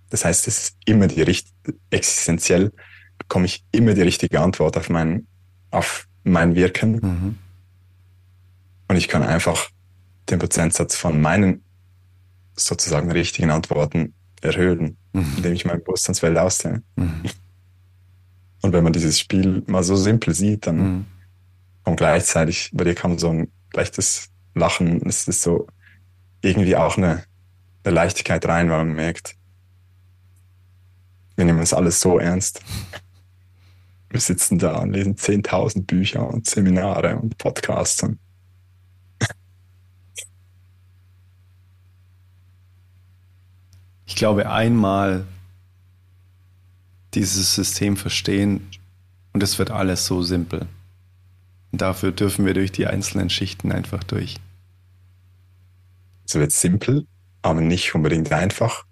Das 0.09 0.25
heißt, 0.25 0.49
es 0.49 0.59
ist 0.59 0.77
immer 0.85 1.09
die 1.09 1.23
richtige, 1.23 1.75
existenziell 1.91 2.73
bekomme 3.19 3.47
ich 3.47 3.65
immer 3.73 3.95
die 3.95 4.03
richtige 4.03 4.41
Antwort 4.41 4.77
auf 4.77 4.89
mein, 4.89 5.27
auf 5.71 6.07
mein 6.25 6.55
Wirken. 6.55 6.93
Mhm. 6.93 7.39
Und 8.89 8.97
ich 8.97 9.09
kann 9.09 9.23
einfach 9.23 9.71
den 10.29 10.39
Prozentsatz 10.39 10.97
von 10.97 11.21
meinen 11.21 11.63
sozusagen 12.57 13.11
richtigen 13.11 13.51
Antworten 13.51 14.15
erhöhen, 14.43 14.97
mhm. 15.13 15.35
indem 15.37 15.53
ich 15.53 15.65
mein 15.65 15.83
Bewusstseinsfeld 15.83 16.37
ausdehne. 16.39 16.83
Mhm. 16.97 17.23
Und 18.63 18.73
wenn 18.73 18.85
man 18.85 18.93
dieses 18.93 19.19
Spiel 19.19 19.63
mal 19.67 19.83
so 19.83 19.97
simpel 19.97 20.35
sieht, 20.35 20.67
dann 20.67 20.77
mhm. 20.77 21.05
und 21.85 21.97
gleichzeitig, 21.97 22.71
bei 22.73 22.85
dir 22.85 22.95
kam 22.95 23.19
so 23.19 23.31
ein 23.31 23.49
leichtes 23.73 24.29
Lachen, 24.55 25.07
es 25.07 25.27
ist 25.29 25.43
so 25.43 25.67
irgendwie 26.43 26.77
auch 26.77 26.97
eine, 26.97 27.25
eine 27.85 27.95
Leichtigkeit 27.95 28.45
rein, 28.47 28.71
weil 28.71 28.85
man 28.85 28.95
merkt, 28.95 29.37
wir 31.37 31.45
nehmen 31.45 31.61
uns 31.61 31.73
alles 31.73 32.01
so 32.01 32.19
ernst. 32.19 32.61
Wir 34.11 34.21
sitzen 34.21 34.59
da 34.59 34.79
und 34.79 34.93
lesen 34.93 35.15
10.000 35.15 35.87
Bücher 35.87 36.29
und 36.29 36.47
Seminare 36.47 37.17
und 37.17 37.39
Podcasts. 37.39 38.03
Und 38.03 38.19
ich 44.11 44.17
glaube, 44.17 44.51
einmal 44.51 45.25
dieses 47.15 47.55
System 47.55 47.97
verstehen 47.97 48.69
und 49.33 49.41
es 49.41 49.57
wird 49.61 49.71
alles 49.71 50.05
so 50.05 50.21
simpel. 50.21 50.67
Und 51.71 51.81
dafür 51.81 52.11
dürfen 52.11 52.45
wir 52.45 52.53
durch 52.53 52.73
die 52.73 52.89
einzelnen 52.89 53.31
Schichten 53.31 53.71
einfach 53.71 54.03
durch. 54.03 54.35
Es 56.27 56.35
wird 56.35 56.51
simpel, 56.51 57.07
aber 57.43 57.61
nicht 57.61 57.95
unbedingt 57.95 58.33
einfach. 58.33 58.85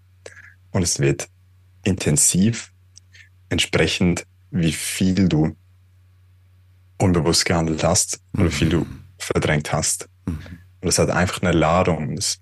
Und 0.71 0.83
es 0.83 1.01
wird 1.01 1.29
intensiv, 1.83 2.73
entsprechend, 3.49 4.25
wie 4.53 4.73
viel 4.73 5.29
du 5.29 5.57
unbewusst 6.97 7.45
gehandelt 7.45 7.83
hast 7.83 8.21
mhm. 8.33 8.41
oder 8.41 8.51
wie 8.53 8.55
viel 8.55 8.69
du 8.69 8.81
mhm. 8.83 9.05
verdrängt 9.19 9.73
hast. 9.73 10.09
Mhm. 10.27 10.39
Und 10.81 10.89
es 10.89 11.01
hat 11.01 11.11
einfach 11.11 11.43
eine 11.43 11.51
Ladung. 11.51 12.17
Es 12.17 12.41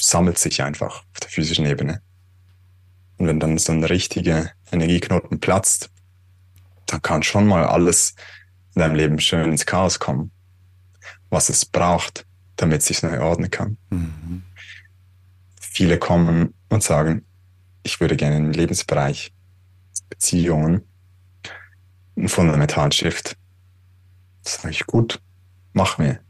sammelt 0.00 0.38
sich 0.38 0.62
einfach 0.62 1.02
auf 1.02 1.20
der 1.20 1.30
physischen 1.30 1.66
Ebene. 1.66 2.02
Und 3.16 3.26
wenn 3.26 3.40
dann 3.40 3.58
so 3.58 3.72
ein 3.72 3.84
richtiger 3.84 4.50
Energieknoten 4.70 5.40
platzt, 5.40 5.90
dann 6.86 7.02
kann 7.02 7.22
schon 7.22 7.46
mal 7.46 7.64
alles 7.64 8.14
in 8.74 8.80
deinem 8.80 8.94
Leben 8.94 9.18
schön 9.18 9.50
ins 9.50 9.66
Chaos 9.66 9.98
kommen, 9.98 10.30
was 11.30 11.48
es 11.48 11.66
braucht, 11.66 12.26
damit 12.56 12.80
es 12.80 12.86
sich 12.86 13.02
neu 13.02 13.20
ordnen 13.20 13.50
kann. 13.50 13.76
Mhm. 13.90 14.42
Viele 15.60 15.98
kommen 15.98 16.54
und 16.68 16.82
sagen, 16.82 17.24
ich 17.82 18.00
würde 18.00 18.16
gerne 18.16 18.36
im 18.36 18.50
Lebensbereich 18.50 19.32
Beziehungen 20.08 20.82
einen 22.16 22.28
fundamentalen 22.28 22.92
Shift. 22.92 23.36
Das 24.42 24.54
sage 24.54 24.70
ich 24.70 24.86
gut, 24.86 25.20
mach 25.72 25.98
mir. 25.98 26.20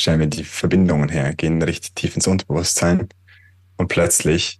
Stellen 0.00 0.20
wir 0.20 0.28
die 0.28 0.44
Verbindungen 0.44 1.10
her, 1.10 1.34
gehen 1.34 1.60
richtig 1.60 1.94
tief 1.94 2.16
ins 2.16 2.26
Unterbewusstsein 2.26 3.06
und 3.76 3.88
plötzlich 3.88 4.58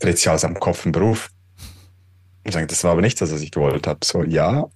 dreht 0.00 0.16
sich 0.16 0.30
alles 0.30 0.46
am 0.46 0.58
Kopf 0.58 0.86
im 0.86 0.92
Beruf. 0.92 1.28
Und 2.42 2.52
sagen, 2.52 2.68
das 2.68 2.84
war 2.84 2.92
aber 2.92 3.02
nicht 3.02 3.20
das, 3.20 3.30
was 3.30 3.42
ich 3.42 3.50
gewollt 3.50 3.86
habe. 3.86 3.98
So, 4.02 4.24
ja, 4.24 4.70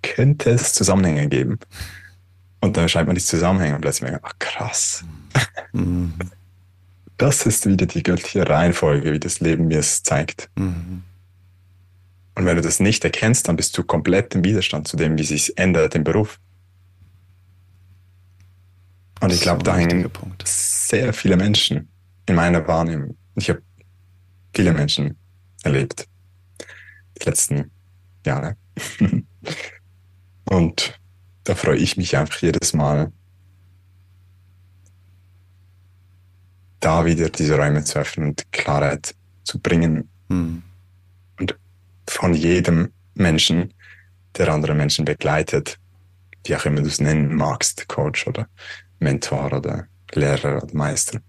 könnte 0.00 0.48
es 0.48 0.72
Zusammenhänge 0.72 1.28
geben. 1.28 1.58
Und 2.62 2.78
dann 2.78 2.88
schreibt 2.88 3.08
man 3.08 3.14
die 3.14 3.20
Zusammenhänge 3.20 3.74
und 3.74 3.82
plötzlich 3.82 4.10
merkt, 4.10 4.24
ach 4.24 4.38
krass. 4.38 5.04
Mhm. 5.74 6.14
Das 7.18 7.44
ist 7.44 7.66
wieder 7.66 7.84
die 7.84 8.02
göttliche 8.02 8.48
Reihenfolge, 8.48 9.12
wie 9.12 9.20
das 9.20 9.40
Leben 9.40 9.68
mir 9.68 9.80
es 9.80 10.02
zeigt. 10.02 10.48
Mhm. 10.56 11.02
Und 12.36 12.46
wenn 12.46 12.56
du 12.56 12.62
das 12.62 12.80
nicht 12.80 13.04
erkennst, 13.04 13.48
dann 13.48 13.56
bist 13.56 13.76
du 13.76 13.84
komplett 13.84 14.34
im 14.34 14.42
Widerstand 14.44 14.88
zu 14.88 14.96
dem, 14.96 15.18
wie 15.18 15.24
sich 15.24 15.58
ändert 15.58 15.94
im 15.94 16.04
Beruf. 16.04 16.40
Und 19.22 19.32
ich 19.32 19.40
glaube, 19.40 19.62
da 19.62 19.76
hängen 19.76 20.10
Punkt. 20.10 20.42
sehr 20.46 21.12
viele 21.12 21.36
Menschen 21.36 21.88
in 22.26 22.34
meiner 22.34 22.66
Wahrnehmung. 22.66 23.16
Ich 23.36 23.48
habe 23.48 23.62
viele 24.52 24.72
Menschen 24.72 25.16
erlebt, 25.62 26.08
die 27.16 27.24
letzten 27.24 27.70
Jahre. 28.26 28.56
Und 30.44 30.98
da 31.44 31.54
freue 31.54 31.76
ich 31.76 31.96
mich 31.96 32.16
einfach 32.16 32.42
jedes 32.42 32.74
Mal, 32.74 33.12
da 36.80 37.04
wieder 37.04 37.30
diese 37.30 37.56
Räume 37.56 37.84
zu 37.84 38.00
öffnen 38.00 38.30
und 38.30 38.50
Klarheit 38.50 39.14
zu 39.44 39.60
bringen. 39.60 40.08
Mhm. 40.28 40.64
Und 41.38 41.56
von 42.08 42.34
jedem 42.34 42.92
Menschen, 43.14 43.72
der 44.36 44.48
andere 44.48 44.74
Menschen 44.74 45.04
begleitet, 45.04 45.78
wie 46.44 46.56
auch 46.56 46.64
immer 46.64 46.80
du 46.80 46.88
es 46.88 47.00
nennen 47.00 47.36
magst, 47.36 47.86
Coach 47.88 48.26
oder 48.26 48.48
Mentor 49.02 49.52
oder 49.52 49.86
Lehrer 50.12 50.62
oder 50.62 50.74
Meister, 50.74 51.20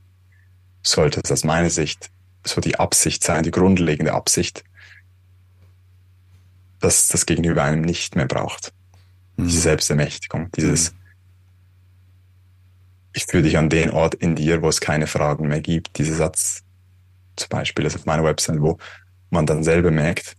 sollte 0.84 1.22
es 1.24 1.32
aus 1.32 1.44
meiner 1.44 1.70
Sicht 1.70 2.10
so 2.45 2.62
die 2.62 2.78
Absicht 2.78 3.24
sein, 3.24 3.44
die 3.44 3.52
grundlegende 3.52 4.14
Absicht, 4.14 4.64
dass 6.80 7.08
das 7.08 7.26
Gegenüber 7.26 7.64
einem 7.64 7.82
nicht 7.82 8.16
mehr 8.16 8.26
braucht. 8.26 8.74
Mhm. 9.38 9.48
Diese 9.48 9.62
Selbstermächtigung, 9.62 10.52
dieses, 10.52 10.91
mhm. 10.91 10.98
ich 13.14 13.26
fühle 13.26 13.44
dich 13.44 13.58
an 13.58 13.70
den 13.70 13.91
Ort 13.91 14.16
in 14.16 14.36
dir, 14.36 14.62
wo 14.62 14.70
es 14.70 14.82
keine 14.82 15.08
Fragen 15.08 15.48
mehr 15.48 15.62
gibt. 15.62 15.98
Dieser 15.98 16.16
Satz 16.16 16.64
zum 17.36 17.50
Beispiel 17.50 17.86
ist 17.86 17.95
auf 17.95 18.06
meiner 18.06 18.24
Website, 18.24 18.62
wo 18.62 18.78
man 19.30 19.45
dann 19.45 19.64
selber 19.64 19.91
merkt, 19.91 20.36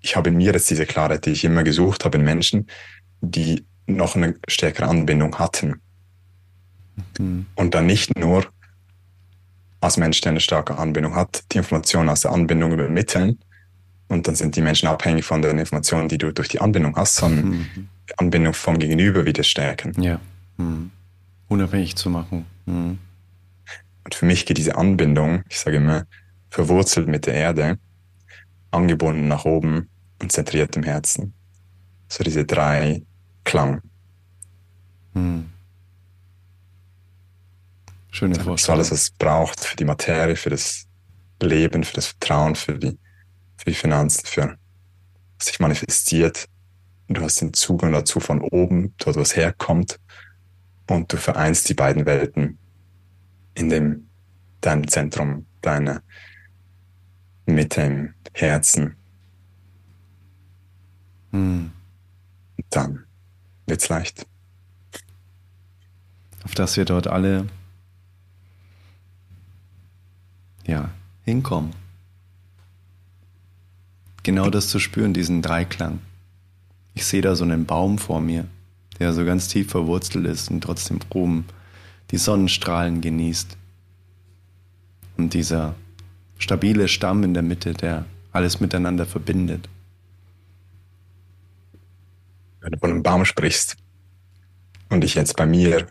ich 0.00 0.16
habe 0.16 0.30
in 0.30 0.36
mir 0.36 0.52
jetzt 0.52 0.70
diese 0.70 0.86
Klarheit, 0.86 1.26
die 1.26 1.30
ich 1.30 1.44
immer 1.44 1.64
gesucht 1.64 2.04
habe 2.04 2.18
in 2.18 2.24
Menschen, 2.24 2.68
die 3.20 3.66
noch 3.88 4.16
eine 4.16 4.36
stärkere 4.46 4.86
Anbindung 4.86 5.38
hatten. 5.38 5.80
Mhm. 7.18 7.46
Und 7.54 7.74
dann 7.74 7.86
nicht 7.86 8.18
nur 8.18 8.46
als 9.80 9.96
Mensch, 9.96 10.20
der 10.20 10.30
eine 10.30 10.40
starke 10.40 10.76
Anbindung 10.76 11.14
hat, 11.14 11.44
die 11.52 11.58
Informationen 11.58 12.08
aus 12.08 12.20
der 12.20 12.32
Anbindung 12.32 12.72
übermitteln. 12.72 13.38
Und 14.08 14.26
dann 14.26 14.34
sind 14.34 14.56
die 14.56 14.62
Menschen 14.62 14.88
abhängig 14.88 15.24
von 15.24 15.42
den 15.42 15.58
Informationen, 15.58 16.08
die 16.08 16.18
du 16.18 16.32
durch 16.32 16.48
die 16.48 16.60
Anbindung 16.60 16.96
hast, 16.96 17.16
sondern 17.16 17.50
mhm. 17.50 17.88
die 18.08 18.18
Anbindung 18.18 18.54
vom 18.54 18.78
Gegenüber 18.78 19.24
wieder 19.24 19.42
stärken. 19.42 20.00
Ja. 20.02 20.20
Mhm. 20.56 20.90
Unabhängig 21.48 21.96
zu 21.96 22.10
machen. 22.10 22.46
Mhm. 22.66 22.98
Und 24.04 24.14
für 24.14 24.26
mich 24.26 24.46
geht 24.46 24.58
diese 24.58 24.76
Anbindung, 24.76 25.44
ich 25.48 25.60
sage 25.60 25.76
immer, 25.76 26.06
verwurzelt 26.50 27.08
mit 27.08 27.26
der 27.26 27.34
Erde, 27.34 27.78
angebunden 28.70 29.28
nach 29.28 29.44
oben 29.44 29.88
und 30.20 30.32
zentriert 30.32 30.76
im 30.76 30.82
Herzen. 30.82 31.34
So 32.08 32.24
diese 32.24 32.44
drei 32.44 33.02
Klang. 33.48 33.80
Mhm. 35.14 35.48
Schöne 38.10 38.34
Vorstellung. 38.34 38.56
Das 38.56 38.62
ist 38.62 38.68
alles, 38.68 38.90
was 38.90 39.02
es 39.04 39.10
braucht 39.10 39.60
für 39.60 39.74
die 39.74 39.86
Materie, 39.86 40.36
für 40.36 40.50
das 40.50 40.86
Leben, 41.40 41.82
für 41.82 41.94
das 41.94 42.08
Vertrauen, 42.08 42.56
für 42.56 42.78
die, 42.78 42.98
für 43.56 43.64
die 43.64 43.74
Finanzen, 43.74 44.26
für 44.26 44.58
was 45.38 45.46
sich 45.46 45.60
manifestiert. 45.60 46.46
Und 47.08 47.16
du 47.16 47.22
hast 47.22 47.40
den 47.40 47.54
Zugang 47.54 47.92
dazu 47.92 48.20
von 48.20 48.42
oben, 48.42 48.92
dort 48.98 49.16
was 49.16 49.34
herkommt. 49.34 49.98
Und 50.86 51.10
du 51.10 51.16
vereinst 51.16 51.70
die 51.70 51.74
beiden 51.74 52.04
Welten 52.04 52.58
in 53.54 53.70
dem, 53.70 54.10
deinem 54.60 54.86
Zentrum, 54.88 55.46
deiner 55.62 56.02
Mitte 57.46 57.80
im 57.80 58.14
Herzen. 58.34 58.94
Hm. 61.30 61.72
Und 62.58 62.66
dann 62.68 63.07
wird's 63.68 63.88
leicht. 63.88 64.26
Auf 66.44 66.54
dass 66.54 66.76
wir 66.76 66.84
dort 66.84 67.06
alle 67.06 67.46
ja, 70.66 70.90
hinkommen. 71.24 71.72
Genau 74.22 74.50
das 74.50 74.68
zu 74.68 74.78
spüren, 74.78 75.14
diesen 75.14 75.42
Dreiklang. 75.42 76.00
Ich 76.94 77.06
sehe 77.06 77.22
da 77.22 77.34
so 77.34 77.44
einen 77.44 77.64
Baum 77.64 77.98
vor 77.98 78.20
mir, 78.20 78.46
der 78.98 79.12
so 79.12 79.24
ganz 79.24 79.48
tief 79.48 79.70
verwurzelt 79.70 80.26
ist 80.26 80.50
und 80.50 80.62
trotzdem 80.62 80.98
oben 81.10 81.46
die 82.10 82.18
Sonnenstrahlen 82.18 83.00
genießt. 83.00 83.56
Und 85.16 85.34
dieser 85.34 85.74
stabile 86.38 86.88
Stamm 86.88 87.24
in 87.24 87.34
der 87.34 87.42
Mitte, 87.42 87.72
der 87.72 88.04
alles 88.32 88.60
miteinander 88.60 89.06
verbindet. 89.06 89.68
Wenn 92.68 92.72
du 92.72 92.80
von 92.80 92.90
einem 92.90 93.02
Baum 93.02 93.24
sprichst 93.24 93.76
und 94.90 95.02
ich 95.02 95.14
jetzt 95.14 95.36
bei 95.36 95.46
mir 95.46 95.86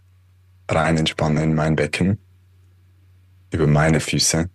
rein 0.70 0.96
entspanne 0.96 1.42
in 1.42 1.56
mein 1.56 1.76
Becken, 1.76 2.20
über 3.50 3.66
meine 3.66 4.00
Füße, 4.00 4.48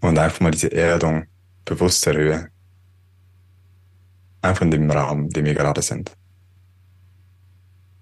und 0.00 0.18
einfach 0.18 0.40
mal 0.40 0.50
diese 0.50 0.72
Erdung 0.72 1.26
bewusst 1.64 2.04
erhöhe. 2.08 2.48
Einfach 4.42 4.62
in 4.62 4.72
dem 4.72 4.90
Raum, 4.90 5.26
in 5.26 5.30
dem 5.30 5.44
wir 5.44 5.54
gerade 5.54 5.80
sind. 5.80 6.10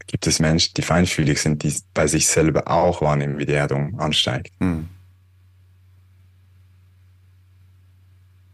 Gibt 0.07 0.27
es 0.27 0.39
Menschen, 0.39 0.73
die 0.75 0.83
feinfühlig 0.83 1.43
sind, 1.43 1.63
die 1.63 1.75
bei 1.93 2.07
sich 2.07 2.27
selber 2.27 2.69
auch 2.69 3.03
wahrnehmen, 3.03 3.37
wie 3.37 3.45
die 3.45 3.53
Erdung 3.53 4.01
ansteigt. 4.01 4.59
Mhm. 4.61 4.89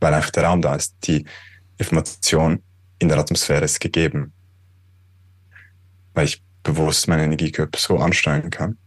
Weil 0.00 0.14
einfach 0.14 0.30
der 0.30 0.44
Raum 0.44 0.60
da 0.60 0.74
ist. 0.74 0.96
Die 1.06 1.24
Information 1.78 2.64
in 3.00 3.08
der 3.08 3.18
Atmosphäre 3.18 3.64
ist 3.64 3.80
gegeben. 3.80 4.32
Weil 6.14 6.26
ich 6.26 6.42
bewusst 6.62 7.08
meinen 7.08 7.24
Energiekörper 7.24 7.78
so 7.78 7.98
ansteuern 7.98 8.50
kann. 8.50 8.78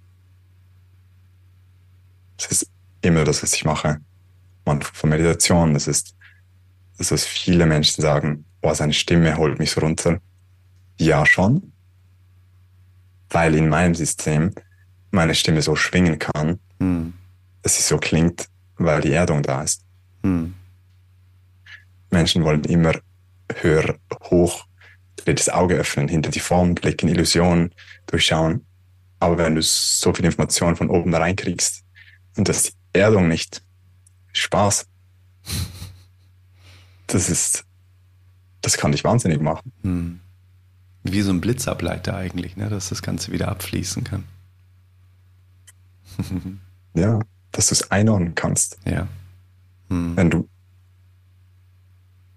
Das 2.38 2.52
ist 2.52 2.70
immer 3.02 3.26
das, 3.26 3.44
was 3.44 3.54
ich 3.54 3.66
mache 3.66 4.00
man 4.66 4.82
von 4.82 5.10
Meditation. 5.10 5.74
Das 5.74 5.88
ist 5.88 6.16
das, 6.98 7.12
was 7.12 7.26
viele 7.26 7.66
Menschen 7.66 8.02
sagen, 8.02 8.46
oh, 8.62 8.74
seine 8.74 8.94
Stimme 8.94 9.36
holt 9.38 9.60
mich 9.60 9.72
so 9.72 9.82
runter. 9.82 10.20
Ja, 11.00 11.26
schon. 11.26 11.74
Weil 13.30 13.56
in 13.56 13.70
meinem 13.70 13.96
System 13.96 14.54
meine 15.12 15.36
Stimme 15.36 15.62
so 15.62 15.76
schwingen 15.76 16.20
kann, 16.20 16.60
hm. 16.80 17.14
dass 17.62 17.78
sie 17.78 17.84
so 17.84 17.98
klingt, 17.98 18.48
weil 18.78 19.02
die 19.02 19.12
Erdung 19.12 19.44
da 19.44 19.64
ist. 19.64 19.84
Hm. 20.24 20.54
Menschen 22.12 22.44
wollen 22.44 22.64
immer 22.66 22.94
höher, 23.62 23.96
hoch, 24.26 24.66
das 25.26 25.50
Auge 25.50 25.76
öffnen, 25.76 26.08
hinter 26.08 26.32
die 26.32 26.40
Form 26.40 26.76
blicken, 26.76 27.08
Illusionen 27.08 27.74
durchschauen. 28.08 28.66
Aber 29.20 29.38
wenn 29.38 29.56
du 29.56 29.62
so 29.62 30.14
viel 30.14 30.26
Information 30.26 30.76
von 30.76 30.90
oben 30.90 31.14
reinkriegst 31.14 31.84
und 32.36 32.50
das 32.50 32.64
die 32.64 32.74
Erdung 32.94 33.28
nicht, 33.28 33.62
Spaß. 34.34 34.86
Das 37.08 37.30
ist, 37.30 37.66
das 38.62 38.78
kann 38.78 38.92
dich 38.92 39.04
wahnsinnig 39.04 39.40
machen. 39.42 39.72
Hm. 39.84 40.20
Wie 41.04 41.22
so 41.22 41.32
ein 41.32 41.42
Blitzableiter 41.42 42.16
eigentlich, 42.16 42.56
ne? 42.56 42.70
dass 42.70 42.90
das 42.90 43.02
Ganze 43.02 43.32
wieder 43.32 43.50
abfließen 43.50 44.04
kann. 44.04 44.24
ja, 46.94 47.20
dass 47.52 47.68
du 47.68 47.74
es 47.74 47.92
einordnen 47.92 48.36
kannst. 48.36 48.78
Ja. 48.86 49.08
Hm. 49.90 50.16
Wenn 50.16 50.30
du 50.30 50.50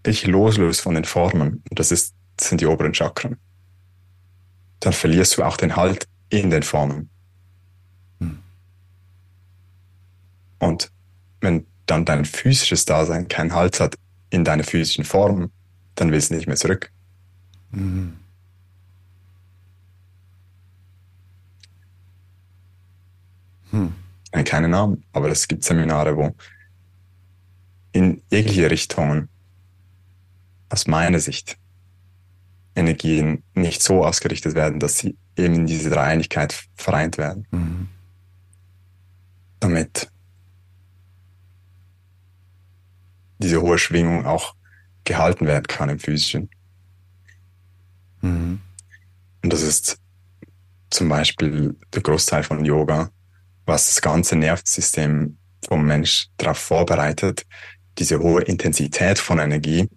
dich 0.06 0.26
loslöst 0.26 0.80
von 0.80 0.94
den 0.94 1.04
Formen, 1.04 1.62
und 1.68 1.78
das, 1.78 1.90
ist, 1.90 2.14
sind 2.40 2.60
die 2.60 2.66
oberen 2.66 2.94
Chakren, 2.94 3.36
dann 4.80 4.92
verlierst 4.92 5.36
du 5.36 5.42
auch 5.42 5.56
den 5.56 5.76
Halt 5.76 6.08
in 6.28 6.50
den 6.50 6.62
Formen. 6.62 7.10
Hm. 8.20 8.38
Und 10.58 10.90
wenn 11.40 11.66
dann 11.86 12.04
dein 12.04 12.24
physisches 12.24 12.84
Dasein 12.84 13.28
keinen 13.28 13.54
Halt 13.54 13.80
hat 13.80 13.96
in 14.30 14.44
deiner 14.44 14.64
physischen 14.64 15.04
Form, 15.04 15.50
dann 15.94 16.12
willst 16.12 16.30
du 16.30 16.34
nicht 16.34 16.46
mehr 16.46 16.56
zurück. 16.56 16.90
Mhm. 17.70 18.16
Hm. 23.70 23.94
Keine 24.44 24.68
Namen, 24.68 25.04
aber 25.12 25.30
es 25.30 25.48
gibt 25.48 25.64
Seminare, 25.64 26.16
wo 26.16 26.34
in 27.92 28.22
jegliche 28.30 28.70
Richtungen 28.70 29.28
aus 30.68 30.86
meiner 30.86 31.20
Sicht 31.20 31.58
Energien 32.74 33.42
nicht 33.54 33.82
so 33.82 34.04
ausgerichtet 34.04 34.54
werden, 34.54 34.80
dass 34.80 34.98
sie 34.98 35.16
eben 35.36 35.54
in 35.54 35.66
diese 35.66 35.90
Dreieinigkeit 35.90 36.68
vereint 36.74 37.18
werden. 37.18 37.46
Mhm. 37.50 37.88
Damit 39.60 40.10
diese 43.38 43.62
hohe 43.62 43.78
Schwingung 43.78 44.26
auch 44.26 44.54
gehalten 45.04 45.46
werden 45.46 45.66
kann 45.66 45.88
im 45.88 45.98
physischen. 45.98 46.50
Mhm. 48.20 48.60
Und 49.42 49.52
das 49.52 49.62
ist 49.62 49.98
zum 50.90 51.08
Beispiel 51.08 51.76
der 51.94 52.02
Großteil 52.02 52.42
von 52.42 52.64
Yoga, 52.64 53.10
was 53.64 53.86
das 53.86 54.00
ganze 54.00 54.36
Nervensystem 54.36 55.38
vom 55.66 55.84
Mensch 55.84 56.28
darauf 56.36 56.58
vorbereitet, 56.58 57.46
diese 57.98 58.18
hohe 58.18 58.42
Intensität 58.42 59.18
von 59.18 59.38
Energie 59.38 59.88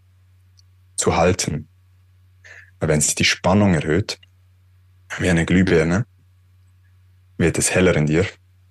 zu 1.00 1.16
halten. 1.16 1.68
Weil 2.80 2.90
wenn 2.90 3.02
sich 3.02 3.16
die 3.16 3.26
Spannung 3.26 3.74
erhöht, 3.74 4.20
wie 5.18 5.30
eine 5.30 5.46
Glühbirne, 5.46 6.06
wird 7.38 7.58
es 7.58 7.74
heller 7.74 7.96
in 7.96 8.06
dir. 8.06 8.24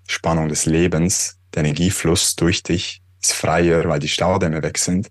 Die 0.08 0.12
Spannung 0.12 0.48
des 0.48 0.66
Lebens, 0.66 1.38
der 1.54 1.64
Energiefluss 1.64 2.36
durch 2.36 2.62
dich 2.62 3.02
ist 3.22 3.32
freier, 3.32 3.88
weil 3.88 3.98
die 3.98 4.08
Staudämme 4.08 4.62
weg 4.62 4.78
sind. 4.78 5.10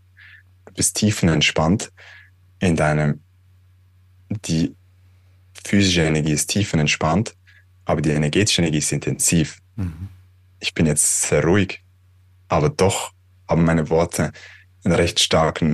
Du 0.66 0.74
bist 0.74 0.96
tiefenentspannt 0.96 1.92
in 2.60 2.76
deinem, 2.76 3.22
die 4.30 4.76
physische 5.66 6.04
Energie 6.04 6.32
ist 6.32 6.48
tiefenentspannt, 6.48 7.36
aber 7.86 8.02
die 8.02 8.12
energetische 8.12 8.62
Energie 8.62 8.78
ist 8.78 8.92
intensiv. 8.92 9.60
Mhm. 9.76 10.10
Ich 10.60 10.74
bin 10.74 10.86
jetzt 10.86 11.24
sehr 11.24 11.44
ruhig, 11.44 11.84
aber 12.48 12.70
doch 12.70 13.12
haben 13.48 13.66
meine 13.66 13.90
Worte 13.90 14.32
einen 14.84 14.96
recht 14.96 15.20
starken 15.20 15.72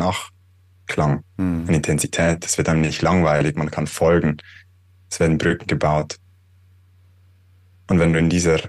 Nachklang, 0.87 1.23
mhm. 1.37 1.65
eine 1.67 1.77
Intensität. 1.77 2.45
Es 2.45 2.57
wird 2.57 2.69
einem 2.69 2.81
nicht 2.81 3.01
langweilig, 3.01 3.55
man 3.55 3.71
kann 3.71 3.87
folgen. 3.87 4.37
Es 5.09 5.19
werden 5.19 5.37
Brücken 5.37 5.67
gebaut. 5.67 6.17
Und 7.87 7.99
wenn 7.99 8.13
du 8.13 8.19
in 8.19 8.29
dieser 8.29 8.59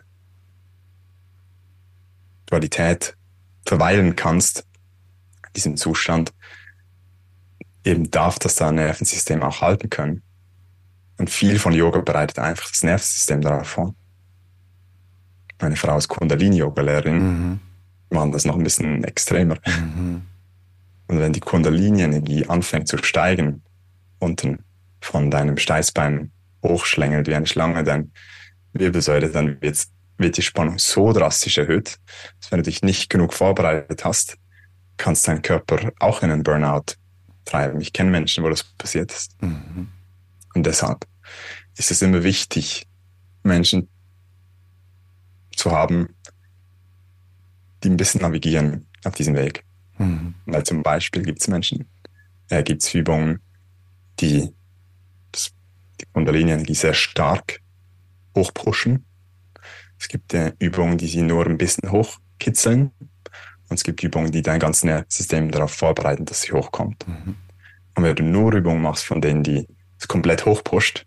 Dualität 2.47 3.17
verweilen 3.67 4.17
kannst, 4.17 4.67
diesem 5.57 5.77
Zustand, 5.77 6.33
eben 7.85 8.11
darf 8.11 8.39
das 8.39 8.57
dein 8.57 8.75
Nervensystem 8.77 9.43
auch 9.43 9.61
halten 9.61 9.89
können. 9.89 10.23
Und 11.17 11.31
viel 11.31 11.59
von 11.59 11.73
Yoga 11.73 12.01
bereitet 12.01 12.39
einfach 12.39 12.69
das 12.71 12.83
Nervensystem 12.83 13.41
darauf 13.41 13.69
vor. 13.69 13.95
Meine 15.61 15.77
Frau 15.77 15.97
ist 15.97 16.09
Kundalini-Yoga-Lehrerin, 16.09 17.19
mhm. 17.19 17.61
machen 18.11 18.33
das 18.33 18.45
noch 18.45 18.57
ein 18.57 18.65
bisschen 18.65 19.05
extremer. 19.05 19.57
Mhm. 19.65 20.23
Und 21.07 21.21
wenn 21.21 21.33
die 21.33 21.41
Kundalini-Energie 21.41 22.47
anfängt 22.47 22.89
zu 22.89 22.99
steigen, 22.99 23.63
unten 24.19 24.65
von 25.01 25.31
deinem 25.31 25.59
Steißbein 25.59 26.31
hochschlängelt 26.63 27.27
wie 27.27 27.35
eine 27.35 27.47
Schlange, 27.47 27.85
dein 27.85 28.13
Wirbelsäule, 28.73 29.31
dann 29.31 29.61
wird's 29.61 29.91
wird 30.19 30.37
die 30.37 30.43
Spannung 30.43 30.79
so 30.79 31.13
drastisch 31.13 31.59
erhöht, 31.59 31.99
dass 32.41 32.51
wenn 32.51 32.59
du 32.59 32.65
dich 32.65 32.83
nicht 32.83 33.11
genug 33.11 33.35
vorbereitet 33.35 34.05
hast, 34.05 34.39
kannst 34.97 35.27
dein 35.27 35.43
Körper 35.43 35.93
auch 35.99 36.23
in 36.23 36.31
einen 36.31 36.43
Burnout 36.43 36.95
treiben. 37.45 37.81
Ich 37.81 37.93
kenne 37.93 38.11
Menschen, 38.11 38.45
wo 38.45 38.49
das 38.49 38.63
passiert 38.63 39.13
ist. 39.13 39.41
Mhm. 39.43 39.89
Und 40.55 40.67
deshalb 40.67 41.05
ist 41.77 41.91
es 41.91 42.01
immer 42.03 42.23
wichtig, 42.23 42.87
Menschen 43.43 43.89
zu 45.57 45.73
haben, 45.73 46.09
die 47.83 47.91
ein 47.91 47.97
bisschen 47.97 48.23
navigieren 48.23 48.87
auf 49.05 49.15
diesem 49.15 49.35
Weg. 49.35 49.65
Mhm. 49.99 50.35
Weil 50.47 50.65
zum 50.65 50.83
Beispiel 50.83 51.23
gibt 51.23 51.41
es 51.41 51.49
Menschen, 51.49 51.87
äh, 52.49 52.63
gibt 52.63 52.83
es 52.83 52.95
Übungen, 52.95 53.41
die 54.21 54.53
das, 55.33 55.53
die 56.01 56.07
Kundalini-Energie 56.13 56.75
sehr 56.75 56.95
stark 56.95 57.61
hochpushen 58.37 59.05
es 60.05 60.09
gibt 60.09 60.35
äh, 60.35 60.53
Übungen, 60.59 60.99
die 60.99 61.07
sie 61.07 61.23
nur 61.23 61.47
ein 61.47 61.59
bisschen 61.59 61.91
hochkitzeln. 61.91 62.91
Und 63.69 63.77
es 63.77 63.85
gibt 63.85 64.03
Übungen, 64.03 64.31
die 64.31 64.43
dein 64.43 64.61
ganzes 64.61 64.85
Nervensystem 64.85 65.51
darauf 65.51 65.73
vorbereiten, 65.73 66.27
dass 66.27 66.43
sie 66.43 66.53
hochkommt. 66.53 67.09
Mhm. 67.09 67.37
Und 67.95 68.03
wenn 68.03 68.15
du 68.15 68.23
nur 68.23 68.53
Übungen 68.53 68.83
machst, 68.83 69.05
von 69.05 69.21
denen 69.21 69.43
die 69.43 69.67
es 69.99 70.07
komplett 70.07 70.45
hochpusht, 70.45 71.07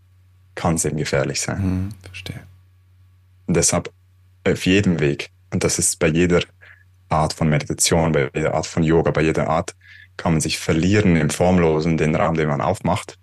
kann 0.55 0.75
es 0.75 0.85
eben 0.85 0.97
gefährlich 0.97 1.41
sein. 1.41 1.61
Mhm, 1.61 1.89
verstehe. 2.01 2.41
Und 3.45 3.55
deshalb 3.55 3.93
auf 4.47 4.65
jedem 4.65 4.99
Weg, 4.99 5.29
und 5.53 5.63
das 5.63 5.77
ist 5.77 5.99
bei 5.99 6.07
jeder 6.07 6.41
Art 7.09 7.33
von 7.33 7.49
Meditation, 7.49 8.11
bei 8.11 8.29
jeder 8.33 8.53
Art 8.53 8.67
von 8.67 8.83
Yoga, 8.83 9.11
bei 9.11 9.23
jeder 9.23 9.49
Art, 9.49 9.75
kann 10.17 10.33
man 10.33 10.41
sich 10.41 10.59
verlieren 10.59 11.15
im 11.15 11.29
Formlosen, 11.29 11.97
den 11.97 12.15
Raum, 12.15 12.35
den 12.35 12.49
man 12.49 12.61
aufmacht. 12.61 13.17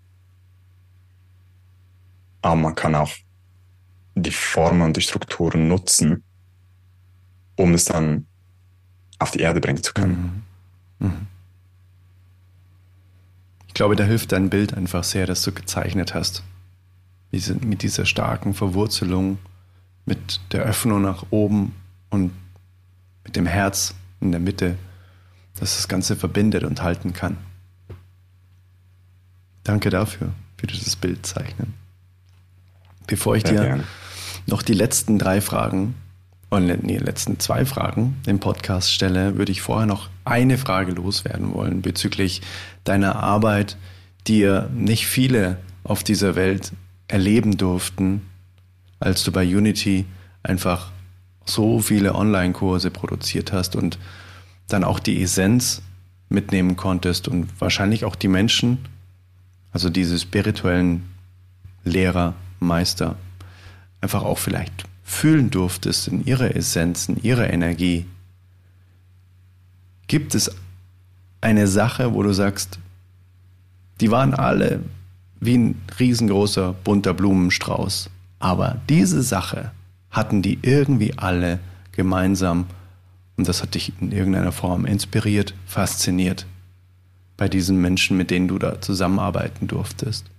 Aber 2.40 2.56
man 2.56 2.74
kann 2.74 2.94
auch 2.94 3.12
die 4.14 4.30
Formen 4.30 4.82
und 4.82 4.96
die 4.96 5.00
Strukturen 5.00 5.66
nutzen, 5.68 6.22
um 7.56 7.74
es 7.74 7.86
dann 7.86 8.26
auf 9.18 9.32
die 9.32 9.40
Erde 9.40 9.60
bringen 9.60 9.82
zu 9.82 9.92
können. 9.92 10.44
Mhm. 10.98 11.06
Mhm. 11.06 11.26
Ich 13.66 13.74
glaube, 13.74 13.96
da 13.96 14.04
hilft 14.04 14.32
dein 14.32 14.50
Bild 14.50 14.74
einfach 14.74 15.02
sehr, 15.02 15.26
dass 15.26 15.42
du 15.42 15.52
gezeichnet 15.52 16.14
hast. 16.14 16.44
Diese, 17.32 17.54
mit 17.54 17.82
dieser 17.82 18.04
starken 18.04 18.54
Verwurzelung, 18.54 19.38
mit 20.06 20.40
der 20.52 20.62
Öffnung 20.62 21.02
nach 21.02 21.26
oben 21.30 21.74
und 22.10 22.30
mit 23.24 23.36
dem 23.36 23.46
Herz 23.46 23.94
in 24.20 24.30
der 24.30 24.40
Mitte, 24.40 24.76
dass 25.58 25.76
das 25.76 25.88
Ganze 25.88 26.16
verbindet 26.16 26.64
und 26.64 26.82
halten 26.82 27.12
kann. 27.12 27.36
Danke 29.62 29.90
dafür, 29.90 30.32
für 30.56 30.66
dieses 30.66 30.96
Bild 30.96 31.26
zeichnen. 31.26 31.74
Bevor 33.06 33.36
ich 33.36 33.46
Sehr 33.46 33.52
dir 33.52 33.60
gerne 33.60 33.84
noch 34.46 34.62
die 34.62 34.74
letzten 34.74 35.18
drei 35.18 35.40
Fragen, 35.40 35.94
und 36.50 36.70
oh, 36.70 36.76
nee, 36.82 36.98
letzten 36.98 37.40
zwei 37.40 37.64
Fragen 37.64 38.16
im 38.26 38.38
Podcast 38.38 38.92
stelle, 38.92 39.36
würde 39.36 39.50
ich 39.50 39.60
vorher 39.60 39.86
noch 39.86 40.08
eine 40.24 40.56
Frage 40.56 40.92
loswerden 40.92 41.52
wollen 41.52 41.82
bezüglich 41.82 42.42
deiner 42.84 43.16
Arbeit, 43.16 43.76
die 44.28 44.40
ja 44.40 44.68
nicht 44.72 45.06
viele 45.06 45.58
auf 45.82 46.04
dieser 46.04 46.36
Welt 46.36 46.72
erleben 47.08 47.56
durften, 47.56 48.22
als 49.00 49.24
du 49.24 49.32
bei 49.32 49.44
Unity 49.44 50.04
einfach 50.44 50.92
so 51.44 51.80
viele 51.80 52.14
Online-Kurse 52.14 52.90
produziert 52.90 53.52
hast 53.52 53.76
und 53.76 53.98
dann 54.68 54.84
auch 54.84 54.98
die 54.98 55.22
Essenz 55.22 55.82
mitnehmen 56.28 56.76
konntest 56.76 57.28
und 57.28 57.48
wahrscheinlich 57.60 58.04
auch 58.04 58.16
die 58.16 58.28
Menschen, 58.28 58.78
also 59.72 59.90
diese 59.90 60.18
spirituellen 60.18 61.04
Lehrer, 61.84 62.34
Meister, 62.60 63.16
einfach 64.00 64.22
auch 64.22 64.38
vielleicht 64.38 64.84
fühlen 65.02 65.50
durftest 65.50 66.08
in 66.08 66.24
ihrer 66.24 66.56
Essenz, 66.56 67.08
in 67.08 67.22
ihrer 67.22 67.50
Energie. 67.50 68.06
Gibt 70.06 70.34
es 70.34 70.50
eine 71.40 71.66
Sache, 71.66 72.14
wo 72.14 72.22
du 72.22 72.32
sagst, 72.32 72.78
die 74.00 74.10
waren 74.10 74.34
alle 74.34 74.80
wie 75.40 75.58
ein 75.58 75.82
riesengroßer 76.00 76.72
bunter 76.72 77.12
Blumenstrauß, 77.12 78.08
aber 78.38 78.80
diese 78.88 79.22
Sache 79.22 79.72
hatten 80.14 80.42
die 80.42 80.60
irgendwie 80.62 81.18
alle 81.18 81.58
gemeinsam 81.92 82.66
und 83.36 83.48
das 83.48 83.62
hat 83.62 83.74
dich 83.74 83.92
in 84.00 84.12
irgendeiner 84.12 84.52
Form 84.52 84.86
inspiriert, 84.86 85.54
fasziniert 85.66 86.46
bei 87.36 87.48
diesen 87.48 87.80
Menschen, 87.80 88.16
mit 88.16 88.30
denen 88.30 88.46
du 88.46 88.58
da 88.58 88.80
zusammenarbeiten 88.80 89.66
durftest? 89.66 90.30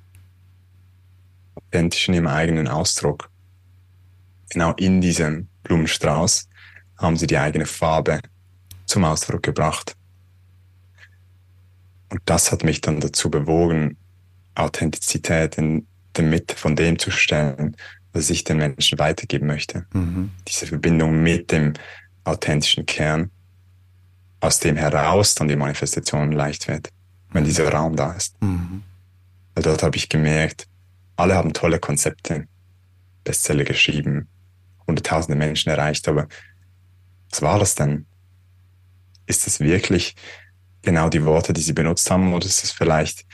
Authentisch 1.56 2.08
in 2.08 2.14
ihrem 2.14 2.28
eigenen 2.28 2.70
Ausdruck. 2.70 3.30
Genau 4.50 4.72
in 4.78 5.02
diesem 5.02 5.50
Blumenstrauß 5.64 6.48
haben 6.98 7.18
sie 7.18 7.28
die 7.28 7.38
eigene 7.38 7.66
Farbe 7.66 8.22
zum 8.86 9.04
Ausdruck 9.04 9.44
gebracht. 9.44 9.98
Und 12.10 12.22
das 12.24 12.54
hat 12.54 12.64
mich 12.64 12.80
dann 12.80 13.02
dazu 13.02 13.30
bewogen, 13.30 13.98
Authentizität 14.54 15.58
in 15.58 15.86
der 16.16 16.24
Mitte 16.24 16.56
von 16.56 16.78
dem 16.78 16.98
zu 16.98 17.12
stellen, 17.12 17.76
was 18.16 18.30
ich 18.30 18.46
den 18.46 18.58
Menschen 18.58 18.98
weitergeben 18.98 19.46
möchte. 19.46 19.86
Mhm. 19.94 20.32
Diese 20.48 20.68
Verbindung 20.68 21.22
mit 21.22 21.52
dem 21.52 21.74
authentischen 22.24 22.86
Kern, 22.86 23.30
aus 24.40 24.60
dem 24.60 24.78
heraus 24.78 25.36
dann 25.36 25.50
die 25.50 25.58
Manifestation 25.58 26.32
leicht 26.32 26.70
wird, 26.70 26.90
wenn 27.32 27.44
mhm. 27.44 27.48
dieser 27.48 27.70
Raum 27.70 27.98
da 27.98 28.14
ist. 28.14 28.42
Mhm. 28.42 28.84
Weil 29.54 29.64
dort 29.64 29.84
habe 29.84 29.98
ich 29.98 30.08
gemerkt, 30.08 30.68
alle 31.18 31.36
haben 31.36 31.52
tolle 31.52 31.80
Konzepte, 31.80 32.48
Bestseller 33.26 33.66
geschrieben, 33.66 34.30
hunderttausende 34.88 35.38
Menschen 35.38 35.70
erreicht, 35.70 36.08
aber 36.08 36.28
was 37.30 37.42
war 37.42 37.60
das 37.60 37.76
denn? 37.76 38.06
Ist 39.26 39.46
es 39.46 39.60
wirklich 39.60 40.16
genau 40.84 41.10
die 41.10 41.26
Worte, 41.26 41.52
die 41.52 41.62
sie 41.62 41.74
benutzt 41.74 42.10
haben, 42.10 42.34
oder 42.34 42.46
ist 42.46 42.64
es 42.64 42.72
vielleicht 42.72 43.26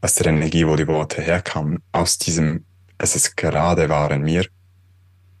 aus 0.00 0.16
der 0.16 0.26
Energie, 0.26 0.66
wo 0.66 0.74
die 0.74 0.88
Worte 0.88 1.22
herkamen, 1.22 1.80
aus 1.92 2.18
diesem, 2.18 2.64
es 3.02 3.16
ist 3.16 3.36
gerade 3.36 3.88
war 3.88 4.10
in 4.10 4.22
mir. 4.22 4.46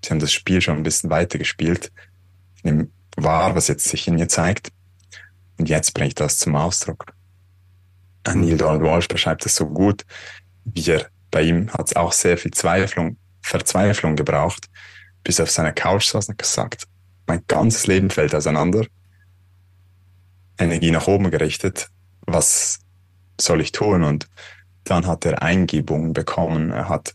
Sie 0.04 0.10
haben 0.10 0.18
das 0.18 0.32
Spiel 0.32 0.60
schon 0.60 0.76
ein 0.76 0.82
bisschen 0.82 1.10
weiter 1.10 1.38
gespielt 1.38 1.92
nehme 2.62 2.88
wahr, 3.16 3.54
was 3.54 3.68
jetzt 3.68 3.88
sich 3.88 4.08
in 4.08 4.14
mir 4.14 4.28
zeigt. 4.28 4.70
Und 5.58 5.68
jetzt 5.68 5.94
bringe 5.94 6.08
ich 6.08 6.14
das 6.14 6.38
zum 6.38 6.56
Ausdruck. 6.56 7.06
Neil 8.26 8.56
Donald 8.56 8.82
Walsh 8.82 9.08
beschreibt 9.08 9.44
es 9.46 9.56
so 9.56 9.66
gut, 9.66 10.04
wie 10.64 10.90
er, 10.90 11.06
bei 11.30 11.42
ihm 11.42 11.72
hat 11.72 11.88
es 11.88 11.96
auch 11.96 12.12
sehr 12.12 12.38
viel 12.38 12.52
Zweiflung, 12.52 13.16
Verzweiflung 13.42 14.16
gebraucht, 14.16 14.68
bis 15.24 15.38
er 15.38 15.44
auf 15.44 15.50
seiner 15.50 15.72
Couch 15.72 16.06
saß 16.06 16.28
und 16.28 16.38
gesagt, 16.38 16.86
mein 17.26 17.44
ganzes 17.48 17.86
Leben 17.86 18.10
fällt 18.10 18.34
auseinander, 18.34 18.86
Energie 20.58 20.90
nach 20.90 21.06
oben 21.06 21.30
gerichtet, 21.30 21.88
was 22.22 22.78
soll 23.40 23.60
ich 23.60 23.72
tun? 23.72 24.04
Und 24.04 24.28
dann 24.84 25.06
hat 25.06 25.24
er 25.24 25.42
Eingebungen 25.42 26.12
bekommen, 26.12 26.70
er 26.70 26.88
hat 26.88 27.14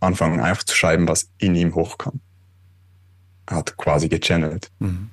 angefangen 0.00 0.40
einfach 0.40 0.64
zu 0.64 0.74
schreiben, 0.74 1.06
was 1.08 1.30
in 1.38 1.54
ihm 1.54 1.74
hochkam 1.74 2.20
hat 3.50 3.76
quasi 3.76 4.08
gechannelt. 4.08 4.70
Mhm. 4.78 5.10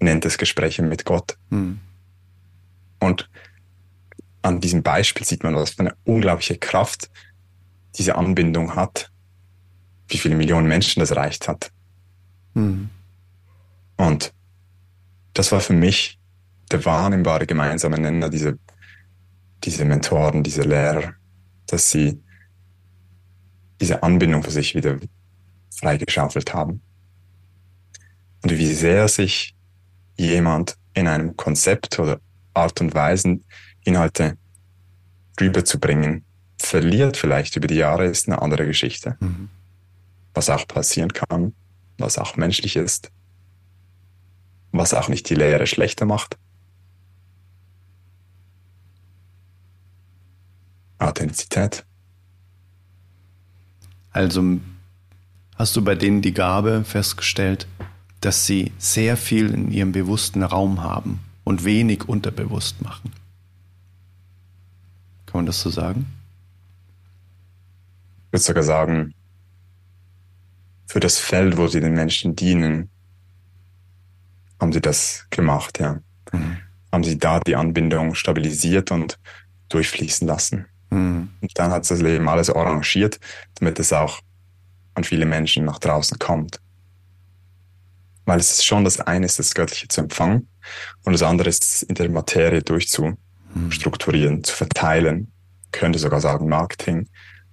Nennt 0.00 0.24
es 0.24 0.38
Gespräche 0.38 0.82
mit 0.82 1.04
Gott. 1.04 1.36
Mhm. 1.50 1.80
Und 2.98 3.28
an 4.42 4.60
diesem 4.60 4.82
Beispiel 4.82 5.26
sieht 5.26 5.42
man, 5.42 5.54
was 5.54 5.70
für 5.70 5.80
eine 5.80 5.94
unglaubliche 6.04 6.58
Kraft 6.58 7.10
diese 7.96 8.14
Anbindung 8.14 8.76
hat, 8.76 9.10
wie 10.08 10.18
viele 10.18 10.36
Millionen 10.36 10.68
Menschen 10.68 11.00
das 11.00 11.10
erreicht 11.10 11.48
hat. 11.48 11.70
Mhm. 12.54 12.90
Und 13.96 14.32
das 15.34 15.52
war 15.52 15.60
für 15.60 15.72
mich 15.72 16.18
der 16.70 16.84
wahrnehmbare 16.84 17.46
gemeinsame 17.46 17.98
Nenner, 17.98 18.30
diese, 18.30 18.58
diese 19.64 19.84
Mentoren, 19.84 20.42
diese 20.42 20.62
Lehrer, 20.62 21.14
dass 21.66 21.90
sie 21.90 22.22
diese 23.80 24.02
Anbindung 24.02 24.42
für 24.42 24.50
sich 24.50 24.74
wieder 24.74 24.98
freigeschaufelt 25.74 26.52
haben 26.52 26.82
und 28.42 28.50
wie 28.50 28.72
sehr 28.72 29.08
sich 29.08 29.54
jemand 30.16 30.76
in 30.94 31.06
einem 31.08 31.36
Konzept 31.36 31.98
oder 31.98 32.20
Art 32.54 32.80
und 32.80 32.94
Weise 32.94 33.40
Inhalte 33.84 34.36
rüberzubringen, 35.40 36.24
verliert 36.58 37.16
vielleicht 37.16 37.56
über 37.56 37.66
die 37.66 37.76
Jahre, 37.76 38.04
ist 38.04 38.28
eine 38.28 38.42
andere 38.42 38.66
Geschichte. 38.66 39.16
Mhm. 39.20 39.48
Was 40.34 40.50
auch 40.50 40.68
passieren 40.68 41.12
kann, 41.12 41.54
was 41.98 42.18
auch 42.18 42.36
menschlich 42.36 42.76
ist, 42.76 43.10
was 44.72 44.94
auch 44.94 45.08
nicht 45.08 45.28
die 45.30 45.34
Lehre 45.34 45.66
schlechter 45.66 46.04
macht. 46.04 46.36
Authentizität. 50.98 51.86
Also 54.12 54.58
hast 55.56 55.76
du 55.76 55.84
bei 55.84 55.94
denen 55.94 56.22
die 56.22 56.34
Gabe 56.34 56.84
festgestellt, 56.84 57.66
dass 58.20 58.46
sie 58.46 58.72
sehr 58.78 59.16
viel 59.16 59.52
in 59.52 59.70
ihrem 59.70 59.92
bewussten 59.92 60.42
Raum 60.42 60.82
haben 60.82 61.20
und 61.44 61.64
wenig 61.64 62.08
unterbewusst 62.08 62.82
machen. 62.82 63.12
Kann 65.26 65.38
man 65.38 65.46
das 65.46 65.60
so 65.60 65.70
sagen? 65.70 66.06
Ich 68.26 68.32
würde 68.32 68.44
sogar 68.44 68.62
sagen, 68.62 69.14
für 70.86 71.00
das 71.00 71.18
Feld, 71.18 71.56
wo 71.56 71.68
sie 71.68 71.80
den 71.80 71.94
Menschen 71.94 72.34
dienen, 72.34 72.90
haben 74.60 74.72
sie 74.72 74.80
das 74.80 75.26
gemacht, 75.30 75.78
ja. 75.78 76.00
Mhm. 76.32 76.58
Haben 76.92 77.04
sie 77.04 77.18
da 77.18 77.38
die 77.40 77.54
Anbindung 77.54 78.14
stabilisiert 78.14 78.90
und 78.90 79.18
durchfließen 79.68 80.26
lassen. 80.26 80.66
Mhm. 80.90 81.30
Und 81.40 81.58
dann 81.58 81.70
hat 81.70 81.90
das 81.90 82.00
Leben 82.00 82.28
alles 82.28 82.50
arrangiert, 82.50 83.18
damit 83.54 83.78
es 83.78 83.92
auch 83.92 84.20
an 84.94 85.04
viele 85.04 85.26
Menschen 85.26 85.64
nach 85.64 85.78
draußen 85.78 86.18
kommt. 86.18 86.60
Weil 88.24 88.38
es 88.38 88.52
ist 88.52 88.64
schon 88.64 88.84
das 88.84 89.00
eine 89.00 89.26
ist, 89.26 89.38
das 89.38 89.54
Göttliche 89.54 89.88
zu 89.88 90.02
empfangen 90.02 90.48
und 91.04 91.12
das 91.12 91.22
andere 91.22 91.48
ist, 91.48 91.82
in 91.84 91.94
der 91.94 92.10
Materie 92.10 92.62
durchzustrukturieren, 92.62 94.36
mhm. 94.36 94.44
zu 94.44 94.54
verteilen, 94.54 95.32
könnte 95.72 95.98
sogar 95.98 96.20
sagen 96.20 96.48
Marketing, 96.48 97.08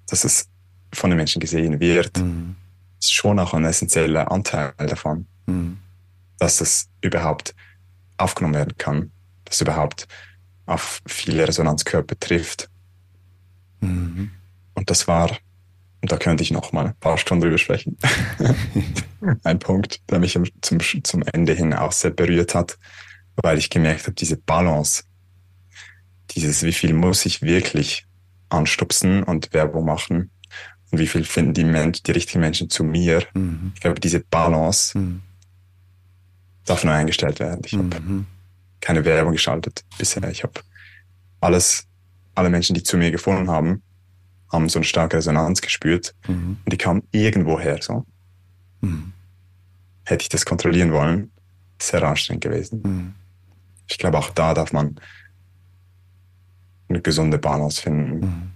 dass 0.08 0.24
es 0.24 0.48
von 0.94 1.10
den 1.10 1.18
Menschen 1.18 1.40
gesehen 1.40 1.80
wird. 1.80 2.18
Mhm. 2.18 2.56
ist 3.00 3.14
schon 3.14 3.40
auch 3.40 3.54
ein 3.54 3.66
essentieller 3.66 4.32
Anteil 4.32 4.74
davon, 4.78 5.28
mhm. 5.46 5.78
dass 6.40 6.62
es 6.62 6.90
überhaupt 7.02 7.56
aufgenommen 8.18 8.56
werden 8.56 8.78
kann, 8.78 9.12
dass 9.46 9.56
es 9.56 9.62
überhaupt 9.62 10.08
auf 10.66 11.02
viele 11.06 11.48
Resonanzkörper 11.48 12.20
trifft. 12.20 12.70
Mhm. 13.82 14.32
Und 14.74 14.90
das 14.90 15.08
war 15.08 15.38
und 16.02 16.12
da 16.12 16.18
könnte 16.18 16.44
ich 16.44 16.52
noch 16.52 16.72
mal 16.72 16.88
ein 16.88 16.96
paar 17.00 17.18
Stunden 17.18 17.44
drüber 17.44 17.58
sprechen. 17.58 17.98
ein 19.44 19.60
Punkt, 19.60 20.02
der 20.10 20.20
mich 20.20 20.40
zum, 20.62 20.80
zum 21.04 21.24
Ende 21.34 21.54
hin 21.54 21.74
auch 21.74 21.92
sehr 21.92 22.12
berührt 22.12 22.54
hat, 22.54 22.78
weil 23.36 23.58
ich 23.58 23.70
gemerkt 23.70 24.04
habe, 24.04 24.14
diese 24.14 24.38
Balance, 24.38 25.04
dieses, 26.32 26.64
wie 26.64 26.74
viel 26.74 26.94
muss 26.94 27.26
ich 27.26 27.42
wirklich 27.42 28.06
anstupsen 28.50 29.24
und 29.24 29.54
Werbung 29.54 29.86
machen 29.86 30.30
und 30.92 31.00
wie 31.00 31.08
viel 31.08 31.24
finden 31.24 31.54
die, 31.54 31.64
Menschen, 31.64 32.04
die 32.04 32.12
richtigen 32.12 32.42
Menschen 32.42 32.70
zu 32.70 32.84
mir. 32.84 33.24
Mhm. 33.34 33.72
Ich 33.76 33.82
glaube, 33.82 34.00
diese 34.00 34.20
Balance 34.20 34.98
mhm. 34.98 35.22
darf 36.66 36.84
neu 36.84 36.92
eingestellt 36.92 37.40
werden. 37.40 37.62
Ich 37.66 37.74
mhm. 37.74 37.94
habe 37.94 38.26
keine 38.82 39.04
Werbung 39.04 39.34
geschaltet 39.34 39.84
bisher. 39.98 40.30
Ich 40.30 40.44
habe 40.44 40.62
alles, 41.42 41.87
alle 42.38 42.50
Menschen, 42.50 42.74
die 42.74 42.84
zu 42.84 42.98
mir 42.98 43.12
gefunden 43.12 43.50
haben, 43.50 43.82
haben 44.52 44.70
so 44.70 44.80
eine 44.80 44.86
starke 44.86 45.18
Resonanz 45.18 45.62
gespürt 45.62 46.16
mhm. 46.28 46.58
und 46.64 46.72
die 46.72 46.78
kam 46.78 47.04
irgendwo 47.12 47.60
her. 47.60 47.80
So. 47.82 48.06
Mhm. 48.82 49.14
Hätte 50.06 50.22
ich 50.22 50.30
das 50.30 50.46
kontrollieren 50.46 50.94
wollen, 50.94 51.32
sehr 51.82 52.04
anstrengend 52.04 52.44
gewesen. 52.44 52.82
Mhm. 52.84 53.14
Ich 53.90 53.98
glaube, 53.98 54.18
auch 54.18 54.30
da 54.30 54.54
darf 54.54 54.72
man 54.72 55.00
eine 56.90 57.02
gesunde 57.02 57.38
Balance 57.38 57.82
finden. 57.82 58.20
Mhm. 58.20 58.52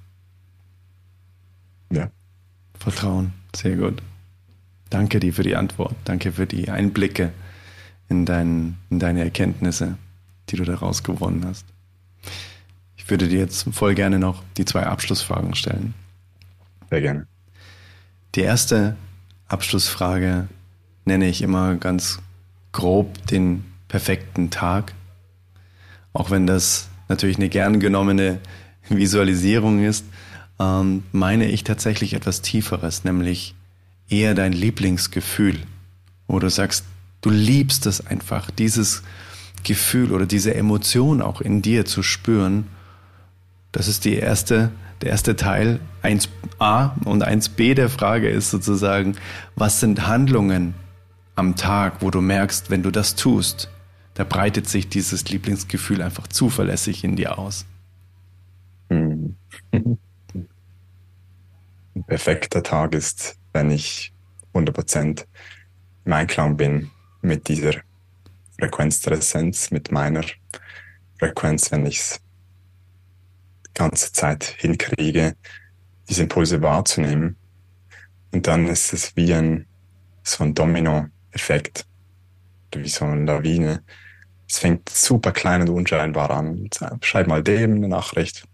Ja. 1.98 2.12
Vertrauen, 2.80 3.34
sehr 3.56 3.76
gut. 3.76 4.02
Danke 4.90 5.20
dir 5.20 5.34
für 5.34 5.44
die 5.44 5.56
Antwort. 5.56 5.96
Danke 6.06 6.32
für 6.32 6.46
die 6.46 6.70
Einblicke 6.70 7.32
in, 8.10 8.26
dein, 8.26 8.78
in 8.90 9.00
deine 9.00 9.24
Erkenntnisse, 9.24 9.98
die 10.50 10.58
du 10.58 10.64
daraus 10.66 11.04
gewonnen 11.04 11.46
hast. 11.46 11.66
Ich 13.04 13.10
würde 13.10 13.28
dir 13.28 13.40
jetzt 13.40 13.68
voll 13.72 13.96
gerne 13.96 14.20
noch 14.20 14.44
die 14.58 14.66
zwei 14.66 14.86
Abschlussfragen 14.86 15.56
stellen. 15.56 15.96
Sehr 16.90 17.02
gerne. 17.02 17.28
Die 18.36 18.42
erste 18.42 18.96
Abschlussfrage 19.48 20.48
nenne 21.06 21.28
ich 21.28 21.42
immer 21.42 21.76
ganz 21.76 22.20
grob 22.72 23.26
den 23.28 23.66
perfekten 23.88 24.52
Tag. 24.52 24.94
Auch 26.14 26.30
wenn 26.30 26.46
das 26.46 26.90
natürlich 27.10 27.38
eine 27.38 27.50
gern 27.50 27.80
genommene 27.80 28.40
Visualisierung 28.88 29.84
ist, 29.84 30.06
ähm, 30.60 31.04
meine 31.12 31.50
ich 31.50 31.64
tatsächlich 31.64 32.14
etwas 32.14 32.42
Tieferes, 32.42 33.04
nämlich 33.04 33.56
eher 34.10 34.36
dein 34.36 34.54
Lieblingsgefühl, 34.54 35.58
wo 36.28 36.38
du 36.38 36.50
sagst, 36.50 36.86
du 37.22 37.32
liebst 37.32 37.88
es 37.88 38.06
einfach, 38.06 38.52
dieses 38.52 39.02
Gefühl 39.64 40.12
oder 40.12 40.28
diese 40.28 40.54
Emotion 40.54 41.22
auch 41.22 41.42
in 41.42 41.62
dir 41.62 41.86
zu 41.86 42.04
spüren, 42.04 42.68
das 43.72 43.88
ist 43.88 44.06
die 44.06 44.16
erste, 44.16 44.72
der 45.02 45.12
erste 45.12 45.36
Teil. 45.36 45.80
1a 46.04 46.92
und 47.06 47.26
1b 47.26 47.74
der 47.74 47.90
Frage 47.90 48.30
ist 48.30 48.50
sozusagen, 48.50 49.16
was 49.56 49.80
sind 49.80 50.08
Handlungen 50.08 50.74
am 51.36 51.56
Tag, 51.56 52.02
wo 52.02 52.12
du 52.12 52.22
merkst, 52.22 52.70
wenn 52.70 52.84
du 52.84 52.92
das 52.92 53.16
tust, 53.16 53.70
da 54.14 54.24
breitet 54.24 54.68
sich 54.68 54.90
dieses 54.90 55.30
Lieblingsgefühl 55.30 56.02
einfach 56.02 56.28
zuverlässig 56.28 57.04
in 57.04 57.16
dir 57.16 57.40
aus. 57.40 57.66
Ein 58.90 59.38
perfekter 62.08 62.64
Tag 62.64 62.94
ist, 62.94 63.38
wenn 63.54 63.72
ich 63.72 64.14
100% 64.54 65.26
im 66.06 66.14
Einklang 66.14 66.58
bin 66.58 66.90
mit 67.22 67.48
dieser 67.48 67.74
Frequenz 68.60 69.02
der 69.02 69.14
Essenz, 69.14 69.72
mit 69.72 69.92
meiner 69.92 70.24
Frequenz, 71.20 71.72
wenn 71.72 71.86
ich 71.86 72.00
es 72.00 72.22
ganze 73.74 74.12
Zeit 74.12 74.44
hinkriege, 74.44 75.36
diese 76.10 76.24
Impulse 76.24 76.62
wahrzunehmen. 76.62 77.38
Und 78.32 78.48
dann 78.48 78.68
ist 78.68 78.94
es 78.94 79.16
wie 79.16 79.34
ein, 79.34 79.68
so 80.24 80.44
ein 80.44 80.54
Domino-Effekt, 80.54 81.86
wie 82.74 82.90
so 82.90 83.06
eine 83.06 83.26
Lawine. 83.26 83.84
Es 84.50 84.60
fängt 84.60 84.90
super 84.90 85.32
klein 85.32 85.62
und 85.62 85.70
unscheinbar 85.70 86.32
an. 86.32 86.70
Schreib 87.02 87.28
mal 87.28 87.44
dem 87.44 87.76
eine 87.76 87.88
Nachricht. 87.88 88.46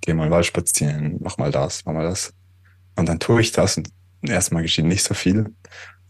Geh 0.00 0.14
mal 0.14 0.30
Wald 0.30 0.46
spazieren, 0.46 1.18
mach 1.20 1.38
mal 1.38 1.50
das, 1.50 1.84
mach 1.84 1.92
mal 1.92 2.04
das. 2.04 2.32
Und 2.96 3.08
dann 3.08 3.18
tue 3.18 3.40
ich 3.40 3.52
das 3.52 3.76
und 3.76 3.90
erstmal 4.22 4.62
geschieht 4.62 4.84
nicht 4.84 5.04
so 5.04 5.14
viel. 5.14 5.38
Und 5.38 5.54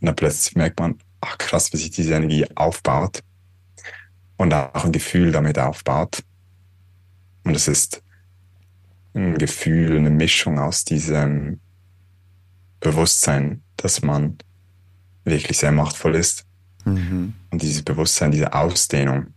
dann 0.01 0.17
plötzlich 0.17 0.55
merkt 0.55 0.79
man, 0.79 0.99
ach 1.21 1.39
krass, 1.39 1.73
wie 1.73 1.79
sich 1.79 1.91
diese 1.91 2.15
Energie 2.15 2.47
aufbaut. 2.55 3.21
Und 4.37 4.53
auch 4.53 4.85
ein 4.85 4.93
Gefühl 4.93 5.33
damit 5.33 5.59
aufbaut. 5.59 6.23
Und 7.45 7.55
es 7.55 7.69
ist 7.69 8.03
ein 9.17 9.39
Gefühl, 9.39 9.97
eine 9.97 10.11
Mischung 10.11 10.59
aus 10.59 10.85
diesem 10.85 11.61
Bewusstsein, 12.81 13.63
dass 13.77 14.03
man 14.03 14.39
wirklich 15.25 15.59
sehr 15.59 15.73
machtvoll 15.73 16.15
ist. 16.15 16.45
Mhm. 16.85 17.35
Und 17.51 17.63
dieses 17.63 17.83
Bewusstsein, 17.83 18.31
diese 18.31 18.53
Ausdehnung, 18.53 19.35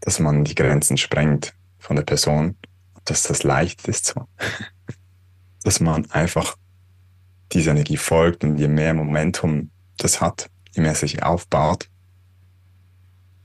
dass 0.00 0.20
man 0.20 0.44
die 0.44 0.54
Grenzen 0.54 0.96
sprengt 0.96 1.54
von 1.78 1.96
der 1.96 2.04
Person, 2.04 2.56
dass 3.04 3.24
das 3.24 3.42
leicht 3.42 3.86
ist 3.88 4.06
so. 4.06 4.28
dass 5.64 5.80
man 5.80 6.10
einfach 6.10 6.56
diese 7.52 7.70
Energie 7.70 7.96
folgt 7.96 8.44
und 8.44 8.58
je 8.58 8.68
mehr 8.68 8.94
Momentum 8.94 9.70
das 9.96 10.20
hat, 10.20 10.50
je 10.72 10.82
mehr 10.82 10.94
sich 10.94 11.22
aufbaut, 11.22 11.90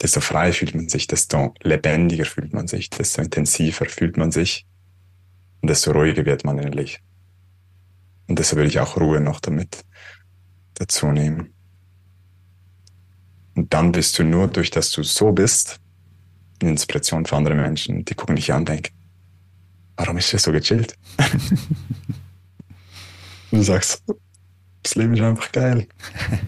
desto 0.03 0.19
freier 0.19 0.51
fühlt 0.51 0.75
man 0.75 0.89
sich, 0.89 1.07
desto 1.07 1.53
lebendiger 1.63 2.25
fühlt 2.25 2.53
man 2.53 2.67
sich, 2.67 2.89
desto 2.89 3.21
intensiver 3.21 3.85
fühlt 3.85 4.17
man 4.17 4.31
sich 4.31 4.67
und 5.61 5.69
desto 5.69 5.91
ruhiger 5.91 6.25
wird 6.25 6.43
man 6.43 6.59
innerlich. 6.59 6.99
Und 8.27 8.37
deshalb 8.37 8.59
will 8.59 8.67
ich 8.67 8.79
auch 8.79 8.97
Ruhe 8.97 9.21
noch 9.21 9.39
damit 9.39 9.85
dazu 10.73 11.07
nehmen. 11.07 11.53
Und 13.55 13.73
dann 13.73 13.93
bist 13.93 14.19
du 14.19 14.23
nur 14.23 14.47
durch, 14.47 14.71
dass 14.71 14.91
du 14.91 15.03
so 15.03 15.31
bist, 15.31 15.79
eine 16.59 16.71
Inspiration 16.71 17.25
für 17.25 17.37
andere 17.37 17.55
Menschen. 17.55 18.03
Die 18.03 18.15
gucken 18.15 18.35
dich 18.35 18.51
an 18.51 18.59
und 18.59 18.69
denken, 18.69 18.93
warum 19.95 20.17
ist 20.17 20.33
er 20.33 20.39
so 20.39 20.51
gechillt? 20.51 20.97
und 23.51 23.59
du 23.59 23.63
sagst, 23.63 24.03
das 24.81 24.95
Leben 24.95 25.13
ist 25.13 25.21
einfach 25.21 25.51
geil. 25.51 25.87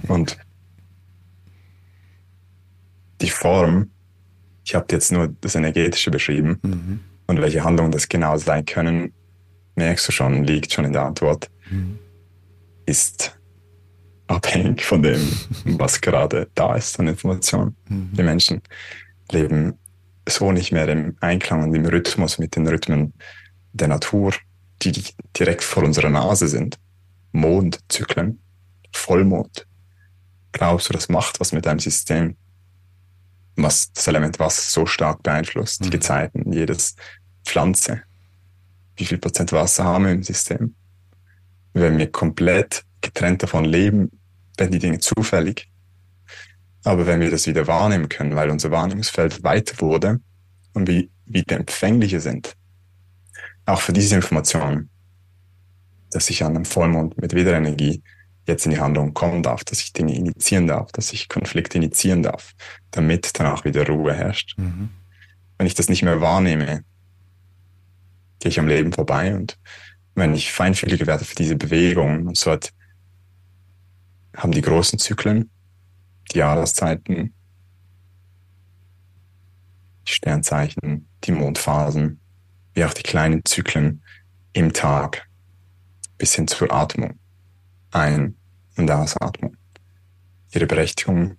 Und 0.07 0.38
die 3.26 3.31
Form, 3.31 3.91
ich 4.64 4.76
habe 4.76 4.85
jetzt 4.91 5.11
nur 5.11 5.34
das 5.41 5.56
Energetische 5.56 6.11
beschrieben 6.11 6.60
mhm. 6.61 6.99
und 7.27 7.41
welche 7.41 7.64
Handlungen 7.64 7.91
das 7.91 8.07
genau 8.07 8.38
sein 8.38 8.65
können, 8.65 9.14
merkst 9.76 10.07
du 10.07 10.11
schon, 10.11 10.43
liegt 10.43 10.72
schon 10.72 10.85
in 10.85 10.93
der 10.93 11.03
Antwort, 11.03 11.49
mhm. 11.69 11.99
ist 12.85 13.38
abhängig 14.27 14.85
von 14.85 15.02
dem, 15.02 15.22
was 15.65 16.02
gerade 16.02 16.47
da 16.56 16.76
ist 16.76 16.99
an 16.99 17.07
Informationen. 17.07 17.76
Mhm. 17.89 18.10
Die 18.14 18.23
Menschen 18.23 18.61
leben 19.31 19.73
so 20.27 20.52
nicht 20.52 20.72
mehr 20.72 20.88
im 20.88 21.15
Einklang 21.19 21.64
und 21.64 21.76
im 21.76 21.85
Rhythmus 21.85 22.39
mit 22.39 22.56
den 22.56 22.68
Rhythmen 22.68 23.14
der 23.73 23.88
Natur, 23.88 24.34
die 24.81 24.91
direkt 25.38 25.64
vor 25.64 25.84
unserer 25.84 26.10
Nase 26.10 26.47
sind. 26.47 26.80
Mondzyklen, 27.31 28.39
Vollmond. 28.91 29.68
Glaubst 30.52 30.89
du, 30.89 30.93
das 30.93 31.10
macht 31.10 31.39
was 31.39 31.52
mit 31.52 31.65
deinem 31.65 31.80
System? 31.80 32.38
Was 33.56 33.91
das 33.94 34.07
Element 34.07 34.40
Wasser 34.40 34.61
so 34.61 34.86
stark 34.86 35.23
beeinflusst, 35.23 35.82
mhm. 35.82 35.86
die 35.86 35.90
Gezeiten, 35.91 36.52
jedes 36.52 36.95
Pflanze. 37.45 38.02
Wie 38.98 39.06
viel 39.06 39.18
Prozent 39.18 39.52
Wasser 39.52 39.84
haben 39.84 40.06
wir 40.06 40.11
im 40.11 40.23
System? 40.23 40.76
Wenn 41.73 41.98
wir 41.98 42.11
komplett 42.11 42.84
getrennt 43.02 43.44
davon 43.44 43.65
leben, 43.65 44.11
werden 44.57 44.72
die 44.72 44.80
Dinge 44.80 44.99
zufällig. 44.99 45.69
Aber 46.84 47.06
wenn 47.07 47.19
wir 47.19 47.32
das 47.32 47.48
wieder 47.48 47.68
wahrnehmen 47.68 48.10
können, 48.10 48.36
weil 48.36 48.49
unser 48.49 48.72
Wahrnehmungsfeld 48.72 49.44
weiter 49.44 49.82
wurde 49.82 50.19
und 50.73 50.88
wir 50.88 51.07
wieder 51.26 51.57
empfänglicher 51.57 52.19
sind, 52.19 52.56
auch 53.65 53.82
für 53.82 53.94
diese 53.94 54.15
Information, 54.15 54.90
dass 56.11 56.30
ich 56.30 56.44
an 56.44 56.56
einem 56.56 56.65
Vollmond 56.65 57.19
mit 57.19 57.34
Wiederenergie 57.34 58.03
jetzt 58.45 58.65
in 58.65 58.72
die 58.72 58.80
Handlung 58.80 59.13
kommen 59.13 59.43
darf, 59.43 59.63
dass 59.63 59.80
ich 59.81 59.93
Dinge 59.93 60.15
initiieren 60.15 60.67
darf, 60.67 60.91
dass 60.91 61.13
ich 61.13 61.30
Konflikte 61.30 61.77
initiieren 61.77 62.23
darf, 62.23 62.53
damit 62.91 63.31
danach 63.39 63.65
wieder 63.65 63.88
Ruhe 63.88 64.13
herrscht. 64.13 64.57
Mhm. 64.57 64.89
Wenn 65.57 65.67
ich 65.67 65.73
das 65.73 65.89
nicht 65.89 66.03
mehr 66.03 66.22
wahrnehme, 66.22 66.84
gehe 68.39 68.49
ich 68.49 68.59
am 68.59 68.67
Leben 68.67 68.93
vorbei 68.93 69.35
und 69.35 69.57
wenn 70.13 70.34
ich 70.34 70.51
feinfühliger 70.51 71.07
werde 71.07 71.26
für 71.26 71.35
diese 71.35 71.55
Bewegung 71.55 72.27
und 72.27 72.38
so 72.38 72.51
hat, 72.51 72.72
haben 74.38 74.51
die 74.51 74.61
großen 74.61 74.99
Zyklen, 74.99 75.49
die 76.31 76.38
Jahreszeiten, 76.38 77.34
die 80.07 80.11
Sternzeichen, 80.11 81.07
die 81.23 81.31
Mondphasen, 81.31 82.19
wie 82.73 82.85
auch 82.85 82.93
die 82.93 83.03
kleinen 83.03 83.43
Zyklen 83.45 84.03
im 84.53 84.72
Tag 84.72 85.27
bis 86.17 86.35
hin 86.35 86.47
zur 86.47 86.72
Atmung 86.72 87.17
ein- 87.95 88.35
und 88.76 88.91
Ausatmung. 88.91 89.55
Ihre 90.51 90.67
Berechtigung, 90.67 91.38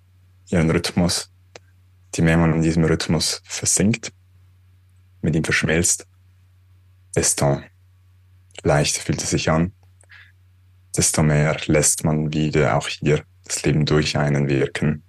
ihren 0.49 0.71
Rhythmus. 0.71 1.31
Je 2.15 2.25
mehr 2.25 2.39
man 2.39 2.55
in 2.55 2.63
diesem 2.63 2.85
Rhythmus 2.85 3.43
versinkt, 3.45 4.11
mit 5.21 5.37
ihm 5.37 5.45
verschmilzt, 5.45 6.07
desto 7.15 7.61
leichter 8.63 9.03
fühlt 9.03 9.23
es 9.23 9.31
sich 9.31 9.51
an, 9.51 9.73
desto 10.97 11.23
mehr 11.23 11.59
lässt 11.67 12.05
man 12.05 12.33
wieder 12.33 12.77
auch 12.77 12.89
hier 12.89 13.23
das 13.45 13.63
Leben 13.65 13.85
durch 13.85 14.17
einen 14.17 14.49
wirken. 14.49 15.03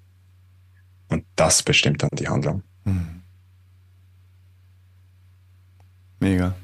Und 1.07 1.25
das 1.37 1.63
bestimmt 1.63 2.03
dann 2.03 2.09
die 2.11 2.27
Handlung. 2.27 2.63
Mhm. 2.83 3.21
Mega. 6.19 6.55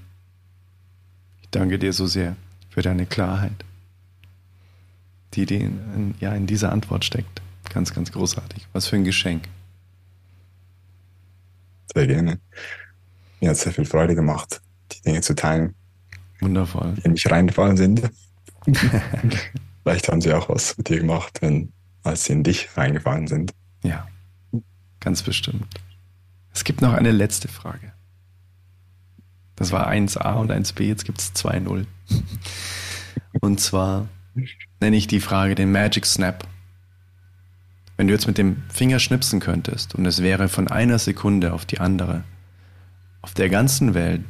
Ich 1.42 1.50
danke 1.52 1.80
dir 1.80 1.94
so 1.94 2.06
sehr 2.06 2.36
für 2.70 2.82
deine 2.82 3.06
Klarheit 3.06 3.64
die, 5.36 5.46
die 5.46 5.62
in, 5.62 6.16
ja, 6.20 6.34
in 6.34 6.48
dieser 6.48 6.72
Antwort 6.72 7.06
steckt. 7.06 7.42
Ganz, 7.70 7.94
ganz 7.94 8.12
großartig. 8.12 8.68
Was 8.74 8.88
für 8.88 8.96
ein 8.96 9.04
Geschenk. 9.04 9.48
Sehr 11.94 12.08
gerne. 12.08 12.40
Mir 13.40 13.50
hat 13.50 13.58
sehr 13.58 13.74
viel 13.74 13.86
Freude 13.86 14.16
gemacht, 14.16 14.62
die 14.92 15.02
Dinge 15.02 15.22
zu 15.22 15.36
teilen. 15.36 15.76
Wundervoll. 16.40 16.96
Die 17.04 17.10
nicht 17.10 17.30
reingefallen 17.30 17.78
sind. 17.78 18.10
Vielleicht 19.84 20.08
haben 20.08 20.22
sie 20.22 20.34
auch 20.34 20.50
was 20.50 20.78
mit 20.78 20.90
dir 20.90 21.00
gemacht, 21.00 21.40
wenn, 21.42 21.72
als 22.04 22.26
sie 22.26 22.34
in 22.34 22.44
dich 22.44 22.70
reingefallen 22.78 23.28
sind. 23.28 23.54
Ja, 23.84 24.08
ganz 25.00 25.24
bestimmt. 25.24 25.68
Es 26.54 26.64
gibt 26.64 26.82
noch 26.82 26.94
eine 26.94 27.12
letzte 27.12 27.48
Frage. 27.48 27.92
Das 29.56 29.72
war 29.72 29.90
1a 29.90 30.36
und 30.36 30.52
1b, 30.52 30.84
jetzt 30.84 31.06
gibt 31.06 31.20
es 31.20 31.34
2.0. 31.36 31.86
Und 33.42 33.60
zwar, 33.60 34.08
nenne 34.80 34.96
ich 34.96 35.08
die 35.08 35.20
Frage 35.20 35.56
den 35.56 35.72
Magic 35.72 36.06
Snap. 36.06 36.48
Wenn 37.98 38.08
du 38.08 38.14
jetzt 38.14 38.28
mit 38.28 38.38
dem 38.38 38.64
Finger 38.70 39.00
schnipsen 39.00 39.40
könntest 39.40 39.96
und 39.96 40.06
es 40.06 40.22
wäre 40.22 40.50
von 40.50 40.68
einer 40.68 41.00
Sekunde 41.00 41.54
auf 41.54 41.66
die 41.66 41.80
andere 41.80 42.24
auf 43.22 43.34
der 43.34 43.50
ganzen 43.50 43.94
Welt 43.94 44.26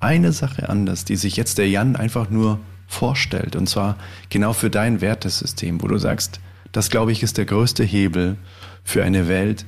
eine 0.00 0.32
Sache 0.32 0.68
anders, 0.68 1.04
die 1.04 1.16
sich 1.16 1.36
jetzt 1.36 1.58
der 1.58 1.68
Jan 1.68 1.96
einfach 1.96 2.30
nur 2.30 2.60
vorstellt 2.86 3.56
und 3.56 3.68
zwar 3.68 3.98
genau 4.30 4.52
für 4.52 4.70
dein 4.70 5.00
Wertesystem, 5.00 5.82
wo 5.82 5.88
du 5.88 5.98
sagst, 5.98 6.40
das 6.72 6.90
glaube 6.90 7.12
ich 7.12 7.22
ist 7.22 7.36
der 7.36 7.44
größte 7.44 7.84
Hebel 7.84 8.36
für 8.82 9.04
eine 9.04 9.28
Welt, 9.28 9.66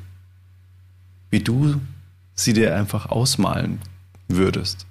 wie 1.30 1.40
du 1.40 1.80
sie 2.34 2.52
dir 2.52 2.76
einfach 2.76 3.06
ausmalen 3.06 3.80
würdest. 4.28 4.86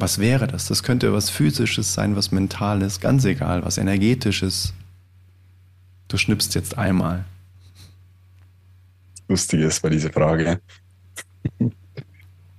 Was 0.00 0.20
wäre 0.20 0.46
das? 0.46 0.68
Das 0.68 0.84
könnte 0.84 1.12
was 1.12 1.28
Physisches 1.28 1.92
sein, 1.92 2.14
was 2.14 2.30
Mentales, 2.30 3.00
ganz 3.00 3.24
egal, 3.24 3.64
was 3.64 3.78
Energetisches. 3.78 4.72
Du 6.06 6.16
schnippst 6.16 6.54
jetzt 6.54 6.78
einmal. 6.78 7.24
Lustig 9.26 9.60
ist 9.60 9.82
bei 9.82 9.90
dieser 9.90 10.12
Frage, 10.12 10.60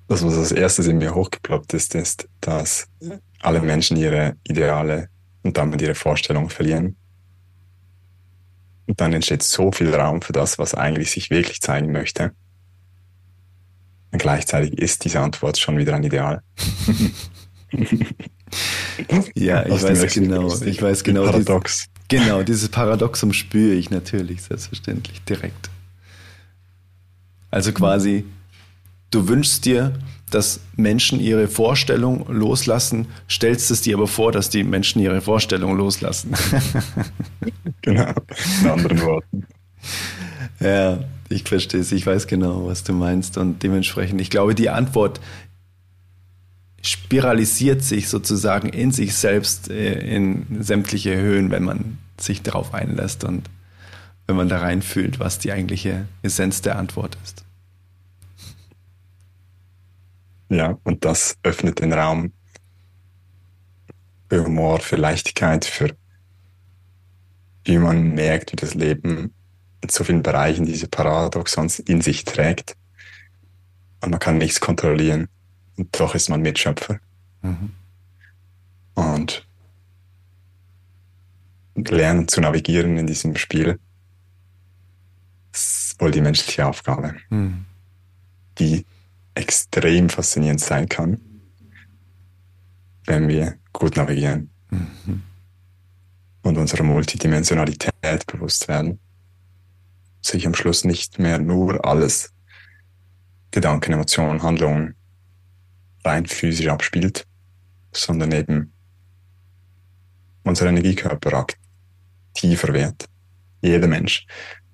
das, 0.09 0.21
was 0.21 0.37
als 0.37 0.51
erstes 0.51 0.87
in 0.87 0.97
mir 0.97 1.15
hochgeploppt 1.15 1.73
ist, 1.73 1.95
ist, 1.95 2.27
dass 2.41 2.89
alle 3.39 3.61
Menschen 3.61 3.95
ihre 3.95 4.35
Ideale 4.43 5.07
und 5.41 5.55
damit 5.55 5.81
ihre 5.81 5.95
Vorstellungen 5.95 6.49
verlieren. 6.49 6.97
Und 8.85 8.99
dann 8.99 9.13
entsteht 9.13 9.43
so 9.43 9.71
viel 9.71 9.95
Raum 9.95 10.21
für 10.21 10.33
das, 10.33 10.59
was 10.59 10.73
eigentlich 10.75 11.11
sich 11.11 11.29
wirklich 11.29 11.61
zeigen 11.61 11.93
möchte. 11.93 12.33
Gleichzeitig 14.11 14.77
ist 14.77 15.05
diese 15.05 15.19
Antwort 15.19 15.59
schon 15.59 15.77
wieder 15.77 15.95
ein 15.95 16.03
Ideal. 16.03 16.41
ja, 19.35 19.65
ich 19.65 19.83
weiß 19.83 20.13
genau, 20.13 20.53
ich 20.63 20.81
weiß 20.81 21.03
genau. 21.03 21.25
Paradox. 21.25 21.87
Dieses, 22.09 22.25
genau, 22.25 22.41
dieses 22.41 22.69
Paradoxum 22.69 23.33
spüre 23.33 23.75
ich 23.75 23.91
natürlich, 23.91 24.41
selbstverständlich, 24.41 25.21
direkt. 25.23 25.69
Also 27.51 27.71
quasi, 27.71 28.25
du 29.11 29.27
wünschst 29.27 29.65
dir, 29.65 29.93
dass 30.31 30.59
Menschen 30.75 31.19
ihre 31.19 31.47
Vorstellung 31.47 32.25
loslassen, 32.27 33.07
stellst 33.29 33.71
es 33.71 33.81
dir 33.81 33.95
aber 33.97 34.07
vor, 34.07 34.31
dass 34.31 34.49
die 34.49 34.63
Menschen 34.63 35.01
ihre 35.01 35.21
Vorstellung 35.21 35.75
loslassen. 35.75 36.33
genau, 37.81 38.13
in 38.61 38.69
anderen 38.69 39.01
Worten. 39.01 39.45
Ja, 40.59 40.99
ich 41.29 41.43
verstehe 41.43 41.81
es, 41.81 41.91
ich 41.91 42.05
weiß 42.05 42.27
genau, 42.27 42.65
was 42.65 42.83
du 42.83 42.93
meinst 42.93 43.37
und 43.37 43.63
dementsprechend, 43.63 44.19
ich 44.19 44.29
glaube, 44.29 44.55
die 44.55 44.69
Antwort 44.69 45.21
spiralisiert 46.81 47.83
sich 47.83 48.07
sozusagen 48.07 48.69
in 48.69 48.91
sich 48.91 49.15
selbst 49.15 49.69
äh, 49.69 50.15
in 50.15 50.63
sämtliche 50.63 51.15
Höhen, 51.17 51.51
wenn 51.51 51.63
man 51.63 51.97
sich 52.19 52.41
darauf 52.41 52.73
einlässt 52.73 53.23
und 53.23 53.49
wenn 54.27 54.35
man 54.35 54.49
da 54.49 54.59
reinfühlt, 54.59 55.19
was 55.19 55.39
die 55.39 55.51
eigentliche 55.51 56.07
Essenz 56.21 56.61
der 56.61 56.77
Antwort 56.77 57.17
ist. 57.23 57.45
Ja, 60.49 60.77
und 60.83 61.05
das 61.05 61.37
öffnet 61.43 61.79
den 61.79 61.93
Raum 61.93 62.31
für 64.29 64.43
Humor, 64.43 64.79
für 64.79 64.95
Leichtigkeit, 64.95 65.65
für 65.65 65.95
wie 67.65 67.77
man 67.77 68.15
merkt, 68.15 68.51
wie 68.51 68.55
das 68.55 68.73
Leben 68.73 69.33
in 69.81 69.89
so 69.89 70.03
vielen 70.03 70.23
Bereichen 70.23 70.65
diese 70.65 70.87
Paradoxons 70.87 71.79
in 71.79 72.01
sich 72.01 72.25
trägt. 72.25 72.75
Und 74.01 74.11
man 74.11 74.19
kann 74.19 74.37
nichts 74.37 74.59
kontrollieren. 74.59 75.27
Und 75.77 75.99
doch 75.99 76.15
ist 76.15 76.29
man 76.29 76.41
Mitschöpfer. 76.41 76.99
Mhm. 77.41 77.71
Und 78.95 79.45
lernen 81.75 82.27
zu 82.27 82.41
navigieren 82.41 82.97
in 82.97 83.07
diesem 83.07 83.35
Spiel 83.37 83.79
ist 85.53 85.95
wohl 85.99 86.11
die 86.11 86.21
menschliche 86.21 86.65
Aufgabe, 86.65 87.15
mhm. 87.29 87.65
die 88.57 88.85
extrem 89.35 90.09
faszinierend 90.09 90.59
sein 90.59 90.89
kann, 90.89 91.19
wenn 93.05 93.27
wir 93.27 93.57
gut 93.71 93.95
navigieren 93.95 94.49
mhm. 94.69 95.23
und 96.43 96.57
unserer 96.57 96.83
Multidimensionalität 96.83 98.27
bewusst 98.27 98.67
werden. 98.67 98.99
Sich 100.21 100.45
am 100.45 100.53
Schluss 100.53 100.83
nicht 100.83 101.19
mehr 101.19 101.39
nur 101.39 101.85
alles 101.85 102.33
Gedanken, 103.51 103.93
Emotionen, 103.93 104.43
Handlungen 104.43 104.95
rein 106.03 106.25
physisch 106.25 106.67
abspielt, 106.67 107.25
sondern 107.91 108.31
eben 108.31 108.73
unser 110.43 110.67
Energiekörper 110.67 111.45
tiefer 112.33 112.73
wird. 112.73 113.05
Jeder 113.61 113.87
Mensch 113.87 114.25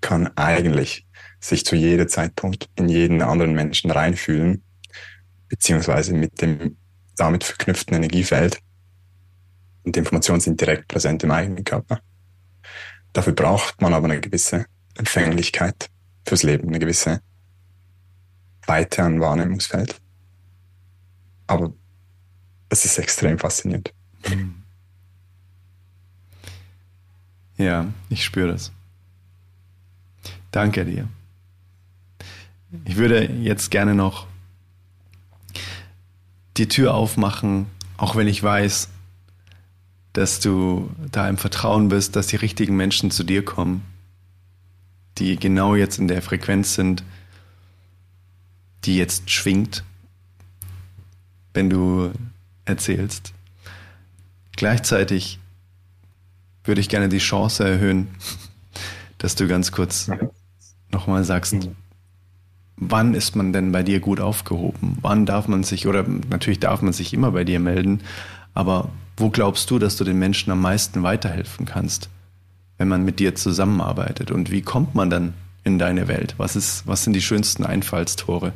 kann 0.02 0.28
eigentlich 0.36 1.08
sich 1.40 1.66
zu 1.66 1.76
jedem 1.76 2.08
Zeitpunkt 2.08 2.70
in 2.76 2.90
jeden 2.90 3.22
anderen 3.22 3.54
Menschen 3.54 3.92
reinfühlen, 3.92 4.64
beziehungsweise 5.48 6.14
mit 6.14 6.42
dem 6.42 6.78
damit 7.16 7.44
verknüpften 7.44 7.96
Energiefeld. 7.96 8.60
Und 9.84 9.96
die 9.96 10.00
Informationen 10.00 10.42
sind 10.42 10.60
direkt 10.60 10.88
präsent 10.88 11.24
im 11.24 11.32
eigenen 11.32 11.64
Körper. 11.64 12.00
Dafür 13.14 13.34
braucht 13.34 13.82
man 13.82 13.94
aber 13.94 14.06
eine 14.06 14.20
gewisse 14.20 14.66
Empfänglichkeit 14.96 15.90
fürs 16.26 16.44
Leben, 16.44 16.68
eine 16.70 16.80
gewisse 16.80 17.22
Weite 18.66 19.04
an 19.04 19.20
Wahrnehmungsfeld. 19.20 19.96
Aber 21.48 21.74
es 22.70 22.86
ist 22.86 22.98
extrem 22.98 23.38
faszinierend. 23.38 23.94
Ja, 27.58 27.88
ich 28.10 28.26
spüre 28.26 28.52
das. 28.52 28.72
Danke 30.52 30.86
dir. 30.86 31.08
Ich 32.84 32.96
würde 32.96 33.26
jetzt 33.26 33.72
gerne 33.72 33.96
noch 33.96 34.28
die 36.58 36.68
Tür 36.68 36.94
aufmachen, 36.94 37.68
auch 37.98 38.16
wenn 38.16 38.28
ich 38.28 38.42
weiß, 38.42 38.90
dass 40.14 40.40
du 40.40 40.90
da 41.12 41.28
im 41.30 41.38
Vertrauen 41.38 41.90
bist, 41.90 42.16
dass 42.16 42.28
die 42.28 42.38
richtigen 42.38 42.76
Menschen 42.76 43.12
zu 43.12 43.24
dir 43.24 43.44
kommen, 43.44 43.84
die 45.18 45.38
genau 45.38 45.76
jetzt 45.76 46.00
in 46.00 46.08
der 46.08 46.22
Frequenz 46.22 46.76
sind, 46.76 47.04
die 48.84 48.98
jetzt 48.98 49.30
schwingt 49.30 49.84
wenn 51.56 51.70
du 51.70 52.12
erzählst. 52.66 53.34
Gleichzeitig 54.56 55.40
würde 56.64 56.82
ich 56.82 56.90
gerne 56.90 57.10
die 57.10 57.18
Chance 57.18 57.68
erhöhen, 57.68 58.10
dass 59.18 59.36
du 59.36 59.48
ganz 59.48 59.72
kurz 59.72 60.10
nochmal 60.92 61.24
sagst, 61.24 61.70
wann 62.78 63.14
ist 63.14 63.36
man 63.36 63.54
denn 63.54 63.72
bei 63.72 63.84
dir 63.84 64.00
gut 64.00 64.20
aufgehoben? 64.20 64.98
Wann 65.02 65.26
darf 65.26 65.48
man 65.48 65.64
sich, 65.64 65.88
oder 65.88 66.06
natürlich 66.30 66.60
darf 66.60 66.82
man 66.82 66.94
sich 66.94 67.14
immer 67.14 67.32
bei 67.32 67.44
dir 67.44 67.60
melden, 67.60 68.02
aber 68.54 68.90
wo 69.18 69.30
glaubst 69.30 69.72
du, 69.72 69.80
dass 69.80 69.96
du 69.96 70.04
den 70.04 70.20
Menschen 70.20 70.52
am 70.52 70.62
meisten 70.62 71.04
weiterhelfen 71.04 71.66
kannst, 71.66 72.10
wenn 72.78 72.88
man 72.88 73.06
mit 73.06 73.20
dir 73.20 73.36
zusammenarbeitet? 73.36 74.32
Und 74.32 74.52
wie 74.52 74.62
kommt 74.62 74.96
man 74.96 75.10
dann 75.10 75.34
in 75.64 75.80
deine 75.80 76.08
Welt? 76.08 76.36
Was, 76.38 76.56
ist, 76.56 76.86
was 76.88 77.04
sind 77.04 77.14
die 77.14 77.22
schönsten 77.22 77.66
Einfallstore? 77.66 78.54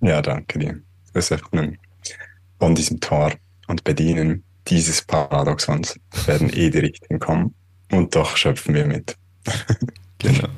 Ja, 0.00 0.20
danke 0.20 0.58
dir. 0.58 0.80
Das 1.12 1.30
Öffnen 1.30 1.78
von 2.58 2.74
diesem 2.74 3.00
Tor 3.00 3.32
und 3.68 3.84
Bedienen 3.84 4.44
dieses 4.68 5.02
Paradoxons 5.02 5.98
werden 6.26 6.50
eh 6.52 6.70
die 6.70 6.78
Richtigen 6.78 7.18
kommen. 7.18 7.54
Und 7.90 8.14
doch 8.14 8.36
schöpfen 8.36 8.74
wir 8.74 8.86
mit. 8.86 9.16
genau. 10.18 10.48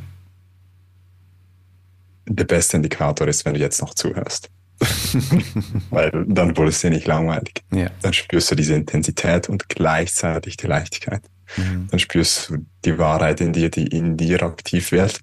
Der 2.26 2.44
beste 2.44 2.76
Indikator 2.76 3.28
ist, 3.28 3.44
wenn 3.44 3.54
du 3.54 3.60
jetzt 3.60 3.80
noch 3.80 3.94
zuhörst. 3.94 4.50
Weil 5.90 6.24
dann 6.28 6.56
wurde 6.56 6.70
es 6.70 6.80
dir 6.80 6.90
nicht 6.90 7.06
langweilig. 7.06 7.62
Ja. 7.72 7.90
Dann 8.02 8.12
spürst 8.12 8.50
du 8.50 8.54
diese 8.54 8.74
Intensität 8.74 9.48
und 9.48 9.68
gleichzeitig 9.68 10.56
die 10.56 10.66
Leichtigkeit. 10.66 11.22
Mhm. 11.56 11.88
Dann 11.90 12.00
spürst 12.00 12.50
du 12.50 12.66
die 12.84 12.98
Wahrheit 12.98 13.40
in 13.40 13.52
dir, 13.52 13.70
die 13.70 13.86
in 13.86 14.16
dir 14.16 14.42
aktiv 14.42 14.92
wird. 14.92 15.20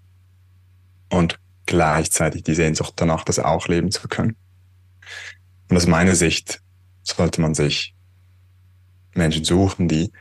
Und 1.09 1.39
gleichzeitig 1.65 2.43
die 2.43 2.55
Sehnsucht 2.55 2.93
danach, 2.95 3.23
das 3.23 3.39
auch 3.39 3.67
leben 3.67 3.91
zu 3.91 4.07
können. 4.07 4.35
Und 5.69 5.77
aus 5.77 5.87
meiner 5.87 6.15
Sicht 6.15 6.61
sollte 7.03 7.41
man 7.41 7.53
sich 7.53 7.95
Menschen 9.13 9.43
suchen, 9.43 9.87
die 9.87 10.11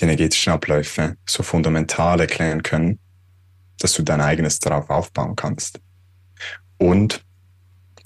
die 0.00 0.04
energetischen 0.04 0.52
Abläufe 0.52 1.16
so 1.26 1.42
fundamental 1.42 2.20
erklären 2.20 2.62
können, 2.62 2.98
dass 3.78 3.92
du 3.94 4.02
dein 4.02 4.20
eigenes 4.20 4.58
darauf 4.58 4.90
aufbauen 4.90 5.36
kannst. 5.36 5.80
Und 6.78 7.24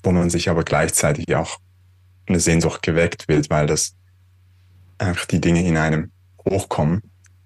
wo 0.06 0.12
man 0.12 0.30
sich 0.30 0.48
aber 0.48 0.64
gleichzeitig 0.64 1.34
auch 1.34 1.58
eine 2.26 2.40
Sehnsucht 2.40 2.82
geweckt 2.82 3.28
wird, 3.28 3.50
weil 3.50 3.66
das 3.66 3.94
einfach 4.98 5.26
die 5.26 5.40
Dinge 5.40 5.66
in 5.66 5.76
einem 5.76 6.10
hochkommen, 6.48 7.02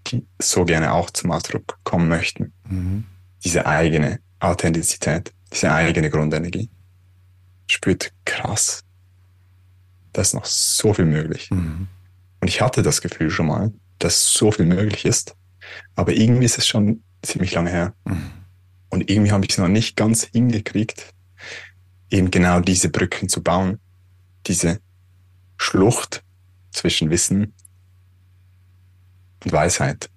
die 0.07 0.27
so 0.41 0.65
gerne 0.65 0.93
auch 0.93 1.11
zum 1.11 1.32
Ausdruck 1.32 1.78
kommen 1.82 2.09
möchten. 2.09 2.53
Mhm 2.69 3.05
diese 3.45 3.66
eigene 3.66 4.20
Authentizität, 4.39 5.32
diese 5.53 5.73
eigene 5.73 6.11
Grundenergie. 6.11 6.69
Spürt 7.66 8.12
krass. 8.24 8.82
Da 10.12 10.23
ist 10.23 10.35
noch 10.35 10.45
so 10.45 10.93
viel 10.93 11.05
möglich. 11.05 11.51
Mhm. 11.51 11.89
Und 12.41 12.49
ich 12.49 12.61
hatte 12.61 12.82
das 12.82 13.01
Gefühl 13.01 13.31
schon 13.31 13.47
mal, 13.47 13.73
dass 13.99 14.32
so 14.32 14.51
viel 14.51 14.66
möglich 14.66 15.05
ist. 15.05 15.37
Aber 15.95 16.12
irgendwie 16.12 16.47
ist 16.47 16.59
es 16.59 16.66
schon 16.66 17.03
ziemlich 17.23 17.53
lange 17.53 17.70
her. 17.70 17.95
Mhm. 18.05 18.31
Und 18.89 19.09
irgendwie 19.11 19.31
habe 19.31 19.45
ich 19.45 19.53
es 19.53 19.59
noch 19.59 19.69
nicht 19.69 19.97
ganz 19.97 20.24
hingekriegt, 20.24 21.15
eben 22.11 22.31
genau 22.31 22.61
diese 22.61 22.89
Brücken 22.89 23.28
zu 23.28 23.43
bauen. 23.43 23.78
Diese 24.47 24.81
Schlucht 25.57 26.24
zwischen 26.73 27.11
Wissen 27.11 27.55
und 29.45 29.53
Weisheit, 29.53 30.11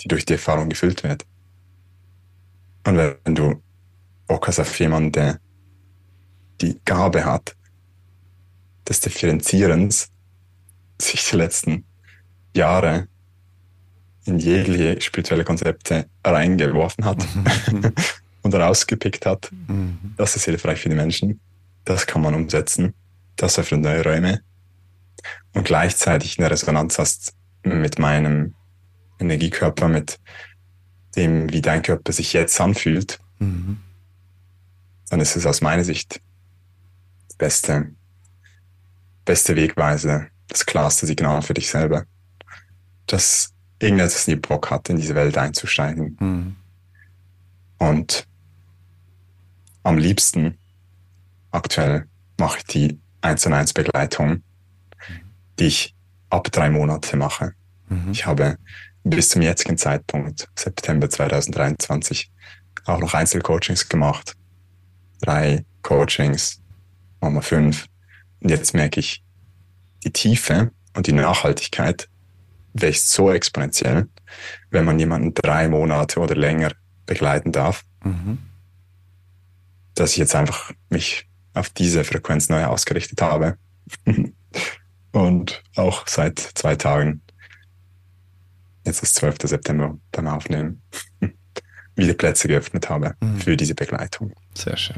die 0.00 0.08
durch 0.08 0.24
die 0.24 0.34
Erfahrung 0.34 0.68
gefüllt 0.68 1.02
wird. 1.02 1.26
Und 2.86 2.96
wenn 2.96 3.34
du 3.34 3.62
Bock 4.26 4.48
hast 4.48 4.60
auf 4.60 4.78
jemanden, 4.78 5.12
der 5.12 5.40
die 6.60 6.80
Gabe 6.84 7.24
hat, 7.24 7.56
des 8.88 9.00
Differenzierens, 9.00 10.10
sich 11.00 11.28
die 11.30 11.36
letzten 11.36 11.84
Jahre 12.54 13.08
in 14.24 14.38
jegliche 14.38 15.00
spirituelle 15.00 15.44
Konzepte 15.44 16.08
reingeworfen 16.24 17.04
hat 17.04 17.24
mhm. 17.72 17.92
und 18.42 18.54
rausgepickt 18.54 19.26
hat. 19.26 19.50
Mhm. 19.52 20.14
Das 20.16 20.36
ist 20.36 20.44
hilfreich 20.44 20.80
für 20.80 20.88
die 20.88 20.94
Menschen. 20.94 21.40
Das 21.84 22.06
kann 22.06 22.22
man 22.22 22.34
umsetzen. 22.34 22.94
Das 23.36 23.58
öffnet 23.58 23.80
neue 23.80 24.04
Räume. 24.04 24.42
Und 25.52 25.64
gleichzeitig 25.64 26.38
eine 26.38 26.50
Resonanz 26.50 26.98
hast 26.98 27.34
mit 27.62 27.98
meinem 27.98 28.54
Energiekörper, 29.18 29.88
mit 29.88 30.18
dem, 31.16 31.52
wie 31.52 31.60
dein 31.60 31.82
Körper 31.82 32.12
sich 32.12 32.32
jetzt 32.32 32.60
anfühlt, 32.60 33.18
mhm. 33.38 33.78
dann 35.08 35.20
ist 35.20 35.36
es 35.36 35.46
aus 35.46 35.60
meiner 35.60 35.84
Sicht 35.84 36.20
die 37.32 37.36
beste, 37.36 37.92
beste 39.24 39.56
Wegweise, 39.56 40.28
das 40.48 40.64
klarste 40.64 41.06
Signal 41.06 41.42
für 41.42 41.54
dich 41.54 41.68
selber, 41.68 42.04
dass 43.06 43.52
irgendetwas 43.80 44.26
nie 44.26 44.36
Bock 44.36 44.70
hat, 44.70 44.88
in 44.88 44.96
diese 44.96 45.14
Welt 45.14 45.36
einzusteigen. 45.36 46.16
Mhm. 46.20 46.56
Und 47.78 48.26
am 49.82 49.98
liebsten 49.98 50.58
aktuell 51.50 52.06
mache 52.38 52.58
ich 52.58 52.64
die 52.64 53.00
1 53.22 53.42
zu 53.42 53.52
1 53.52 53.72
Begleitung, 53.72 54.42
die 55.58 55.66
ich 55.66 55.94
ab 56.30 56.50
drei 56.50 56.70
Monate 56.70 57.16
mache. 57.16 57.52
Mhm. 57.88 58.12
Ich 58.12 58.26
habe 58.26 58.56
bis 59.04 59.30
zum 59.30 59.42
jetzigen 59.42 59.78
Zeitpunkt, 59.78 60.48
September 60.56 61.08
2023, 61.08 62.30
auch 62.86 63.00
noch 63.00 63.14
Einzelcoachings 63.14 63.88
gemacht. 63.88 64.34
Drei 65.20 65.64
Coachings, 65.82 66.60
Mama 67.20 67.40
fünf. 67.40 67.86
Und 68.40 68.50
jetzt 68.50 68.74
merke 68.74 69.00
ich, 69.00 69.22
die 70.04 70.12
Tiefe 70.12 70.70
und 70.94 71.06
die 71.06 71.12
Nachhaltigkeit 71.12 72.08
wächst 72.72 73.10
so 73.10 73.30
exponentiell, 73.30 74.08
wenn 74.70 74.84
man 74.84 74.98
jemanden 74.98 75.34
drei 75.34 75.68
Monate 75.68 76.20
oder 76.20 76.34
länger 76.34 76.72
begleiten 77.06 77.52
darf, 77.52 77.84
mhm. 78.04 78.38
Dass 79.94 80.12
ich 80.12 80.18
jetzt 80.18 80.34
einfach 80.34 80.72
mich 80.88 81.28
auf 81.54 81.68
diese 81.70 82.04
Frequenz 82.04 82.48
neu 82.48 82.64
ausgerichtet 82.64 83.22
habe. 83.22 83.56
und 85.12 85.62
auch 85.76 86.06
seit 86.06 86.38
zwei 86.38 86.76
Tagen 86.76 87.22
jetzt 88.84 89.02
ist 89.02 89.14
12. 89.16 89.36
September 89.44 89.98
beim 90.12 90.26
Aufnehmen, 90.26 90.82
wieder 91.96 92.14
Plätze 92.14 92.48
geöffnet 92.48 92.88
habe 92.88 93.14
mhm. 93.20 93.38
für 93.38 93.56
diese 93.56 93.74
Begleitung. 93.74 94.32
Sehr 94.54 94.76
schön. 94.76 94.96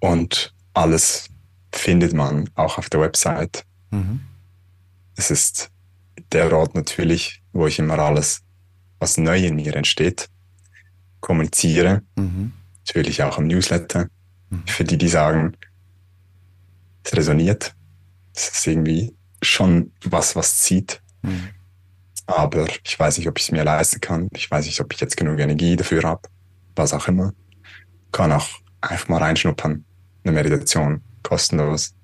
Und 0.00 0.54
alles 0.74 1.28
findet 1.72 2.12
man 2.12 2.48
auch 2.54 2.78
auf 2.78 2.88
der 2.88 3.00
Website. 3.00 3.64
Mhm. 3.90 4.20
Es 5.16 5.30
ist 5.30 5.70
der 6.32 6.52
Ort 6.52 6.74
natürlich, 6.74 7.42
wo 7.52 7.66
ich 7.66 7.78
immer 7.78 7.98
alles, 7.98 8.42
was 8.98 9.16
neu 9.16 9.38
in 9.38 9.56
mir 9.56 9.74
entsteht, 9.74 10.28
kommuniziere. 11.20 12.02
Mhm. 12.16 12.52
Natürlich 12.88 13.22
auch 13.22 13.38
im 13.38 13.46
Newsletter. 13.46 14.08
Mhm. 14.50 14.66
Für 14.66 14.84
die, 14.84 14.98
die 14.98 15.08
sagen, 15.08 15.56
es 17.04 17.16
resoniert. 17.16 17.74
Es 18.34 18.48
ist 18.48 18.66
irgendwie 18.66 19.14
schon 19.42 19.92
was, 20.04 20.36
was 20.36 20.58
zieht. 20.58 21.00
Mhm 21.22 21.48
aber 22.28 22.66
ich 22.84 22.98
weiß 22.98 23.16
nicht, 23.16 23.26
ob 23.26 23.38
ich 23.38 23.46
es 23.46 23.52
mir 23.52 23.64
leisten 23.64 24.00
kann. 24.02 24.28
Ich 24.34 24.50
weiß 24.50 24.66
nicht, 24.66 24.78
ob 24.82 24.92
ich 24.92 25.00
jetzt 25.00 25.16
genug 25.16 25.38
Energie 25.38 25.76
dafür 25.76 26.02
habe. 26.02 26.28
Was 26.76 26.92
auch 26.92 27.08
immer. 27.08 27.32
Kann 28.12 28.30
auch 28.32 28.46
einfach 28.82 29.08
mal 29.08 29.22
reinschnuppern. 29.22 29.82
Eine 30.24 30.32
Meditation, 30.34 31.00
kostenlos. 31.22 31.94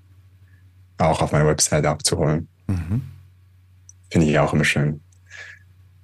Auch 0.96 1.20
auf 1.20 1.32
meiner 1.32 1.46
Website 1.46 1.84
abzuholen. 1.84 2.48
Mhm. 2.66 3.02
Finde 4.10 4.26
ich 4.26 4.38
auch 4.38 4.54
immer 4.54 4.64
schön. 4.64 5.02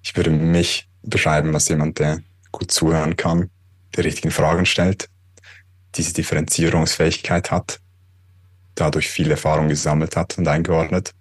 Ich 0.02 0.14
würde 0.14 0.30
mich 0.30 0.86
beschreiben 1.02 1.54
als 1.54 1.68
jemand, 1.68 1.98
der 1.98 2.20
gut 2.52 2.70
zuhören 2.70 3.16
kann, 3.16 3.48
die 3.96 4.00
richtigen 4.00 4.30
Fragen 4.30 4.66
stellt, 4.66 5.08
diese 5.94 6.12
Differenzierungsfähigkeit 6.12 7.50
hat, 7.50 7.80
dadurch 8.74 9.08
viel 9.08 9.30
Erfahrung 9.30 9.68
gesammelt 9.68 10.16
hat 10.16 10.38
und 10.38 10.46
eingeordnet 10.46 11.12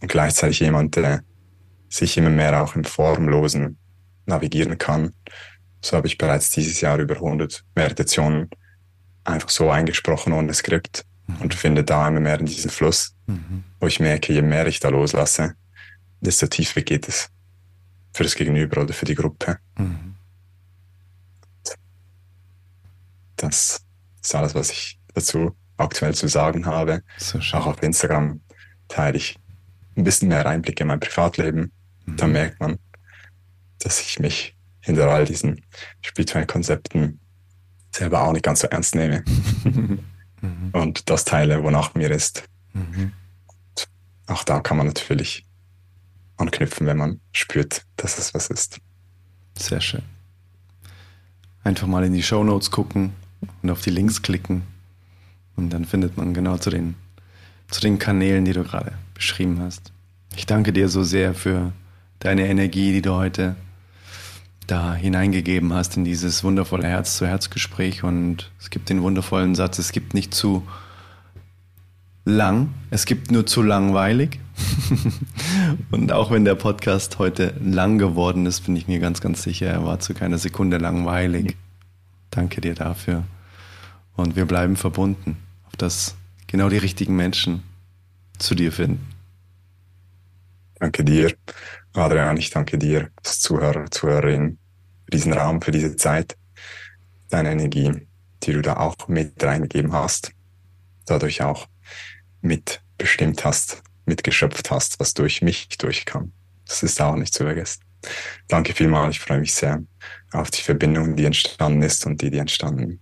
und 0.00 0.08
gleichzeitig 0.08 0.60
jemand, 0.60 0.96
der 0.96 1.22
sich 1.88 2.16
immer 2.16 2.30
mehr 2.30 2.62
auch 2.62 2.74
im 2.76 2.84
Formlosen 2.84 3.78
navigieren 4.26 4.76
kann. 4.78 5.12
So 5.80 5.96
habe 5.96 6.06
ich 6.06 6.18
bereits 6.18 6.50
dieses 6.50 6.80
Jahr 6.80 6.98
über 6.98 7.14
100 7.14 7.64
Meditationen 7.74 8.50
einfach 9.24 9.48
so 9.48 9.70
eingesprochen 9.70 10.32
ohne 10.32 10.52
Skript 10.54 11.04
mhm. 11.26 11.36
und 11.36 11.54
finde 11.54 11.84
da 11.84 12.08
immer 12.08 12.20
mehr 12.20 12.38
in 12.38 12.46
diesen 12.46 12.70
Fluss, 12.70 13.14
mhm. 13.26 13.64
wo 13.80 13.86
ich 13.86 14.00
merke, 14.00 14.32
je 14.32 14.42
mehr 14.42 14.66
ich 14.66 14.80
da 14.80 14.88
loslasse, 14.88 15.54
desto 16.20 16.46
tiefer 16.46 16.82
geht 16.82 17.08
es 17.08 17.28
für 18.12 18.24
das 18.24 18.34
Gegenüber 18.34 18.82
oder 18.82 18.94
für 18.94 19.04
die 19.04 19.14
Gruppe. 19.14 19.58
Mhm. 19.78 20.05
Das 23.36 23.84
ist 24.22 24.34
alles, 24.34 24.54
was 24.54 24.70
ich 24.70 24.98
dazu 25.14 25.54
aktuell 25.76 26.14
zu 26.14 26.28
sagen 26.28 26.66
habe. 26.66 27.02
So 27.18 27.38
auch 27.52 27.66
auf 27.66 27.82
Instagram 27.82 28.40
teile 28.88 29.16
ich 29.16 29.38
ein 29.96 30.04
bisschen 30.04 30.28
mehr 30.28 30.46
Einblick 30.46 30.80
in 30.80 30.88
mein 30.88 31.00
Privatleben, 31.00 31.72
mhm. 32.04 32.16
dann 32.16 32.32
merkt 32.32 32.60
man, 32.60 32.78
dass 33.78 34.00
ich 34.00 34.18
mich 34.18 34.56
hinter 34.80 35.08
all 35.08 35.24
diesen 35.24 35.64
spirituellen 36.00 36.46
Konzepten 36.46 37.20
selber 37.94 38.22
auch 38.22 38.32
nicht 38.32 38.44
ganz 38.44 38.60
so 38.60 38.68
ernst 38.68 38.94
nehme. 38.94 39.24
mhm. 39.64 40.70
Und 40.72 41.08
das 41.10 41.24
teile, 41.24 41.62
wonach 41.62 41.94
mir 41.94 42.10
ist. 42.10 42.44
Mhm. 42.74 43.12
Auch 44.26 44.44
da 44.44 44.60
kann 44.60 44.76
man 44.76 44.86
natürlich 44.86 45.46
anknüpfen, 46.36 46.86
wenn 46.86 46.98
man 46.98 47.20
spürt, 47.32 47.86
dass 47.96 48.18
es 48.18 48.34
was 48.34 48.48
ist. 48.48 48.78
Sehr 49.58 49.80
schön. 49.80 50.02
Einfach 51.64 51.86
mal 51.86 52.04
in 52.04 52.12
die 52.12 52.22
Show 52.22 52.44
Notes 52.44 52.70
gucken 52.70 53.12
und 53.62 53.70
auf 53.70 53.82
die 53.82 53.90
Links 53.90 54.22
klicken. 54.22 54.62
Und 55.56 55.70
dann 55.70 55.84
findet 55.84 56.16
man 56.16 56.34
genau 56.34 56.58
zu 56.58 56.70
den, 56.70 56.94
zu 57.68 57.80
den 57.80 57.98
Kanälen, 57.98 58.44
die 58.44 58.52
du 58.52 58.62
gerade 58.62 58.92
beschrieben 59.14 59.60
hast. 59.60 59.92
Ich 60.36 60.46
danke 60.46 60.72
dir 60.72 60.88
so 60.88 61.02
sehr 61.02 61.34
für 61.34 61.72
deine 62.18 62.46
Energie, 62.48 62.92
die 62.92 63.02
du 63.02 63.14
heute 63.14 63.56
da 64.66 64.94
hineingegeben 64.94 65.72
hast 65.72 65.96
in 65.96 66.04
dieses 66.04 66.42
wundervolle 66.44 66.86
Herz-zu-Herz-Gespräch. 66.86 68.02
Und 68.02 68.50
es 68.60 68.70
gibt 68.70 68.88
den 68.88 69.02
wundervollen 69.02 69.54
Satz, 69.54 69.78
es 69.78 69.92
gibt 69.92 70.12
nicht 70.12 70.34
zu 70.34 70.66
lang, 72.24 72.74
es 72.90 73.06
gibt 73.06 73.30
nur 73.30 73.46
zu 73.46 73.62
langweilig. 73.62 74.40
und 75.90 76.12
auch 76.12 76.30
wenn 76.30 76.44
der 76.44 76.54
Podcast 76.54 77.18
heute 77.18 77.54
lang 77.62 77.98
geworden 77.98 78.46
ist, 78.46 78.66
bin 78.66 78.76
ich 78.76 78.88
mir 78.88 78.98
ganz, 78.98 79.20
ganz 79.20 79.42
sicher, 79.42 79.66
er 79.66 79.84
war 79.84 80.00
zu 80.00 80.14
keiner 80.14 80.38
Sekunde 80.38 80.78
langweilig. 80.78 81.56
Danke 82.30 82.60
dir 82.60 82.74
dafür. 82.74 83.24
Und 84.14 84.36
wir 84.36 84.46
bleiben 84.46 84.76
verbunden, 84.76 85.36
auf 85.66 85.76
dass 85.76 86.16
genau 86.46 86.68
die 86.68 86.78
richtigen 86.78 87.16
Menschen 87.16 87.62
zu 88.38 88.54
dir 88.54 88.72
finden. 88.72 89.06
Danke 90.78 91.04
dir. 91.04 91.34
Adrian, 91.94 92.36
ich 92.36 92.50
danke 92.50 92.78
dir 92.78 93.10
als 93.16 93.40
Zuhörer, 93.40 93.90
Zuhörerin 93.90 94.58
für 95.04 95.10
diesen 95.10 95.32
Raum, 95.32 95.62
für 95.62 95.70
diese 95.70 95.96
Zeit, 95.96 96.36
deine 97.30 97.52
Energie, 97.52 98.06
die 98.42 98.52
du 98.52 98.60
da 98.60 98.76
auch 98.76 99.08
mit 99.08 99.42
reingegeben 99.42 99.92
hast, 99.92 100.32
dadurch 101.06 101.42
auch 101.42 101.66
mitbestimmt 102.42 103.44
hast, 103.44 103.82
mitgeschöpft 104.04 104.70
hast, 104.70 105.00
was 105.00 105.14
durch 105.14 105.40
mich 105.42 105.68
durchkam. 105.78 106.32
Das 106.66 106.82
ist 106.82 107.00
auch 107.00 107.16
nicht 107.16 107.32
zu 107.32 107.44
vergessen. 107.44 107.82
Danke 108.48 108.74
vielmals, 108.74 109.16
ich 109.16 109.20
freue 109.20 109.40
mich 109.40 109.54
sehr 109.54 109.82
auf 110.32 110.50
die 110.50 110.62
Verbindung, 110.62 111.16
die 111.16 111.24
entstanden 111.24 111.82
ist 111.82 112.06
und 112.06 112.20
die, 112.22 112.30
die 112.30 112.38
entstanden, 112.38 113.00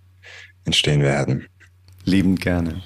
entstehen 0.65 1.03
werden. 1.03 1.47
Liebend 2.05 2.41
gerne. 2.41 2.83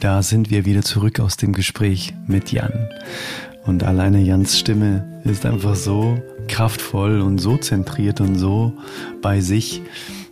Da 0.00 0.22
sind 0.22 0.50
wir 0.50 0.66
wieder 0.66 0.82
zurück 0.82 1.20
aus 1.20 1.36
dem 1.36 1.52
Gespräch 1.52 2.12
mit 2.26 2.52
Jan. 2.52 2.88
Und 3.64 3.82
alleine 3.82 4.20
Jans 4.20 4.58
Stimme 4.58 5.22
ist 5.24 5.46
einfach 5.46 5.74
so 5.74 6.22
kraftvoll 6.48 7.20
und 7.20 7.38
so 7.38 7.56
zentriert 7.56 8.20
und 8.20 8.36
so 8.36 8.72
bei 9.22 9.40
sich. 9.40 9.82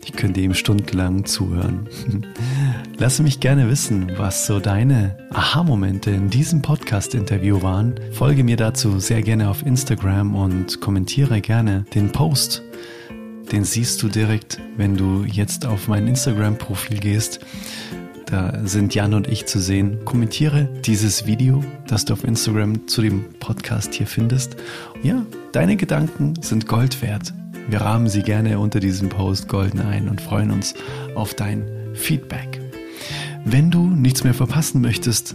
Ich 0.05 0.13
könnte 0.13 0.41
ihm 0.41 0.53
stundenlang 0.53 1.25
zuhören. 1.25 1.89
Lass 2.99 3.21
mich 3.21 3.41
gerne 3.41 3.71
wissen, 3.71 4.13
was 4.19 4.47
so 4.47 4.61
deine 4.61 5.17
Aha-Momente 5.31 6.11
in 6.11 6.29
diesem 6.29 6.61
Podcast-Interview 6.61 7.63
waren. 7.63 7.95
Folge 8.13 8.45
mir 8.45 8.57
dazu 8.57 9.01
sehr 9.01 9.23
gerne 9.23 9.49
auf 9.49 9.65
Instagram 9.65 10.35
und 10.35 10.83
kommentiere 10.83 11.41
gerne 11.41 11.87
den 11.95 12.13
Post. 12.13 12.63
Den 13.51 13.65
siehst 13.65 14.03
du 14.03 14.09
direkt, 14.09 14.61
wenn 14.77 14.97
du 14.97 15.25
jetzt 15.25 15.65
auf 15.65 15.89
mein 15.89 16.07
Instagram-Profil 16.07 16.99
gehst. 17.01 17.41
Da 18.27 18.67
sind 18.67 18.95
Jan 18.95 19.15
und 19.15 19.27
ich 19.27 19.47
zu 19.47 19.59
sehen. 19.59 20.05
Kommentiere 20.05 20.69
dieses 20.85 21.27
Video, 21.27 21.65
das 21.87 22.05
du 22.05 22.13
auf 22.13 22.25
Instagram 22.25 22.89
zu 22.89 23.01
dem 23.01 23.25
Podcast 23.41 23.95
hier 23.95 24.07
findest. 24.07 24.57
Ja, 25.03 25.25
deine 25.53 25.77
Gedanken 25.77 26.35
sind 26.43 26.67
Gold 26.67 27.01
wert. 27.01 27.33
Wir 27.69 27.81
rahmen 27.81 28.09
sie 28.09 28.23
gerne 28.23 28.59
unter 28.59 28.81
diesem 28.81 29.09
Post 29.09 29.49
golden 29.49 29.81
ein 29.81 30.09
und 30.09 30.21
freuen 30.21 30.51
uns 30.51 30.75
auf 31.15 31.35
dein 31.35 31.65
Feedback. 31.95 32.61
Wenn 33.45 33.71
du 33.71 33.83
nichts 33.83 34.25
mehr 34.25 34.35
verpassen 34.35 34.81
möchtest, 34.81 35.35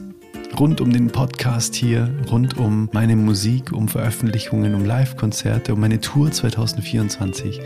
rund 0.58 0.82
um 0.82 0.92
den 0.92 1.08
Podcast 1.08 1.76
hier, 1.76 2.10
rund 2.30 2.58
um 2.58 2.90
meine 2.92 3.16
Musik, 3.16 3.72
um 3.72 3.88
Veröffentlichungen, 3.88 4.76
um 4.76 4.86
Live-Konzerte, 4.86 5.74
um 5.74 5.80
meine 5.80 6.02
Tour 6.02 6.32
2024, 6.32 7.62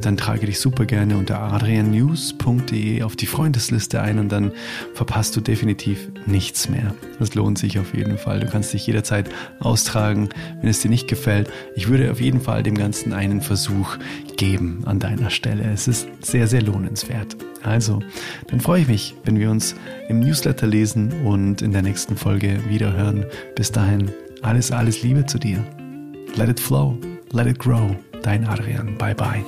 dann 0.00 0.16
trage 0.16 0.46
dich 0.46 0.60
super 0.60 0.84
gerne 0.84 1.16
unter 1.16 1.40
adriannews.de 1.40 3.02
auf 3.02 3.16
die 3.16 3.26
Freundesliste 3.26 4.00
ein 4.00 4.18
und 4.18 4.30
dann 4.30 4.52
verpasst 4.94 5.36
du 5.36 5.40
definitiv 5.40 6.10
nichts 6.26 6.68
mehr. 6.68 6.94
Das 7.18 7.34
lohnt 7.34 7.58
sich 7.58 7.78
auf 7.78 7.94
jeden 7.94 8.18
Fall. 8.18 8.40
Du 8.40 8.46
kannst 8.46 8.72
dich 8.72 8.86
jederzeit 8.86 9.28
austragen, 9.60 10.28
wenn 10.60 10.68
es 10.68 10.80
dir 10.80 10.90
nicht 10.90 11.08
gefällt. 11.08 11.50
Ich 11.74 11.88
würde 11.88 12.10
auf 12.10 12.20
jeden 12.20 12.40
Fall 12.40 12.62
dem 12.62 12.76
Ganzen 12.76 13.12
einen 13.12 13.40
Versuch 13.40 13.96
geben 14.36 14.82
an 14.86 14.98
deiner 14.98 15.30
Stelle. 15.30 15.64
Es 15.72 15.88
ist 15.88 16.08
sehr, 16.20 16.46
sehr 16.46 16.62
lohnenswert. 16.62 17.36
Also, 17.62 18.00
dann 18.48 18.60
freue 18.60 18.82
ich 18.82 18.88
mich, 18.88 19.14
wenn 19.24 19.38
wir 19.38 19.50
uns 19.50 19.74
im 20.08 20.20
Newsletter 20.20 20.66
lesen 20.66 21.12
und 21.24 21.62
in 21.62 21.72
der 21.72 21.82
nächsten 21.82 22.16
Folge 22.16 22.58
wieder 22.68 22.92
hören. 22.92 23.24
Bis 23.54 23.72
dahin, 23.72 24.10
alles, 24.42 24.70
alles 24.70 25.02
Liebe 25.02 25.26
zu 25.26 25.38
dir. 25.38 25.64
Let 26.36 26.48
it 26.48 26.60
flow, 26.60 26.96
let 27.32 27.46
it 27.46 27.58
grow. 27.58 27.96
Dein 28.22 28.46
Adrian. 28.46 28.96
Bye 28.98 29.14
bye. 29.14 29.44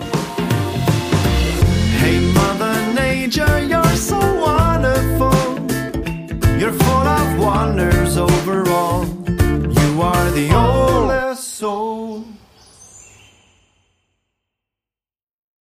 Hey 2.00 2.20
Mother 2.32 2.74
Nature, 2.94 3.60
you're 3.60 3.96
so 3.96 4.18
wonderful. 4.18 5.34
You're 6.58 6.72
full 6.72 7.06
of 7.06 7.38
wonders 7.38 8.16
overall. 8.16 9.04
You 9.26 10.02
are 10.02 10.30
the 10.30 10.52
only 10.54 10.88